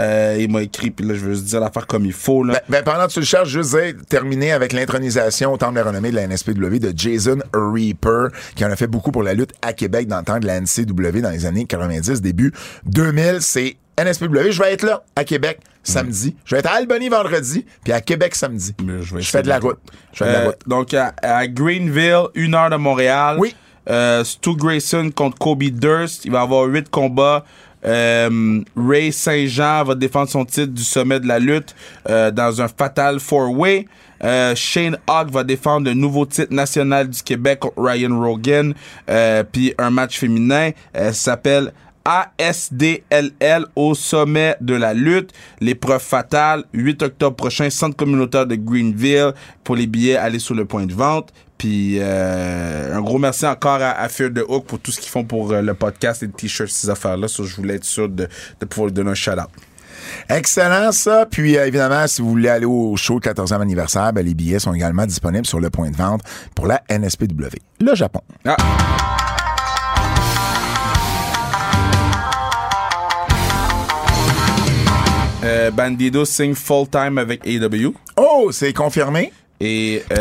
Euh, 0.00 0.36
il 0.38 0.50
m'a 0.50 0.62
écrit, 0.62 0.90
puis 0.90 1.06
là, 1.06 1.14
je 1.14 1.20
veux 1.20 1.32
juste 1.32 1.44
dire 1.44 1.60
l'affaire 1.60 1.86
comme 1.86 2.06
il 2.06 2.12
faut. 2.12 2.42
Là. 2.42 2.54
Ben, 2.68 2.82
ben, 2.82 2.82
pendant 2.84 3.06
que 3.06 3.12
tu 3.12 3.20
le 3.20 3.26
cherches, 3.26 3.48
juste 3.48 3.76
dire, 3.76 3.94
terminer 4.08 4.52
avec 4.52 4.72
l'intronisation 4.72 5.52
au 5.52 5.56
Temple 5.56 5.74
de 5.74 5.80
la 5.80 5.84
renommée 5.86 6.10
de 6.10 6.16
la 6.16 6.26
NSPW 6.26 6.78
de 6.78 6.92
Jason 6.96 7.38
Reaper, 7.52 8.28
qui 8.54 8.64
en 8.64 8.70
a 8.70 8.76
fait 8.76 8.86
beaucoup 8.86 9.12
pour 9.12 9.22
la 9.22 9.34
lutte 9.34 9.52
à 9.62 9.72
Québec 9.72 10.06
dans 10.08 10.18
le 10.18 10.24
temps 10.24 10.38
de 10.38 10.46
la 10.46 10.60
NCW 10.60 11.20
dans 11.20 11.30
les 11.30 11.46
années 11.46 11.66
90, 11.66 12.22
début 12.22 12.52
2000. 12.86 13.38
C'est 13.40 13.76
NSPW. 13.98 14.50
Je 14.50 14.62
vais 14.62 14.72
être 14.72 14.82
là, 14.84 15.02
à 15.16 15.24
Québec, 15.24 15.60
samedi. 15.82 16.34
Je 16.44 16.54
vais 16.54 16.60
être 16.60 16.70
à 16.70 16.76
Albany 16.76 17.08
vendredi, 17.08 17.66
puis 17.84 17.92
à 17.92 18.00
Québec 18.00 18.34
samedi. 18.34 18.74
Je 18.78 19.18
Je 19.20 19.28
fais 19.30 19.42
de 19.42 19.48
la 19.48 19.58
route. 19.58 19.78
Je 20.12 20.24
fais 20.24 20.30
de 20.30 20.32
la 20.32 20.48
Euh, 20.48 20.52
donc, 20.66 20.94
à, 20.94 21.12
à 21.22 21.46
Greenville, 21.46 22.28
une 22.34 22.54
heure 22.54 22.70
de 22.70 22.76
Montréal. 22.76 23.36
Oui. 23.38 23.54
Euh, 23.88 24.22
Stu 24.24 24.54
Grayson 24.54 25.10
contre 25.14 25.38
Kobe 25.38 25.64
Durst. 25.64 26.24
Il 26.24 26.32
va 26.32 26.42
avoir 26.42 26.64
huit 26.64 26.88
combats. 26.90 27.44
Euh, 27.84 28.60
Ray 28.76 29.12
Saint-Jean 29.12 29.84
va 29.84 29.94
défendre 29.94 30.28
son 30.28 30.44
titre 30.44 30.72
du 30.72 30.82
sommet 30.82 31.20
de 31.20 31.26
la 31.26 31.38
lutte 31.38 31.74
euh, 32.08 32.30
dans 32.30 32.60
un 32.60 32.68
fatal 32.68 33.20
four-way. 33.20 33.86
Euh, 34.22 34.54
Shane 34.54 34.98
Hawk 35.06 35.30
va 35.30 35.44
défendre 35.44 35.86
le 35.86 35.94
nouveau 35.94 36.26
titre 36.26 36.52
national 36.52 37.08
du 37.08 37.22
Québec 37.22 37.60
Ryan 37.76 38.20
Rogan. 38.20 38.74
Puis 39.52 39.74
un 39.78 39.90
match 39.90 40.18
féminin 40.18 40.70
s'appelle 41.12 41.72
ASDLL 42.04 43.66
au 43.76 43.94
sommet 43.94 44.56
de 44.60 44.74
la 44.74 44.94
lutte. 44.94 45.32
L'épreuve 45.60 46.02
fatale, 46.02 46.64
8 46.72 47.02
octobre 47.02 47.36
prochain, 47.36 47.70
centre 47.70 47.96
communautaire 47.96 48.46
de 48.46 48.56
Greenville. 48.56 49.32
Pour 49.64 49.76
les 49.76 49.86
billets, 49.86 50.16
allez 50.16 50.38
sur 50.38 50.54
le 50.54 50.64
point 50.64 50.86
de 50.86 50.94
vente. 50.94 51.32
Puis 51.60 51.98
euh, 52.00 52.96
un 52.96 53.02
gros 53.02 53.18
merci 53.18 53.44
encore 53.44 53.82
à, 53.82 53.90
à 53.90 54.08
Fear 54.08 54.30
the 54.34 54.40
Hook 54.48 54.64
pour 54.64 54.78
tout 54.78 54.90
ce 54.90 54.98
qu'ils 54.98 55.10
font 55.10 55.24
pour 55.24 55.52
euh, 55.52 55.60
le 55.60 55.74
podcast, 55.74 56.22
les 56.22 56.30
t-shirts, 56.30 56.70
ces 56.70 56.88
affaires-là. 56.88 57.26
Je 57.28 57.54
voulais 57.54 57.74
être 57.74 57.84
sûr 57.84 58.08
de, 58.08 58.28
de 58.60 58.64
pouvoir 58.64 58.86
lui 58.86 58.94
donner 58.94 59.10
un 59.10 59.14
shout-out. 59.14 59.50
Excellent, 60.30 60.90
ça. 60.90 61.26
Puis, 61.30 61.58
euh, 61.58 61.66
évidemment, 61.66 62.06
si 62.06 62.22
vous 62.22 62.30
voulez 62.30 62.48
aller 62.48 62.64
au 62.64 62.96
show 62.96 63.20
14e 63.20 63.60
anniversaire, 63.60 64.10
ben, 64.14 64.24
les 64.24 64.32
billets 64.32 64.58
sont 64.58 64.72
également 64.72 65.04
disponibles 65.04 65.44
sur 65.44 65.60
le 65.60 65.68
point 65.68 65.90
de 65.90 65.96
vente 65.96 66.22
pour 66.54 66.66
la 66.66 66.82
NSPW. 66.88 67.58
Le 67.78 67.94
Japon. 67.94 68.22
Ah. 68.46 68.56
Euh, 75.44 75.70
Bandido 75.70 76.24
signe 76.24 76.54
full-time 76.54 77.18
avec 77.18 77.46
AW. 77.46 77.92
Oh, 78.16 78.48
c'est 78.50 78.72
confirmé. 78.72 79.30
Et, 79.60 80.02
euh, 80.10 80.16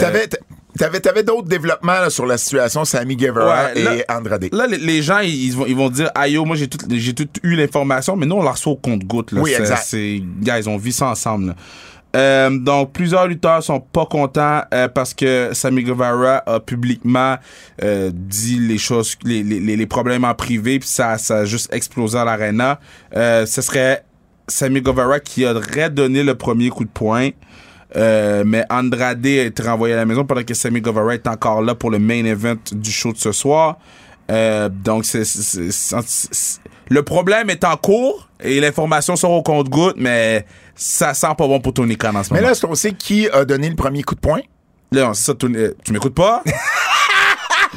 t'avais, 0.79 0.99
t'avais 0.99 1.23
d'autres 1.23 1.47
développements 1.47 1.91
là, 1.99 2.09
sur 2.09 2.25
la 2.25 2.37
situation 2.37 2.83
Sammy 2.85 3.15
Guevara 3.15 3.65
Ouais, 3.73 3.83
là- 3.83 3.95
et 3.95 4.05
Andrade. 4.11 4.47
Là, 4.51 4.65
les, 4.65 4.77
les 4.77 5.01
gens, 5.03 5.19
ils, 5.19 5.51
vont, 5.51 5.65
ils 5.67 5.75
vont 5.75 5.89
dire, 5.89 6.09
aïe, 6.15 6.33
yo, 6.33 6.45
moi, 6.45 6.55
j'ai 6.55 6.67
tout, 6.67 6.79
j'ai 6.89 7.13
tout 7.13 7.27
eu 7.43 7.55
l'information, 7.55 8.15
mais 8.15 8.25
nous, 8.25 8.37
on 8.37 8.43
la 8.43 8.51
reçoit 8.51 8.73
au 8.73 8.77
compte-goutte. 8.77 9.31
là. 9.33 9.41
Oui, 9.41 9.53
exact. 9.53 9.83
C'est, 9.85 10.21
gars, 10.41 10.57
ils 10.57 10.67
ont 10.69 10.77
vu 10.77 10.91
ça 10.91 11.07
ensemble. 11.07 11.55
Euh, 12.15 12.49
donc, 12.57 12.91
plusieurs 12.93 13.27
lutteurs 13.27 13.61
sont 13.61 13.79
pas 13.79 14.07
contents 14.07 14.61
euh, 14.73 14.87
parce 14.87 15.13
que 15.13 15.49
Sammy 15.53 15.83
Guevara 15.83 16.41
a 16.47 16.59
publiquement 16.59 17.35
euh, 17.83 18.09
dit 18.11 18.57
les 18.59 18.79
choses, 18.79 19.15
les, 19.23 19.43
les, 19.43 19.59
les- 19.59 19.77
les 19.77 19.85
problèmes 19.85 20.23
en 20.25 20.33
privé, 20.33 20.79
puis 20.79 20.89
ça, 20.89 21.19
ça 21.19 21.39
a 21.39 21.45
juste 21.45 21.71
explosé 21.71 22.17
à 22.17 22.25
l'arena. 22.25 22.79
Euh, 23.15 23.45
ce 23.45 23.61
serait 23.61 24.03
Sammy 24.47 24.81
Guevara 24.81 25.19
qui 25.19 25.45
aurait 25.45 25.91
donné 25.91 26.23
le 26.23 26.33
premier 26.33 26.69
coup 26.69 26.83
de 26.83 26.89
poing. 26.89 27.29
Euh, 27.95 28.43
mais 28.45 28.63
Andrade 28.69 29.25
a 29.25 29.43
été 29.45 29.63
renvoyé 29.63 29.93
à 29.95 29.97
la 29.97 30.05
maison 30.05 30.23
pendant 30.25 30.43
que 30.43 30.53
Sammy 30.53 30.79
Guevara 30.81 31.15
est 31.15 31.27
encore 31.27 31.61
là 31.61 31.73
pour 31.75 31.89
le 31.89 31.97
main 31.99 32.23
event 32.25 32.57
du 32.71 32.91
show 32.91 33.11
de 33.13 33.17
ce 33.17 33.31
soir. 33.31 33.77
Euh, 34.29 34.69
donc, 34.69 35.05
c'est, 35.05 35.25
c'est- 35.25 35.71
c'est- 35.71 35.95
c'est- 36.05 36.59
le 36.89 37.01
problème 37.03 37.49
est 37.49 37.63
en 37.63 37.75
cours 37.77 38.29
et 38.43 38.59
l'information 38.59 39.15
sort 39.15 39.31
au 39.31 39.41
compte-goutte, 39.41 39.95
mais 39.97 40.45
ça 40.75 41.13
sent 41.15 41.27
pas 41.37 41.47
bon 41.47 41.59
pour 41.59 41.73
Tony 41.73 41.97
Khan 41.97 42.13
en 42.15 42.23
ce 42.23 42.31
Mais 42.31 42.39
moment. 42.39 42.47
là, 42.49 42.51
est-ce 42.51 42.65
qu'on 42.65 42.75
sait 42.75 42.91
qui 42.93 43.27
a 43.29 43.43
donné 43.43 43.69
le 43.69 43.75
premier 43.75 44.03
coup 44.03 44.13
de 44.15 44.19
poing? 44.19 44.41
Là, 44.91 45.11
c'est 45.15 45.23
ça, 45.25 45.33
Tony- 45.33 45.57
euh, 45.57 45.73
tu 45.83 45.91
m'écoutes 45.91 46.13
pas? 46.15 46.43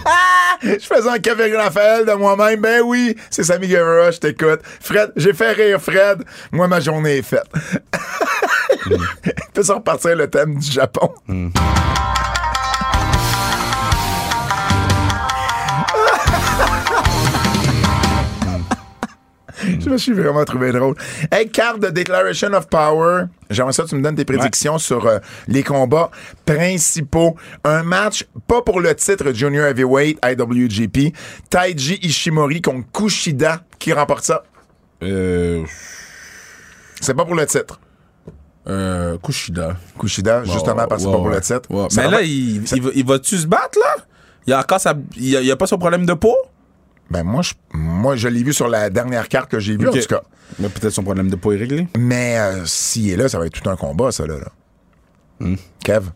Je 0.62 0.78
faisais 0.86 1.08
un 1.08 1.18
Kevin 1.18 1.54
Raphaël 1.56 2.04
de 2.06 2.12
moi-même. 2.12 2.60
Ben 2.60 2.82
oui, 2.84 3.16
c'est 3.30 3.42
Sammy 3.44 3.66
Guevara, 3.68 4.10
je 4.10 4.18
t'écoute. 4.18 4.60
Fred, 4.80 5.10
j'ai 5.16 5.32
fait 5.32 5.52
rire 5.52 5.80
Fred. 5.80 6.22
Moi, 6.52 6.68
ma 6.68 6.80
journée 6.80 7.18
est 7.18 7.22
faite. 7.22 7.46
Il 9.26 9.32
peut 9.54 9.62
se 9.62 9.72
repartir 9.72 10.16
le 10.16 10.28
thème 10.28 10.58
du 10.58 10.70
Japon. 10.70 11.12
Je 19.64 19.88
me 19.88 19.96
suis 19.96 20.12
vraiment 20.12 20.44
trouvé 20.44 20.72
drôle. 20.72 20.96
Hey, 21.30 21.48
carte 21.48 21.78
de 21.80 21.88
Declaration 21.88 22.52
of 22.52 22.68
Power. 22.68 23.24
J'aimerais 23.48 23.72
ça 23.72 23.84
que 23.84 23.88
tu 23.90 23.94
me 23.94 24.02
donnes 24.02 24.16
tes 24.16 24.24
prédictions 24.24 24.78
sur 24.78 25.06
euh, 25.06 25.18
les 25.46 25.62
combats 25.62 26.10
principaux. 26.44 27.36
Un 27.62 27.84
match, 27.84 28.26
pas 28.48 28.62
pour 28.62 28.80
le 28.80 28.92
titre 28.94 29.32
Junior 29.32 29.66
Heavyweight 29.66 30.18
IWGP. 30.24 31.14
Taiji 31.48 31.98
Ishimori 32.02 32.60
contre 32.60 32.90
Kushida. 32.92 33.62
Qui 33.78 33.92
remporte 33.92 34.24
ça? 34.24 34.42
Euh, 35.02 35.62
C'est 37.00 37.14
pas 37.14 37.24
pour 37.24 37.36
le 37.36 37.46
titre. 37.46 37.78
Euh, 38.68 39.18
Kushida. 39.18 39.76
Kushida, 39.98 40.44
justement, 40.44 40.86
parce 40.88 41.02
que 41.02 41.08
c'est 41.08 41.12
pas 41.12 41.18
pour 41.18 41.28
le 41.28 41.40
titre. 41.40 41.68
Mais 41.96 42.08
là, 42.10 42.22
il, 42.22 42.62
il 42.74 42.82
va- 42.82 42.90
il 42.94 43.06
va-tu 43.06 43.36
se 43.38 43.46
battre, 43.46 43.78
là? 43.78 44.04
Il 44.46 44.52
a 44.52 44.60
encore 44.60 44.80
sa, 44.80 44.94
il 45.16 45.36
a, 45.36 45.40
il 45.40 45.50
a 45.50 45.56
pas 45.56 45.66
son 45.66 45.78
problème 45.78 46.04
de 46.06 46.14
peau? 46.14 46.34
Ben, 47.10 47.22
moi, 47.24 47.42
je, 47.42 47.52
moi, 47.74 48.16
je 48.16 48.28
l'ai 48.28 48.42
vu 48.42 48.52
sur 48.52 48.68
la 48.68 48.88
dernière 48.90 49.28
carte 49.28 49.50
que 49.50 49.58
j'ai 49.60 49.76
vue, 49.76 49.88
en 49.88 49.92
tout 49.92 49.98
cas. 50.08 50.22
Mais 50.58 50.68
peut-être 50.68 50.92
son 50.92 51.02
problème 51.02 51.28
de 51.30 51.36
peau 51.36 51.52
est 51.52 51.56
réglé. 51.58 51.86
Mais 51.98 52.38
euh, 52.38 52.64
s'il 52.66 53.10
est 53.10 53.16
là, 53.16 53.28
ça 53.28 53.38
va 53.38 53.46
être 53.46 53.60
tout 53.60 53.68
un 53.68 53.76
combat, 53.76 54.10
ça, 54.12 54.26
là. 54.26 54.34
là. 54.38 55.48
Kev? 55.84 56.06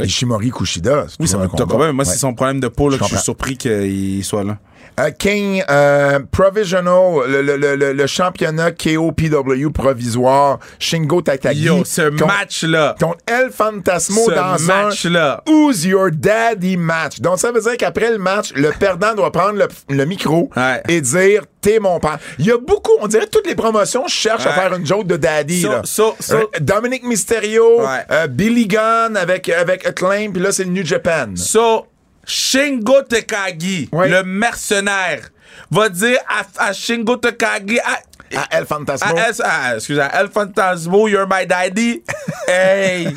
Ishimori 0.00 0.50
Kushida, 0.50 1.06
c'est 1.08 1.20
Oui, 1.20 1.28
tout 1.28 1.36
un 1.38 1.46
combat. 1.48 1.64
quand 1.68 1.78
même. 1.78 1.94
Moi, 1.96 2.04
Ouais. 2.06 2.10
c'est 2.10 2.18
son 2.18 2.32
problème 2.34 2.60
de 2.60 2.68
peau 2.68 2.88
là, 2.88 2.96
Je 2.96 3.00
que 3.02 3.08
je 3.08 3.14
suis 3.16 3.22
surpris 3.24 3.56
qu'il 3.58 4.24
soit 4.24 4.42
là. 4.44 4.58
Euh, 5.00 5.10
King, 5.18 5.62
euh, 5.70 6.20
Provisional, 6.30 7.28
le, 7.28 7.42
le, 7.42 7.56
le, 7.76 7.92
le- 7.92 8.06
championnat 8.06 8.70
KOPW 8.72 9.70
provisoire, 9.72 10.58
Shingo 10.78 11.22
Takagi. 11.22 11.64
Yo, 11.64 11.84
ce 11.84 12.02
match-là. 12.10 12.94
Contre 13.00 13.18
El 13.26 13.50
Fantasmo 13.50 14.26
Ce 14.26 14.30
dans 14.30 14.58
match-là. 14.64 15.42
un 15.46 15.50
Who's 15.50 15.84
Your 15.84 16.10
Daddy 16.12 16.76
match. 16.76 17.20
Donc, 17.20 17.38
ça 17.38 17.50
veut 17.52 17.60
dire 17.60 17.76
qu'après 17.76 18.10
le 18.10 18.18
match, 18.18 18.52
le 18.54 18.70
perdant 18.70 19.14
doit 19.14 19.32
prendre 19.32 19.54
le, 19.58 19.68
le 19.94 20.04
micro 20.04 20.50
Ouais. 20.56 20.82
et 20.88 21.00
dire 21.00 21.42
T'es 21.60 21.78
mon 21.78 21.98
père. 21.98 22.18
Il 22.38 22.44
y 22.44 22.50
a 22.52 22.58
beaucoup, 22.58 22.92
on 23.00 23.06
dirait 23.06 23.26
toutes 23.26 23.46
les 23.46 23.54
promotions 23.54 24.06
cherchent 24.06 24.44
à 24.44 24.52
faire 24.52 24.74
une 24.74 24.84
joke 24.86 25.06
de 25.06 25.16
daddy. 25.16 25.62
So- 25.62 25.70
là. 25.70 25.80
so- 25.84 26.14
so- 26.20 26.36
Euh, 26.36 26.44
Dominic 26.60 27.04
Mysterio, 27.04 27.80
Ouais. 27.80 28.04
euh, 28.10 28.26
Billy 28.26 28.66
Gunn 28.66 29.16
avec, 29.16 29.48
avec 29.48 29.86
Acclaim, 29.86 30.30
puis 30.32 30.42
là, 30.42 30.52
c'est 30.52 30.64
le 30.64 30.70
New 30.70 30.84
Japan. 30.84 31.28
So, 31.36 31.86
Shingo 32.26 33.02
Takagi, 33.02 33.88
le 33.92 34.22
mercenaire, 34.22 35.30
va 35.70 35.88
dire 35.88 36.18
à, 36.28 36.68
à 36.68 36.72
Shingo 36.72 37.16
Takagi, 37.16 37.78
à, 37.80 38.00
À 38.36 38.58
El 38.58 38.66
Fantasmo. 38.66 39.16
à 39.16 39.28
El, 39.28 39.34
à- 39.42 39.74
excusez, 39.76 40.00
à 40.00 40.20
El 40.20 40.28
Fantasmo, 40.28 41.06
you're 41.08 41.26
my 41.30 41.46
daddy. 41.46 42.02
hey! 42.48 43.08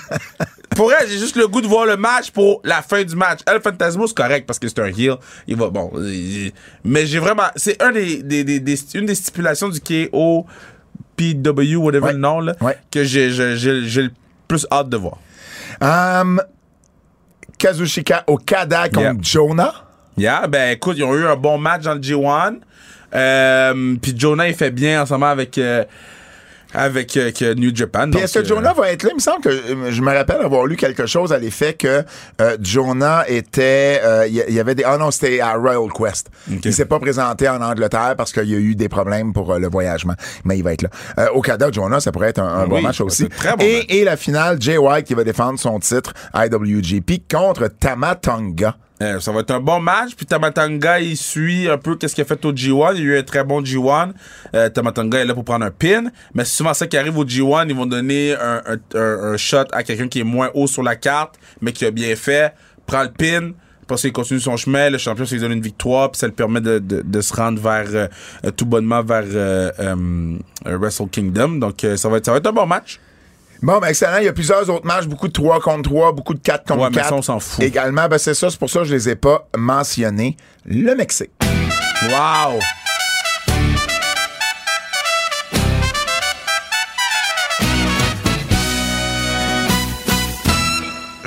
Pour 0.76 0.94
elle, 0.94 1.08
j'ai 1.10 1.18
juste 1.18 1.36
le 1.38 1.48
goût 1.48 1.62
de 1.62 1.66
voir 1.68 1.88
le 1.88 1.98
match 1.98 2.30
pour 2.30 2.62
la 2.64 2.84
fin 2.84 3.04
du 3.04 3.16
match. 3.16 3.40
El 3.48 3.60
Fantasmo, 3.62 4.06
c'est 4.06 4.16
correct 4.16 4.46
parce 4.46 4.60
que 4.60 4.68
c'est 4.68 4.78
un 4.80 4.88
heel. 4.88 5.16
Il 5.48 5.56
va, 5.56 5.70
bon. 5.72 5.92
il- 5.98 6.52
mais 6.84 7.08
j'ai 7.08 7.18
vraiment. 7.18 7.48
C'est 7.56 7.82
un 7.82 7.92
des, 7.92 8.22
des, 8.22 8.44
des- 8.44 8.60
des- 8.60 8.80
une 8.96 9.08
des 9.08 9.16
stipulations 9.16 9.70
du 9.70 9.80
KO, 9.82 10.46
PW, 11.16 11.76
whatever 11.78 12.06
Ouais. 12.08 12.14
le 12.14 12.20
nom, 12.20 12.40
là, 12.42 12.54
Ouais. 12.62 12.78
que 12.92 13.04
j'ai, 13.04 13.32
j'ai, 13.32 13.58
j'ai- 13.58 13.88
j'ai 13.88 14.02
le 14.04 14.12
plus 14.48 14.68
hâte 14.72 14.90
de 14.90 14.98
voir. 14.98 15.18
Um, 15.82 16.40
Kazushika 17.58 18.24
Okada 18.28 18.84
contre 18.90 19.02
Yeah. 19.02 19.14
Jonah? 19.22 19.74
Yeah, 20.18 20.48
ben 20.48 20.72
écoute, 20.72 20.98
ils 20.98 21.04
ont 21.04 21.14
eu 21.16 21.26
un 21.28 21.36
bon 21.36 21.58
match 21.58 21.84
dans 21.84 21.94
le 21.94 22.00
G1. 22.00 22.56
Euh, 23.14 23.96
Puis 24.02 24.14
Jonah, 24.18 24.48
il 24.48 24.56
fait 24.56 24.72
bien 24.72 25.04
en 25.04 25.06
ce 25.06 25.14
moment 25.14 25.28
avec, 25.28 25.58
euh, 25.58 25.84
avec 26.74 27.16
euh, 27.18 27.32
que 27.32 27.54
New 27.54 27.76
Japan. 27.76 28.10
Puis 28.12 28.22
est-ce 28.22 28.36
que 28.40 28.40
euh, 28.40 28.46
Jonah 28.48 28.74
va 28.74 28.92
être 28.92 29.04
là? 29.04 29.10
Il 29.12 29.16
me 29.16 29.20
semble 29.20 29.42
que 29.42 29.50
euh, 29.50 29.92
je 29.92 30.02
me 30.02 30.14
rappelle 30.14 30.42
avoir 30.42 30.66
lu 30.66 30.76
quelque 30.76 31.06
chose 31.06 31.32
à 31.34 31.38
l'effet 31.40 31.74
que 31.74 32.04
euh, 32.42 32.58
Jonah 32.62 33.24
était. 33.28 34.02
euh, 34.04 34.28
Il 34.28 34.34
y, 34.54 34.60
avait 34.60 34.76
des. 34.76 34.84
Ah 34.84 34.98
non, 34.98 35.12
c'était 35.12 35.40
à 35.40 35.54
Royal 35.54 35.90
Quest. 35.96 36.30
Il 36.50 36.74
s'est 36.74 36.86
pas 36.86 37.00
présenté 37.00 37.48
en 37.50 37.62
Angleterre 37.62 38.16
parce 38.18 38.32
qu'il 38.32 38.50
y 38.50 38.56
a 38.56 38.60
eu 38.60 38.76
des 38.76 38.90
problèmes 38.90 39.34
pour 39.34 39.52
euh, 39.54 39.60
le 39.60 39.70
voyagement. 39.70 40.14
Mais 40.44 40.58
il 40.58 40.64
va 40.64 40.74
être 40.74 40.82
là. 40.84 40.90
Euh, 41.20 41.28
Okada, 41.34 41.72
Jonah, 41.72 42.00
ça 42.00 42.12
pourrait 42.12 42.30
être 42.30 42.40
un, 42.42 42.48
un 42.64 42.68
bon 42.68 42.82
match 42.82 43.02
aussi. 43.02 43.28
très 43.30 43.56
bon 43.56 43.64
et, 43.64 43.78
match. 43.78 43.86
et 43.90 44.04
la 44.04 44.18
finale, 44.18 44.58
Jay 44.62 44.78
White 44.78 45.06
qui 45.08 45.14
va 45.14 45.24
défendre 45.24 45.60
son 45.60 45.80
titre 45.80 46.14
IWGP 46.36 47.22
contre 47.32 47.68
Tama 47.68 48.16
Tonga. 48.16 48.76
Euh, 49.02 49.20
ça 49.20 49.32
va 49.32 49.42
être 49.42 49.52
un 49.52 49.60
bon 49.60 49.80
match. 49.80 50.16
Puis 50.16 50.26
Tamatanga, 50.26 51.00
il 51.00 51.16
suit 51.18 51.70
un 51.70 51.78
peu 51.78 51.96
qu'est-ce 51.96 52.16
qu'il 52.16 52.24
a 52.24 52.26
fait 52.26 52.44
au 52.46 52.52
G1. 52.52 52.94
Il 52.96 53.00
y 53.00 53.02
a 53.02 53.06
eu 53.16 53.18
un 53.20 53.24
très 53.24 53.44
bon 53.44 53.62
G1. 53.62 54.12
Euh, 54.56 54.70
Tamatanga 54.70 55.20
est 55.20 55.26
là 55.26 55.34
pour 55.36 55.46
prendre 55.46 55.66
un 55.66 55.72
pin. 55.72 56.06
Mais 56.34 56.44
c'est 56.46 56.56
souvent 56.58 56.74
ça 56.74 56.88
qui 56.88 56.98
arrive 56.98 57.18
au 57.18 57.24
G1. 57.26 57.66
Ils 57.70 57.76
vont 57.76 57.86
donner 57.86 58.34
un, 58.36 58.62
un- 58.66 59.00
un- 59.34 59.38
shot 59.38 59.66
à 59.72 59.84
quelqu'un 59.84 60.08
qui 60.08 60.20
est 60.22 60.24
moins 60.24 60.50
haut 60.56 60.68
sur 60.68 60.82
la 60.84 60.96
carte, 60.96 61.36
mais 61.62 61.74
qui 61.74 61.86
a 61.86 61.92
bien 61.92 62.16
fait. 62.16 62.54
Prend 62.88 63.04
le 63.04 63.10
pin. 63.12 63.52
Après 63.84 63.98
ça, 63.98 64.08
il 64.08 64.12
continue 64.12 64.40
son 64.40 64.58
chemin. 64.58 64.90
Le 64.90 64.98
champion, 64.98 65.26
ça 65.26 65.36
lui 65.36 65.42
donne 65.42 65.52
une 65.54 65.62
victoire. 65.62 66.12
Puis 66.12 66.20
ça 66.20 66.28
lui 66.28 66.34
permet 66.34 66.60
de, 66.60 66.80
de- 66.80 67.02
de 67.02 67.22
se 67.22 67.34
rendre 67.34 67.62
vers 67.62 67.86
euh, 67.94 68.52
tout 68.52 68.66
bonnement 68.66 69.04
vers 69.04 69.24
euh, 69.28 69.72
euh, 69.80 70.38
Wrestle 70.66 71.08
Kingdom. 71.10 71.60
Donc, 71.60 71.84
euh, 71.84 71.96
ça, 71.98 72.10
va 72.10 72.18
être, 72.18 72.26
ça 72.26 72.32
va 72.32 72.40
être 72.40 72.48
un 72.48 72.52
bon 72.54 72.66
match. 72.66 73.00
Bon, 73.62 73.80
ben 73.80 73.88
excellent. 73.88 74.18
Il 74.18 74.26
y 74.26 74.28
a 74.28 74.34
plusieurs 74.34 74.70
autres 74.70 74.86
matchs, 74.86 75.06
beaucoup 75.06 75.28
de 75.28 75.34
3 75.34 75.60
contre 75.62 75.90
3, 75.90 76.12
beaucoup 76.12 76.34
de 76.34 76.40
4 76.40 76.66
contre 76.66 76.84
ouais, 76.84 76.92
4. 76.92 76.96
Mais 76.96 77.10
ça, 77.10 77.16
on 77.16 77.22
s'en 77.22 77.40
fout. 77.40 77.64
Également, 77.64 78.08
ben 78.08 78.18
c'est 78.18 78.34
ça, 78.34 78.50
c'est 78.50 78.60
pour 78.60 78.70
ça 78.70 78.80
que 78.80 78.86
je 78.86 78.94
les 78.94 79.10
ai 79.10 79.16
pas 79.16 79.48
mentionnés. 79.58 80.38
Le 80.66 80.94
Mexique. 80.96 81.32
Wow! 82.04 82.60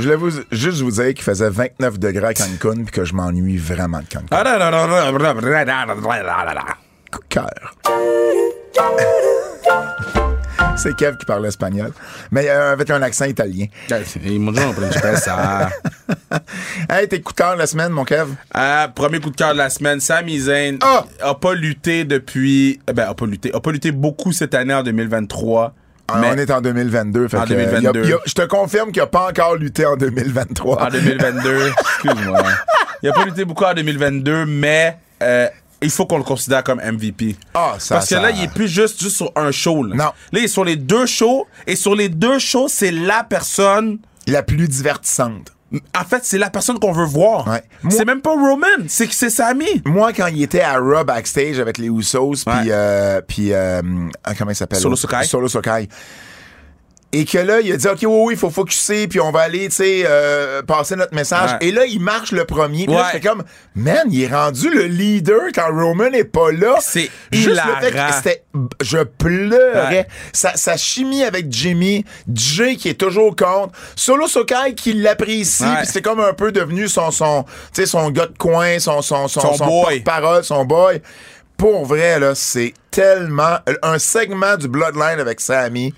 Je 0.01 0.05
voulais 0.05 0.16
vous, 0.16 0.31
juste 0.51 0.81
vous 0.81 0.93
dire 0.93 1.09
qu'il 1.09 1.22
faisait 1.22 1.51
29 1.51 1.99
degrés 1.99 2.28
à 2.28 2.35
Cancun 2.35 2.85
puis 2.85 2.93
que 2.93 3.05
je 3.05 3.12
m'ennuie 3.12 3.59
vraiment 3.59 3.99
de 3.99 4.07
Cancun. 4.07 4.35
Cœur. 7.28 7.74
C'est 10.83 10.97
Kev 10.97 11.18
qui 11.18 11.26
parle 11.26 11.45
espagnol, 11.47 11.93
mais 12.31 12.49
euh, 12.49 12.72
avec 12.72 12.89
un 12.89 13.03
accent 13.03 13.26
italien. 13.26 13.66
Ils 14.24 14.41
m'ont 14.41 14.51
dit 14.53 14.61
on 14.61 15.16
ça. 15.16 15.68
Hey, 16.89 17.07
tes 17.07 17.20
coups 17.20 17.35
de 17.37 17.43
cœur 17.43 17.53
de 17.55 17.59
la 17.59 17.66
semaine, 17.66 17.91
mon 17.91 18.05
Kev? 18.05 18.31
Euh, 18.57 18.89
premier 18.89 19.20
coup 19.20 19.31
de 19.31 19.37
cœur 19.37 19.53
de 19.53 19.59
la 19.59 19.68
semaine, 19.68 20.01
Sami 20.01 20.39
Zayn 20.41 20.78
Ah! 20.83 21.05
a 21.22 21.35
pas 21.35 21.55
lutté 21.55 22.05
depuis. 22.05 22.81
Ben, 22.93 23.09
a 23.09 23.14
pas 23.14 23.26
lutté. 23.26 23.53
A 23.55 23.61
pas 23.61 23.72
lutté 23.72 23.93
beaucoup 23.93 24.33
cette 24.33 24.55
année 24.55 24.72
en 24.72 24.83
2023. 24.83 25.74
Ah, 26.09 26.18
mais 26.20 26.28
On 26.33 26.37
est 26.39 26.51
en 26.51 26.61
2022. 26.62 27.28
Fait 27.28 27.37
En 27.37 27.45
que, 27.45 27.53
euh, 27.53 27.57
2022. 27.57 28.01
il 28.03 28.03
y 28.03 28.05
a- 28.05 28.05
il 28.07 28.11
y 28.11 28.14
a- 28.14 28.18
je 28.24 28.33
te 28.35 28.43
confirme 28.47 28.91
qu'il 28.91 29.03
n'a 29.03 29.07
pas 29.07 29.28
encore 29.28 29.57
lutté 29.57 29.85
en 29.85 29.97
2023. 29.97 30.83
en 30.83 30.89
2022, 30.89 31.68
excuse-moi. 31.68 32.43
Il 33.03 33.09
a 33.09 33.12
pas 33.12 33.24
lutté 33.24 33.45
beaucoup 33.47 33.64
en 33.64 33.72
2022, 33.74 34.45
mais 34.47 34.97
euh, 35.22 35.47
il 35.83 35.91
faut 35.91 36.07
qu'on 36.07 36.18
le 36.18 36.24
considère 36.24 36.62
comme 36.64 36.81
MVP. 36.81 37.37
Ah, 37.55 37.74
ça, 37.78 37.97
Parce 37.97 38.09
que 38.09 38.14
ça- 38.16 38.20
là, 38.22 38.31
il 38.31 38.43
est 38.43 38.53
plus 38.53 38.68
juste, 38.68 39.01
juste 39.01 39.16
sur 39.16 39.33
un 39.37 39.51
show. 39.51 39.83
Là. 39.85 39.95
Non. 39.97 40.05
Là, 40.05 40.39
il 40.41 40.45
est 40.45 40.49
sur 40.49 40.64
les 40.64 40.76
deux 40.76 41.07
shows. 41.07 41.47
Et 41.66 41.76
sur 41.76 41.95
les 41.95 42.09
deux 42.09 42.39
shows, 42.39 42.68
c'est 42.68 42.91
la 42.93 43.24
personne. 43.24 43.99
La 44.26 44.43
plus 44.43 44.68
divertissante. 44.68 45.53
En 45.97 46.05
fait, 46.05 46.24
c'est 46.24 46.37
la 46.39 46.51
personne 46.51 46.81
qu'on 46.81 46.91
veut 46.93 47.05
voir. 47.05 47.47
Ouais. 47.47 47.62
C'est 47.91 48.05
même 48.05 48.20
pas 48.20 48.33
Roman, 48.33 48.66
c'est 48.89 49.07
que 49.07 49.14
c'est 49.14 49.31
Sami. 49.31 49.83
Moi, 49.85 50.12
quand 50.12 50.26
il 50.26 50.43
était 50.43 50.62
à 50.62 50.78
Raw 50.78 51.05
backstage 51.05 51.61
avec 51.61 51.78
les 51.78 51.87
Usos, 51.87 52.43
puis 52.45 52.53
Ouais. 52.55 52.64
euh, 52.70 53.20
puis 53.26 53.53
euh, 53.53 53.81
ah, 54.24 54.35
comment 54.35 54.51
il 54.51 54.57
s'appelle? 54.57 54.81
Solo? 54.81 54.97
Sakai. 54.97 55.24
Solo 55.24 55.47
Sakai. 55.47 55.89
Et 57.13 57.25
que 57.25 57.39
là, 57.39 57.59
il 57.61 57.73
a 57.73 57.77
dit 57.77 57.89
OK, 57.89 57.99
oui, 58.03 58.07
oui, 58.09 58.35
il 58.35 58.39
faut 58.39 58.51
focuser, 58.51 59.09
puis 59.09 59.19
on 59.19 59.33
va 59.33 59.41
aller, 59.41 59.69
tu 59.69 59.75
sais, 59.77 60.03
euh, 60.07 60.63
passer 60.63 60.95
notre 60.95 61.13
message. 61.13 61.51
Ouais. 61.61 61.69
Et 61.69 61.73
là, 61.73 61.85
il 61.85 61.99
marche 62.01 62.31
le 62.31 62.45
premier. 62.45 62.85
Puis 62.87 62.95
là, 62.95 63.01
Ouais. 63.01 63.07
j'étais 63.13 63.29
comme, 63.29 63.43
man, 63.75 64.05
il 64.11 64.23
est 64.23 64.29
rendu 64.33 64.71
le 64.73 64.85
leader 64.85 65.41
quand 65.53 65.67
Roman 65.75 66.09
n'est 66.11 66.23
pas 66.23 66.53
là. 66.53 66.77
C'est 66.81 67.11
Juste 67.33 67.49
le 67.49 67.55
fait 67.81 67.89
hilarant. 67.91 68.09
que 68.11 68.15
c'était, 68.15 68.45
je 68.81 68.99
pleurais. 68.99 69.89
Ouais. 69.91 70.07
Sa, 70.33 70.55
sa 70.57 70.77
chimie 70.77 71.25
avec 71.25 71.47
Jimmy, 71.51 72.05
Jay 72.33 72.77
qui 72.77 72.89
est 72.89 72.95
toujours 73.01 73.35
contre, 73.35 73.73
Solo 73.97 74.29
Sokai 74.29 74.75
qui 74.77 74.93
l'apprécie, 74.93 75.65
puis 75.65 75.87
c'est 75.87 76.03
comme 76.03 76.21
un 76.21 76.33
peu 76.33 76.53
devenu 76.53 76.87
son, 76.89 77.11
son, 77.11 77.43
tu 77.43 77.51
sais, 77.83 77.87
son 77.87 78.11
gars 78.11 78.27
de 78.27 78.39
coin, 78.39 78.79
son, 78.79 79.03
son, 79.03 79.27
son, 79.27 79.41
Son 79.41 79.55
son 79.55 79.67
boy. 79.67 80.01
porte-parole, 80.01 80.45
son 80.45 80.65
boy. 80.65 81.03
Pour 81.57 81.85
vrai, 81.85 82.19
là, 82.21 82.35
c'est 82.35 82.73
tellement. 82.91 83.59
Un 83.83 83.99
segment 83.99 84.57
du 84.57 84.69
Bloodline 84.69 85.19
avec 85.21 85.41
Sammy, 85.41 85.93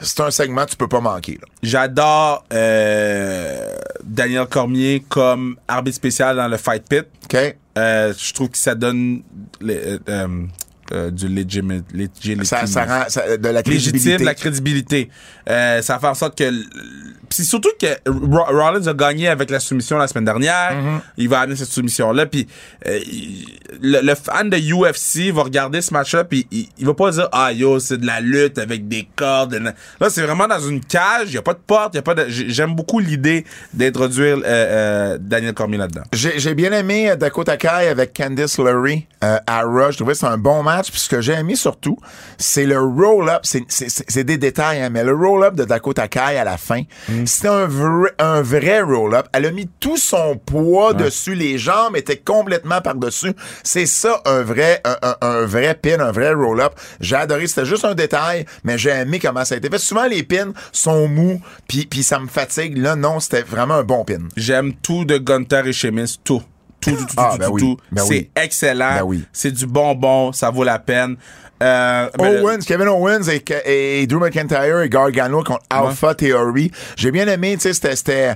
c'est 0.00 0.20
un 0.20 0.30
segment 0.30 0.64
que 0.64 0.70
tu 0.70 0.76
peux 0.76 0.88
pas 0.88 1.00
manquer. 1.00 1.34
Là. 1.40 1.46
J'adore 1.62 2.44
euh, 2.52 3.76
Daniel 4.04 4.46
Cormier 4.46 5.04
comme 5.08 5.56
arbitre 5.68 5.96
spécial 5.96 6.36
dans 6.36 6.48
le 6.48 6.56
Fight 6.56 6.84
Pit. 6.88 7.04
OK? 7.24 7.56
Euh, 7.76 8.12
je 8.16 8.32
trouve 8.32 8.50
que 8.50 8.58
ça 8.58 8.74
donne 8.74 9.22
les- 9.60 9.76
euh, 9.76 9.98
euh, 10.08 10.28
euh, 10.92 11.10
du 11.10 11.26
legimi- 11.28 11.82
legitimacy. 11.92 12.48
Ça, 12.50 12.66
ça 12.66 12.84
rend 12.84 13.04
ça- 13.08 13.36
de 13.36 13.48
la 13.48 13.62
légitime 13.62 13.92
crédibilité. 13.92 14.24
la 14.24 14.34
crédibilité. 14.34 15.10
Euh, 15.50 15.82
ça 15.82 15.98
fait 15.98 16.06
en 16.06 16.14
sorte 16.14 16.36
que. 16.38 16.50
Puis 16.50 17.38
c'est 17.38 17.44
surtout 17.44 17.70
que 17.80 17.86
Ro- 18.08 18.44
Rollins 18.48 18.86
a 18.86 18.92
gagné 18.94 19.28
avec 19.28 19.50
la 19.50 19.58
soumission 19.60 19.96
la 19.98 20.06
semaine 20.06 20.24
dernière. 20.26 20.72
Mm-hmm. 20.72 21.00
Il 21.18 21.28
va 21.28 21.40
amener 21.40 21.56
cette 21.56 21.68
soumission-là. 21.70 22.26
Puis 22.26 22.46
euh, 22.86 22.98
le, 23.80 24.00
le 24.02 24.14
fan 24.14 24.50
de 24.50 24.56
UFC 24.58 25.32
va 25.32 25.42
regarder 25.42 25.80
ce 25.82 25.92
match-là. 25.92 26.24
Puis 26.24 26.46
il, 26.50 26.68
il 26.78 26.86
va 26.86 26.94
pas 26.94 27.10
dire 27.10 27.28
Ah 27.32 27.52
yo, 27.52 27.78
c'est 27.80 27.98
de 27.98 28.06
la 28.06 28.20
lutte 28.20 28.58
avec 28.58 28.88
des 28.88 29.08
cordes. 29.16 29.54
Là, 30.00 30.10
c'est 30.10 30.22
vraiment 30.22 30.46
dans 30.46 30.60
une 30.60 30.80
cage. 30.80 31.28
Il 31.28 31.32
n'y 31.32 31.36
a 31.38 31.42
pas 31.42 31.54
de 31.54 31.60
porte. 31.66 31.94
y 31.94 31.98
a 31.98 32.02
pas 32.02 32.14
J'aime 32.28 32.74
beaucoup 32.74 32.98
l'idée 32.98 33.44
d'introduire 33.72 34.38
euh, 34.38 34.42
euh, 34.44 35.18
Daniel 35.20 35.54
Cormier 35.54 35.78
là-dedans. 35.78 36.02
J'ai 36.12 36.38
j'ai 36.38 36.54
bien 36.54 36.72
aimé 36.72 37.14
Dakota 37.18 37.56
Kai 37.56 37.88
avec 37.88 38.14
Candice 38.16 38.58
euh, 38.58 39.38
à 39.46 39.62
Rush. 39.62 39.92
Je 39.92 39.96
trouvais 39.98 40.12
que 40.12 40.18
c'était 40.18 40.32
un 40.32 40.38
bon 40.38 40.62
match. 40.62 40.90
Puis 40.90 41.00
ce 41.00 41.08
que 41.08 41.20
j'ai 41.20 41.32
aimé 41.32 41.56
surtout, 41.56 41.96
c'est 42.38 42.66
le 42.66 42.78
roll-up. 42.78 43.40
C'est- 43.42 43.64
C'est 43.68 43.88
c'est- 43.90 44.04
c'est 44.08 44.24
des 44.24 44.36
détails, 44.38 44.82
hein, 44.82 44.90
mais 44.90 45.02
le 45.04 45.12
roll-up 45.34 45.54
de 45.54 45.64
Dakota 45.64 46.08
Kai 46.08 46.36
à 46.38 46.44
la 46.44 46.56
fin, 46.56 46.82
c'était 47.26 47.48
un 47.48 47.66
vrai, 47.66 48.10
un 48.18 48.42
vrai 48.42 48.80
roll-up. 48.80 49.26
Elle 49.32 49.46
a 49.46 49.50
mis 49.50 49.68
tout 49.80 49.96
son 49.96 50.36
poids 50.36 50.94
dessus. 50.94 51.34
Les 51.34 51.58
jambes 51.58 51.96
étaient 51.96 52.16
complètement 52.18 52.80
par-dessus. 52.80 53.32
C'est 53.62 53.86
ça, 53.86 54.20
un 54.24 54.42
vrai, 54.42 54.80
un, 54.84 54.96
un- 55.02 55.16
un 55.20 55.44
vrai 55.46 55.74
pin, 55.74 56.00
un 56.00 56.12
vrai 56.12 56.32
roll-up. 56.32 56.74
J'ai 57.00 57.16
adoré. 57.16 57.46
C'était 57.46 57.64
juste 57.66 57.84
un 57.84 57.94
détail, 57.94 58.44
mais 58.64 58.78
j'ai 58.78 58.90
aimé 58.90 59.18
comment 59.18 59.44
ça 59.44 59.54
a 59.54 59.58
été 59.58 59.68
fait. 59.68 59.78
Souvent, 59.78 60.06
les 60.06 60.22
pins 60.22 60.52
sont 60.72 61.08
mous, 61.08 61.40
puis 61.68 61.86
puis 61.86 62.02
ça 62.02 62.18
me 62.18 62.26
fatigue. 62.28 62.76
Là, 62.78 62.96
non, 62.96 63.20
c'était 63.20 63.42
vraiment 63.42 63.74
un 63.74 63.84
bon 63.84 64.04
pin. 64.04 64.18
J'aime 64.36 64.72
tout 64.74 65.04
de 65.04 65.18
Gunther 65.18 65.66
et 65.66 65.72
Sheamus, 65.72 66.18
tout. 66.24 66.42
Tout, 66.80 66.90
tout, 66.90 66.96
tout, 67.04 67.14
Ah, 67.16 67.30
tout, 67.32 67.38
ben 67.38 67.46
tout, 67.46 67.52
oui. 67.54 67.60
tout. 67.62 67.76
Ben 67.92 68.02
c'est 68.04 68.10
oui. 68.14 68.30
excellent. 68.36 68.94
Ben 68.96 69.02
oui. 69.04 69.24
C'est 69.32 69.50
du 69.52 69.66
bonbon, 69.66 70.32
ça 70.32 70.50
vaut 70.50 70.64
la 70.64 70.78
peine. 70.78 71.16
Euh, 71.62 72.08
ben, 72.18 72.42
Owens, 72.42 72.58
Kevin 72.66 72.88
Owens 72.88 73.28
et, 73.28 73.42
et 74.00 74.06
Drew 74.06 74.18
McIntyre 74.18 74.80
et 74.80 74.88
Gargano 74.88 75.42
contre 75.42 75.62
Alpha 75.70 76.14
Theory. 76.14 76.70
J'ai 76.96 77.10
bien 77.10 77.26
aimé, 77.28 77.54
tu 77.56 77.72
sais, 77.72 77.94
c'était, 77.94 78.30
euh, 78.30 78.34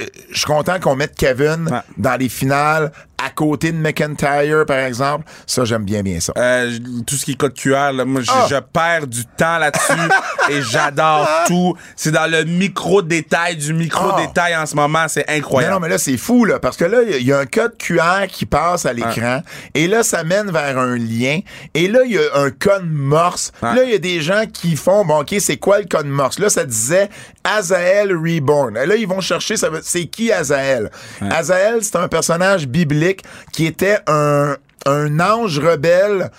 euh, 0.00 0.04
je 0.30 0.36
suis 0.38 0.46
content 0.46 0.80
qu'on 0.80 0.96
mette 0.96 1.14
Kevin 1.16 1.68
Ouais. 1.70 1.78
dans 1.98 2.16
les 2.16 2.28
finales 2.28 2.90
à 3.24 3.30
côté 3.30 3.72
de 3.72 3.78
McIntyre, 3.78 4.64
par 4.66 4.78
exemple. 4.78 5.24
Ça, 5.46 5.64
j'aime 5.64 5.84
bien, 5.84 6.02
bien 6.02 6.20
ça. 6.20 6.32
euh, 6.36 6.70
tout 7.06 7.14
ce 7.16 7.24
qui 7.24 7.32
est 7.32 7.34
code 7.36 7.54
QR, 7.54 7.92
là, 7.92 8.04
moi, 8.04 8.20
Ah. 8.28 8.46
je 8.48 8.56
perds 8.56 9.06
du 9.06 9.24
temps 9.24 9.58
là-dessus 9.58 9.92
et 10.50 10.60
j'adore 10.62 11.26
tout. 11.46 11.74
C'est 11.96 12.10
dans 12.12 12.30
le 12.30 12.44
micro-détail 12.44 13.56
du 13.56 13.72
micro-détail 13.72 14.54
en 14.56 14.66
ce 14.66 14.76
moment. 14.76 15.06
C'est 15.08 15.24
Mais 15.28 15.36
incroyable. 15.38 15.74
non, 15.74 15.80
mais 15.80 15.88
là, 15.88 15.98
c'est 15.98 16.16
fou, 16.18 16.44
là, 16.44 16.58
parce 16.58 16.76
que 16.76 16.84
là, 16.84 16.98
il 17.02 17.10
y 17.10 17.14
a- 17.14 17.18
il 17.18 17.26
y, 17.26 17.32
a 17.32 17.38
un 17.38 17.46
code 17.46 17.76
QR 17.78 18.26
qui 18.28 18.44
passe 18.46 18.86
à 18.86 18.92
l'écran, 18.92 19.42
et 19.74 19.88
là, 19.88 20.02
ça 20.02 20.22
mène 20.22 20.50
vers 20.50 20.78
un 20.78 20.96
lien, 20.96 21.40
et 21.74 21.88
là, 21.88 22.00
il 22.04 22.12
y 22.12 22.18
a 22.18 22.22
un 22.34 22.50
code 22.58 22.88
morse. 22.90 23.52
Ouais. 23.62 23.74
Là, 23.74 23.84
il 23.84 23.90
y 23.90 23.94
a 23.94 23.98
des 23.98 24.20
gens 24.20 24.44
qui 24.52 24.76
font, 24.76 25.04
bon, 25.04 25.20
OK, 25.20 25.34
c'est 25.38 25.56
quoi 25.56 25.78
le 25.80 25.86
code 25.86 26.06
morse? 26.06 26.38
Là, 26.38 26.48
ça 26.48 26.64
disait 26.64 27.08
Azael 27.44 28.12
Reborn. 28.16 28.76
Et 28.76 28.86
là, 28.86 28.96
ils 28.96 29.06
vont 29.08 29.20
chercher, 29.20 29.56
ça 29.56 29.70
veut- 29.70 29.80
c'est 29.82 30.06
qui 30.06 30.32
Azael? 30.32 30.90
Azael, 31.20 31.82
c'est 31.82 31.96
un 31.96 32.08
personnage 32.08 32.66
biblique 32.68 33.22
qui 33.52 33.66
était 33.66 33.98
un, 34.06 34.56
un 34.86 35.20
ange 35.20 35.58
rebelle 35.58 36.30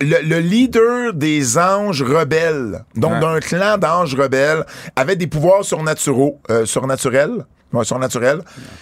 le, 0.00 0.18
le 0.22 0.38
leader 0.38 1.12
des 1.12 1.58
anges 1.58 2.02
rebelles, 2.04 2.84
donc 2.94 3.14
Ouais. 3.14 3.20
d'un 3.20 3.40
clan 3.40 3.78
d'anges 3.78 4.14
rebelles, 4.14 4.64
avait 4.94 5.16
des 5.16 5.26
pouvoirs 5.26 5.64
surnaturaux, 5.64 6.40
euh, 6.50 6.64
surnaturels. 6.66 7.44
Ouais, 7.72 7.84
surnaturels. 7.84 8.40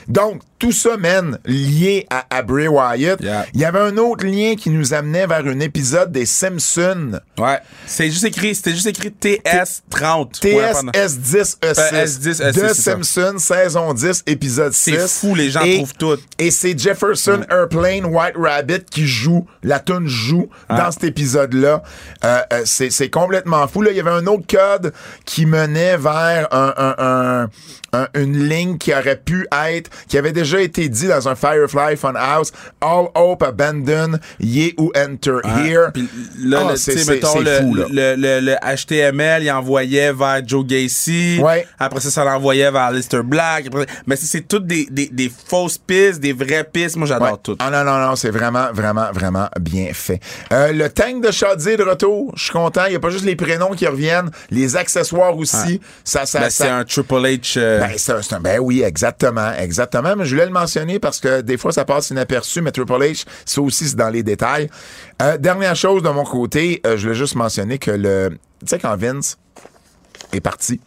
Donc, 0.09 0.43
tout 0.59 0.73
ça 0.73 0.97
mène 0.97 1.39
lié 1.47 2.07
à, 2.11 2.27
à 2.31 2.43
Bray 2.43 2.69
Wyatt. 2.69 3.21
Yeah. 3.21 3.47
Il 3.55 3.61
y 3.61 3.65
avait 3.65 3.79
un 3.79 3.97
autre 3.97 4.27
lien 4.27 4.57
qui 4.57 4.69
nous 4.71 4.93
amenait 4.93 5.27
vers 5.27 5.47
un 5.47 5.61
épisode 5.61 6.13
des 6.13 6.27
Simpsons. 6.27 7.21
Ouais. 7.39 7.59
C'est 7.87 8.11
juste 8.11 8.25
écrit, 8.25 8.55
c'était 8.55 8.73
juste 8.73 8.87
écrit 8.89 9.11
TS30. 9.11 10.45
Ouais, 10.45 10.73
pendant- 10.73 10.93
TSS10E6 10.93 11.57
Euh, 11.65 12.05
S10, 12.05 12.43
E 12.43 12.47
de 12.53 12.53
c'est 12.53 12.69
ça. 12.75 12.75
Simpsons, 12.93 13.39
saison 13.39 13.95
10, 13.95 14.23
épisode 14.27 14.73
6. 14.73 14.91
C'est 14.91 15.09
fou, 15.09 15.35
les 15.35 15.51
gens 15.51 15.63
Et- 15.63 15.77
trouvent 15.77 15.95
tout. 15.95 16.17
Et 16.39 16.51
c'est 16.51 16.79
Jefferson 16.79 17.41
Airplane 17.51 18.05
White 18.07 18.35
Rabbit 18.37 18.85
qui 18.91 19.07
joue, 19.07 19.47
la 19.63 19.81
tune 19.81 20.07
joue 20.07 20.49
dans 20.69 20.91
cet 20.91 21.05
épisode-là. 21.05 21.83
Euh, 22.25 22.41
euh, 22.53 22.63
c'est 22.65 23.11
complètement 23.11 23.67
fou. 23.69 23.83
Là, 23.83 23.91
il 23.93 23.97
y 23.97 24.01
avait 24.01 24.11
un 24.11 24.27
autre 24.27 24.45
code 24.49 24.93
qui 25.25 25.47
menait 25.47 25.97
vers 25.97 26.49
un, 26.53 26.75
un- 26.77 26.95
un- 26.99 27.49
un- 27.93 28.09
une 28.15 28.49
ligne 28.49 28.79
qui 28.81 28.93
aurait 28.93 29.21
pu 29.25 29.47
être, 29.69 29.91
qui 30.09 30.19
avait 30.19 30.33
déjà 30.33 30.61
été 30.61 30.89
dit 30.89 31.07
dans 31.07 31.29
un 31.29 31.35
Firefly 31.37 31.97
Funhouse, 31.97 32.51
All 32.81 33.07
Hope 33.15 33.43
Abandon, 33.45 34.19
Ye 34.41 34.75
ou 34.79 34.91
Enter 34.97 35.39
Here. 35.45 35.93
Là, 36.41 36.71
le- 36.71 36.77
c'est 36.77 36.99
c'est 36.99 37.15
le, 37.15 37.61
fou, 37.61 37.75
là. 37.75 37.85
le, 37.91 38.15
le, 38.17 38.41
le 38.41 38.57
HTML, 38.77 39.43
il 39.45 39.51
envoyait 39.53 40.13
vers 40.13 40.41
Joe 40.47 40.67
Gacy. 40.67 41.39
Ouais. 41.43 41.67
Après 41.79 42.01
ça, 42.01 42.11
ça 42.11 42.25
l'envoyait 42.25 42.71
vers 42.71 42.91
Lister 42.91 43.23
Black. 43.23 43.67
Après- 43.67 43.87
mais 44.07 44.17
c'est- 44.17 44.27
c'est 44.27 44.49
toutes 44.49 44.67
des, 44.67 44.87
des, 44.91 45.09
des 45.09 45.31
fausses 45.49 45.79
pistes, 45.79 46.21
des 46.21 46.33
vraies 46.33 46.65
pistes. 46.65 46.97
Moi, 46.97 47.07
j'adore 47.07 47.33
Ouais. 47.33 47.39
tout. 47.43 47.57
Ah 47.59 47.71
non, 47.71 47.85
non, 47.85 47.99
non, 47.99 48.17
c'est 48.17 48.31
vraiment, 48.31 48.69
vraiment, 48.73 49.13
vraiment 49.13 49.49
bien 49.61 49.89
fait. 49.93 50.21
Euh, 50.53 50.73
le 50.73 50.89
tank 50.89 51.23
de 51.23 51.29
est 51.29 51.77
de 51.77 51.83
retour. 51.83 52.33
Je 52.37 52.45
suis 52.45 52.53
content. 52.53 52.83
Il 52.87 52.91
n'y 52.91 52.97
a 52.97 53.01
pas 53.01 53.11
juste 53.11 53.25
les 53.25 53.37
prénoms 53.37 53.71
qui 53.73 53.87
reviennent, 53.87 54.31
les 54.51 54.77
accessoires 54.77 55.37
aussi. 55.37 55.81
Ça, 56.05 56.27
ça, 56.27 56.41
Ben, 56.41 56.51
ça- 56.51 56.65
c'est 56.65 56.71
un 56.71 56.85
Triple 56.85 57.15
H. 57.27 57.55
euh, 57.57 57.81
Ben, 57.81 57.91
c'est 57.97 58.13
un- 58.35 58.41
ben 58.41 58.59
oui, 58.61 58.70
exactement, 58.79 59.53
exactement. 59.55 60.17
Mais 60.17 60.25
je 60.25 60.35
voulais 60.35 60.47
le 60.47 60.53
mentionner 60.53 60.99
parce 60.99 61.21
que 61.21 61.41
des 61.41 61.57
fois, 61.57 61.73
ça 61.73 61.85
passe 61.85 62.11
inaperçu, 62.11 62.61
mais 62.61 62.71
Triple 62.73 62.93
H, 62.93 63.25
ça 63.45 63.61
aussi, 63.61 63.89
c'est 63.89 63.97
dans 63.97 64.11
les 64.11 64.23
détails. 64.23 64.69
Euh, 65.23 65.37
dernière 65.37 65.77
chose 65.77 66.03
de 66.03 66.09
mon 66.09 66.25
côté, 66.25 66.81
euh, 66.87 66.97
je 66.97 67.03
voulais 67.03 67.19
juste 67.19 67.35
mentionner 67.35 67.79
que 67.79 67.91
le... 67.91 68.31
Tu 68.61 68.67
sais, 68.67 68.79
quand 68.79 68.97
Vince 68.97 69.39
est 70.33 70.41
parti, 70.41 70.81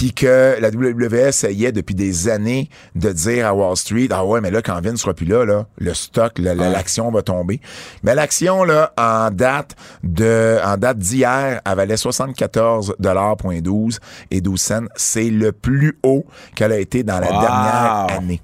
puis 0.00 0.14
que 0.14 0.56
la 0.60 0.70
WWE 0.70 1.12
essayait 1.28 1.72
depuis 1.72 1.94
des 1.94 2.30
années 2.30 2.70
de 2.94 3.12
dire 3.12 3.46
à 3.46 3.52
Wall 3.52 3.76
Street, 3.76 4.08
ah 4.10 4.24
ouais, 4.24 4.40
mais 4.40 4.50
là, 4.50 4.62
quand 4.62 4.80
Vince 4.80 5.02
sera 5.02 5.12
plus 5.12 5.26
là, 5.26 5.44
là 5.44 5.66
le 5.76 5.92
stock, 5.92 6.38
la- 6.38 6.54
la- 6.54 6.70
l'action 6.70 7.10
va 7.10 7.20
tomber. 7.20 7.60
Mais 8.02 8.14
l'action, 8.14 8.64
là, 8.64 8.94
en 8.96 9.30
date 9.30 9.76
de, 10.02 10.58
en 10.64 10.78
date 10.78 10.96
d'hier, 10.96 11.60
elle 11.66 11.76
valait 11.76 11.98
74,12 11.98 13.98
et 14.30 14.40
12 14.40 14.58
cents. 14.58 14.86
C'est 14.96 15.28
le 15.28 15.52
plus 15.52 15.98
haut 16.02 16.24
qu'elle 16.54 16.72
a 16.72 16.78
été 16.78 17.02
dans 17.02 17.20
la 17.20 17.30
Wow. 17.30 17.40
dernière 17.42 18.06
année. 18.16 18.40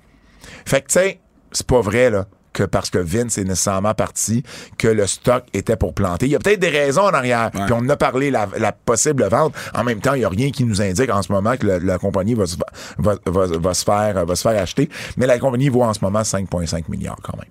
Fait 0.66 0.82
que, 0.82 0.88
tu 0.88 0.92
sais, 0.98 1.20
c'est 1.52 1.66
pas 1.66 1.80
vrai, 1.80 2.11
là 2.11 2.26
que 2.57 2.62
parce 2.64 2.88
que 2.90 2.98
Vince 2.98 3.36
est 3.38 3.44
nécessairement 3.44 3.92
parti, 3.94 4.42
que 4.78 4.88
le 4.88 5.07
stock 5.07 5.44
était 5.52 5.76
pour 5.76 5.92
planter. 5.94 6.26
Il 6.26 6.32
y 6.32 6.36
a 6.36 6.38
peut-être 6.38 6.59
des 6.59 6.70
raisons 6.70 7.02
en 7.02 7.12
arrière. 7.14 7.50
Puis 7.52 7.61
on 7.72 7.76
en 7.76 7.88
a 7.90 7.96
parlé, 7.96 8.30
la, 8.30 8.48
la 8.59 8.72
possible 8.72 9.24
vente. 9.28 9.54
En 9.74 9.84
même 9.84 10.00
temps, 10.00 10.14
il 10.14 10.20
n'y 10.20 10.24
a 10.24 10.28
rien 10.30 10.50
qui 10.50 10.64
nous 10.64 10.80
indique 10.80 11.11
en 11.11 11.22
ce 11.22 11.30
moment 11.30 11.57
que 11.57 11.66
la, 11.66 11.78
la 11.78 11.98
compagnie 11.98 12.34
va 12.34 12.46
se, 12.46 12.57
va, 12.98 13.16
va, 13.26 13.46
va 13.46 13.74
se 13.74 13.84
faire, 13.84 14.24
va 14.24 14.34
se 14.34 14.42
faire 14.48 14.61
acheter. 14.61 14.88
Mais 15.18 15.26
la 15.26 15.38
compagnie 15.38 15.68
vaut 15.68 15.82
en 15.82 15.92
ce 15.92 16.00
moment 16.02 16.22
5,5 16.22 16.84
milliards 16.88 17.18
quand 17.22 17.36
même. 17.36 17.50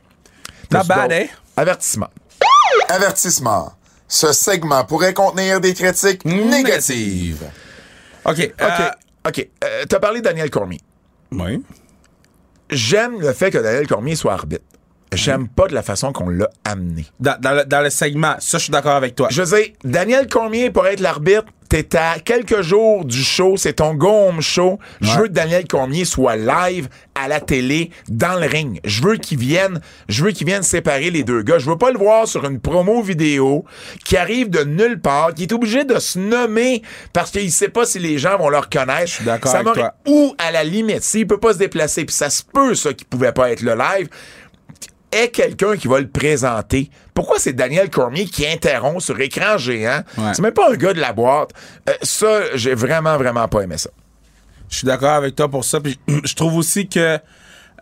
Not 0.71 0.87
bad, 0.87 1.11
eh? 1.11 1.29
Avertissement. 1.55 2.09
Avertissement. 2.89 3.73
Ce 4.07 4.33
segment 4.33 4.83
pourrait 4.85 5.13
contenir 5.13 5.61
des 5.61 5.73
critiques 5.73 6.25
négatives. 6.25 7.43
OK. 8.25 8.33
OK. 8.39 8.53
euh, 8.61 8.89
OK. 9.27 9.47
Euh, 9.63 9.83
T'as 9.87 9.99
parlé 9.99 10.19
de 10.19 10.25
Daniel 10.25 10.49
Cormier. 10.49 10.79
oui. 11.31 11.63
J'aime 12.71 13.21
le 13.21 13.31
fait 13.33 13.51
que 13.51 13.59
Daniel 13.59 13.85
Cormier 13.87 14.15
soit 14.15 14.33
arbitre. 14.33 14.63
J'aime 15.16 15.47
pas 15.47 15.68
de 15.68 15.74
la 15.74 15.84
façon 15.84 16.11
qu'on 16.11 16.30
l'a 16.30 16.49
amené. 16.63 17.05
Dans, 17.20 17.39
dans 17.39 17.53
le, 17.53 17.66
dans 17.66 17.82
le 17.82 17.89
segment, 17.89 18.36
ça, 18.39 18.57
je 18.57 18.63
suis 18.63 18.72
d'accord 18.72 18.95
avec 18.95 19.16
toi. 19.16 19.28
Je 19.32 19.41
veux 19.41 19.57
dire, 19.57 19.70
Daniel 19.84 20.28
Cormier, 20.28 20.70
pour 20.72 20.86
être 20.88 20.99
l'arbitre, 20.99 21.45
t'es 21.70 21.95
à 21.95 22.20
quelques 22.20 22.61
jours 22.61 23.05
du 23.05 23.24
show, 23.24 23.57
c'est 23.57 23.74
ton 23.74 23.95
go 23.95 24.09
home 24.09 24.41
show. 24.41 24.80
Je 25.01 25.18
veux 25.18 25.28
que 25.28 25.34
Daniel 25.34 25.66
Cormier 25.68 26.05
soit 26.05 26.36
live 26.36 26.88
à 27.16 27.28
la 27.28 27.39
télé, 27.39 27.91
dans 28.09 28.39
le 28.39 28.45
ring. 28.45 28.80
Je 28.84 29.01
veux 29.01 29.16
qu'il 29.16 29.39
vienne, 29.39 29.80
je 30.09 30.24
veux 30.24 30.32
qu'il 30.32 30.45
vienne 30.45 30.63
séparer 30.63 31.09
les 31.09 31.24
deux 31.24 31.41
gars. 31.41 31.57
Je 31.59 31.70
veux 31.70 31.78
pas 31.78 31.91
le 31.91 31.97
voir 31.97 32.28
sur 32.28 32.45
une 32.45 32.59
promo 32.59 33.01
vidéo 33.01 33.66
qui 34.03 34.18
arrive 34.18 34.49
de 34.49 34.63
nulle 34.63 34.99
part, 34.99 35.34
qui 35.34 35.43
est 35.43 35.53
obligé 35.53 35.86
de 35.86 35.97
se 35.97 36.20
nommer 36.20 36.82
parce 37.13 37.32
qu'il 37.32 37.51
sait 37.51 37.70
pas 37.70 37.86
si 37.86 37.99
les 37.99 38.18
gens 38.18 38.38
vont 38.38 38.49
le 38.49 38.57
reconnaître. 38.57 39.07
Je 39.07 39.13
suis 39.13 39.26
d'accord 39.26 39.55
avec 39.55 39.74
toi. 39.74 39.93
Ou, 40.07 40.36
à 40.38 40.51
la 40.51 40.63
limite, 40.63 41.03
s'il 41.03 41.26
peut 41.26 41.39
pas 41.39 41.53
se 41.53 41.57
déplacer, 41.57 42.05
puis 42.05 42.16
ça 42.16 42.30
se 42.30 42.43
peut, 42.43 42.76
ça, 42.76 42.93
qu'il 42.93 43.07
pouvait 43.07 43.32
pas 43.32 43.49
être 43.49 43.61
le 43.61 43.76
live, 43.76 44.09
est 45.11 45.29
quelqu'un 45.29 45.77
qui 45.77 45.87
va 45.87 45.99
le 45.99 46.07
présenter. 46.07 46.89
Pourquoi 47.13 47.39
c'est 47.39 47.53
Daniel 47.53 47.89
Cormier 47.89 48.25
qui 48.25 48.45
interrompt 48.45 49.01
sur 49.01 49.19
écran 49.19 49.57
géant? 49.57 50.01
Ouais. 50.17 50.33
C'est 50.33 50.41
même 50.41 50.53
pas 50.53 50.71
un 50.71 50.75
gars 50.75 50.93
de 50.93 50.99
la 50.99 51.13
boîte. 51.13 51.51
Euh, 51.89 51.93
ça, 52.01 52.55
j'ai 52.55 52.75
vraiment, 52.75 53.17
vraiment 53.17 53.47
pas 53.47 53.61
aimé 53.61 53.77
ça. 53.77 53.89
Je 54.69 54.77
suis 54.77 54.87
d'accord 54.87 55.13
avec 55.13 55.35
toi 55.35 55.49
pour 55.49 55.63
ça. 55.63 55.79
Puis 55.79 55.99
je 56.23 56.33
trouve 56.33 56.55
aussi 56.55 56.87
que 56.87 57.19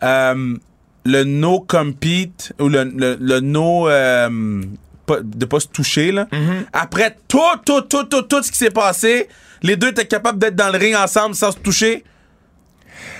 euh, 0.02 0.56
le 1.04 1.24
no 1.24 1.60
compete 1.60 2.52
ou 2.60 2.68
le, 2.68 2.84
le, 2.84 3.16
le 3.20 3.40
no 3.40 3.88
euh, 3.88 4.62
de 5.08 5.44
pas 5.44 5.60
se 5.60 5.68
toucher 5.68 6.12
là. 6.12 6.26
Mm-hmm. 6.32 6.64
Après 6.72 7.16
tout 7.28 7.38
tout 7.64 7.82
tout 7.82 8.04
tout 8.04 8.22
tout 8.22 8.42
ce 8.42 8.50
qui 8.50 8.58
s'est 8.58 8.70
passé, 8.70 9.28
les 9.62 9.76
deux 9.76 9.88
étaient 9.88 10.06
capables 10.06 10.38
d'être 10.38 10.56
dans 10.56 10.70
le 10.70 10.78
ring 10.78 10.94
ensemble 10.94 11.34
sans 11.34 11.52
se 11.52 11.58
toucher. 11.58 12.04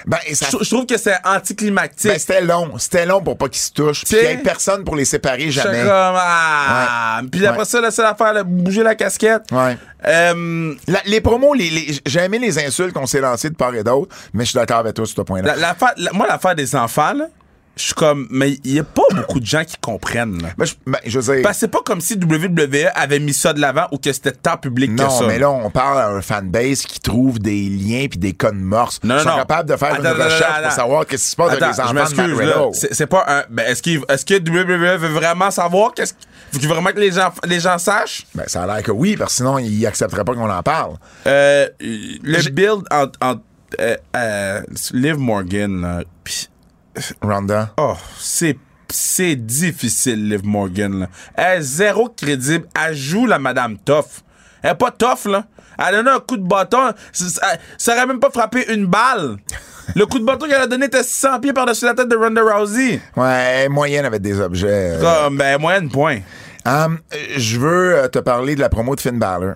Ben, 0.07 0.18
et 0.26 0.34
ça- 0.34 0.46
Je 0.52 0.64
je 0.64 0.70
trouve 0.70 0.86
que 0.86 0.96
c'est 0.98 1.16
anticlimactique. 1.24 2.11
Ben, 2.11 2.18
c'était 2.18 2.40
long. 2.42 2.72
C'était 2.78 3.07
long 3.07 3.22
pour 3.22 3.38
pas 3.38 3.48
qu'ils 3.48 3.62
se 3.62 3.72
touchent. 3.72 4.05
Puis 4.05 4.16
qu'il 4.16 4.28
y 4.28 4.32
ait 4.32 4.36
personne 4.36 4.84
pour 4.84 4.96
les 4.96 5.05
séparer 5.05 5.50
jamais. 5.50 5.80
comme, 5.82 5.90
ah. 5.90 7.20
Puis 7.30 7.46
après 7.46 7.61
Ouais. 7.61 7.64
ça, 7.64 7.80
là, 7.80 7.90
c'est 7.90 8.02
l'affaire, 8.02 8.44
bouger 8.44 8.82
la 8.82 8.94
casquette. 8.94 9.42
Ouais. 9.52 9.76
Euh, 10.07 10.74
La- 10.86 11.00
les 11.07 11.20
promos, 11.20 11.55
les, 11.55 11.70
les- 11.70 12.00
j'ai 12.05 12.20
aimé 12.20 12.38
les 12.38 12.59
insultes 12.59 12.92
qu'on 12.92 13.07
s'est 13.07 13.20
lancées 13.20 13.50
de 13.50 13.55
part 13.57 13.74
et 13.74 13.82
d'autre, 13.82 14.14
mais 14.34 14.44
je 14.44 14.50
suis 14.50 14.57
d'accord 14.59 14.78
avec 14.78 14.94
toi 14.94 15.07
sur 15.07 15.16
ce 15.16 15.22
point-là. 15.22 15.57
la- 15.57 15.74
la- 15.96 16.12
moi, 16.12 16.26
l'affaire 16.26 16.55
des 16.55 16.76
enfants, 16.76 17.14
là, 17.14 17.26
je 17.77 17.83
suis 17.83 17.95
comme, 17.95 18.29
mais 18.31 18.53
il 18.64 18.75
y 18.75 18.79
a 18.79 18.85
pas 18.85 19.03
beaucoup 19.14 19.41
de 19.41 19.47
gens 19.47 19.64
qui 19.64 19.77
comprennent, 19.81 20.41
là. 20.43 20.51
Ben, 20.57 20.64
je, 20.64 20.75
ben, 20.87 20.99
je 21.05 21.18
veux 21.18 21.35
dire, 21.35 21.43
Parce 21.43 21.57
que 21.57 21.61
c'est 21.61 21.68
pas 21.68 21.83
comme 21.85 22.01
si 22.01 22.14
WWE 22.14 22.89
avait 22.95 23.18
mis 23.18 23.35
ça 23.35 23.53
de 23.53 23.61
l'avant 23.61 23.87
ou 23.91 23.99
que 23.99 24.12
c'était 24.12 24.33
tant 24.33 24.57
public 24.57 24.95
que 24.95 25.03
non, 25.03 25.11
ça. 25.11 25.27
mais 25.27 25.39
là, 25.39 25.51
on 25.51 25.70
parle 25.70 25.99
à 25.99 26.09
un 26.09 26.20
fanbase 26.22 26.83
qui 26.83 27.01
trouve 27.01 27.39
des 27.41 27.68
liens 27.68 28.07
puis 28.09 28.18
des 28.18 28.33
codes 28.33 28.55
morses. 28.55 29.01
Non, 29.03 29.16
Ils 29.16 29.22
sont 29.22 29.31
non. 29.31 29.37
capables 29.37 29.68
de 29.68 29.77
faire 29.77 29.95
Attends, 29.95 30.03
une 30.14 30.22
recherche 30.22 30.43
attends, 30.43 30.55
pour 30.55 30.66
attends. 30.66 30.77
savoir 30.77 31.07
qu'est-ce 31.07 31.25
qui 31.25 31.31
se 31.31 31.37
passe 31.37 31.51
avec 31.51 31.61
les 31.61 31.81
enfants 31.81 32.29
de. 32.29 32.95
C'est 32.95 33.07
pas 33.07 33.25
un. 33.27 33.43
Ben, 33.51 33.66
est-ce 33.66 33.83
est-ce 34.12 34.25
que 34.25 34.35
WWE 34.35 34.99
veut 34.99 35.09
vraiment 35.09 35.51
savoir 35.51 35.93
qu'est-ce 35.95 36.14
Faut 36.53 36.59
qu'il 36.59 36.68
vraiment 36.68 36.91
que 36.91 37.01
les 37.01 37.11
gens, 37.12 37.33
les 37.45 37.61
gens 37.61 37.79
sachent? 37.79 38.27
Ben, 38.35 38.45
ça 38.47 38.62
a 38.62 38.66
l'air 38.66 38.83
que 38.83 38.93
oui, 38.93 39.16
parce 39.16 39.33
que 39.33 39.37
sinon, 39.39 39.59
ils 39.59 39.85
accepteraient 39.87 40.25
pas 40.25 40.35
qu'on 40.35 40.51
en 40.51 40.62
parle. 40.62 40.95
Euh, 41.27 41.66
le 41.81 42.51
build 42.51 42.83
en. 42.91 43.07
en 43.20 43.35
euh, 43.81 43.97
euh, 44.14 44.61
Liv 44.93 45.16
Morgan, 45.18 45.81
là. 45.81 46.03
Ronda. 47.22 47.74
Oh, 47.78 47.95
c'est. 48.18 48.59
C'est 48.90 49.34
difficile, 49.34 50.28
Liv 50.28 50.45
Morgan, 50.45 51.01
là. 51.01 51.09
Elle 51.34 51.59
est 51.59 51.62
zéro 51.62 52.09
crédible. 52.11 52.68
Elle 52.80 52.95
joue 52.95 53.26
la 53.26 53.38
Madame 53.40 53.76
Tough. 53.78 54.22
Elle 54.62 54.70
est 54.72 54.74
pas 54.74 54.90
tough, 54.92 55.24
là. 55.26 55.47
Elle 55.78 55.84
a 55.86 55.92
donné 56.03 56.11
un 56.11 56.20
coup 56.20 56.36
de 56.36 56.47
bâton. 56.47 56.92
Ça, 57.12 57.49
ça- 57.78 57.95
aurait 57.95 58.07
même 58.07 58.20
pas 58.20 58.30
frappé 58.30 58.72
une 58.72 58.86
balle. 58.86 59.38
Le 59.97 60.07
coup 60.07 60.18
de 60.20 60.24
bâton 60.24 60.47
qu'elle 60.47 60.61
a 60.61 60.66
donné 60.68 60.86
était 60.86 61.03
100 61.03 61.40
pieds 61.40 61.53
par-dessus 61.53 61.86
la 61.86 61.95
tête 61.95 62.09
de 62.09 62.14
Ronda 62.14 62.42
Rousey. 62.42 63.01
Ouais, 63.16 63.68
moyenne 63.68 64.05
avec 64.05 64.22
des 64.22 64.38
objets. 64.38 64.92
euh. 64.92 65.01
Comme, 65.01 65.38
ben, 65.38 65.59
moyenne 65.61 65.88
point. 65.90 66.20
Hum, 66.64 67.01
je 67.36 67.59
veux 67.59 67.97
euh, 67.97 68.09
te 68.09 68.20
parler 68.20 68.55
de 68.55 68.61
la 68.61 68.68
promo 68.68 68.95
de 68.95 69.01
Finn 69.01 69.18
Balor. 69.18 69.55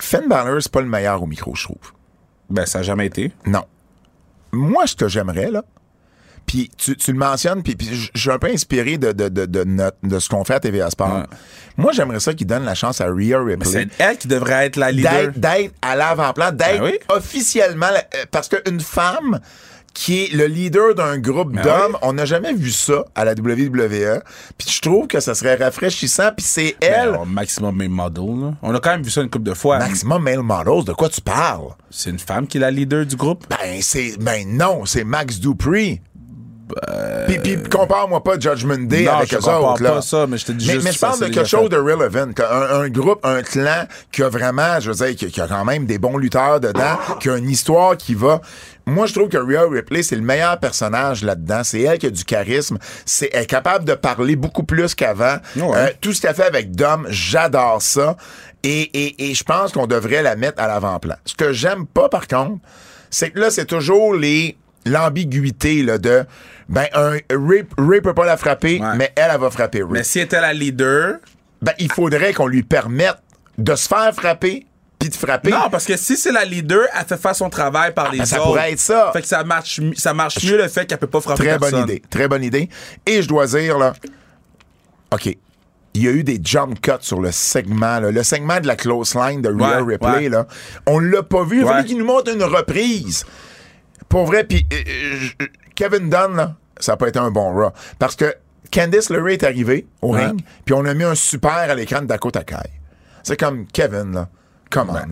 Finn 0.00 0.26
Balor, 0.28 0.62
c'est 0.62 0.72
pas 0.72 0.80
le 0.80 0.88
meilleur 0.88 1.22
au 1.22 1.26
micro, 1.26 1.54
je 1.54 1.64
trouve. 1.64 1.92
Ben, 2.48 2.64
ça 2.64 2.78
a 2.78 2.82
jamais 2.82 3.06
été. 3.06 3.32
Non. 3.44 3.64
Moi, 4.52 4.86
ce 4.86 4.96
que 4.96 5.08
j'aimerais, 5.08 5.50
là, 5.50 5.62
puis 6.46 6.70
tu, 6.76 6.96
tu 6.96 7.12
le 7.12 7.18
mentionnes, 7.18 7.62
puis, 7.62 7.74
puis 7.76 7.88
je 8.14 8.20
suis 8.20 8.30
un 8.30 8.38
peu 8.38 8.48
inspiré 8.48 8.98
de, 8.98 9.12
de, 9.12 9.28
de, 9.28 9.46
de, 9.46 9.64
notre- 9.64 9.96
de 10.02 10.18
ce 10.18 10.28
qu'on 10.28 10.44
fait 10.44 10.54
à 10.54 10.60
TVA 10.60 10.90
Sport. 10.90 11.14
Ouais. 11.14 11.22
Moi, 11.76 11.92
j'aimerais 11.92 12.20
ça 12.20 12.34
qu'il 12.34 12.46
donne 12.46 12.64
la 12.64 12.74
chance 12.74 13.00
à 13.00 13.06
Rhea 13.06 13.38
Ripley 13.42 13.64
C'est 13.70 13.88
elle 13.98 14.16
qui 14.18 14.28
devrait 14.28 14.66
être 14.66 14.76
la 14.76 14.92
leader. 14.92 15.32
d'être, 15.34 15.74
à 15.82 15.96
l'avant-plan, 15.96 16.52
d'être 16.52 16.80
Ben 16.80 16.84
oui. 16.84 16.98
officiellement... 17.08 17.86
euh, 18.14 18.24
Parce 18.30 18.48
qu'une 18.48 18.80
femme 18.80 19.40
qui 19.92 20.24
est 20.24 20.32
le 20.34 20.46
leader 20.46 20.94
d'un 20.96 21.18
groupe 21.18 21.52
d'hommes, 21.54 21.62
Ben 21.64 21.88
oui. 21.92 21.98
on 22.02 22.12
n'a 22.14 22.24
jamais 22.24 22.52
vu 22.52 22.70
ça 22.72 23.04
à 23.14 23.24
la 23.24 23.32
WWE. 23.34 24.20
Puis 24.58 24.68
je 24.68 24.80
trouve 24.80 25.06
que 25.06 25.20
ça 25.20 25.34
serait 25.36 25.54
rafraîchissant, 25.54 26.30
puis 26.36 26.44
c'est 26.44 26.74
elle... 26.80 27.12
Ben, 27.12 27.24
maximum 27.26 27.76
Male 27.76 27.88
Model, 27.90 28.40
là. 28.40 28.54
On 28.62 28.74
a 28.74 28.80
quand 28.80 28.90
même 28.90 29.02
vu 29.02 29.10
ça 29.10 29.20
une 29.22 29.30
couple 29.30 29.44
de 29.44 29.54
fois. 29.54 29.78
Maximum 29.78 30.22
Male 30.22 30.42
Models, 30.42 30.84
de 30.84 30.92
quoi 30.92 31.08
tu 31.08 31.20
parles? 31.20 31.68
C'est 31.90 32.10
une 32.10 32.18
femme 32.18 32.46
qui 32.48 32.56
est 32.56 32.60
la 32.60 32.72
leader 32.72 33.06
du 33.06 33.14
groupe? 33.16 33.46
Ben, 33.48 33.80
c'est. 33.82 34.16
Ben 34.20 34.44
non, 34.48 34.84
c'est 34.84 35.04
Max 35.04 35.38
Dupree. 35.38 36.00
Puis, 37.26 37.38
puis 37.38 37.62
compare-moi 37.70 38.22
pas 38.22 38.38
Judgment 38.38 38.78
Day 38.86 39.04
Non, 39.04 39.12
avec 39.12 39.30
je 39.30 39.36
eux 39.36 39.48
autres. 39.48 39.82
Là. 39.82 39.92
pas 39.92 40.02
ça, 40.02 40.26
mais 40.26 40.38
je 40.38 40.46
te 40.46 40.52
dis 40.52 40.66
mais, 40.66 40.74
juste 40.74 40.84
mais 40.84 40.92
je 40.92 40.98
parle 40.98 41.20
de 41.20 41.26
quelque 41.26 41.48
chose 41.48 41.68
de 41.68 41.76
relevant. 41.76 42.26
Un, 42.50 42.80
un 42.80 42.88
groupe, 42.88 43.20
un 43.24 43.42
clan 43.42 43.84
qui 44.12 44.22
a 44.22 44.28
vraiment, 44.28 44.80
je 44.80 44.90
veux 44.90 45.06
dire, 45.06 45.16
qui, 45.16 45.30
qui 45.30 45.40
a 45.40 45.46
quand 45.46 45.64
même 45.64 45.86
des 45.86 45.98
bons 45.98 46.16
lutteurs 46.16 46.60
dedans, 46.60 46.98
qui 47.20 47.28
a 47.28 47.36
une 47.36 47.50
histoire 47.50 47.96
qui 47.96 48.14
va. 48.14 48.40
Moi, 48.86 49.06
je 49.06 49.14
trouve 49.14 49.28
que 49.28 49.38
Rhea 49.38 49.68
Ripley, 49.68 50.02
c'est 50.02 50.16
le 50.16 50.22
meilleur 50.22 50.58
personnage 50.58 51.22
là-dedans. 51.22 51.62
C'est 51.64 51.80
elle 51.80 51.98
qui 51.98 52.06
a 52.06 52.10
du 52.10 52.24
charisme. 52.24 52.78
C'est, 53.06 53.30
elle 53.32 53.42
est 53.42 53.46
capable 53.46 53.84
de 53.84 53.94
parler 53.94 54.36
beaucoup 54.36 54.64
plus 54.64 54.94
qu'avant. 54.94 55.36
Ouais. 55.56 55.76
Euh, 55.76 55.88
tout 56.00 56.12
ce 56.12 56.20
qu'elle 56.20 56.34
fait 56.34 56.44
avec 56.46 56.72
Dom, 56.72 57.06
j'adore 57.08 57.80
ça. 57.80 58.16
Et, 58.62 58.82
et, 58.82 59.30
et 59.30 59.34
je 59.34 59.44
pense 59.44 59.72
qu'on 59.72 59.86
devrait 59.86 60.22
la 60.22 60.36
mettre 60.36 60.62
à 60.62 60.68
l'avant-plan. 60.68 61.16
Ce 61.24 61.34
que 61.34 61.52
j'aime 61.52 61.86
pas, 61.86 62.08
par 62.08 62.26
contre, 62.26 62.58
c'est 63.10 63.30
que 63.30 63.38
là, 63.38 63.50
c'est 63.50 63.66
toujours 63.66 64.14
les 64.14 64.56
l'ambiguïté 64.84 65.82
là, 65.82 65.98
de 65.98 66.24
ben 66.68 66.86
un 66.94 67.10
Ray, 67.30 67.64
Ray 67.78 68.00
peut 68.00 68.14
pas 68.14 68.24
la 68.26 68.36
frapper, 68.36 68.80
Ouais. 68.80 68.96
mais 68.96 69.12
elle, 69.16 69.30
elle 69.34 69.40
va 69.40 69.50
frapper 69.50 69.82
Ray. 69.82 69.90
Mais 69.92 70.02
si 70.04 70.18
elle 70.18 70.24
était 70.26 70.40
la 70.40 70.52
leader. 70.52 71.16
Ben, 71.62 71.72
il 71.78 71.90
faudrait 71.90 72.34
qu'on 72.34 72.46
lui 72.46 72.62
permette 72.62 73.16
de 73.56 73.74
se 73.74 73.88
faire 73.88 74.14
frapper 74.14 74.66
puis 74.98 75.08
de 75.08 75.14
frapper. 75.14 75.50
Non, 75.50 75.70
parce 75.70 75.86
que 75.86 75.96
si 75.96 76.14
c'est 76.16 76.32
la 76.32 76.44
leader, 76.44 76.86
elle 76.98 77.06
fait 77.06 77.16
faire 77.16 77.34
son 77.34 77.48
travail 77.48 77.94
par 77.94 78.10
les 78.12 78.18
ben, 78.18 78.24
autres. 78.24 78.34
ça 78.34 78.40
pourrait 78.40 78.72
être 78.72 78.80
ça. 78.80 79.10
Fait 79.14 79.22
que 79.22 79.28
ça 79.28 79.44
marche, 79.44 79.80
ça 79.96 80.12
marche 80.12 80.44
mieux 80.44 80.58
le 80.58 80.68
fait 80.68 80.84
qu'elle 80.86 80.98
peut 80.98 81.06
pas 81.06 81.20
frapper 81.22 81.44
Très 81.44 81.58
personne. 81.58 81.80
bonne 81.80 81.88
idée. 81.90 82.02
Très 82.10 82.28
bonne 82.28 82.44
idée. 82.44 82.68
Et 83.06 83.22
je 83.22 83.28
dois 83.28 83.46
dire, 83.46 83.78
là, 83.78 83.94
OK. 85.12 85.36
Il 85.96 86.02
y 86.02 86.08
a 86.08 86.10
eu 86.10 86.24
des 86.24 86.40
jump 86.42 86.80
cuts 86.80 86.90
sur 87.00 87.20
le 87.20 87.30
segment, 87.30 88.00
là. 88.00 88.10
le 88.10 88.22
segment 88.24 88.60
de 88.60 88.66
la 88.66 88.74
close 88.76 89.14
line 89.14 89.40
de 89.40 89.48
Rhea 89.48 89.80
Ouais, 89.82 89.92
Ripley. 89.94 90.10
ouais. 90.24 90.28
Là. 90.28 90.46
On 90.86 90.98
l'a 90.98 91.22
pas 91.22 91.44
vu. 91.44 91.60
Il 91.60 91.66
fallait 91.66 91.84
qu'il 91.86 91.96
nous 91.98 92.04
montre 92.04 92.30
une 92.34 92.42
reprise. 92.42 93.24
Pour 94.08 94.26
vrai, 94.26 94.44
puis 94.44 94.66
euh, 94.72 94.76
euh, 95.42 95.46
Kevin 95.74 96.08
Dunn, 96.08 96.36
là, 96.36 96.56
ça 96.78 96.92
n'a 96.92 96.96
pas 96.96 97.08
été 97.08 97.18
un 97.18 97.30
bon 97.30 97.52
Raw. 97.54 97.72
Parce 97.98 98.16
que 98.16 98.34
Candice 98.72 99.10
LeRae 99.10 99.32
est 99.34 99.42
arrivée 99.44 99.86
au 100.02 100.14
Ouais. 100.14 100.26
ring, 100.26 100.40
puis 100.64 100.74
on 100.74 100.84
a 100.84 100.94
mis 100.94 101.04
un 101.04 101.14
super 101.14 101.52
à 101.52 101.74
l'écran 101.74 102.00
de 102.02 102.06
Dakota 102.06 102.42
Kai. 102.44 102.56
C'est 103.22 103.38
comme 103.38 103.66
Kevin, 103.66 104.12
là. 104.12 104.28
On, 104.76 104.92
là. 104.92 105.04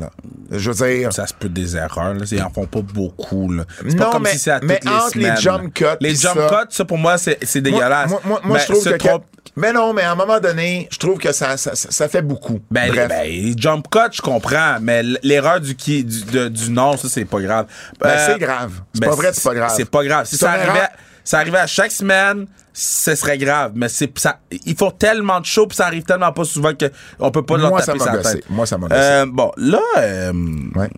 Je 0.50 0.70
veux 0.70 0.86
dire... 0.86 1.12
Ça 1.12 1.26
se 1.26 1.34
peut 1.34 1.48
des 1.48 1.76
erreurs, 1.76 2.14
là. 2.14 2.24
Ils 2.30 2.42
en 2.42 2.50
font 2.50 2.66
pas 2.66 2.80
beaucoup, 2.82 3.50
là. 3.52 3.64
C'est 3.78 3.94
Non, 3.94 4.04
pas 4.06 4.10
comme 4.12 4.22
mais- 4.24 4.30
si 4.32 4.38
c'est 4.38 4.50
à 4.50 4.60
mais 4.62 4.80
les 4.82 4.90
entre 4.90 5.18
les 5.18 5.36
jump 5.36 5.72
cuts 5.74 5.84
Les 6.00 6.14
jump 6.14 6.38
ça- 6.38 6.48
cuts, 6.48 6.66
ça, 6.70 6.84
pour 6.84 6.98
moi, 6.98 7.16
c'est 7.18 7.60
dégueulasse. 7.60 8.10
moi, 8.10 8.20
moi, 8.24 8.40
moi, 8.44 8.58
Ben, 8.58 8.62
je 8.66 8.72
trouve 8.72 8.96
que... 8.98 9.24
Mais 9.56 9.72
non, 9.72 9.92
mais 9.92 10.02
à 10.02 10.12
un 10.12 10.14
moment 10.14 10.40
donné, 10.40 10.88
je 10.90 10.98
trouve 10.98 11.18
que 11.18 11.32
ça, 11.32 11.56
ça, 11.56 11.74
ça- 11.74 12.08
fait 12.08 12.22
beaucoup. 12.22 12.60
Ben, 12.70 12.88
Bref. 12.90 13.08
ben, 13.08 13.24
les 13.24 13.54
jump 13.56 13.86
cuts, 13.90 13.98
je 14.12 14.22
comprends, 14.22 14.76
mais 14.80 15.02
l'erreur 15.22 15.60
du, 15.60 15.74
qui, 15.76 16.04
du, 16.04 16.24
de- 16.24 16.48
du 16.48 16.70
nom, 16.70 16.96
ça, 16.96 17.08
c'est 17.10 17.24
pas 17.24 17.40
grave. 17.40 17.66
Ben, 18.00 18.10
Euh, 18.10 18.26
c'est 18.26 18.38
grave. 18.38 18.72
C'est 18.94 19.00
ben, 19.00 19.08
pas 19.10 19.16
vrai, 19.16 19.30
c'est 19.32 19.44
pas 19.44 19.54
grave. 19.54 19.72
C'est 19.76 19.90
pas 19.90 20.04
grave. 20.04 20.26
Si 20.26 20.36
ça 20.38 20.52
arrivait, 20.52 20.88
ça 21.24 21.38
arrivait 21.38 21.58
à 21.58 21.66
chaque 21.66 21.90
semaine, 21.92 22.46
ce 22.72 23.14
serait 23.14 23.38
grave. 23.38 23.72
Mais 23.74 23.88
c'est 23.88 24.16
ça, 24.18 24.40
ils 24.66 24.76
font 24.76 24.90
tellement 24.90 25.40
de 25.40 25.46
shows, 25.46 25.66
puis 25.66 25.76
ça 25.76 25.86
arrive 25.86 26.02
tellement 26.04 26.32
pas 26.32 26.44
souvent 26.44 26.72
qu'on 26.74 27.30
peut 27.30 27.42
pas 27.44 27.56
leur 27.56 27.70
Moi, 27.70 27.80
ça 27.82 27.92
taper 27.94 28.10
gossé. 28.16 28.34
tête. 28.40 28.44
Moi, 28.50 28.66
ça 28.66 28.78
m'a. 28.78 28.86
Euh, 28.92 29.26
bon, 29.28 29.50
là, 29.56 29.80
euh, 29.98 30.32
Ouais. 30.74 30.90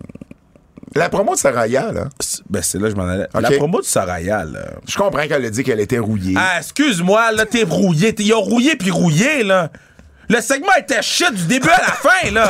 La 0.96 1.08
promo 1.08 1.34
de 1.34 1.38
Saraya, 1.40 1.90
là, 1.90 2.04
c'est- 2.20 2.42
ben, 2.48 2.62
c'est 2.62 2.78
là 2.78 2.84
que 2.84 2.90
je 2.90 2.96
m'en 2.96 3.08
allais. 3.08 3.26
La 3.34 3.50
promo 3.50 3.80
de 3.80 3.84
Soraya, 3.84 4.44
là. 4.44 4.60
je 4.86 4.96
comprends 4.96 5.26
qu'elle 5.26 5.44
a 5.44 5.50
dit 5.50 5.64
qu'elle 5.64 5.80
était 5.80 5.98
rouillée. 5.98 6.36
Ah, 6.38 6.58
excuse-moi, 6.58 7.32
là, 7.32 7.46
t'es 7.46 7.64
rouillé. 7.64 8.14
Ils 8.20 8.32
ont 8.32 8.40
rouillé 8.40 8.76
puis 8.76 8.92
rouillé, 8.92 9.42
là. 9.42 9.70
Le 10.28 10.40
segment 10.40 10.72
était 10.78 11.02
shit 11.02 11.34
du 11.34 11.46
début 11.46 11.68
à 11.68 11.80
la 11.80 11.86
fin, 11.92 12.30
là. 12.30 12.48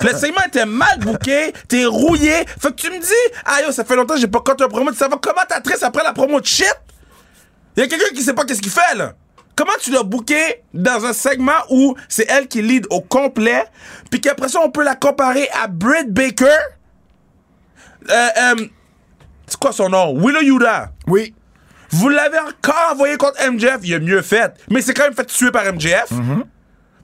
Le 0.00 0.16
segment 0.16 0.40
était 0.48 0.64
mal 0.64 0.98
bouqué, 1.00 1.52
t'es 1.68 1.84
rouillé. 1.84 2.46
Fait 2.58 2.70
que 2.70 2.74
tu 2.76 2.90
me 2.90 2.98
dis, 2.98 3.06
ah 3.44 3.60
yo, 3.66 3.70
ça 3.70 3.84
fait 3.84 3.96
longtemps 3.96 4.14
que 4.14 4.20
j'ai 4.20 4.28
pas 4.28 4.40
compté 4.40 4.64
un 4.64 4.68
promo 4.68 4.90
de 4.90 4.96
savoir 4.96 5.20
comment 5.20 5.42
t'attristes 5.46 5.82
après 5.82 6.02
la 6.02 6.14
promo 6.14 6.40
de 6.40 6.46
shit? 6.46 6.74
Y 7.76 7.82
a 7.82 7.86
quelqu'un 7.86 8.14
qui 8.14 8.22
sait 8.22 8.34
pas 8.34 8.44
qu'est-ce 8.44 8.62
qu'il 8.62 8.72
fait, 8.72 8.94
là. 8.96 9.14
Comment 9.56 9.72
tu 9.80 9.90
l'as 9.92 10.02
booké 10.02 10.62
dans 10.72 11.04
un 11.04 11.12
segment 11.12 11.52
où 11.70 11.94
c'est 12.08 12.28
elle 12.28 12.48
qui 12.48 12.60
lead 12.60 12.86
au 12.90 13.00
complet, 13.00 13.64
puis 14.10 14.20
qu'après 14.20 14.48
ça, 14.48 14.60
on 14.60 14.70
peut 14.70 14.82
la 14.82 14.96
comparer 14.96 15.48
à 15.52 15.68
Britt 15.68 16.12
Baker? 16.12 16.46
Euh, 18.10 18.28
euh, 18.36 18.66
c'est 19.46 19.58
quoi 19.58 19.72
son 19.72 19.88
nom? 19.88 20.18
Willow 20.18 20.40
Yuda. 20.40 20.92
Oui. 21.06 21.34
Vous 21.90 22.08
l'avez 22.08 22.38
encore 22.38 22.90
envoyé 22.92 23.16
contre 23.16 23.38
MJF, 23.48 23.78
il 23.84 23.94
a 23.94 23.98
mieux 24.00 24.22
fait. 24.22 24.52
Mais 24.68 24.82
c'est 24.82 24.94
quand 24.94 25.04
même 25.04 25.14
fait 25.14 25.26
tuer 25.26 25.52
par 25.52 25.64
MJF. 25.72 26.08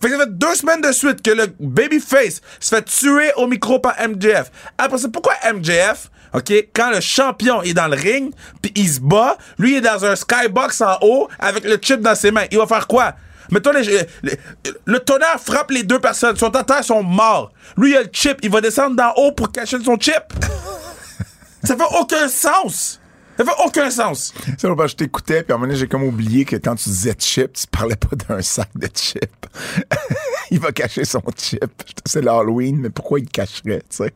Fait 0.02 0.08
que 0.08 0.16
ça 0.16 0.24
fait 0.24 0.38
deux 0.38 0.54
semaines 0.54 0.80
de 0.80 0.92
suite 0.92 1.22
que 1.22 1.30
le 1.30 1.46
babyface 1.60 2.40
se 2.58 2.74
fait 2.74 2.82
tuer 2.82 3.32
au 3.36 3.46
micro 3.46 3.78
par 3.78 3.94
MJF. 4.00 4.50
Après 4.78 4.98
ça, 4.98 5.08
pourquoi 5.08 5.34
MJF, 5.52 6.10
OK, 6.34 6.52
quand 6.74 6.90
le 6.90 7.00
champion 7.00 7.62
est 7.62 7.74
dans 7.74 7.88
le 7.88 7.96
ring, 7.96 8.32
puis 8.62 8.72
il 8.76 8.88
se 8.88 9.00
bat, 9.00 9.36
lui 9.58 9.72
il 9.72 9.76
est 9.78 9.80
dans 9.80 10.04
un 10.04 10.14
skybox 10.16 10.80
en 10.80 10.98
haut 11.02 11.28
avec 11.38 11.64
le 11.64 11.78
chip 11.80 12.00
dans 12.00 12.14
ses 12.14 12.30
mains. 12.30 12.44
Il 12.50 12.58
va 12.58 12.66
faire 12.66 12.86
quoi? 12.86 13.14
Mettons, 13.50 13.72
les, 13.72 13.82
les- 14.22 14.38
le 14.84 14.98
tonnerre 15.00 15.40
frappe 15.40 15.70
les 15.72 15.82
deux 15.82 15.98
personnes. 15.98 16.36
Son 16.36 16.50
terre 16.50 16.84
sont 16.84 17.02
morts. 17.02 17.50
Lui, 17.76 17.90
il 17.90 17.96
a 17.96 18.02
le 18.02 18.08
chip. 18.12 18.38
Il 18.42 18.50
va 18.50 18.60
descendre 18.60 18.94
d'en 18.94 19.12
haut 19.16 19.32
pour 19.32 19.50
cacher 19.50 19.82
son 19.82 19.98
chip. 19.98 20.22
ça 21.64 21.76
fait 21.76 21.96
aucun 21.98 22.28
sens. 22.28 23.00
Ça 23.36 23.44
fait 23.44 23.64
aucun 23.64 23.90
sens. 23.90 24.34
Parce 24.46 24.62
que 24.76 24.86
je 24.88 24.96
t'écoutais, 24.96 25.42
puis 25.42 25.52
à 25.52 25.54
un 25.54 25.58
moment 25.58 25.66
donné, 25.68 25.78
j'ai 25.78 25.88
comme 25.88 26.02
oublié 26.04 26.44
que 26.44 26.56
quand 26.56 26.76
tu 26.76 26.90
disais 26.90 27.14
chip, 27.18 27.54
tu 27.54 27.66
parlais 27.66 27.96
pas 27.96 28.14
d'un 28.28 28.42
sac 28.42 28.68
de 28.76 28.88
chip. 28.94 29.46
il 30.50 30.60
va 30.60 30.70
cacher 30.72 31.04
son 31.04 31.22
chip. 31.36 31.64
C'est 32.06 32.22
l'Halloween, 32.22 32.76
mais 32.76 32.90
pourquoi 32.90 33.18
il 33.18 33.24
le 33.24 33.30
cacherait, 33.30 33.82
tu 33.90 33.96
sais? 33.96 34.12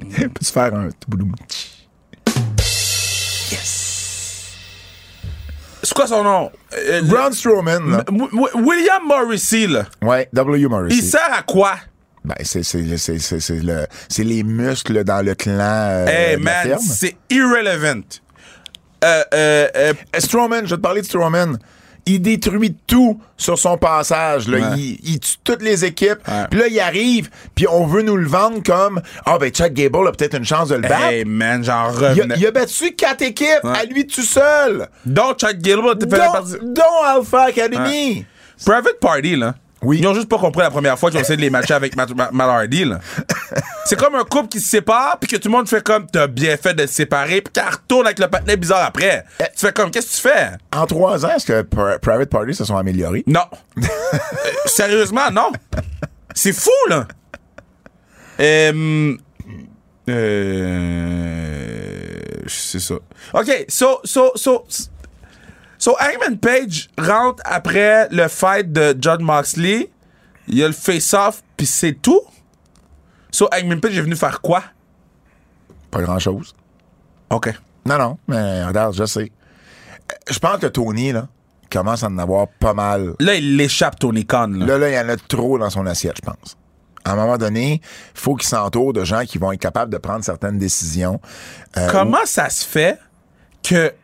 Peux-tu 0.16 0.52
faire 0.52 0.74
un 0.74 0.88
touboulou? 0.98 1.32
C'est 5.82 5.94
quoi 5.94 6.06
son 6.06 6.22
nom? 6.22 6.50
Euh, 6.76 7.00
Braun 7.02 7.32
Strowman, 7.32 7.90
là. 7.90 8.02
W- 8.02 8.28
W- 8.32 8.54
William 8.66 9.02
Morrissey, 9.06 9.66
là. 9.66 9.86
Ouais, 10.02 10.28
W. 10.32 10.68
Morrissey. 10.68 10.98
Il 10.98 11.02
sert 11.02 11.32
à 11.32 11.42
quoi? 11.42 11.76
Ben, 12.22 12.34
c'est, 12.42 12.62
c'est, 12.62 12.98
c'est, 12.98 13.18
c'est, 13.18 13.40
c'est 13.40 13.60
le, 13.60 13.86
c'est 14.08 14.24
les 14.24 14.42
muscles 14.42 15.02
dans 15.04 15.24
le 15.24 15.34
clan 15.34 15.54
euh, 15.58 16.06
Hey 16.06 16.36
de 16.36 16.44
la 16.44 16.50
man, 16.52 16.66
ferme. 16.68 16.82
c'est 16.82 17.16
irrelevant. 17.30 18.02
Euh, 19.02 19.22
euh, 19.32 19.68
euh, 19.74 19.94
Euh, 20.14 20.20
Strowman, 20.20 20.64
je 20.66 20.70
vais 20.70 20.76
te 20.76 20.82
parler 20.82 21.00
de 21.00 21.06
Strowman. 21.06 21.58
Il 22.14 22.20
détruit 22.22 22.76
tout 22.86 23.20
sur 23.36 23.58
son 23.58 23.76
passage. 23.78 24.48
Là. 24.48 24.58
Ouais. 24.58 24.78
Il, 24.78 24.98
il 25.04 25.20
tue 25.20 25.36
toutes 25.44 25.62
les 25.62 25.84
équipes. 25.84 26.18
Puis 26.50 26.58
là, 26.60 26.66
il 26.68 26.80
arrive, 26.80 27.30
puis 27.54 27.66
on 27.68 27.86
veut 27.86 28.02
nous 28.02 28.16
le 28.16 28.26
vendre 28.26 28.62
comme 28.64 29.00
Ah, 29.26 29.38
ben, 29.38 29.50
Chuck 29.50 29.72
Gable 29.72 30.08
a 30.08 30.12
peut-être 30.12 30.36
une 30.36 30.44
chance 30.44 30.68
de 30.70 30.74
le 30.76 30.82
battre. 30.82 31.04
hey 31.10 31.24
man, 31.24 31.62
j'en 31.64 31.90
il, 31.92 32.04
a, 32.04 32.08
revenais. 32.10 32.34
il 32.38 32.46
a 32.46 32.50
battu 32.50 32.92
quatre 32.96 33.22
équipes 33.22 33.48
Ouais. 33.62 33.78
à 33.78 33.84
lui 33.84 34.06
tout 34.06 34.22
seul. 34.22 34.88
Donc, 35.06 35.38
Chuck 35.38 35.56
Gilbert 35.62 35.96
Dont, 35.96 36.08
faisait 36.10 36.16
partie. 36.32 36.54
dont 36.62 37.04
Alpha 37.06 37.42
Academy. 37.44 38.24
Private 38.64 38.98
Party, 39.00 39.36
là. 39.36 39.54
Oui. 39.82 39.98
Ils 40.00 40.06
ont 40.06 40.14
juste 40.14 40.28
pas 40.28 40.38
compris 40.38 40.60
la 40.62 40.70
première 40.70 40.98
fois 40.98 41.10
qu'ils 41.10 41.18
ont 41.18 41.22
essayé 41.22 41.36
de 41.38 41.40
les 41.40 41.48
matcher 41.50 41.72
avec 41.74 41.96
Matt, 41.96 42.14
Matt- 42.14 42.32
Matt 42.32 42.48
Hardy, 42.48 42.84
là. 42.84 42.98
C'est 43.86 43.98
comme 43.98 44.14
un 44.14 44.24
couple 44.24 44.48
qui 44.48 44.60
se 44.60 44.68
sépare, 44.68 45.16
puis 45.18 45.28
que 45.30 45.36
tout 45.36 45.48
le 45.48 45.52
monde 45.56 45.68
fait 45.68 45.82
comme 45.82 46.06
t'as 46.06 46.26
bien 46.26 46.56
fait 46.58 46.74
de 46.74 46.84
te 46.84 46.90
séparer, 46.90 47.40
puis 47.40 47.52
qu'elle 47.52 47.64
retourne 47.68 48.06
avec 48.06 48.18
le 48.18 48.28
patinet 48.28 48.56
bizarre 48.56 48.84
après. 48.84 49.24
Eh. 49.40 49.44
Tu 49.56 49.66
fais 49.66 49.72
comme, 49.72 49.90
qu'est-ce 49.90 50.08
que 50.10 50.16
tu 50.16 50.34
fais? 50.34 50.50
En 50.76 50.86
trois 50.86 51.24
ans, 51.24 51.30
est-ce 51.34 51.46
que 51.46 51.62
Pri- 51.62 51.98
Private 51.98 52.28
Party 52.28 52.54
se 52.54 52.64
sont 52.64 52.76
améliorés? 52.76 53.24
Non. 53.26 53.44
Euh, 53.78 53.86
sérieusement, 54.66 55.30
non. 55.32 55.50
C'est 56.34 56.52
fou, 56.52 56.70
là. 56.88 57.06
Euh, 58.40 59.16
euh, 61.10 62.42
c'est 62.46 62.80
ça. 62.80 62.94
OK, 63.34 63.64
so, 63.68 64.00
so, 64.04 64.32
so, 64.34 64.64
so, 64.68 64.88
Hangman 65.98 66.38
Page 66.38 66.88
rentre 66.98 67.42
après 67.46 68.08
le 68.10 68.28
fight 68.28 68.70
de 68.72 68.96
John 69.00 69.22
Moxley. 69.22 69.90
Il 70.46 70.58
y 70.58 70.64
a 70.64 70.66
le 70.66 70.74
face-off, 70.74 71.42
puis 71.56 71.66
c'est 71.66 71.94
tout. 71.94 72.20
So, 73.30 73.48
Hangman 73.52 73.80
Page 73.80 73.96
est 73.96 74.02
venu 74.02 74.16
faire 74.16 74.40
quoi? 74.40 74.62
Pas 75.90 76.02
grand-chose. 76.02 76.54
OK. 77.30 77.52
Non, 77.86 77.98
non, 77.98 78.18
mais 78.28 78.64
regarde, 78.64 78.94
je 78.94 79.04
sais. 79.06 79.32
Je 80.28 80.38
pense 80.38 80.58
que 80.58 80.66
Tony, 80.66 81.12
là, 81.12 81.28
commence 81.70 82.02
à 82.02 82.08
en 82.08 82.18
avoir 82.18 82.48
pas 82.48 82.74
mal. 82.74 83.14
Là, 83.20 83.34
il 83.36 83.56
l'échappe, 83.56 83.98
Tony 83.98 84.26
Khan. 84.26 84.48
Là. 84.48 84.66
Là, 84.66 84.78
là, 84.78 84.88
il 84.90 84.94
y 84.94 84.98
en 84.98 85.08
a 85.08 85.16
trop 85.16 85.58
dans 85.58 85.70
son 85.70 85.86
assiette, 85.86 86.16
je 86.16 86.22
pense. 86.22 86.56
À 87.04 87.12
un 87.12 87.16
moment 87.16 87.38
donné, 87.38 87.80
faut 88.14 88.34
qu'il 88.34 88.48
s'entoure 88.48 88.92
de 88.92 89.04
gens 89.04 89.24
qui 89.24 89.38
vont 89.38 89.52
être 89.52 89.60
capables 89.60 89.90
de 89.90 89.98
prendre 89.98 90.22
certaines 90.24 90.58
décisions. 90.58 91.20
Euh, 91.78 91.88
Comment 91.90 92.26
ça 92.26 92.50
se 92.50 92.64
fait 92.66 92.98
que 93.62 93.94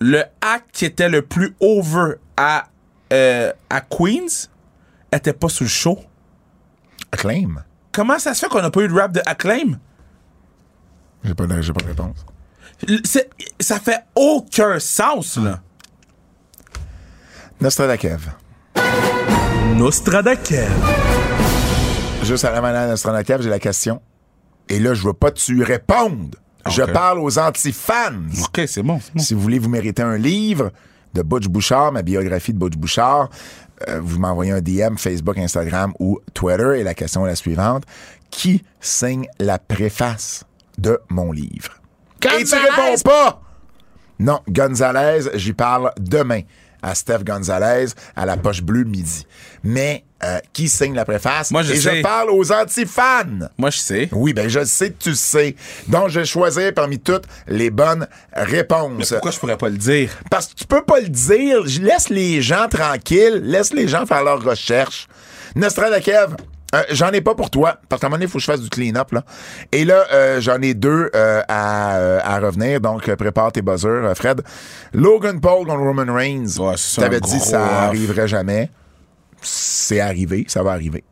le 0.00 0.22
acte 0.40 0.70
qui 0.72 0.84
était 0.84 1.08
le 1.08 1.22
plus 1.22 1.54
over 1.60 2.14
à, 2.36 2.66
euh, 3.12 3.52
à 3.70 3.80
Queens 3.80 4.48
était 5.12 5.32
pas 5.32 5.48
sur 5.48 5.64
le 5.64 5.68
show? 5.68 5.98
Acclaim. 7.12 7.64
Comment 7.92 8.18
ça 8.18 8.34
se 8.34 8.40
fait 8.40 8.48
qu'on 8.48 8.60
n'a 8.62 8.70
pas 8.70 8.80
eu 8.82 8.88
de 8.88 8.94
rap 8.94 9.12
de 9.12 9.20
Acclaim? 9.26 9.78
J'ai 11.24 11.34
pas, 11.34 11.46
de- 11.46 11.60
j'ai 11.62 11.72
pas 11.72 11.80
de 11.82 11.88
réponse. 11.88 12.24
Ça 13.60 13.80
fait 13.80 14.04
aucun 14.14 14.78
sens, 14.78 15.36
là. 15.36 15.60
Nostradakev. 17.60 18.28
Nostradakev. 19.74 20.70
Juste 22.22 22.44
à 22.44 22.52
la 22.52 22.60
manière 22.60 22.84
de 22.84 22.90
Nostradakev, 22.90 23.42
j'ai 23.42 23.48
la 23.50 23.58
question. 23.58 24.00
Et 24.68 24.78
là, 24.78 24.94
je 24.94 25.02
veux 25.06 25.12
pas 25.12 25.30
que 25.30 25.38
tu 25.38 25.62
répondes. 25.62 26.36
Je 26.66 26.82
parle 26.82 27.18
aux 27.20 27.38
anti-fans. 27.38 28.20
OK, 28.42 28.62
c'est 28.66 28.82
bon. 28.82 29.00
c'est 29.00 29.14
bon. 29.14 29.22
Si 29.22 29.34
vous 29.34 29.40
voulez 29.40 29.58
vous 29.58 29.68
mériter 29.68 30.02
un 30.02 30.16
livre 30.16 30.70
de 31.14 31.22
Butch 31.22 31.46
Bouchard, 31.46 31.92
ma 31.92 32.02
biographie 32.02 32.52
de 32.52 32.58
Butch 32.58 32.76
Bouchard, 32.76 33.30
euh, 33.88 34.00
vous 34.02 34.18
m'envoyez 34.18 34.52
un 34.52 34.60
DM 34.60 34.96
Facebook, 34.96 35.38
Instagram 35.38 35.92
ou 35.98 36.18
Twitter 36.34 36.80
et 36.80 36.82
la 36.82 36.94
question 36.94 37.24
est 37.26 37.30
la 37.30 37.36
suivante. 37.36 37.84
Qui 38.30 38.62
signe 38.80 39.26
la 39.38 39.58
préface 39.58 40.44
de 40.76 40.98
mon 41.08 41.32
livre? 41.32 41.80
Et 42.38 42.44
tu 42.44 42.54
réponds 42.54 43.00
pas! 43.04 43.40
Non, 44.18 44.40
Gonzalez, 44.48 45.30
j'y 45.34 45.52
parle 45.52 45.92
demain 45.98 46.40
à 46.82 46.94
Steph 46.94 47.24
Gonzalez 47.24 47.86
à 48.16 48.26
la 48.26 48.36
poche 48.36 48.62
bleue 48.62 48.84
midi. 48.84 49.26
Mais 49.62 50.04
euh, 50.24 50.38
qui 50.52 50.68
signe 50.68 50.94
la 50.94 51.04
préface? 51.04 51.50
Moi, 51.50 51.62
je 51.62 51.72
et 51.72 51.76
sais. 51.76 51.96
je 51.98 52.02
parle 52.02 52.30
aux 52.30 52.52
anti-fans. 52.52 53.48
Moi, 53.56 53.70
je 53.70 53.78
sais. 53.78 54.08
Oui, 54.12 54.32
ben 54.32 54.48
je 54.48 54.64
sais 54.64 54.90
que 54.90 54.98
tu 54.98 55.14
sais. 55.14 55.54
Donc, 55.86 56.08
je 56.08 56.20
vais 56.20 56.26
choisir 56.26 56.74
parmi 56.74 56.98
toutes 56.98 57.24
les 57.46 57.70
bonnes 57.70 58.06
réponses. 58.34 59.10
Pourquoi 59.10 59.30
je 59.30 59.38
pourrais 59.38 59.58
pas 59.58 59.68
le 59.68 59.76
dire? 59.76 60.10
Parce 60.30 60.48
que 60.48 60.54
tu 60.54 60.64
peux 60.66 60.82
pas 60.82 61.00
le 61.00 61.08
dire. 61.08 61.66
Je 61.66 61.80
laisse 61.80 62.08
les 62.08 62.42
gens 62.42 62.68
tranquilles. 62.68 63.40
Laisse 63.44 63.72
les 63.72 63.86
gens 63.88 64.06
faire 64.06 64.24
leurs 64.24 64.42
recherches. 64.42 65.06
Nostradakev, 65.54 66.34
euh, 66.74 66.82
j'en 66.90 67.10
ai 67.12 67.20
pas 67.20 67.34
pour 67.34 67.50
toi. 67.50 67.78
Parce 67.88 68.00
qu'à 68.00 68.06
un 68.06 68.10
moment 68.10 68.16
donné, 68.18 68.26
il 68.26 68.30
faut 68.30 68.38
que 68.38 68.42
je 68.42 68.50
fasse 68.50 68.60
du 68.60 68.68
clean-up. 68.68 69.12
Là. 69.12 69.24
Et 69.72 69.84
là, 69.84 70.04
euh, 70.12 70.40
j'en 70.40 70.60
ai 70.60 70.74
deux 70.74 71.10
euh, 71.14 71.42
à, 71.48 71.94
à 72.34 72.40
revenir. 72.40 72.80
Donc, 72.80 73.08
prépare 73.14 73.52
tes 73.52 73.62
buzzers, 73.62 74.12
Fred. 74.14 74.42
Logan 74.92 75.40
Paul 75.40 75.66
contre 75.66 75.80
Roman 75.80 76.12
Reigns. 76.12 76.58
Ouais, 76.58 76.74
c'est 76.76 77.00
T'avais 77.00 77.20
dit 77.20 77.40
ça 77.40 77.84
arriverait 77.84 78.28
jamais. 78.28 78.70
C'est 79.40 80.00
arrivé. 80.00 80.44
Ça 80.48 80.62
va 80.62 80.72
arriver. 80.72 81.04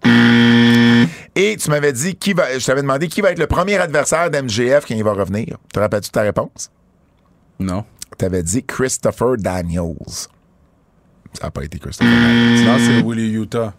Et 1.35 1.57
tu 1.57 1.71
m'avais 1.71 1.93
dit 1.93 2.17
qui 2.17 2.33
va. 2.33 2.59
Je 2.59 2.65
t'avais 2.65 2.83
demandé 2.83 3.09
qui 3.09 3.21
va 3.21 3.31
être 3.31 3.39
le 3.39 3.47
premier 3.47 3.77
adversaire 3.77 4.31
d'MGF 4.31 4.87
quand 4.87 4.95
il 4.95 5.05
va 5.05 5.13
revenir. 5.13 5.57
Te 5.73 5.81
rappelles-tu 5.81 6.11
ta 6.11 6.23
réponse? 6.23 6.71
Non. 7.59 7.85
T'avais 8.19 8.43
dit 8.43 8.65
Christopher 8.65 9.37
Daniels. 9.37 9.95
Ça 11.33 11.45
n'a 11.45 11.51
pas 11.51 11.65
été 11.65 11.79
Christopher 11.79 12.11
Daniels. 12.11 12.65
Non, 12.65 12.77
c'est 12.79 13.03
Willie 13.03 13.33
Utah. 13.33 13.75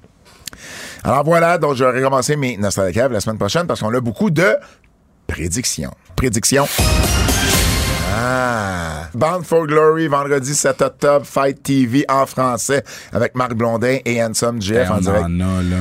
Alors 1.03 1.23
voilà, 1.23 1.57
donc 1.57 1.75
je 1.75 1.83
vais 1.83 1.91
recommencer 1.99 2.35
mes 2.35 2.57
Nostalcaves 2.57 3.11
la 3.11 3.19
semaine 3.19 3.37
prochaine 3.37 3.67
parce 3.67 3.81
qu'on 3.81 3.93
a 3.93 3.99
beaucoup 3.99 4.29
de 4.29 4.55
prédictions. 5.27 5.93
Prédictions. 6.15 6.67
Ah. 8.09 9.09
Bound 9.13 9.45
for 9.45 9.65
Glory, 9.67 10.07
vendredi 10.07 10.53
7 10.55 10.81
octobre, 10.81 11.25
Fight 11.25 11.61
TV 11.63 12.05
en 12.09 12.25
français 12.25 12.83
avec 13.11 13.35
Marc 13.35 13.53
Blondin 13.53 13.97
et 14.05 14.23
Handsome 14.23 14.61
Jeff 14.61 14.89
en 14.89 14.97
On 14.97 14.99
direct. 14.99 15.23
en 15.25 15.39
a, 15.41 15.63
là. 15.63 15.75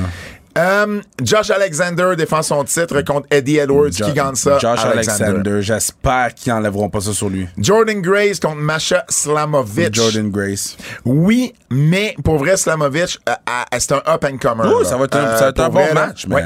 Euh, 0.57 1.01
Josh 1.21 1.51
Alexander 1.51 2.13
défend 2.17 2.41
son 2.41 2.63
titre 2.63 3.01
contre 3.01 3.27
Eddie 3.29 3.57
Edwards. 3.59 3.91
Jo- 3.91 4.05
qui 4.05 4.13
gagne 4.13 4.35
ça? 4.35 4.57
Josh 4.57 4.79
Alexander. 4.83 5.61
J'espère 5.61 6.33
qu'ils 6.33 6.51
enlèveront 6.51 6.89
pas 6.89 6.99
ça 7.01 7.13
sur 7.13 7.29
lui. 7.29 7.47
Jordan 7.59 8.01
Grace 8.01 8.39
contre 8.39 8.57
Masha 8.57 9.05
Slamovic. 9.07 9.93
Jordan 9.93 10.31
Grace. 10.31 10.75
Oui, 11.05 11.53
mais 11.69 12.15
pour 12.23 12.37
vrai, 12.39 12.57
Slamovic, 12.57 13.19
euh, 13.29 13.31
euh, 13.31 13.77
c'est 13.77 13.91
un 13.91 14.01
up 14.07 14.23
and 14.25 14.37
comer. 14.37 14.63
Oui, 14.67 14.83
là. 14.83 14.89
ça 14.89 14.97
va 14.97 15.05
être 15.05 15.15
un- 15.17 15.35
ça 15.37 15.41
va 15.43 15.47
être 15.49 15.59
un 15.59 15.63
pour 15.65 15.73
bon 15.73 15.85
vrai, 15.85 15.93
match, 15.93 16.25
mais- 16.27 16.35
ouais. 16.35 16.43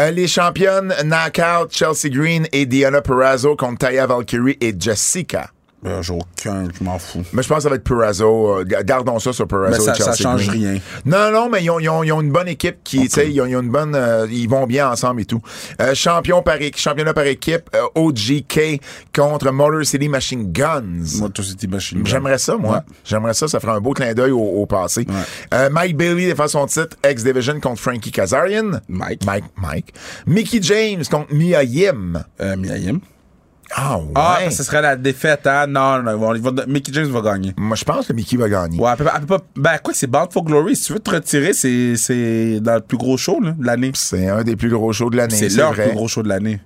Euh, 0.00 0.10
les 0.10 0.26
championnes 0.26 0.92
Knockout, 1.04 1.70
Chelsea 1.70 2.08
Green 2.12 2.46
et 2.52 2.66
Diana 2.66 3.00
Perrazzo 3.00 3.54
contre 3.56 3.78
Taya 3.86 4.06
Valkyrie 4.06 4.58
et 4.60 4.74
Jessica. 4.78 5.50
Ben, 5.82 6.00
J'ai 6.00 6.12
aucun, 6.14 6.68
je 6.78 6.84
m'en 6.84 6.96
fous. 6.98 7.22
Mais 7.32 7.42
je 7.42 7.48
pense 7.48 7.56
que 7.58 7.62
ça 7.64 7.68
va 7.68 7.74
être 7.74 7.82
Perrazzo. 7.82 8.58
euh, 8.60 8.64
ga- 8.64 8.84
gardons 8.84 9.18
ça 9.18 9.32
sur 9.32 9.48
Perrazzo 9.48 9.84
Mais 9.86 9.94
ça- 9.94 9.94
ça 9.94 10.14
change 10.14 10.48
rien. 10.48 10.78
Non, 11.04 11.32
non, 11.32 11.48
mais 11.50 11.64
ils 11.64 11.70
ont, 11.70 11.80
ils 11.80 11.88
ont- 11.88 12.04
ils 12.04 12.12
ont 12.12 12.20
une 12.20 12.30
bonne 12.30 12.46
équipe 12.46 12.78
qui, 12.84 13.00
tu 13.00 13.08
sais, 13.08 13.28
ils 13.30 13.40
ont, 13.40 13.46
ils 13.46 13.56
ont 13.56 13.62
une 13.62 13.70
bonne, 13.70 13.94
euh, 13.96 14.26
ils 14.30 14.48
vont 14.48 14.64
bien 14.68 14.88
ensemble 14.90 15.22
et 15.22 15.24
tout. 15.24 15.40
Euh, 15.80 15.92
champion 15.94 16.40
par, 16.42 16.56
championnat 16.76 17.12
par 17.14 17.24
équipe, 17.26 17.68
euh, 17.74 17.82
OGK 17.96 18.80
contre 19.12 19.50
Motor 19.50 19.84
City 19.84 20.08
Machine 20.08 20.52
Guns. 20.52 21.18
Motor 21.20 21.44
City 21.44 21.66
Machine 21.66 21.98
Gun. 22.02 22.04
J'aimerais 22.10 22.38
ça, 22.38 22.56
moi. 22.56 22.74
Ouais. 22.76 22.80
J'aimerais 23.04 23.34
ça. 23.34 23.48
Ça 23.48 23.58
ferait 23.58 23.72
un 23.72 23.80
beau 23.80 23.92
clin 23.92 24.14
d'œil 24.14 24.30
au, 24.30 24.38
au 24.40 24.66
passé. 24.66 25.04
Euh, 25.52 25.68
Mike 25.68 25.96
Bailey 25.96 26.26
défend 26.26 26.46
son 26.46 26.66
titre 26.66 26.96
X-Division 27.04 27.58
contre 27.60 27.80
Frankie 27.80 28.12
Kazarian. 28.12 28.80
Mike. 28.88 29.24
Mike. 29.26 29.44
Mike. 29.60 29.94
Mickey 30.26 30.60
James 30.62 31.02
contre 31.10 31.34
Mia 31.34 31.64
Yim. 31.64 32.22
Euh, 32.40 32.56
Mia 32.56 32.78
Yim. 32.78 33.00
Ah, 33.74 33.98
ouais. 33.98 34.04
Ah, 34.14 34.34
parce 34.38 34.44
que 34.48 34.50
ce 34.54 34.62
serait 34.64 34.82
la 34.82 34.96
défaite, 34.96 35.46
hein? 35.46 35.66
Non, 35.66 36.02
non, 36.02 36.18
non, 36.18 36.38
va- 36.40 36.66
Mickey 36.66 36.92
James 36.92 37.06
va 37.06 37.20
gagner. 37.22 37.54
Moi, 37.56 37.76
je 37.76 37.84
pense 37.84 38.06
que 38.06 38.12
Mickey 38.12 38.36
va 38.36 38.48
gagner. 38.48 38.78
Ouais, 38.78 38.90
elle 38.90 38.96
peut, 38.98 39.04
pas- 39.04 39.12
elle 39.16 39.20
peut 39.26 39.38
pas. 39.38 39.44
Ben, 39.56 39.78
quoi, 39.82 39.94
c'est 39.94 40.06
Bound 40.06 40.32
for 40.32 40.44
Glory. 40.44 40.76
Si 40.76 40.84
tu 40.86 40.92
veux 40.92 40.98
te 41.00 41.10
retirer, 41.10 41.52
c'est, 41.52 41.96
c'est 41.96 42.60
dans 42.60 42.74
le 42.74 42.80
plus 42.80 42.98
gros 42.98 43.16
show, 43.16 43.40
là, 43.40 43.52
de 43.52 43.64
l'année. 43.66 43.90
C'est 43.94 44.28
un 44.28 44.42
des 44.44 44.56
plus 44.56 44.68
gros 44.70 44.92
shows 44.92 45.10
de 45.10 45.16
l'année. 45.16 45.34
C'est 45.36 45.48
C'est 45.50 45.58
leur 45.58 45.72
vrai. 45.72 45.86
plus 45.86 45.94
gros 45.96 46.08
show 46.08 46.22
de 46.22 46.28
l'année. 46.28 46.60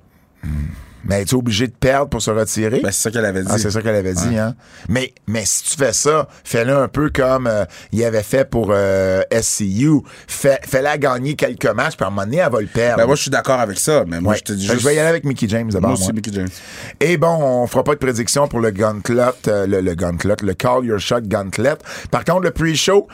Mais 1.05 1.23
es-tu 1.23 1.36
obligé 1.36 1.68
de 1.68 1.73
perdre 1.73 2.09
pour 2.09 2.20
se 2.20 2.31
retirer? 2.31 2.81
Ben, 2.81 2.90
c'est 2.90 3.02
ça 3.02 3.10
qu'elle 3.12 3.24
avait 3.24 3.43
dit. 3.43 3.48
Ah, 3.51 3.59
c'est 3.59 3.70
ça 3.70 3.81
qu'elle 3.81 3.94
avait 3.94 4.12
dit, 4.14 4.36
hein? 4.39 4.55
Mais, 4.89 5.14
mais 5.28 5.44
si 5.44 5.62
tu 5.64 5.77
fais 5.77 5.93
ça, 5.93 6.27
fais-le 6.43 6.77
un 6.77 6.89
peu 6.89 7.10
comme 7.10 7.47
euh, 7.47 7.64
il 7.93 8.02
avait 8.05 8.24
fait 8.24 8.44
pour 8.48 8.70
euh, 8.73 9.23
SCU. 9.40 10.01
Fais, 10.27 10.59
fais-la 10.66 10.98
gagner 10.98 11.35
quelques 11.36 11.66
matchs, 11.66 11.97
puis 11.97 12.05
à 12.05 12.09
un 12.09 12.10
moment 12.10 12.24
donné, 12.24 12.39
elle 12.39 12.51
va 12.51 12.60
le 12.60 12.66
perdre. 12.66 12.97
Ben, 12.98 13.06
moi, 13.06 13.14
je 13.14 13.23
suis 13.23 13.31
d'accord 13.31 13.60
avec 13.60 13.78
ça, 13.78 14.05
mais 14.06 14.20
moi, 14.20 14.32
Ouais. 14.32 14.39
je 14.39 14.44
te 14.44 14.52
dis 14.52 14.66
juste. 14.66 14.81
Je 14.81 14.85
vais 14.85 14.97
y 14.97 14.98
aller 14.98 15.09
avec 15.09 15.24
Mickey 15.24 15.47
James 15.48 15.70
d'abord. 15.70 15.90
Moi 15.90 15.98
aussi. 15.98 16.12
Mickey 16.12 16.32
James. 16.35 16.48
Et 16.98 17.16
bon, 17.16 17.39
on 17.40 17.66
fera 17.68 17.85
pas 17.85 17.94
de 17.94 17.98
prédiction 18.01 18.48
pour 18.48 18.59
le 18.60 18.73
Gauntlet, 18.73 19.23
euh, 19.47 19.66
le, 19.66 19.81
le 19.81 19.94
Gauntlet, 19.94 20.35
le 20.43 20.55
Call 20.55 20.86
Your 20.86 20.98
Shot 20.98 21.20
Gauntlet. 21.23 21.77
Par 22.10 22.24
contre, 22.24 22.43
le 22.43 22.51
pre-show 22.51 23.06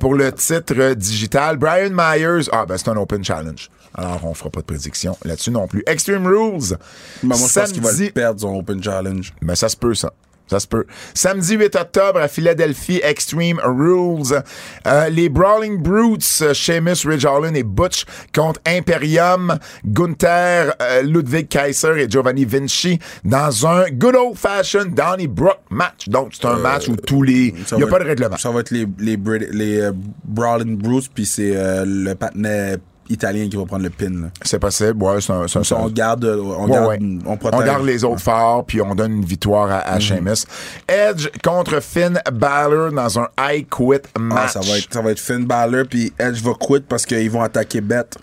pour 0.00 0.14
le 0.14 0.32
titre 0.32 0.92
digital, 0.94 1.56
Brian 1.56 1.90
Myers, 1.92 2.48
ah 2.52 2.66
ben 2.66 2.76
c'est 2.76 2.88
un 2.88 2.96
Open 2.96 3.24
Challenge. 3.24 3.70
Alors, 3.94 4.20
on 4.24 4.34
fera 4.34 4.50
pas 4.50 4.60
de 4.60 4.66
prédiction 4.66 5.16
là-dessus 5.24 5.50
non 5.50 5.66
plus. 5.66 5.82
Extreme 5.86 6.26
Rules. 6.26 6.76
Ben, 7.22 7.28
moi, 7.28 7.36
je 7.36 7.60
pense 7.60 7.72
qu'il 7.72 7.82
va 7.82 7.90
samedi- 7.90 8.06
le 8.06 8.12
perdre, 8.12 8.40
son 8.40 8.56
Open 8.58 8.82
Challenge. 8.82 9.32
Ben, 9.42 9.54
ça 9.54 9.68
se 9.68 9.76
peut, 9.76 9.94
ça. 9.94 10.12
Ça 10.50 10.60
se 10.60 10.66
peut. 10.66 10.86
Samedi 11.12 11.56
8 11.56 11.76
octobre 11.76 12.20
à 12.20 12.26
Philadelphie, 12.26 13.00
Extreme 13.04 13.60
Rules. 13.62 14.42
Euh, 14.86 15.08
les 15.10 15.28
Brawling 15.28 15.76
Brutes, 15.76 16.24
euh, 16.40 16.54
Seamus, 16.54 17.04
Ridge 17.06 17.26
Holland 17.26 17.54
et 17.54 17.62
Butch 17.62 18.06
contre 18.34 18.58
Imperium, 18.66 19.58
Gunther, 19.84 20.74
euh, 20.80 21.02
Ludwig 21.02 21.48
Kaiser 21.48 22.00
et 22.02 22.08
Giovanni 22.10 22.46
Vinci 22.46 22.98
dans 23.24 23.66
un 23.66 23.90
good 23.90 24.14
old 24.16 24.38
fashioned 24.38 24.94
Donnybrook 24.94 25.58
match. 25.68 26.08
Donc, 26.08 26.30
c'est 26.32 26.46
un 26.46 26.56
match 26.56 26.88
où 26.88 26.96
tous 26.96 27.22
les... 27.22 27.54
Il 27.72 27.76
n'y 27.76 27.82
a 27.82 27.86
pas 27.86 27.98
de 27.98 28.04
règlement. 28.04 28.38
Ça 28.38 28.50
va 28.50 28.60
être 28.60 28.70
les, 28.70 28.86
les, 28.98 29.18
Brit- 29.18 29.48
les 29.52 29.90
Brawling 30.24 30.78
Bruce, 30.78 31.08
puis 31.08 31.26
c'est 31.26 31.52
le 31.84 32.14
patinet 32.14 32.76
italien 33.10 33.48
qui 33.48 33.56
va 33.56 33.64
prendre 33.64 33.82
le 33.84 33.90
pin. 33.90 34.30
C'est 34.42 34.58
possible. 34.58 35.02
Ouais, 35.02 35.20
c'est 35.20 35.32
un... 35.32 35.42
un- 35.42 35.48
Ça, 35.48 35.76
on 35.78 35.88
garde, 35.88 36.24
euh, 36.24 36.40
on, 36.40 36.64
Ouais, 36.66 36.70
garde 36.72 36.88
ouais. 36.88 36.98
on 37.26 37.36
protège. 37.36 37.60
On 37.60 37.64
garde 37.64 37.84
les 37.84 38.04
autres 38.04 38.20
forts, 38.20 38.64
puis 38.64 38.80
on 38.82 38.94
donne 38.94 39.12
une 39.12 39.24
victoire 39.24 39.70
à, 39.70 39.78
à 39.80 39.98
Sheamus. 40.00 40.44
Edge 40.88 41.28
contre 41.42 41.80
Finn 41.80 42.20
Balor 42.32 42.92
dans 42.92 43.18
un 43.20 43.28
I 43.38 43.64
Quit 43.64 44.02
match. 44.18 44.38
Ah, 44.44 44.48
ça, 44.48 44.60
va 44.60 44.78
être, 44.78 44.92
ça 44.92 45.02
va 45.02 45.10
être 45.10 45.20
Finn 45.20 45.44
Balor, 45.44 45.84
puis 45.88 46.12
Edge 46.18 46.40
va 46.42 46.52
quit 46.60 46.80
parce 46.88 47.04
qu'ils 47.06 47.30
vont 47.30 47.42
attaquer 47.42 47.80
Beth. 47.80 48.16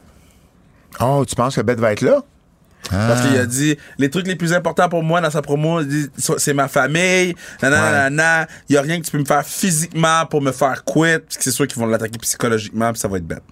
Oh, 1.01 1.23
tu 1.27 1.35
penses 1.35 1.55
que 1.55 1.61
Beth 1.61 1.79
va 1.79 1.91
être 1.91 2.01
là? 2.01 2.21
Parce 2.89 3.21
Ah. 3.21 3.27
qu'il 3.27 3.37
a 3.37 3.45
dit 3.45 3.77
les 3.97 4.09
trucs 4.09 4.27
les 4.27 4.35
plus 4.35 4.53
importants 4.53 4.89
pour 4.89 5.03
moi 5.03 5.21
dans 5.21 5.29
sa 5.31 5.41
promo, 5.41 5.79
c'est 6.37 6.53
ma 6.53 6.67
famille, 6.67 7.35
nanana, 7.61 7.83
Ouais. 7.85 7.91
nanana. 7.91 8.47
Il 8.69 8.75
y 8.75 8.77
a 8.77 8.81
rien 8.81 8.99
que 8.99 9.05
tu 9.05 9.11
peux 9.11 9.17
me 9.19 9.25
faire 9.25 9.43
physiquement 9.45 10.25
pour 10.29 10.41
me 10.41 10.51
faire 10.51 10.83
quit, 10.83 11.19
parce 11.19 11.37
que 11.37 11.43
c'est 11.43 11.51
sûr 11.51 11.67
qu'ils 11.67 11.79
vont 11.81 11.87
l'attaquer 11.87 12.17
psychologiquement, 12.19 12.91
puis 12.91 12.99
ça 12.99 13.07
va 13.07 13.17
être 13.17 13.27
bête. 13.27 13.43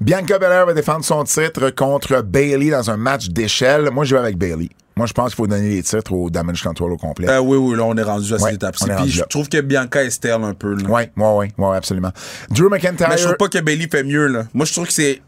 Bianca 0.00 0.38
Belair 0.38 0.66
va 0.66 0.72
défendre 0.74 1.04
son 1.04 1.24
titre 1.24 1.70
contre 1.70 2.22
Bailey 2.22 2.70
dans 2.70 2.90
un 2.90 2.96
match 2.96 3.28
d'échelle. 3.28 3.90
Moi, 3.90 4.04
je 4.04 4.14
vais 4.14 4.20
avec 4.22 4.36
Bailey. 4.38 4.68
Moi, 4.96 5.06
je 5.06 5.12
pense 5.12 5.26
qu'il 5.26 5.36
faut 5.36 5.46
donner 5.46 5.68
les 5.68 5.82
titres 5.82 6.12
au 6.12 6.30
Damage 6.30 6.62
Control 6.62 6.92
au 6.92 6.96
complet. 6.96 7.28
Euh, 7.28 7.38
oui, 7.40 7.58
oui, 7.58 7.76
là, 7.76 7.82
on 7.84 7.94
est 7.96 8.02
rendu 8.02 8.32
à 8.32 8.36
Ouais, 8.38 8.52
cette 8.52 8.62
est 8.62 8.96
Puis 9.02 9.10
je 9.10 9.24
trouve 9.24 9.46
que 9.48 9.60
Bianca 9.60 10.02
est 10.02 10.08
stale 10.10 10.42
un 10.42 10.54
peu. 10.54 10.74
Là. 10.74 10.88
Ouais, 10.88 11.12
ouais, 11.16 11.26
ouais, 11.34 11.52
ouais, 11.58 11.76
absolument. 11.76 12.12
Drew 12.50 12.70
McIntyre. 12.70 13.08
Mais 13.10 13.18
je 13.18 13.24
trouve 13.24 13.36
pas 13.36 13.48
que 13.48 13.58
Bailey 13.58 13.88
fait 13.90 14.04
mieux. 14.04 14.26
Là. 14.26 14.44
Moi, 14.54 14.64
je 14.64 14.72
trouve 14.72 14.86
que 14.86 14.92
c'est 14.94 15.20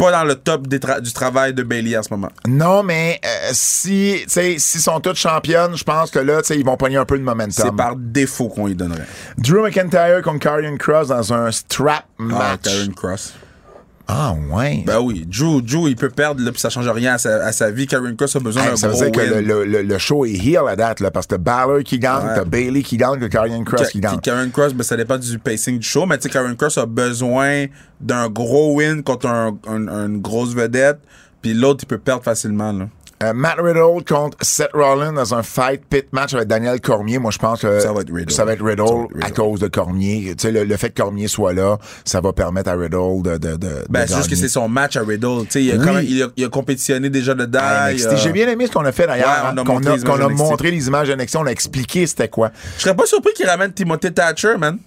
pas 0.00 0.10
dans 0.10 0.24
le 0.24 0.34
top 0.34 0.66
des 0.66 0.78
tra- 0.78 1.00
du 1.00 1.12
travail 1.12 1.52
de 1.52 1.62
Bailey 1.62 1.96
en 1.96 2.02
ce 2.02 2.08
moment. 2.10 2.30
Non, 2.48 2.82
mais 2.82 3.20
euh, 3.24 3.50
si, 3.52 4.20
tu 4.22 4.30
sais, 4.30 4.56
s'ils 4.58 4.80
sont 4.80 4.98
toutes 5.00 5.16
championnes, 5.16 5.76
je 5.76 5.84
pense 5.84 6.10
que 6.10 6.18
là, 6.18 6.40
tu 6.40 6.48
sais, 6.48 6.58
ils 6.58 6.64
vont 6.64 6.76
pogner 6.76 6.96
un 6.96 7.04
peu 7.04 7.18
de 7.18 7.22
C'est 7.22 7.30
momentum. 7.30 7.76
par 7.76 7.96
défaut 7.96 8.48
qu'on 8.48 8.66
lui 8.66 8.74
donnerait. 8.74 9.06
Drew 9.38 9.62
McIntyre 9.62 10.22
contre 10.22 10.38
Karrion 10.40 10.76
Cross 10.78 11.08
dans 11.08 11.32
un 11.34 11.50
strap 11.52 12.04
Ah, 12.18 12.22
match. 12.22 12.60
Karen 12.64 12.94
Cross. 12.94 13.34
Ah, 14.12 14.34
ouais. 14.50 14.82
Ben 14.84 14.98
oui, 15.00 15.24
Drew, 15.24 15.62
Drew, 15.62 15.88
il 15.88 15.94
peut 15.94 16.08
perdre, 16.10 16.42
là, 16.42 16.50
puis 16.50 16.60
ça 16.60 16.68
change 16.68 16.88
rien 16.88 17.14
à 17.14 17.18
sa, 17.18 17.44
à 17.46 17.52
sa 17.52 17.70
vie. 17.70 17.86
Karen 17.86 18.16
Cross 18.16 18.34
a 18.36 18.40
besoin 18.40 18.64
Hey, 18.64 18.70
d'un 18.70 18.76
ça 18.76 18.88
veut 18.88 18.94
gros 18.94 19.02
dire 19.04 19.12
que 19.12 19.20
win. 19.20 19.30
le, 19.30 19.40
le- 19.40 19.64
le- 19.64 19.82
le 19.82 19.98
show 19.98 20.24
est 20.24 20.32
heel 20.32 20.62
à 20.68 20.74
date, 20.74 20.98
là, 20.98 21.12
parce 21.12 21.26
que 21.26 21.36
t'as 21.36 21.38
Balor 21.38 21.84
qui 21.84 21.98
gagne, 22.00 22.26
Ouais. 22.26 22.34
t'as 22.34 22.44
Bailey 22.44 22.82
qui 22.82 22.96
gagne, 22.96 23.20
t'as 23.20 23.28
Karrion 23.28 23.62
Cross 23.62 23.82
Ka- 23.82 23.88
qui 23.90 24.00
gagne. 24.00 24.18
Karen 24.20 24.50
Cross, 24.50 24.74
ben, 24.74 24.82
ça 24.82 24.96
dépend 24.96 25.16
du 25.16 25.38
pacing 25.38 25.78
du 25.78 25.86
show, 25.86 26.06
mais 26.06 26.18
tu 26.18 26.24
sais, 26.24 26.28
Karen 26.30 26.56
Cross 26.56 26.78
a 26.78 26.86
besoin 26.86 27.66
d'un 28.00 28.28
gros 28.28 28.74
win 28.76 29.02
contre 29.04 29.26
un, 29.28 29.56
un- 29.68 30.06
une 30.06 30.20
grosse 30.20 30.54
vedette, 30.54 30.98
puis 31.40 31.54
l'autre, 31.54 31.84
il 31.84 31.86
peut 31.86 31.98
perdre 31.98 32.24
facilement. 32.24 32.72
Là. 32.72 32.88
Euh, 33.22 33.34
Matt 33.34 33.56
Riddle 33.60 34.02
contre 34.08 34.38
Seth 34.40 34.70
Rollins 34.72 35.12
dans 35.12 35.34
un 35.34 35.42
fight 35.42 35.82
pit 35.90 36.06
match 36.10 36.32
avec 36.32 36.48
Daniel 36.48 36.80
Cormier. 36.80 37.18
Moi, 37.18 37.30
je 37.30 37.36
pense 37.36 37.60
que 37.60 37.78
Ça 37.78 37.92
va 37.92 38.00
être 38.00 38.10
Riddle. 38.10 38.32
ça 38.32 38.46
va 38.46 38.54
être 38.54 38.64
Riddle, 38.64 38.86
Ça 38.86 38.94
va 38.94 39.00
être 39.02 39.12
Riddle. 39.12 39.26
à 39.26 39.30
cause 39.30 39.60
de 39.60 39.68
Cormier. 39.68 40.34
Tu 40.38 40.42
sais, 40.46 40.50
le, 40.50 40.64
le 40.64 40.76
fait 40.78 40.88
que 40.88 41.02
Cormier 41.02 41.28
soit 41.28 41.52
là, 41.52 41.76
ça 42.06 42.22
va 42.22 42.32
permettre 42.32 42.70
à 42.70 42.76
Riddle 42.76 43.20
de, 43.22 43.36
de, 43.36 43.56
de, 43.56 43.84
Ben, 43.90 44.06
c'est 44.06 44.16
juste 44.16 44.30
que 44.30 44.36
c'est 44.36 44.48
son 44.48 44.70
match 44.70 44.96
à 44.96 45.02
Riddle. 45.02 45.42
Tu 45.42 45.50
sais, 45.50 45.64
il, 45.64 45.72
a 45.72 45.74
Oui. 45.76 45.84
quand 45.86 45.92
même- 45.92 46.04
il, 46.08 46.22
a, 46.22 46.26
il 46.34 46.44
a 46.46 46.48
compétitionné 46.48 47.10
déjà 47.10 47.34
dedans. 47.34 47.60
À 47.62 47.92
il 47.92 47.96
NXT. 47.96 48.06
a- 48.12 48.16
J'ai 48.16 48.32
bien 48.32 48.48
aimé 48.48 48.66
ce 48.66 48.72
qu'on 48.72 48.86
a 48.86 48.92
fait 48.92 49.06
d'ailleurs, 49.06 49.28
Ouais, 49.54 49.64
qu'on 49.64 49.82
a, 49.84 50.24
a 50.24 50.28
montré 50.30 50.70
les 50.70 50.86
images 50.86 51.10
NXT, 51.10 51.36
on 51.36 51.46
a 51.46 51.50
expliqué 51.50 52.06
c'était 52.06 52.28
quoi. 52.28 52.50
Je 52.78 52.82
serais 52.84 52.96
pas 52.96 53.04
surpris 53.04 53.34
qu'il 53.34 53.46
ramène 53.46 53.70
Timothy 53.74 54.14
Thatcher, 54.14 54.56
man. 54.58 54.78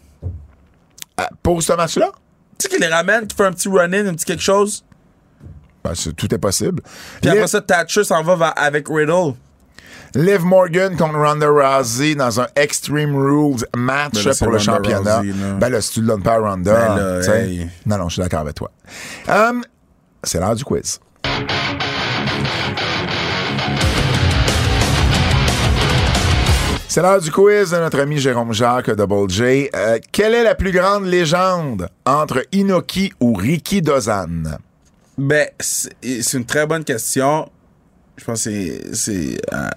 Euh, 1.19 1.23
pour 1.43 1.61
ce 1.61 1.73
match-là, 1.73 2.10
Tu 2.57 2.64
sais 2.64 2.69
qu'il 2.69 2.80
les 2.80 2.88
ramène, 2.91 3.27
qu'il 3.27 3.38
fait 3.38 3.45
un 3.45 3.51
petit 3.51 3.69
run-in, 3.69 4.07
un 4.07 4.14
petit 4.15 4.26
quelque 4.26 4.41
chose? 4.41 4.84
Ben, 5.84 5.93
tout 6.15 6.34
est 6.34 6.38
possible. 6.38 6.81
Puis 7.22 7.30
après 7.30 7.47
ça, 7.47 7.61
Thatcher 7.61 8.03
s'en 8.03 8.23
va 8.23 8.47
avec 8.49 8.88
Riddle. 8.89 9.34
Liv 10.15 10.45
Morgan 10.45 10.95
contre 10.95 11.18
Ronda 11.18 11.47
Rousey 11.47 12.14
dans 12.14 12.39
un 12.39 12.45
Extreme 12.55 13.15
Rules 13.15 13.65
match 13.76 14.23
Ben 14.23 14.35
pour 14.38 14.51
le 14.51 14.57
Ronda 14.57 14.60
championnat. 14.60 15.18
Rousey, 15.18 15.34
ben 15.60 15.69
là, 15.69 15.81
si 15.81 15.91
tu 15.93 16.01
le 16.01 16.07
donnes 16.07 16.22
pas 16.22 16.34
à 16.34 16.38
Ronda, 16.38 16.73
Ben 16.73 16.95
là, 16.95 17.35
hey. 17.35 17.68
non, 17.85 17.97
non, 17.97 18.10
je 18.10 18.14
suis 18.14 18.22
d'accord 18.22 18.41
avec 18.41 18.53
toi. 18.53 18.72
Hum, 19.27 19.64
c'est 20.23 20.39
l'heure 20.39 20.55
du 20.55 20.64
quiz. 20.64 20.99
C'est 26.88 27.01
l'heure 27.01 27.19
du 27.19 27.31
quiz 27.31 27.72
de 27.72 27.77
notre 27.77 27.99
ami 27.99 28.19
Jérôme 28.19 28.53
Jacques 28.53 28.91
Double 28.91 29.27
J. 29.27 29.68
Euh, 29.76 29.97
quelle 30.11 30.35
est 30.35 30.43
la 30.43 30.53
plus 30.53 30.72
grande 30.72 31.05
légende 31.05 31.89
entre 32.05 32.45
Inoki 32.51 33.11
ou 33.19 33.34
Ricky 33.34 33.81
Dozan? 33.81 34.60
Ben, 35.18 35.48
c'est 35.60 36.34
une 36.34 36.45
très 36.45 36.65
bonne 36.65 36.84
question. 36.84 37.49
Je 38.18 38.23
pense 38.26 38.44
que 38.44 38.49
c'est- 38.52 38.95
c'est. 38.95 39.38
euh, 39.53 39.69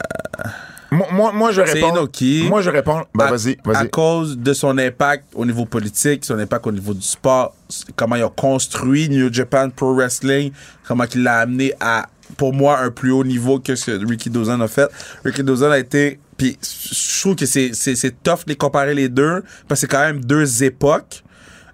Moi, 0.90 1.06
moi, 1.10 1.32
moi, 1.32 1.50
je 1.52 1.60
réponds. 1.62 1.90
Inoki. 1.90 2.46
Moi, 2.48 2.62
je 2.62 2.70
réponds. 2.70 3.02
Ben, 3.14 3.26
à- 3.26 3.30
vas-y, 3.32 3.56
À 3.64 3.72
vas-y. 3.72 3.90
cause 3.90 4.38
de 4.38 4.52
son 4.52 4.78
impact 4.78 5.24
au 5.34 5.44
niveau 5.44 5.64
politique, 5.66 6.24
son 6.24 6.38
impact 6.38 6.66
au 6.66 6.72
niveau 6.72 6.94
du 6.94 7.02
sport, 7.02 7.54
comment 7.96 8.14
il 8.16 8.22
a 8.22 8.28
construit 8.28 9.08
New 9.08 9.32
Japan 9.32 9.68
Pro 9.70 9.94
Wrestling, 9.94 10.52
comment 10.86 11.04
il 11.12 11.22
l'a 11.22 11.40
amené 11.40 11.72
à, 11.80 12.06
pour 12.36 12.52
moi, 12.54 12.78
un 12.78 12.90
plus 12.90 13.10
haut 13.10 13.24
niveau 13.24 13.58
que 13.58 13.74
ce 13.74 13.90
que 13.90 14.06
Ricky 14.08 14.30
Dozan 14.30 14.60
a 14.60 14.68
fait. 14.68 14.88
Ricky 15.24 15.42
Dozan 15.42 15.70
a 15.72 15.78
été. 15.78 16.20
Puis 16.36 16.56
je 16.62 17.20
trouve 17.20 17.34
que 17.34 17.46
c'est 17.46 17.74
c'est- 17.74 17.96
c'est 17.96 18.22
tough 18.22 18.44
de 18.44 18.50
les 18.50 18.56
comparer 18.56 18.94
les 18.94 19.08
deux, 19.08 19.42
parce 19.66 19.80
que 19.80 19.86
c'est 19.86 19.90
quand 19.90 20.00
même 20.06 20.24
deux 20.24 20.62
époques. 20.62 21.22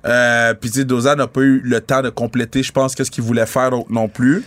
Euh, 0.05 0.55
puis 0.55 0.71
tu 0.71 0.85
n'a 0.85 1.27
pas 1.27 1.41
eu 1.41 1.61
le 1.65 1.81
temps 1.81 2.03
de 2.03 2.11
compléter, 2.11 2.63
je 2.63 2.73
pense, 2.73 2.95
qu'est-ce 2.95 3.11
qu'il 3.11 3.25
voulait 3.25 3.47
faire 3.47 3.71
non- 3.89 4.09
plus. 4.09 4.45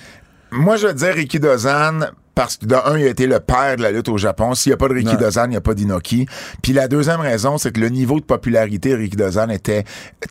Moi, 0.52 0.78
je 0.78 0.88
veux 0.88 0.94
dire 0.94 1.14
Ricky 1.14 1.40
Dozan 1.40 2.00
parce 2.34 2.58
que, 2.58 2.66
de 2.66 2.76
un, 2.76 2.98
il 2.98 3.06
a 3.06 3.10
été 3.10 3.28
le 3.28 3.40
père 3.40 3.78
de 3.78 3.82
la 3.82 3.92
lutte 3.92 4.10
au 4.10 4.18
Japon. 4.18 4.54
S'il 4.56 4.72
n'y 4.72 4.74
a 4.74 4.78
pas 4.78 4.90
de 4.90 4.94
Ricky. 4.94 5.16
Dozan, 5.16 5.46
il 5.46 5.52
n'y 5.52 5.56
a 5.56 5.62
pas 5.62 5.74
d'Inoki. 5.74 6.28
Puis 6.62 6.74
la 6.74 6.88
deuxième 6.90 7.22
raison, 7.22 7.58
c'est 7.58 7.72
que 7.72 7.80
le 7.80 7.88
niveau 7.90 8.20
de 8.20 8.26
popularité 8.26 8.90
de 8.92 8.96
Ricky 8.98 9.16
Dozan 9.16 9.50
était 9.50 9.86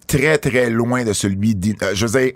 très, 0.07 0.37
très 0.39 0.69
loin 0.69 1.05
de 1.05 1.13
celui 1.15 1.55
d'In- 1.55 1.73
euh, 1.83 1.93
Je 1.95 2.07
veux 2.07 2.21
dire, 2.21 2.33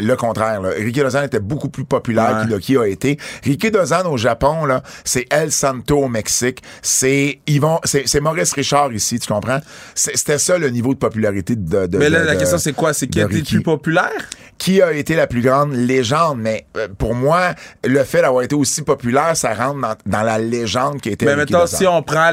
le 0.00 0.16
contraire. 0.16 0.60
Là. 0.60 0.70
Ricky 0.76 1.00
Dozan 1.00 1.22
était 1.22 1.40
beaucoup 1.40 1.68
plus 1.68 1.84
populaire 1.84 2.36
Ouais. 2.36 2.42
qu'Inoki 2.44 2.76
a 2.76 2.86
été. 2.86 3.18
Ricky 3.44 3.70
Dozan 3.70 4.06
au 4.10 4.16
Japon, 4.16 4.64
là, 4.64 4.82
c'est 5.04 5.26
El 5.30 5.52
Santo 5.52 5.98
au 5.98 6.08
Mexique. 6.08 6.62
C'est 6.82 7.40
Yvon, 7.46 7.78
c'est 7.84 8.06
c'est 8.06 8.20
Maurice 8.20 8.52
Richard 8.52 8.92
ici, 8.92 9.18
tu 9.18 9.32
comprends? 9.32 9.60
C'était 9.94 10.38
ça 10.38 10.58
le 10.58 10.68
niveau 10.70 10.94
de 10.94 10.98
popularité 10.98 11.56
de. 11.56 11.86
de 11.86 11.98
Mais 11.98 12.08
là, 12.10 12.20
de- 12.20 12.26
la 12.26 12.34
de- 12.34 12.38
question, 12.40 12.58
c'est 12.58 12.72
quoi? 12.72 12.92
C'est 12.92 13.06
qui 13.08 13.18
de 13.18 13.24
a 13.24 13.26
été 13.28 13.38
le 13.38 13.44
plus 13.44 13.62
populaire? 13.62 14.10
qui 14.58 14.82
a 14.82 14.92
été 14.92 15.16
la 15.16 15.26
plus 15.26 15.40
grande 15.40 15.72
légende, 15.72 16.36
mais 16.38 16.66
euh, 16.76 16.86
pour 16.98 17.14
moi, 17.14 17.54
le 17.82 18.04
fait 18.04 18.20
d'avoir 18.20 18.42
été 18.42 18.54
aussi 18.54 18.82
populaire, 18.82 19.34
ça 19.34 19.54
rentre 19.54 19.80
dans, 19.80 19.94
dans 20.04 20.22
la 20.22 20.38
légende 20.38 21.00
qui 21.00 21.08
a 21.08 21.12
été 21.12 21.24
Mais 21.24 21.32
Ricky 21.32 21.54
maintenant, 21.54 21.66
si 21.66 21.86
on 21.86 22.02
prend 22.02 22.30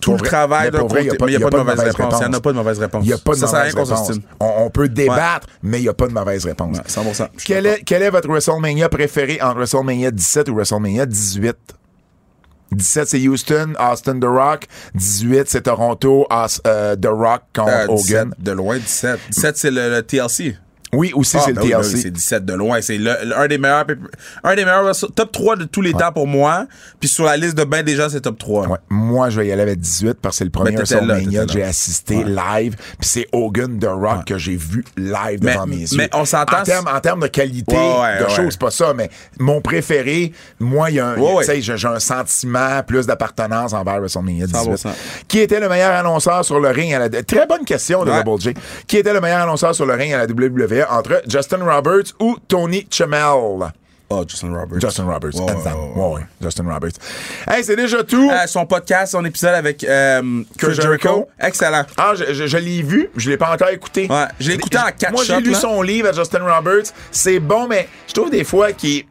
tout 0.00 0.12
le 0.12 0.18
travail 0.18 0.70
vrai, 0.70 0.80
côté, 0.82 1.00
il 1.00 1.04
n'y 1.04 1.10
a, 1.10 1.14
pas 1.14 1.26
de 1.50 1.56
mauvaise 1.56 1.80
réponse. 1.80 2.14
Il 2.20 2.28
n'y 2.28 2.36
a 2.36 2.40
pas 2.40 2.52
de 2.52 2.56
mauvaise 2.56 2.78
réponse. 2.78 3.04
Il 3.04 3.08
n'y 3.08 3.14
a 3.14 3.18
pas 3.18 3.32
de 3.32 3.36
ça 3.38 3.46
mauvaise 3.46 3.74
réponse. 3.74 4.10
on 4.40 4.68
peut 4.68 4.88
débattre, 4.90 5.46
mais 5.62 5.78
il 5.78 5.82
n'y 5.84 5.88
a 5.88 5.94
pas 5.94 6.06
de 6.06 6.12
mauvaise 6.12 6.29
réponse. 6.38 6.76
Ouais, 6.78 6.84
100%. 6.86 7.28
je 7.34 7.40
suis 7.40 7.46
Quel 7.46 7.66
est, 7.66 7.82
quel 7.84 8.02
est 8.02 8.10
votre 8.10 8.28
WrestleMania 8.28 8.88
préféré 8.88 9.40
entre 9.42 9.56
WrestleMania 9.56 10.10
17 10.10 10.48
ou 10.48 10.54
WrestleMania 10.54 11.06
18? 11.06 11.56
17, 12.72 13.08
c'est 13.08 13.18
Houston, 13.28 13.72
Austin, 13.80 14.20
The 14.20 14.24
Rock. 14.26 14.66
18, 14.94 15.48
c'est 15.48 15.62
Toronto, 15.62 16.26
euh, 16.66 16.94
The 16.96 17.06
Rock 17.06 17.42
contre 17.54 17.68
Euh, 17.70 17.86
17, 17.96 18.16
Hogan. 18.16 18.34
de 18.38 18.52
loin, 18.52 18.78
17. 18.78 19.18
17, 19.30 19.56
c'est 19.56 19.70
le, 19.72 19.90
le 19.90 20.02
TLC. 20.02 20.56
Oui, 20.92 21.12
aussi, 21.14 21.36
Ah, 21.36 21.42
c'est 21.46 21.52
ben 21.52 21.60
le 21.60 21.66
oui, 21.66 21.72
ben 21.72 21.80
TLC. 21.82 21.94
oui, 21.94 22.00
c'est 22.02 22.10
17 22.10 22.44
de 22.44 22.52
loin. 22.54 22.80
C'est 22.80 22.98
un 23.36 23.46
des 23.46 23.58
meilleurs, 23.58 23.84
un 24.42 24.54
des 24.56 24.64
meilleurs 24.64 24.90
top 25.14 25.30
3 25.30 25.54
de 25.56 25.64
tous 25.64 25.82
les 25.82 25.92
temps 25.92 26.10
pour 26.12 26.26
moi. 26.26 26.66
Puis 26.98 27.08
sur 27.08 27.24
la 27.26 27.36
liste 27.36 27.56
de 27.56 27.62
ben 27.64 27.84
des 27.84 27.94
gens, 27.94 28.08
c'est 28.08 28.20
top 28.22 28.38
3. 28.38 28.66
Ouais. 28.68 28.78
Moi, 28.88 29.30
je 29.30 29.40
vais 29.40 29.46
y 29.46 29.52
aller 29.52 29.62
avec 29.62 29.78
18 29.78 30.14
parce 30.20 30.34
que 30.34 30.38
c'est 30.38 30.44
le 30.44 30.50
premier 30.50 30.74
WrestleMania 30.74 31.46
que 31.46 31.52
j'ai 31.52 31.62
assisté 31.62 32.24
live. 32.24 32.74
Puis 32.98 33.08
c'est 33.08 33.26
Hogan 33.32 33.78
The 33.78 33.86
Rock 33.88 34.24
que 34.26 34.36
j'ai 34.38 34.56
vu 34.56 34.84
live 34.96 35.38
Mais- 35.42 35.52
devant 35.54 35.66
mes 35.66 35.76
yeux. 35.76 35.96
mais 35.96 36.10
on 36.12 36.24
s'entend- 36.24 36.58
En 36.92 37.00
termes 37.00 37.20
de 37.20 37.28
qualité 37.28 37.76
de 37.76 38.28
choses, 38.28 38.48
c'est 38.50 38.60
pas 38.60 38.70
ça, 38.72 38.92
mais 38.94 39.10
mon 39.38 39.60
préféré, 39.60 40.32
moi, 40.58 40.90
il 40.90 40.96
y 40.96 41.00
a 41.00 41.06
un, 41.06 41.16
Ouais, 41.18 41.34
ouais. 41.34 41.44
tu 41.44 41.62
sais, 41.62 41.76
j'ai 41.76 41.88
un 41.88 42.00
sentiment 42.00 42.82
plus 42.86 43.06
d'appartenance 43.06 43.72
envers 43.74 43.98
WrestleMania 44.00 44.46
18. 44.46 44.76
100%. 44.76 44.88
Qui 45.28 45.38
était 45.38 45.60
le 45.60 45.68
meilleur 45.68 45.92
annonceur 45.92 46.44
sur 46.44 46.58
le 46.58 46.68
ring 46.70 46.92
à 46.94 46.98
la... 46.98 47.08
Très 47.22 47.46
bonne 47.46 47.64
question 47.64 48.04
de. 48.04 48.10
Double 48.10 48.40
J. 48.40 48.54
Qui 48.88 48.96
était 48.96 49.12
le 49.12 49.20
meilleur 49.20 49.40
annonceur 49.42 49.74
sur 49.74 49.86
le 49.86 49.94
ring 49.94 50.12
à 50.12 50.18
la 50.18 50.26
WWE 50.26 50.79
entre 50.88 51.22
Justin 51.28 51.64
Roberts 51.64 52.12
ou 52.20 52.36
Tony 52.48 52.86
Chamel? 52.90 53.72
Oh, 54.12 54.24
Justin 54.26 54.52
Roberts. 54.52 54.80
Justin 54.80 55.04
Roberts, 55.04 55.36
ouais, 55.36 56.02
ouais, 56.14 56.20
Justin 56.42 56.64
Roberts. 56.68 56.94
Hey, 57.48 57.62
c'est 57.62 57.76
déjà 57.76 58.02
tout. 58.02 58.28
Euh, 58.28 58.44
son 58.48 58.66
podcast, 58.66 59.12
son 59.12 59.24
épisode 59.24 59.54
avec 59.54 59.84
euh, 59.84 60.20
Chris 60.58 60.72
Chris 60.72 60.74
Jericho. 60.82 61.08
Jericho. 61.08 61.28
Excellent. 61.38 61.84
Ah, 61.96 62.14
je, 62.16 62.32
je- 62.34 62.46
je 62.48 62.56
l'ai 62.56 62.82
vu, 62.82 63.08
je 63.16 63.30
l'ai 63.30 63.36
pas 63.36 63.52
encore 63.54 63.68
écouté. 63.68 64.08
Ouais, 64.10 64.24
je 64.40 64.48
l'ai 64.48 64.54
écouté 64.56 64.78
en 64.78 64.90
quatre 64.98 65.12
Moi, 65.12 65.22
j'ai 65.24 65.40
lu 65.40 65.52
là. 65.52 65.58
son 65.60 65.80
livre 65.82 66.08
à 66.08 66.12
Justin 66.12 66.40
Roberts. 66.42 66.86
C'est 67.12 67.38
bon, 67.38 67.68
mais 67.68 67.88
je 68.08 68.12
trouve 68.14 68.30
des 68.30 68.42
fois 68.42 68.72
qu'il 68.72 69.04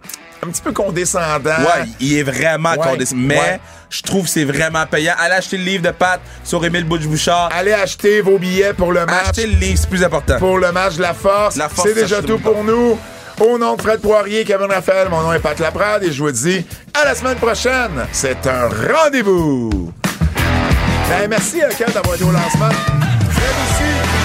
un 0.45 0.49
petit 0.51 0.61
peu 0.61 0.71
condescendant. 0.71 1.49
Ouais, 1.59 1.85
il 1.99 2.17
est 2.17 2.23
vraiment 2.23 2.71
Ouais, 2.71 2.77
condescendant. 2.77 3.21
Mais 3.27 3.35
ouais. 3.37 3.59
je 3.89 4.01
trouve 4.01 4.23
que 4.23 4.29
c'est 4.29 4.45
vraiment 4.45 4.85
payant. 4.85 5.13
Allez 5.19 5.35
acheter 5.35 5.57
le 5.57 5.63
livre 5.63 5.83
de 5.83 5.91
Pat 5.91 6.19
sur 6.43 6.63
Émile 6.63 6.85
Bouche-Bouchard. 6.85 7.49
Allez 7.53 7.73
acheter 7.73 8.21
vos 8.21 8.37
billets 8.37 8.73
pour 8.73 8.91
le 8.93 9.05
match. 9.05 9.29
Achetez 9.29 9.47
le 9.47 9.55
livre, 9.55 9.77
c'est 9.79 9.89
plus 9.89 10.03
important. 10.03 10.37
pour 10.37 10.57
le 10.57 10.71
match 10.71 10.95
de 10.95 11.01
la 11.01 11.13
force. 11.13 11.55
La 11.57 11.67
Force, 11.69 11.87
C'est 11.87 11.93
déjà 11.95 12.21
tout 12.21 12.39
pour 12.39 12.63
nous. 12.63 12.97
Au 13.41 13.57
nom 13.57 13.75
de 13.77 13.81
Fred 13.81 14.01
Poirier, 14.01 14.43
Kevin 14.43 14.67
Raphaël, 14.69 15.07
mon 15.09 15.21
nom 15.21 15.31
est 15.31 15.39
Pat 15.39 15.57
Laprade 15.59 16.03
et 16.03 16.11
je 16.11 16.21
vous 16.21 16.31
dis 16.31 16.65
à 16.93 17.05
la 17.05 17.15
semaine 17.15 17.37
prochaine. 17.37 18.05
C'est 18.11 18.45
un 18.47 18.67
rendez-vous. 18.67 19.93
Ben, 21.09 21.27
merci, 21.29 21.61
euh, 21.63 21.69
Ken, 21.77 21.87
d'avoir 21.93 22.15
été 22.15 22.23
au 22.25 22.31
lancement. 22.31 22.69
Fred 22.69 23.55
aussi. 23.65 24.18